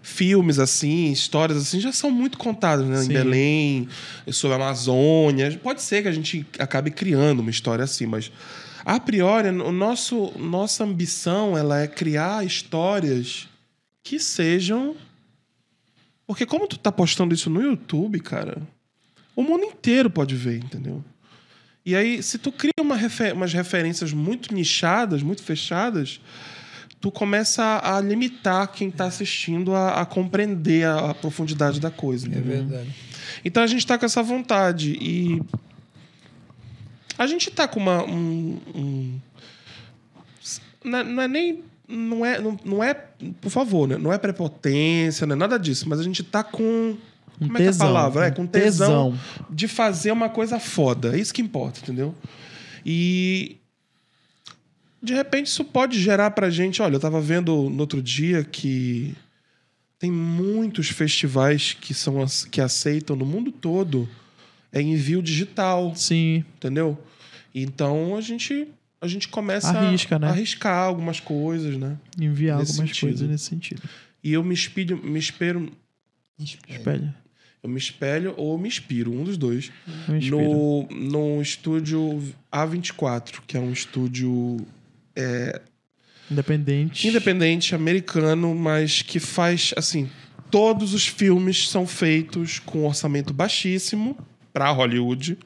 filmes 0.00 0.60
assim, 0.60 1.10
histórias 1.10 1.58
assim, 1.58 1.80
já 1.80 1.92
são 1.92 2.10
muito 2.10 2.38
contadas, 2.38 2.86
né? 2.86 3.00
Em 3.00 3.06
Sim. 3.06 3.12
Belém, 3.12 3.88
sobre 4.30 4.56
a 4.56 4.60
Amazônia. 4.60 5.58
Pode 5.60 5.82
ser 5.82 6.02
que 6.02 6.08
a 6.08 6.12
gente 6.12 6.46
acabe 6.60 6.92
criando 6.92 7.40
uma 7.40 7.50
história 7.50 7.82
assim, 7.82 8.06
mas 8.06 8.30
a 8.96 8.98
priori, 8.98 9.48
o 9.48 9.70
nosso, 9.70 10.32
nossa 10.38 10.82
ambição 10.82 11.56
ela 11.58 11.80
é 11.80 11.86
criar 11.86 12.44
histórias 12.46 13.46
que 14.02 14.18
sejam. 14.18 14.96
Porque 16.26 16.46
como 16.46 16.66
tu 16.66 16.78
tá 16.78 16.90
postando 16.90 17.34
isso 17.34 17.50
no 17.50 17.60
YouTube, 17.60 18.18
cara, 18.20 18.62
o 19.36 19.42
mundo 19.42 19.64
inteiro 19.64 20.08
pode 20.08 20.34
ver, 20.34 20.56
entendeu? 20.56 21.04
E 21.84 21.94
aí, 21.94 22.22
se 22.22 22.38
tu 22.38 22.50
cria 22.50 22.72
uma 22.80 22.96
refer- 22.96 23.34
umas 23.34 23.52
referências 23.52 24.12
muito 24.12 24.54
nichadas, 24.54 25.22
muito 25.22 25.42
fechadas, 25.42 26.20
tu 27.00 27.10
começa 27.10 27.80
a, 27.82 28.00
limitar 28.00 28.68
quem 28.72 28.90
tá 28.90 29.04
assistindo 29.04 29.74
a, 29.74 30.00
a 30.00 30.06
compreender 30.06 30.86
a, 30.86 31.10
a 31.10 31.14
profundidade 31.14 31.78
da 31.78 31.90
coisa. 31.90 32.26
É 32.26 32.40
verdade. 32.40 32.90
Então 33.44 33.62
a 33.62 33.66
gente 33.66 33.86
tá 33.86 33.98
com 33.98 34.06
essa 34.06 34.22
vontade. 34.22 34.98
E 35.00 35.42
a 37.18 37.26
gente 37.26 37.50
tá 37.50 37.66
com 37.66 37.80
uma. 37.80 38.04
Um, 38.04 38.58
um- 38.74 39.20
não, 40.84 40.98
é, 40.98 41.04
não 41.04 41.22
é 41.22 41.28
nem. 41.28 41.62
Não 41.88 42.24
é, 42.24 42.40
não, 42.40 42.58
não 42.64 42.84
é. 42.84 42.94
Por 42.94 43.50
favor, 43.50 43.88
né? 43.88 43.96
Não 43.96 44.12
é 44.12 44.18
prepotência, 44.18 45.26
não 45.26 45.34
é 45.34 45.38
nada 45.38 45.58
disso. 45.58 45.88
Mas 45.88 45.98
a 45.98 46.02
gente 46.02 46.22
tá 46.22 46.44
com. 46.44 46.96
Como 47.38 47.52
é 47.52 47.56
que 47.56 47.62
é 47.62 47.66
a 47.66 47.68
tesão, 47.70 47.86
palavra? 47.86 48.26
É, 48.26 48.30
um 48.30 48.34
com 48.34 48.46
tesão, 48.46 49.12
tesão. 49.12 49.46
de 49.50 49.68
fazer 49.68 50.12
uma 50.12 50.28
coisa 50.28 50.58
foda. 50.60 51.16
É 51.16 51.20
isso 51.20 51.34
que 51.34 51.42
importa, 51.42 51.80
entendeu? 51.80 52.14
E. 52.86 53.56
De 55.00 55.14
repente 55.14 55.46
isso 55.46 55.64
pode 55.64 56.00
gerar 56.00 56.32
pra 56.32 56.50
gente. 56.50 56.82
Olha, 56.82 56.96
eu 56.96 57.00
tava 57.00 57.20
vendo 57.20 57.70
no 57.70 57.80
outro 57.80 58.02
dia 58.02 58.42
que 58.44 59.14
tem 59.98 60.10
muitos 60.10 60.88
festivais 60.88 61.76
que 61.80 61.94
são 61.94 62.24
que 62.50 62.60
aceitam 62.60 63.14
no 63.16 63.24
mundo 63.24 63.50
todo 63.52 64.08
é 64.72 64.82
envio 64.82 65.22
digital, 65.22 65.94
Sim. 65.94 66.44
entendeu? 66.56 66.98
Então 67.54 68.16
a 68.16 68.20
gente 68.20 68.68
a 69.00 69.06
gente 69.06 69.28
começa 69.28 69.68
Arrisca, 69.70 70.16
a 70.16 70.18
né? 70.18 70.28
arriscar 70.28 70.84
algumas 70.84 71.20
coisas, 71.20 71.76
né? 71.76 71.96
Enviar 72.20 72.58
algumas 72.58 72.76
sentido. 72.76 73.00
coisas 73.00 73.28
nesse 73.28 73.44
sentido. 73.44 73.82
E 74.22 74.32
eu 74.32 74.42
me 74.42 74.54
espelho, 74.54 75.00
me 75.02 75.18
espero, 75.18 75.70
Espelha. 76.68 77.14
eu 77.62 77.70
me 77.70 77.78
espelho 77.78 78.34
ou 78.36 78.58
me 78.58 78.66
inspiro, 78.66 79.12
um 79.12 79.22
dos 79.22 79.36
dois, 79.36 79.70
no 80.28 80.88
no 80.90 81.40
estúdio 81.40 82.20
A24, 82.52 83.40
que 83.46 83.56
é 83.56 83.60
um 83.60 83.72
estúdio 83.72 84.56
Independente. 86.30 87.06
independente 87.08 87.74
americano, 87.74 88.54
mas 88.54 89.02
que 89.02 89.20
faz 89.20 89.72
assim, 89.76 90.10
todos 90.50 90.92
os 90.92 91.06
filmes 91.06 91.68
são 91.68 91.86
feitos 91.86 92.58
com 92.58 92.84
orçamento 92.84 93.32
baixíssimo 93.32 94.16
para 94.52 94.70
Hollywood 94.70 95.38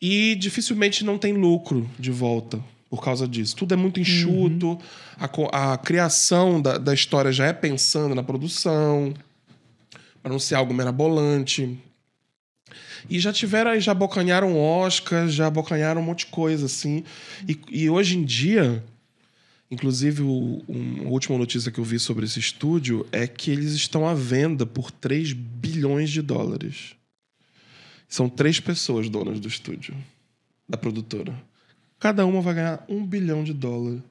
e 0.00 0.34
dificilmente 0.36 1.04
não 1.04 1.18
tem 1.18 1.32
lucro 1.32 1.88
de 1.98 2.10
volta 2.10 2.58
por 2.88 3.02
causa 3.02 3.26
disso. 3.28 3.54
Tudo 3.56 3.74
é 3.74 3.76
muito 3.76 4.00
enxuto, 4.00 4.78
a, 5.18 5.28
co- 5.28 5.50
a 5.52 5.76
criação 5.78 6.60
da, 6.60 6.76
da 6.78 6.92
história 6.94 7.30
já 7.32 7.46
é 7.46 7.52
pensando 7.52 8.14
na 8.14 8.22
produção, 8.22 9.14
para 10.22 10.32
não 10.32 10.38
ser 10.38 10.54
algo 10.56 10.74
mirabolante. 10.74 11.78
E 13.08 13.18
já 13.18 13.32
tiveram, 13.32 13.78
já 13.80 13.92
abocanharam 13.92 14.56
Oscar, 14.58 15.28
já 15.28 15.46
abocanharam 15.46 16.00
um 16.00 16.04
monte 16.04 16.20
de 16.26 16.32
coisa, 16.32 16.66
assim. 16.66 17.04
E, 17.48 17.58
e 17.70 17.90
hoje 17.90 18.16
em 18.18 18.24
dia, 18.24 18.82
Inclusive, 19.72 20.22
o, 20.22 20.64
um- 20.68 21.06
a 21.06 21.08
última 21.10 21.38
notícia 21.38 21.70
que 21.70 21.78
eu 21.78 21.84
vi 21.84 21.96
sobre 22.00 22.24
esse 22.24 22.40
estúdio 22.40 23.06
é 23.12 23.28
que 23.28 23.52
eles 23.52 23.72
estão 23.74 24.04
à 24.04 24.12
venda 24.14 24.66
por 24.66 24.90
3 24.90 25.32
bilhões 25.32 26.10
de 26.10 26.20
dólares. 26.20 26.96
São 28.10 28.28
três 28.28 28.58
pessoas 28.58 29.08
donas 29.08 29.38
do 29.38 29.46
estúdio, 29.46 29.96
da 30.68 30.76
produtora. 30.76 31.32
Cada 32.00 32.26
uma 32.26 32.42
vai 32.42 32.54
ganhar 32.54 32.84
um 32.88 33.06
bilhão 33.06 33.44
de 33.44 33.54
dólares. 33.54 34.02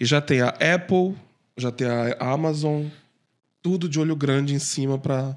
E 0.00 0.04
já 0.06 0.20
tem 0.20 0.40
a 0.40 0.48
Apple, 0.48 1.14
já 1.56 1.70
tem 1.70 1.86
a 1.86 2.16
Amazon, 2.18 2.86
tudo 3.62 3.86
de 3.86 4.00
olho 4.00 4.16
grande 4.16 4.54
em 4.54 4.58
cima 4.58 4.98
para 4.98 5.36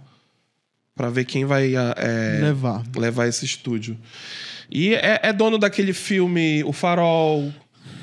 para 0.95 1.11
ver 1.11 1.25
quem 1.25 1.45
vai 1.45 1.75
é, 1.75 2.39
Levar. 2.41 2.83
levar 2.95 3.27
esse 3.27 3.45
estúdio. 3.45 3.95
E 4.69 4.95
é, 4.95 5.19
é 5.21 5.31
dono 5.31 5.59
daquele 5.59 5.93
filme 5.93 6.63
O 6.63 6.73
Farol, 6.73 7.53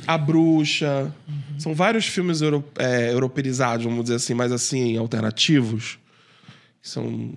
A 0.07 0.17
Bruxa. 0.17 1.13
São 1.59 1.75
vários 1.75 2.07
filmes 2.07 2.41
euro, 2.41 2.65
é, 2.79 3.13
europeizados, 3.13 3.85
vamos 3.85 4.05
dizer 4.05 4.17
assim, 4.17 4.33
mais 4.33 4.53
assim, 4.53 4.97
alternativos. 4.97 5.99
São, 6.81 7.35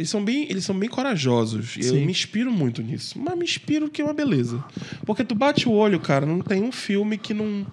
eles, 0.00 0.10
são 0.10 0.24
bem, 0.24 0.46
eles 0.50 0.64
são 0.64 0.76
bem 0.78 0.88
corajosos. 0.88 1.76
E 1.76 1.80
eu 1.80 1.94
Sim. 1.94 2.04
me 2.06 2.10
inspiro 2.12 2.50
muito 2.50 2.82
nisso. 2.82 3.18
Mas 3.18 3.36
me 3.36 3.44
inspiro 3.44 3.90
que 3.90 4.00
é 4.00 4.04
uma 4.04 4.14
beleza. 4.14 4.64
Porque 5.04 5.22
tu 5.22 5.34
bate 5.34 5.68
o 5.68 5.72
olho, 5.72 6.00
cara, 6.00 6.24
não 6.24 6.40
tem 6.40 6.62
um 6.62 6.72
filme 6.72 7.18
que 7.18 7.34
não, 7.34 7.66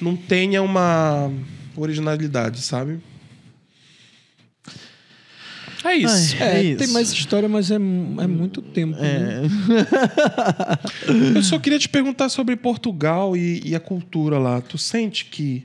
não 0.00 0.16
tenha 0.16 0.60
uma 0.62 1.30
originalidade, 1.76 2.60
sabe? 2.60 2.98
É 5.84 5.94
isso. 5.94 6.36
Ai. 6.40 6.48
É, 6.48 6.72
É 6.72 6.74
tem 6.76 6.84
isso. 6.86 6.92
mais 6.92 7.10
história, 7.12 7.48
mas 7.48 7.70
é, 7.70 7.74
é 7.76 7.78
muito 7.78 8.62
tempo. 8.62 8.96
né? 8.96 9.42
É. 11.06 11.36
Eu 11.38 11.42
só 11.42 11.58
queria 11.58 11.78
te 11.78 11.88
perguntar 11.88 12.28
sobre 12.28 12.54
Portugal 12.56 13.36
e, 13.36 13.60
e 13.64 13.74
a 13.74 13.80
cultura 13.80 14.38
lá. 14.38 14.60
Tu 14.60 14.78
sente 14.78 15.24
que 15.24 15.64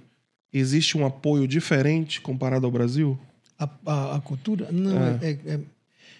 existe 0.51 0.97
um 0.97 1.05
apoio 1.05 1.47
diferente 1.47 2.19
comparado 2.21 2.65
ao 2.65 2.71
Brasil? 2.71 3.17
A, 3.59 3.69
a, 3.85 4.15
a 4.17 4.21
cultura? 4.21 4.71
Não, 4.71 4.97
É. 4.97 5.19
é. 5.21 5.29
é- 5.53 5.59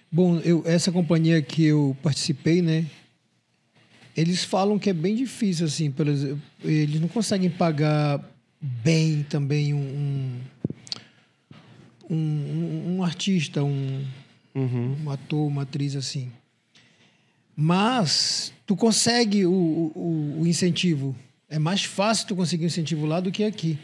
Bom, 0.09 0.39
eu, 0.39 0.63
essa 0.65 0.89
companhia 0.89 1.41
que 1.41 1.65
eu 1.65 1.95
participei, 2.01 2.61
né? 2.61 2.85
Eles 4.15 4.41
falam 4.43 4.79
que 4.79 4.89
é 4.89 4.93
bem 4.93 5.13
difícil, 5.15 5.65
assim. 5.65 5.91
Por 5.91 6.07
exemplo, 6.07 6.41
eles 6.63 6.99
não 7.01 7.09
conseguem 7.09 7.49
pagar 7.49 8.23
bem 8.61 9.23
também 9.23 9.73
um, 9.73 10.39
um, 12.09 12.15
um, 12.15 12.95
um 12.97 13.03
artista, 13.03 13.63
um, 13.63 14.03
Uhum. 14.55 14.95
um 15.03 15.09
ator, 15.11 15.45
uma 15.45 15.63
atriz 15.63 15.95
assim. 15.95 16.31
Mas 17.55 18.53
tu 18.65 18.75
consegue 18.75 19.45
o, 19.45 19.51
o, 19.51 20.37
o 20.41 20.47
incentivo. 20.47 21.15
É 21.49 21.59
mais 21.59 21.83
fácil 21.83 22.27
tu 22.27 22.35
conseguir 22.35 22.63
um 22.63 22.67
incentivo 22.67 23.05
lá 23.05 23.19
do 23.19 23.31
que 23.31 23.43
aqui. 23.43 23.77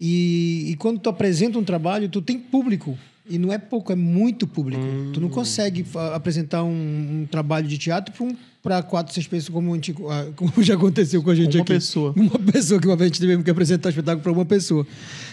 E, 0.00 0.70
e 0.72 0.76
quando 0.76 0.98
tu 0.98 1.08
apresenta 1.08 1.58
um 1.58 1.64
trabalho, 1.64 2.08
tu 2.08 2.20
tem 2.20 2.38
público. 2.38 2.98
E 3.28 3.38
não 3.38 3.52
é 3.52 3.58
pouco, 3.58 3.90
é 3.90 3.96
muito 3.96 4.46
público. 4.46 4.82
Tu 5.12 5.20
não 5.20 5.28
consegue 5.28 5.82
fa- 5.82 6.14
apresentar 6.14 6.62
um, 6.62 7.22
um 7.22 7.26
trabalho 7.28 7.66
de 7.66 7.76
teatro 7.76 8.14
para 8.62 8.82
quatro, 8.84 9.12
seis 9.12 9.26
pessoas, 9.26 9.52
como, 9.52 9.72
a 9.72 9.74
gente- 9.74 9.94
ah, 10.08 10.30
como 10.36 10.62
já 10.62 10.74
aconteceu 10.74 11.20
com 11.22 11.30
a 11.30 11.34
gente 11.34 11.56
Uma 11.56 11.62
aqui. 11.62 11.72
pessoa. 11.72 12.12
Uma 12.16 12.38
pessoa 12.38 12.80
que 12.80 12.86
uma 12.86 12.94
vez 12.94 13.10
a 13.10 13.14
gente 13.14 13.20
teve 13.26 13.42
que 13.42 13.50
apresentar 13.50 13.88
espetáculo 13.88 14.22
para 14.22 14.30
uma 14.32 14.44
pessoa. 14.44 14.86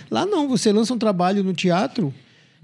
Lá 0.10 0.26
não, 0.26 0.48
você 0.48 0.72
lança 0.72 0.92
um 0.94 0.98
trabalho 0.98 1.44
no 1.44 1.54
teatro, 1.54 2.12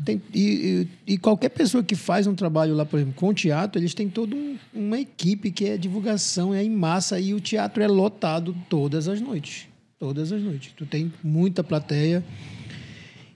tem- 0.04 0.20
e, 0.34 0.88
e- 1.08 1.14
e 1.14 1.18
qualquer 1.20 1.50
pessoa 1.50 1.84
que 1.84 1.94
faz 1.96 2.26
um 2.26 2.34
trabalho 2.34 2.74
lá, 2.74 2.84
por 2.84 2.98
exemplo, 2.98 3.14
com 3.16 3.32
teatro, 3.32 3.80
eles 3.80 3.94
têm 3.94 4.10
toda 4.10 4.36
um- 4.36 4.58
uma 4.74 5.00
equipe 5.00 5.52
que 5.52 5.66
é 5.66 5.78
divulgação, 5.78 6.56
é 6.56 6.64
em 6.64 6.72
massa, 6.72 7.20
e 7.20 7.36
o 7.36 7.40
teatro 7.40 7.84
é 7.84 7.88
lotado 7.88 8.56
todas 8.68 9.08
as 9.08 9.22
noites. 9.22 9.68
Todas 10.00 10.32
as 10.32 10.42
noites. 10.42 10.72
Tu 10.76 10.86
tem 10.86 11.12
muita 11.24 11.64
plateia. 11.64 12.24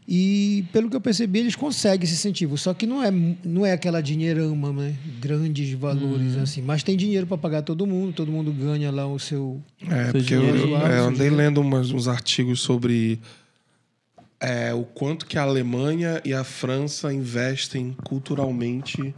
E 0.07 0.65
pelo 0.73 0.90
que 0.90 0.95
eu 0.95 1.02
percebi, 1.02 1.40
eles 1.40 1.56
conseguem 1.56 2.03
esse 2.03 2.14
incentivo. 2.14 2.57
Só 2.57 2.73
que 2.73 2.85
não 2.85 3.02
é, 3.03 3.10
não 3.44 3.65
é 3.65 3.72
aquela 3.72 4.02
dinheirama, 4.02 4.72
né? 4.73 4.95
Grandes 5.19 5.72
valores, 5.73 6.35
assim. 6.38 6.61
Mas 6.61 6.84
tem 6.84 6.98
dinheiro 6.98 7.26
para 7.26 7.38
pagar 7.38 7.61
todo 7.61 7.85
mundo, 7.88 8.14
todo 8.14 8.31
mundo 8.31 8.52
ganha 8.52 8.91
lá 8.91 9.07
o 9.07 9.18
seu. 9.18 9.61
É, 9.90 10.06
Seu 10.06 10.11
porque 10.14 10.34
eu, 10.34 10.44
eu- 10.44 10.69
lá, 10.72 10.80
é, 10.81 10.84
eu 10.84 10.95
seu 10.95 11.03
andei 11.06 11.14
dinheiro. 11.30 11.35
lendo 11.38 11.61
umas- 11.61 11.91
uns 11.91 12.07
artigos 12.07 12.60
sobre 12.61 13.19
é 14.41 14.73
o 14.73 14.84
quanto 14.84 15.26
que 15.26 15.38
a 15.38 15.44
Alemanha 15.44 16.22
e 16.26 16.34
a 16.34 16.44
França 16.44 17.14
investem 17.14 17.95
culturalmente. 18.03 19.15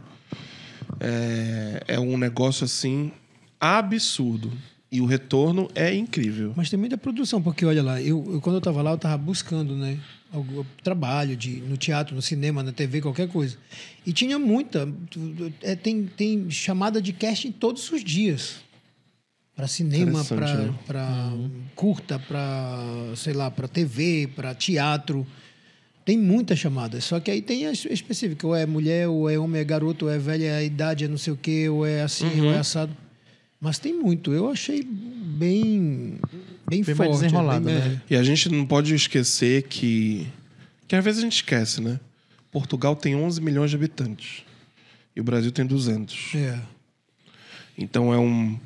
É, 1.00 1.82
é 1.88 1.98
um 2.00 2.16
negócio 2.16 2.64
assim 2.64 3.10
absurdo. 3.60 4.52
E 4.96 5.00
o 5.02 5.04
retorno 5.04 5.68
é 5.74 5.94
incrível. 5.94 6.54
Mas 6.56 6.70
tem 6.70 6.78
muita 6.78 6.96
produção, 6.96 7.42
porque 7.42 7.66
olha 7.66 7.82
lá, 7.82 8.00
eu, 8.00 8.24
eu- 8.32 8.40
quando 8.40 8.54
eu 8.56 8.58
estava 8.60 8.80
lá, 8.80 8.92
eu 8.92 8.96
estava 8.96 9.18
buscando, 9.18 9.74
né? 9.76 9.98
Algum 10.32 10.64
trabalho 10.82 11.36
de, 11.36 11.56
no 11.60 11.76
teatro, 11.76 12.14
no 12.16 12.22
cinema, 12.22 12.62
na 12.62 12.72
TV, 12.72 13.02
qualquer 13.02 13.28
coisa. 13.28 13.58
E 14.06 14.12
tinha 14.12 14.38
muita. 14.38 14.88
é, 15.62 15.76
tem, 15.76 16.04
tem 16.06 16.50
chamada 16.50 17.00
de 17.02 17.12
casting 17.12 17.52
todos 17.52 17.90
os 17.92 18.02
dias. 18.02 18.56
Para 19.54 19.66
cinema, 19.68 20.24
para 20.24 20.54
né? 20.54 21.50
curta, 21.74 22.18
para, 22.18 22.78
sei 23.16 23.32
lá, 23.34 23.50
para 23.50 23.68
TV, 23.68 24.28
para 24.34 24.54
teatro. 24.54 25.26
Tem 26.04 26.16
muitas 26.18 26.58
chamadas. 26.58 27.04
Só 27.04 27.18
que 27.20 27.30
aí 27.30 27.42
tem 27.42 27.66
as 27.66 27.84
específicas. 27.84 28.44
Ou 28.44 28.54
é 28.56 28.64
mulher, 28.64 29.08
ou 29.08 29.28
é 29.28 29.38
homem, 29.38 29.60
é 29.60 29.64
garoto, 29.64 30.06
ou 30.06 30.10
é 30.10 30.18
velha, 30.18 30.56
a 30.56 30.62
idade 30.62 31.04
é 31.04 31.08
não 31.08 31.18
sei 31.18 31.32
o 31.32 31.36
quê, 31.36 31.68
ou 31.68 31.84
é 31.84 32.02
assim, 32.02 32.40
ou 32.40 32.46
Uhum. 32.48 32.52
é 32.54 32.58
assado. 32.58 32.96
Mas 33.66 33.80
tem 33.80 33.92
muito. 33.92 34.32
Eu 34.32 34.48
achei 34.48 34.80
bem, 34.84 36.20
bem, 36.68 36.84
Bem 36.84 36.94
forte. 36.94 37.10
é 37.10 37.12
desenrolado, 37.14 37.64
bem- 37.64 37.74
né? 37.74 38.00
E 38.08 38.14
a 38.14 38.22
gente 38.22 38.48
não 38.48 38.64
pode 38.64 38.94
esquecer 38.94 39.64
que. 39.64 40.24
Que 40.86 40.94
às 40.94 41.04
vezes 41.04 41.18
a 41.18 41.22
gente 41.24 41.34
esquece, 41.34 41.80
né? 41.80 41.98
Portugal 42.52 42.94
tem 42.94 43.16
11 43.16 43.40
milhões 43.40 43.70
de 43.70 43.76
habitantes. 43.76 44.44
E 45.16 45.20
o 45.20 45.24
Brasil 45.24 45.50
tem 45.50 45.66
200. 45.66 46.32
É. 46.36 46.60
Então 47.76 48.14
é, 48.14 48.18
um, 48.18 48.56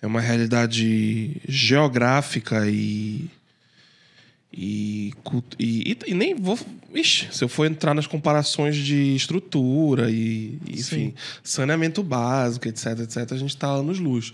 é 0.00 0.06
uma 0.06 0.20
realidade 0.20 1.36
geográfica 1.48 2.64
e. 2.70 3.28
E, 4.52 5.12
e, 5.58 5.96
e- 6.06 6.14
nem 6.14 6.34
vou. 6.34 6.58
Ixi, 6.94 7.28
se 7.30 7.44
eu 7.44 7.48
for 7.48 7.66
entrar 7.66 7.94
nas 7.94 8.06
comparações 8.06 8.76
de 8.76 9.14
estrutura 9.14 10.10
e, 10.10 10.58
e, 10.66 10.80
enfim, 10.80 11.14
saneamento 11.42 12.02
básico, 12.02 12.66
etc, 12.66 13.00
etc, 13.00 13.32
a 13.32 13.36
gente 13.36 13.50
está 13.50 13.68
anos 13.68 13.98
luz. 13.98 14.32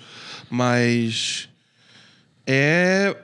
Mas 0.49 1.49
é. 2.47 3.17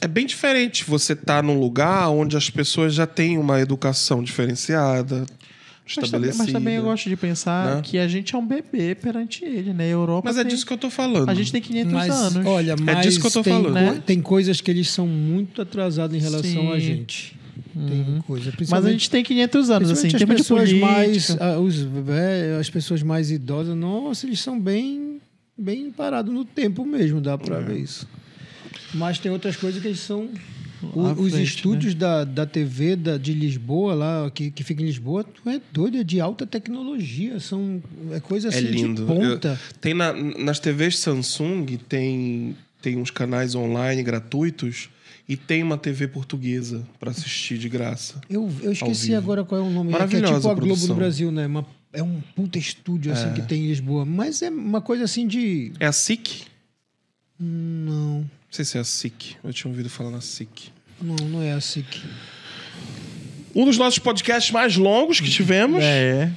É 0.00 0.06
bem 0.06 0.26
diferente 0.26 0.84
você 0.84 1.12
estar 1.12 1.42
num 1.42 1.58
lugar 1.58 2.08
onde 2.10 2.36
as 2.36 2.48
pessoas 2.48 2.94
já 2.94 3.04
têm 3.04 3.36
uma 3.36 3.60
educação 3.60 4.22
diferenciada, 4.22 5.26
Mas 5.96 6.10
também, 6.10 6.28
estabelecida. 6.30 6.44
mas 6.44 6.52
também 6.52 6.74
eu 6.76 6.82
gosto 6.82 7.08
de 7.08 7.16
pensar 7.16 7.76
né? 7.76 7.82
que 7.82 7.98
a 7.98 8.06
gente 8.06 8.34
é 8.34 8.38
um 8.38 8.46
bebê 8.46 8.94
perante 8.94 9.44
ele, 9.44 9.72
né? 9.72 9.84
A 9.84 9.88
Europa 9.88 10.28
Mas 10.28 10.36
é 10.36 10.42
tem- 10.44 10.50
disso 10.52 10.66
que 10.66 10.72
eu 10.72 10.78
tô 10.78 10.90
falando. 10.90 11.28
A 11.28 11.34
gente 11.34 11.50
tem 11.50 11.60
500 11.62 11.92
Mas, 11.92 12.10
anos. 12.10 12.46
olha, 12.46 12.76
mas 12.76 13.00
disso 13.06 13.20
que 13.20 13.26
eu 13.26 13.30
tô 13.30 13.42
tem, 13.42 13.52
falando. 13.54 13.72
Né? 13.74 14.02
tem 14.04 14.20
coisas 14.20 14.60
que 14.60 14.70
eles 14.70 14.88
são 14.90 15.06
muito 15.06 15.62
atrasados 15.62 16.14
em 16.14 16.20
relação 16.20 16.72
a 16.72 16.78
Sim. 16.78 16.86
gente. 16.86 17.38
Tem 17.74 18.20
coisa. 18.26 18.52
Mas 18.70 18.84
a 18.86 18.90
gente 18.90 19.08
tem 19.08 19.22
500 19.24 19.70
anos, 19.70 19.90
assim, 19.90 20.08
as 20.08 20.24
pessoas 20.24 20.72
mais 20.72 21.36
ah, 21.40 21.58
os, 21.58 21.80
vé- 21.80 22.56
as 22.58 22.68
pessoas 22.68 23.02
mais 23.02 23.30
idosas, 23.30 23.76
nossa, 23.76 24.26
eles 24.26 24.40
são 24.40 24.58
bem 24.60 25.20
bem 25.56 25.90
parados 25.90 26.32
no 26.32 26.44
tempo 26.44 26.84
mesmo, 26.84 27.20
dá 27.20 27.32
É. 27.32 27.36
pra 27.36 27.60
ver 27.60 27.78
isso. 27.78 28.06
Mas 28.94 29.18
tem 29.18 29.30
outras 29.30 29.56
coisas 29.56 29.80
que 29.82 29.88
eles 29.88 30.00
são 30.00 30.28
o- 30.94 31.06
À 31.06 31.12
os 31.12 31.32
frente, 31.32 31.46
estúdios 31.48 31.94
da, 31.94 32.24
da 32.24 32.46
TV 32.46 32.96
da, 32.96 33.16
de 33.16 33.32
Lisboa, 33.32 33.94
lá, 33.94 34.30
que, 34.30 34.50
que 34.50 34.62
fica 34.64 34.82
em 34.82 34.86
Lisboa, 34.86 35.24
tu 35.24 35.48
é 35.48 35.60
doido, 35.72 35.98
é 35.98 36.04
de 36.04 36.20
alta 36.20 36.46
tecnologia. 36.46 37.40
São, 37.40 37.82
é 38.12 38.20
coisa 38.20 38.48
É 38.48 38.50
assim 38.50 38.66
lindo. 38.66 39.02
de 39.02 39.06
ponta. 39.06 39.58
Eu- 39.72 39.78
tem 39.80 39.94
na- 39.94 40.12
nas 40.12 40.58
TVs 40.60 40.98
Samsung 40.98 41.66
tem, 41.88 42.56
tem 42.80 42.96
uns 42.96 43.10
canais 43.10 43.54
online 43.54 44.02
gratuitos 44.02 44.88
e 45.28 45.36
tem 45.36 45.62
uma 45.62 45.76
TV 45.76 46.08
portuguesa 46.08 46.86
para 46.98 47.10
assistir 47.10 47.58
de 47.58 47.68
graça. 47.68 48.20
Eu, 48.30 48.50
eu 48.62 48.72
esqueci 48.72 49.14
agora 49.14 49.44
qual 49.44 49.60
é 49.60 49.64
o 49.64 49.70
nome. 49.70 49.90
É, 49.90 49.94
é 49.96 49.98
Maravilhosa 49.98 50.36
tipo 50.36 50.48
a 50.48 50.52
a 50.52 50.54
Globo 50.54 50.86
do. 50.86 50.94
Brasil, 50.94 51.30
né? 51.30 51.46
Uma, 51.46 51.66
é 51.92 52.02
um 52.02 52.20
puta 52.34 52.58
estúdio 52.58 53.12
assim 53.12 53.32
que 53.34 53.42
tem 53.42 53.64
em 53.64 53.66
Lisboa. 53.68 54.04
Mas 54.06 54.40
é 54.42 54.48
uma 54.48 54.80
coisa 54.80 55.04
assim 55.04 55.26
de. 55.26 55.72
É 55.80 55.86
a 55.86 55.92
SIC? 55.92 56.44
Não, 57.40 58.28
Não 58.50 58.52
sei 58.52 58.64
se 58.64 58.78
é 58.78 58.80
a 58.80 58.84
SIC. 58.84 59.36
Eu 59.44 59.52
tinha 59.52 59.70
ouvido 59.70 59.90
falar 59.90 60.10
na 60.10 60.20
SIC. 60.20 60.70
não, 61.02 61.14
não 61.16 61.42
é 61.42 61.52
assim 61.52 61.82
que. 61.82 62.00
Um 63.54 63.64
dos 63.64 63.76
nossos 63.78 63.98
podcasts 63.98 64.50
mais 64.52 64.76
longos 64.76 65.20
que 65.20 65.28
tivemos. 65.30 65.82
É. 65.82 66.30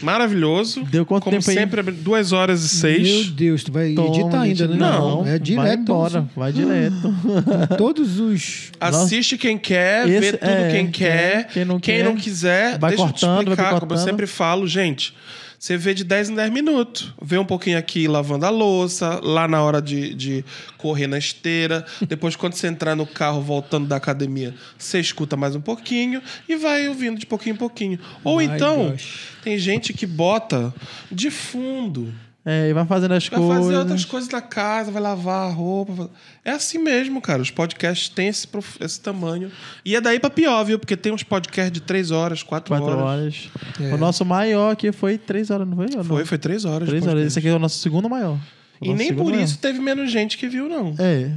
Maravilhoso. 0.00 0.82
Deu 0.84 1.06
quanto 1.06 1.22
Como 1.24 1.38
tempo 1.38 1.48
aí? 1.48 1.56
sempre, 1.56 1.80
duas 1.92 2.32
horas 2.32 2.60
e 2.60 2.62
Meu 2.74 2.80
seis. 2.96 3.26
Deus, 3.30 3.62
tu 3.62 3.70
vai 3.70 3.94
Toma, 3.94 4.08
editar 4.16 4.40
ainda, 4.40 4.66
né? 4.68 4.76
Não, 4.76 5.20
é 5.24 5.30
Vai 5.30 5.38
direto. 5.38 5.78
embora, 5.80 6.28
vai 6.36 6.52
direto. 6.52 7.14
Todos 7.78 8.18
os. 8.18 8.72
Assiste 8.80 9.38
quem 9.38 9.56
quer, 9.56 10.06
vê 10.08 10.16
Esse- 10.16 10.32
tudo 10.38 10.50
é, 10.50 10.70
quem 10.72 10.90
quer. 10.90 11.46
quem 11.48 11.64
não 11.64 11.78
quer, 11.78 12.14
quiser, 12.16 12.78
vai 12.80 12.90
deixa 12.90 13.04
eu 13.04 13.12
te 13.12 13.20
cortando, 13.20 13.44
vai 13.46 13.54
explicar, 13.54 13.80
como 13.80 13.92
eu 13.92 13.98
sempre 13.98 14.26
falo, 14.26 14.66
gente. 14.66 15.14
Você 15.62 15.76
vê 15.76 15.94
de 15.94 16.02
10 16.02 16.30
em 16.30 16.34
10 16.34 16.50
minutos. 16.50 17.14
Vê 17.22 17.38
um 17.38 17.44
pouquinho 17.44 17.78
aqui 17.78 18.08
lavando 18.08 18.44
a 18.44 18.50
louça, 18.50 19.20
lá 19.22 19.46
na 19.46 19.62
hora 19.62 19.80
de, 19.80 20.12
de 20.12 20.44
correr 20.76 21.06
na 21.06 21.16
esteira. 21.16 21.86
Depois, 22.08 22.34
quando 22.34 22.54
você 22.54 22.66
entrar 22.66 22.96
no 22.96 23.06
carro 23.06 23.40
voltando 23.40 23.86
da 23.86 23.94
academia, 23.94 24.52
você 24.76 24.98
escuta 24.98 25.36
mais 25.36 25.54
um 25.54 25.60
pouquinho 25.60 26.20
e 26.48 26.56
vai 26.56 26.88
ouvindo 26.88 27.16
de 27.16 27.26
pouquinho 27.26 27.54
em 27.54 27.56
pouquinho. 27.56 28.00
Ou 28.24 28.38
My 28.38 28.46
então, 28.46 28.90
gosh. 28.90 29.36
tem 29.44 29.56
gente 29.56 29.92
que 29.92 30.04
bota 30.04 30.74
de 31.12 31.30
fundo. 31.30 32.12
É, 32.44 32.70
e 32.70 32.72
vai 32.72 32.84
fazendo 32.84 33.12
as 33.12 33.28
Vai 33.28 33.38
coisas. 33.38 33.56
fazer 33.66 33.76
outras 33.78 34.04
coisas 34.04 34.28
na 34.28 34.40
casa, 34.42 34.90
vai 34.90 35.00
lavar 35.00 35.48
a 35.48 35.52
roupa. 35.52 35.92
vai- 35.92 36.08
É 36.44 36.50
assim 36.50 36.76
mesmo, 36.78 37.20
cara. 37.20 37.40
Os 37.40 37.52
podcasts 37.52 38.08
têm 38.08 38.26
esse, 38.26 38.48
prof- 38.48 38.78
esse 38.80 39.00
tamanho. 39.00 39.48
E 39.84 39.94
é 39.94 40.00
daí 40.00 40.18
pra 40.18 40.28
pior, 40.28 40.64
viu? 40.64 40.76
Porque 40.76 40.96
tem 40.96 41.12
uns 41.12 41.22
podcasts 41.22 41.70
de 41.72 41.80
3 41.80 42.10
horas, 42.10 42.42
4 42.42 42.68
Quatro 42.74 42.86
horas. 42.98 43.00
horas. 43.04 43.50
É. 43.80 43.94
O 43.94 43.96
nosso 43.96 44.24
maior 44.24 44.72
aqui 44.72 44.90
foi 44.90 45.18
três 45.18 45.50
horas, 45.50 45.68
não 45.68 45.76
foi? 45.76 45.86
Não? 45.94 46.02
Foi, 46.02 46.24
foi 46.24 46.36
3 46.38 46.64
horas. 46.64 46.88
Horas. 46.88 47.26
Esse 47.26 47.38
aqui 47.38 47.46
é 47.46 47.54
o 47.54 47.60
nosso 47.60 47.78
segundo 47.78 48.10
maior. 48.10 48.36
O 48.80 48.84
E 48.84 48.88
nosso 48.88 48.98
nem 48.98 49.14
por 49.14 49.26
maior. 49.30 49.40
isso 49.44 49.58
teve 49.58 49.78
menos 49.78 50.10
gente 50.10 50.36
que 50.36 50.48
viu, 50.48 50.68
não. 50.68 50.96
É. 50.98 51.30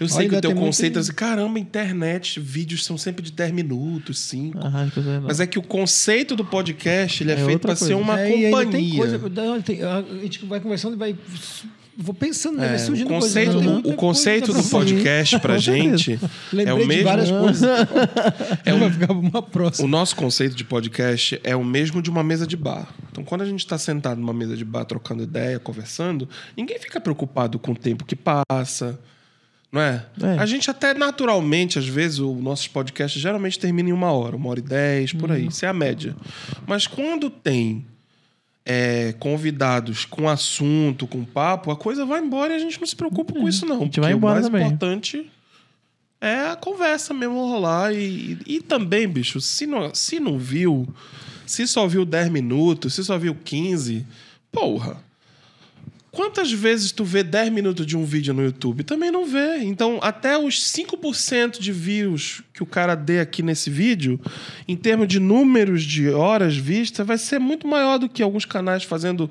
Eu 0.00 0.08
sei 0.08 0.20
Olha, 0.20 0.28
que 0.30 0.34
o 0.36 0.40
teu 0.40 0.50
tem 0.50 0.54
muito- 0.54 0.66
conceito 0.66 0.98
é 0.98 1.00
assim, 1.00 1.12
caramba, 1.12 1.58
internet, 1.58 2.40
vídeos 2.40 2.84
são 2.84 2.96
sempre 2.98 3.22
de 3.22 3.30
10 3.30 3.52
minutos, 3.52 4.18
5. 4.20 4.58
Ah. 4.62 4.88
Mas 5.22 5.40
é 5.40 5.46
que 5.46 5.58
o 5.58 5.62
conceito 5.62 6.34
do 6.34 6.44
podcast 6.44 7.22
ele 7.22 7.30
é, 7.32 7.34
É 7.34 7.44
feito 7.44 7.60
pra 7.60 7.76
ser 7.76 7.94
uma 7.94 8.18
É, 8.18 8.30
companhia. 8.50 8.66
tem 8.70 8.96
coisa. 8.96 9.18
tem- 9.62 9.82
a 9.82 10.02
gente 10.22 10.44
vai 10.46 10.58
conversando 10.60 10.94
e 10.94 10.98
vai. 10.98 11.14
Vou 11.96 12.12
pensando, 12.12 12.58
né? 12.58 12.64
É, 12.64 12.68
vai 12.70 12.76
o 12.76 12.80
surgindo 12.80 13.08
conceito, 13.08 13.52
coisa. 13.52 13.70
o, 13.70 13.90
o 13.90 13.94
conceito 13.94 14.52
do 14.52 14.64
podcast 14.64 15.38
pra 15.38 15.58
gente 15.58 16.18
é 16.66 16.74
o 16.74 16.84
mesmo. 16.84 17.04
várias 17.04 17.30
coisas. 17.30 17.62
É 18.64 18.74
um- 18.74 18.80
Vai 18.80 18.90
ficar 18.90 19.12
uma 19.12 19.44
O 19.80 19.86
nosso 19.86 20.16
conceito 20.16 20.56
de 20.56 20.64
podcast 20.64 21.38
é 21.44 21.54
o 21.54 21.62
mesmo 21.62 22.02
de 22.02 22.10
uma 22.10 22.24
mesa 22.24 22.46
de 22.48 22.56
bar. 22.56 22.88
Então, 23.12 23.22
quando 23.22 23.42
a 23.42 23.44
gente 23.46 23.60
está 23.60 23.78
sentado 23.78 24.20
numa 24.20 24.34
mesa 24.34 24.56
de 24.56 24.64
bar, 24.64 24.84
trocando 24.84 25.22
ideia, 25.22 25.60
conversando, 25.60 26.28
ninguém 26.56 26.80
fica 26.80 27.00
preocupado 27.00 27.60
com 27.60 27.70
o 27.70 27.76
tempo 27.76 28.04
que 28.04 28.16
passa. 28.16 28.98
Não 29.74 29.80
é? 29.80 30.06
É. 30.22 30.38
A 30.38 30.46
gente 30.46 30.70
até 30.70 30.94
naturalmente, 30.94 31.78
às 31.80 31.86
vezes, 31.86 32.20
os 32.20 32.40
nossos 32.40 32.68
podcasts 32.68 33.20
geralmente 33.20 33.58
terminam 33.58 33.90
em 33.90 33.92
uma 33.92 34.12
hora, 34.12 34.36
uma 34.36 34.48
hora 34.48 34.60
e 34.60 34.62
dez, 34.62 35.12
por 35.12 35.28
Uhum. 35.30 35.34
aí. 35.36 35.46
Isso 35.48 35.64
é 35.66 35.68
a 35.68 35.72
média. 35.72 36.14
Mas 36.64 36.86
quando 36.86 37.28
tem 37.28 37.84
é, 38.64 39.12
convidados 39.18 40.04
com 40.04 40.28
assunto, 40.28 41.06
com 41.08 41.24
papo, 41.24 41.72
a 41.72 41.76
coisa 41.76 42.06
vai 42.06 42.20
embora 42.20 42.52
e 42.52 42.56
a 42.56 42.58
gente 42.60 42.78
não 42.78 42.86
se 42.86 42.94
preocupa 42.94 43.32
com 43.34 43.48
isso, 43.48 43.66
não. 43.66 43.76
É. 43.76 43.78
gente 43.80 43.88
porque 43.88 44.00
vai 44.00 44.12
embora 44.12 44.34
o 44.38 44.42
mais 44.42 44.46
também. 44.46 44.64
importante 44.66 45.28
é 46.20 46.46
a 46.52 46.56
conversa 46.56 47.12
mesmo 47.12 47.34
rolar. 47.46 47.92
E, 47.92 48.38
e 48.46 48.60
também, 48.62 49.08
bicho, 49.08 49.40
se 49.40 49.66
não, 49.66 49.92
se 49.92 50.20
não 50.20 50.38
viu, 50.38 50.88
se 51.44 51.66
só 51.66 51.86
viu 51.88 52.04
10 52.04 52.30
minutos, 52.30 52.94
se 52.94 53.02
só 53.04 53.18
viu 53.18 53.34
15, 53.34 54.06
porra. 54.52 54.96
Quantas 56.14 56.52
vezes 56.52 56.92
tu 56.92 57.04
vê 57.04 57.24
10 57.24 57.52
minutos 57.52 57.84
de 57.84 57.96
um 57.96 58.04
vídeo 58.04 58.32
no 58.32 58.42
YouTube? 58.42 58.84
Também 58.84 59.10
não 59.10 59.26
vê. 59.26 59.58
Então, 59.58 59.98
até 60.00 60.38
os 60.38 60.60
5% 60.60 61.58
de 61.58 61.72
views 61.72 62.40
que 62.52 62.62
o 62.62 62.66
cara 62.66 62.94
dê 62.94 63.18
aqui 63.18 63.42
nesse 63.42 63.68
vídeo, 63.68 64.20
em 64.68 64.76
termos 64.76 65.08
de 65.08 65.18
números 65.18 65.82
de 65.82 66.08
horas 66.10 66.56
vistas, 66.56 67.04
vai 67.04 67.18
ser 67.18 67.40
muito 67.40 67.66
maior 67.66 67.98
do 67.98 68.08
que 68.08 68.22
alguns 68.22 68.44
canais 68.44 68.84
fazendo 68.84 69.28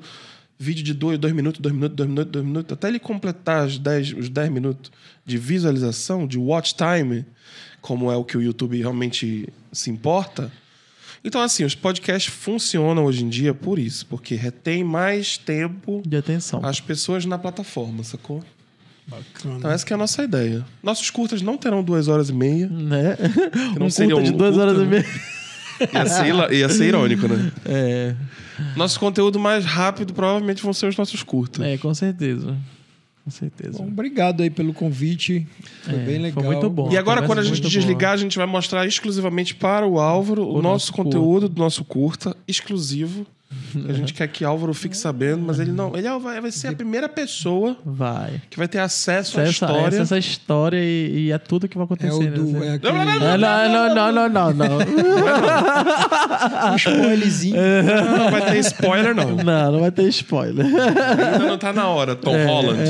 vídeo 0.58 0.84
de 0.84 0.94
2 0.94 1.18
dois 1.18 1.32
minutos, 1.32 1.60
2 1.60 1.74
minutos, 1.74 1.96
2 1.96 2.08
minutos, 2.08 2.32
2 2.32 2.44
minutos, 2.44 2.72
até 2.72 2.88
ele 2.88 2.98
completar 2.98 3.66
os 3.66 3.78
10, 3.78 4.12
os 4.12 4.28
10 4.28 4.50
minutos 4.50 4.92
de 5.24 5.38
visualização, 5.38 6.26
de 6.26 6.38
watch 6.38 6.74
time, 6.74 7.24
como 7.80 8.12
é 8.12 8.16
o 8.16 8.24
que 8.24 8.36
o 8.36 8.42
YouTube 8.42 8.78
realmente 8.78 9.48
se 9.72 9.90
importa. 9.90 10.52
Então, 11.24 11.40
assim, 11.40 11.64
os 11.64 11.74
podcasts 11.74 12.32
funcionam 12.32 13.04
hoje 13.06 13.24
em 13.24 13.28
dia 13.28 13.54
por 13.54 13.78
isso, 13.78 14.04
porque 14.06 14.34
retém 14.34 14.84
mais 14.84 15.38
tempo 15.38 16.02
De 16.04 16.16
atenção. 16.16 16.60
as 16.64 16.80
pessoas 16.80 17.24
na 17.24 17.38
plataforma, 17.38 18.04
sacou? 18.04 18.42
Bacana. 19.06 19.56
Então, 19.58 19.70
essa 19.70 19.84
que 19.86 19.92
é 19.92 19.96
a 19.96 19.98
nossa 19.98 20.22
ideia. 20.22 20.64
Nossos 20.82 21.10
curtas 21.10 21.40
não 21.42 21.56
terão 21.56 21.82
duas 21.82 22.08
horas 22.08 22.28
e 22.28 22.32
meia. 22.32 22.66
Né? 22.68 23.16
não 23.78 23.86
um 23.86 23.90
seria 23.90 24.14
curta 24.14 24.28
de 24.28 24.34
um 24.34 24.36
duas 24.38 24.54
curta, 24.54 24.70
horas 24.70 24.82
e 24.82 24.84
né? 24.84 24.90
meia. 24.90 25.06
Ia 25.92 26.06
ser, 26.06 26.26
ila- 26.26 26.54
ia 26.54 26.68
ser 26.68 26.84
irônico, 26.88 27.26
né? 27.26 27.52
É, 27.64 28.14
Nosso 28.76 29.00
conteúdo 29.00 29.40
mais 29.40 29.64
rápido 29.64 30.14
provavelmente 30.14 30.62
vão 30.62 30.72
ser 30.72 30.86
os 30.86 30.96
nossos 30.96 31.22
curtas. 31.22 31.64
é, 31.66 31.76
com 31.78 31.92
certeza. 31.94 32.56
Com 33.24 33.30
certeza. 33.30 33.78
Bom, 33.78 33.88
obrigado 33.88 34.42
aí 34.42 34.50
pelo 34.50 34.74
convite. 34.74 35.46
Foi 35.82 35.94
É, 35.94 35.96
bem 35.96 36.06
foi 36.06 36.18
legal. 36.18 36.44
muito 36.44 36.68
bom. 36.68 36.92
E 36.92 36.98
agora, 36.98 37.26
quando 37.26 37.38
a 37.38 37.42
gente 37.42 37.62
desligar, 37.62 38.12
a 38.12 38.16
gente 38.18 38.36
vai 38.36 38.46
mostrar 38.46 38.86
exclusivamente 38.86 39.54
para 39.54 39.86
o 39.86 39.98
Álvaro 39.98 40.42
o, 40.42 40.50
O 40.58 40.62
nosso 40.62 40.64
nosso 40.90 40.92
conteúdo 40.92 41.48
do 41.48 41.58
nosso 41.58 41.84
curta, 41.84 42.36
exclusivo. 42.46 43.26
A 43.88 43.92
gente 43.92 44.14
quer 44.14 44.28
que 44.28 44.44
Álvaro 44.44 44.72
fique 44.72 44.96
sabendo, 44.96 45.42
mas 45.44 45.58
ele 45.58 45.72
não. 45.72 45.96
Ele 45.96 46.06
é- 46.06 46.18
vai, 46.18 46.40
vai 46.40 46.50
ser 46.52 46.68
a 46.68 46.72
primeira 46.72 47.08
pessoa 47.08 47.76
Vai. 47.84 48.40
que 48.48 48.56
vai 48.56 48.68
ter 48.68 48.78
acesso 48.78 49.38
à 49.40 49.42
Essa, 49.42 49.50
história. 49.52 49.86
essa, 49.88 50.02
essa 50.02 50.18
história 50.18 50.78
e, 50.80 51.26
e 51.26 51.32
é 51.32 51.38
tudo 51.38 51.68
que 51.68 51.76
vai 51.76 51.82
É 51.82 51.86
acontecer. 51.86 52.30
né? 52.30 52.36
do. 52.36 52.64
É 52.64 52.74
aquele 52.74 52.92
É, 52.96 53.04
não, 53.38 53.38
não, 53.38 53.94
não, 53.94 54.12
não, 54.12 54.28
não, 54.28 54.52
não. 54.54 54.78
um 56.72 56.76
spoilerzinho. 56.76 57.56
Não 58.18 58.30
vai 58.30 58.50
ter 58.52 58.58
spoiler, 58.58 59.14
não. 59.14 59.36
Não, 59.36 59.72
não 59.72 59.80
vai 59.80 59.90
ter 59.90 60.04
spoiler. 60.08 60.64
Ainda 60.66 61.38
não 61.46 61.58
tá 61.58 61.72
na 61.72 61.88
hora, 61.88 62.14
Tom 62.14 62.34
É, 62.34 62.44
Holland. 62.46 62.80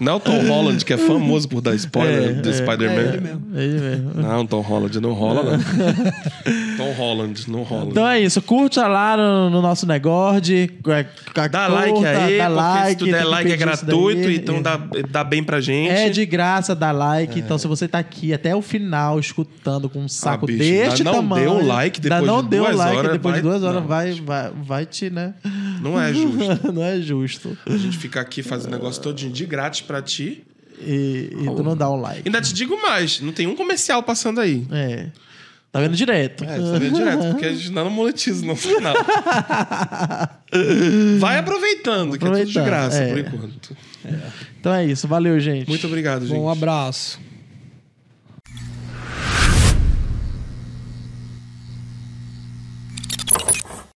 Não 0.00 0.12
é 0.12 0.14
o 0.16 0.20
Tom 0.20 0.46
Holland, 0.46 0.84
que 0.84 0.92
é 0.92 0.98
famoso 0.98 1.48
por 1.48 1.60
dar 1.60 1.74
spoiler 1.74 2.40
do 2.40 2.48
É 2.48 2.52
Spider-Man. 2.52 3.00
ele 3.00 3.20
mesmo. 3.20 3.42
Ele 3.54 3.80
mesmo. 3.80 4.10
Não, 4.22 4.46
Tom 4.46 4.60
Holland 4.60 5.00
não 5.00 5.12
rola, 5.12 5.42
não. 5.42 5.58
Tom 6.76 6.92
Holland, 6.92 7.50
não 7.50 7.62
rola. 7.62 7.86
Então 7.90 8.06
é 8.06 8.20
isso, 8.20 8.40
curta 8.46 8.86
lá 8.86 9.16
no, 9.16 9.50
no 9.50 9.60
nosso 9.60 9.86
negócio. 9.86 10.42
Dá 11.50 11.66
like 11.68 12.04
aí, 12.04 12.38
dá 12.38 12.46
porque 12.46 12.54
like, 12.54 12.90
se 12.90 12.96
tu 12.96 13.04
der 13.06 13.24
like 13.24 13.52
é 13.52 13.56
gratuito, 13.56 14.30
então 14.30 14.62
dá, 14.62 14.76
dá 15.10 15.24
bem 15.24 15.42
pra 15.42 15.60
gente. 15.60 15.90
É 15.90 16.08
de 16.08 16.24
graça, 16.24 16.74
dá 16.74 16.92
like. 16.92 17.38
Então, 17.38 17.58
se 17.58 17.66
você 17.66 17.86
tá 17.88 17.98
aqui 17.98 18.32
até 18.32 18.54
o 18.54 18.62
final 18.62 19.18
escutando 19.18 19.88
com 19.88 20.00
um 20.00 20.08
saco 20.08 20.44
Ah, 20.44 20.46
bicho, 20.46 20.58
deste 20.58 21.04
não 21.04 21.14
tamanho. 21.14 21.44
deu 21.58 21.66
like 21.66 22.00
ainda 22.00 22.16
depois 22.16 22.26
não 22.26 22.42
de 22.42 22.48
deu 22.48 22.64
duas 22.64 22.76
like 22.76 22.96
horas, 22.96 23.12
depois 23.12 23.32
vai- 23.34 23.42
de 23.42 23.48
duas 23.48 23.62
horas, 23.62 23.80
não. 23.80 23.88
vai, 23.88 24.12
vai, 24.12 24.50
vai 24.62 24.86
te, 24.86 25.10
né? 25.10 25.34
Não 25.82 26.00
é 26.00 26.12
justo. 26.14 26.72
não 26.72 26.82
é 26.82 27.00
justo. 27.00 27.58
A 27.66 27.76
gente 27.76 27.98
fica 27.98 28.20
aqui 28.20 28.42
fazendo 28.42 28.72
negócio 28.72 29.02
todinho 29.02 29.32
de 29.32 29.44
grátis 29.44 29.80
pra 29.82 30.00
ti. 30.00 30.44
E, 30.80 31.30
e 31.32 31.44
tu 31.46 31.62
não 31.62 31.74
dá 31.76 31.90
um 31.90 31.96
like. 32.00 32.22
Ainda 32.26 32.40
te 32.40 32.52
digo 32.52 32.80
mais, 32.82 33.20
não 33.20 33.32
tem 33.32 33.46
um 33.46 33.56
comercial 33.56 34.02
passando 34.02 34.40
aí. 34.40 34.66
É. 34.70 35.06
Tá 35.76 35.82
vendo 35.82 35.94
direto. 35.94 36.42
É, 36.42 36.58
você 36.58 36.78
vê 36.78 36.90
direto, 36.90 37.30
porque 37.32 37.44
a 37.44 37.52
gente 37.52 37.70
não 37.70 37.90
monetiza 37.90 38.46
no 38.46 38.56
final. 38.56 38.94
Vai 41.20 41.38
aproveitando, 41.38 42.18
que 42.18 42.24
é 42.24 42.28
tudo 42.30 42.44
de 42.46 42.58
Aproveitando, 42.58 42.64
graça 42.64 43.02
é. 43.02 43.08
por 43.08 43.18
enquanto. 43.18 43.76
Então 44.58 44.72
é 44.72 44.86
isso. 44.86 45.06
Valeu, 45.06 45.38
gente. 45.38 45.68
Muito 45.68 45.86
obrigado, 45.86 46.26
gente. 46.26 46.34
Bom, 46.34 46.44
um 46.44 46.48
abraço. 46.48 47.20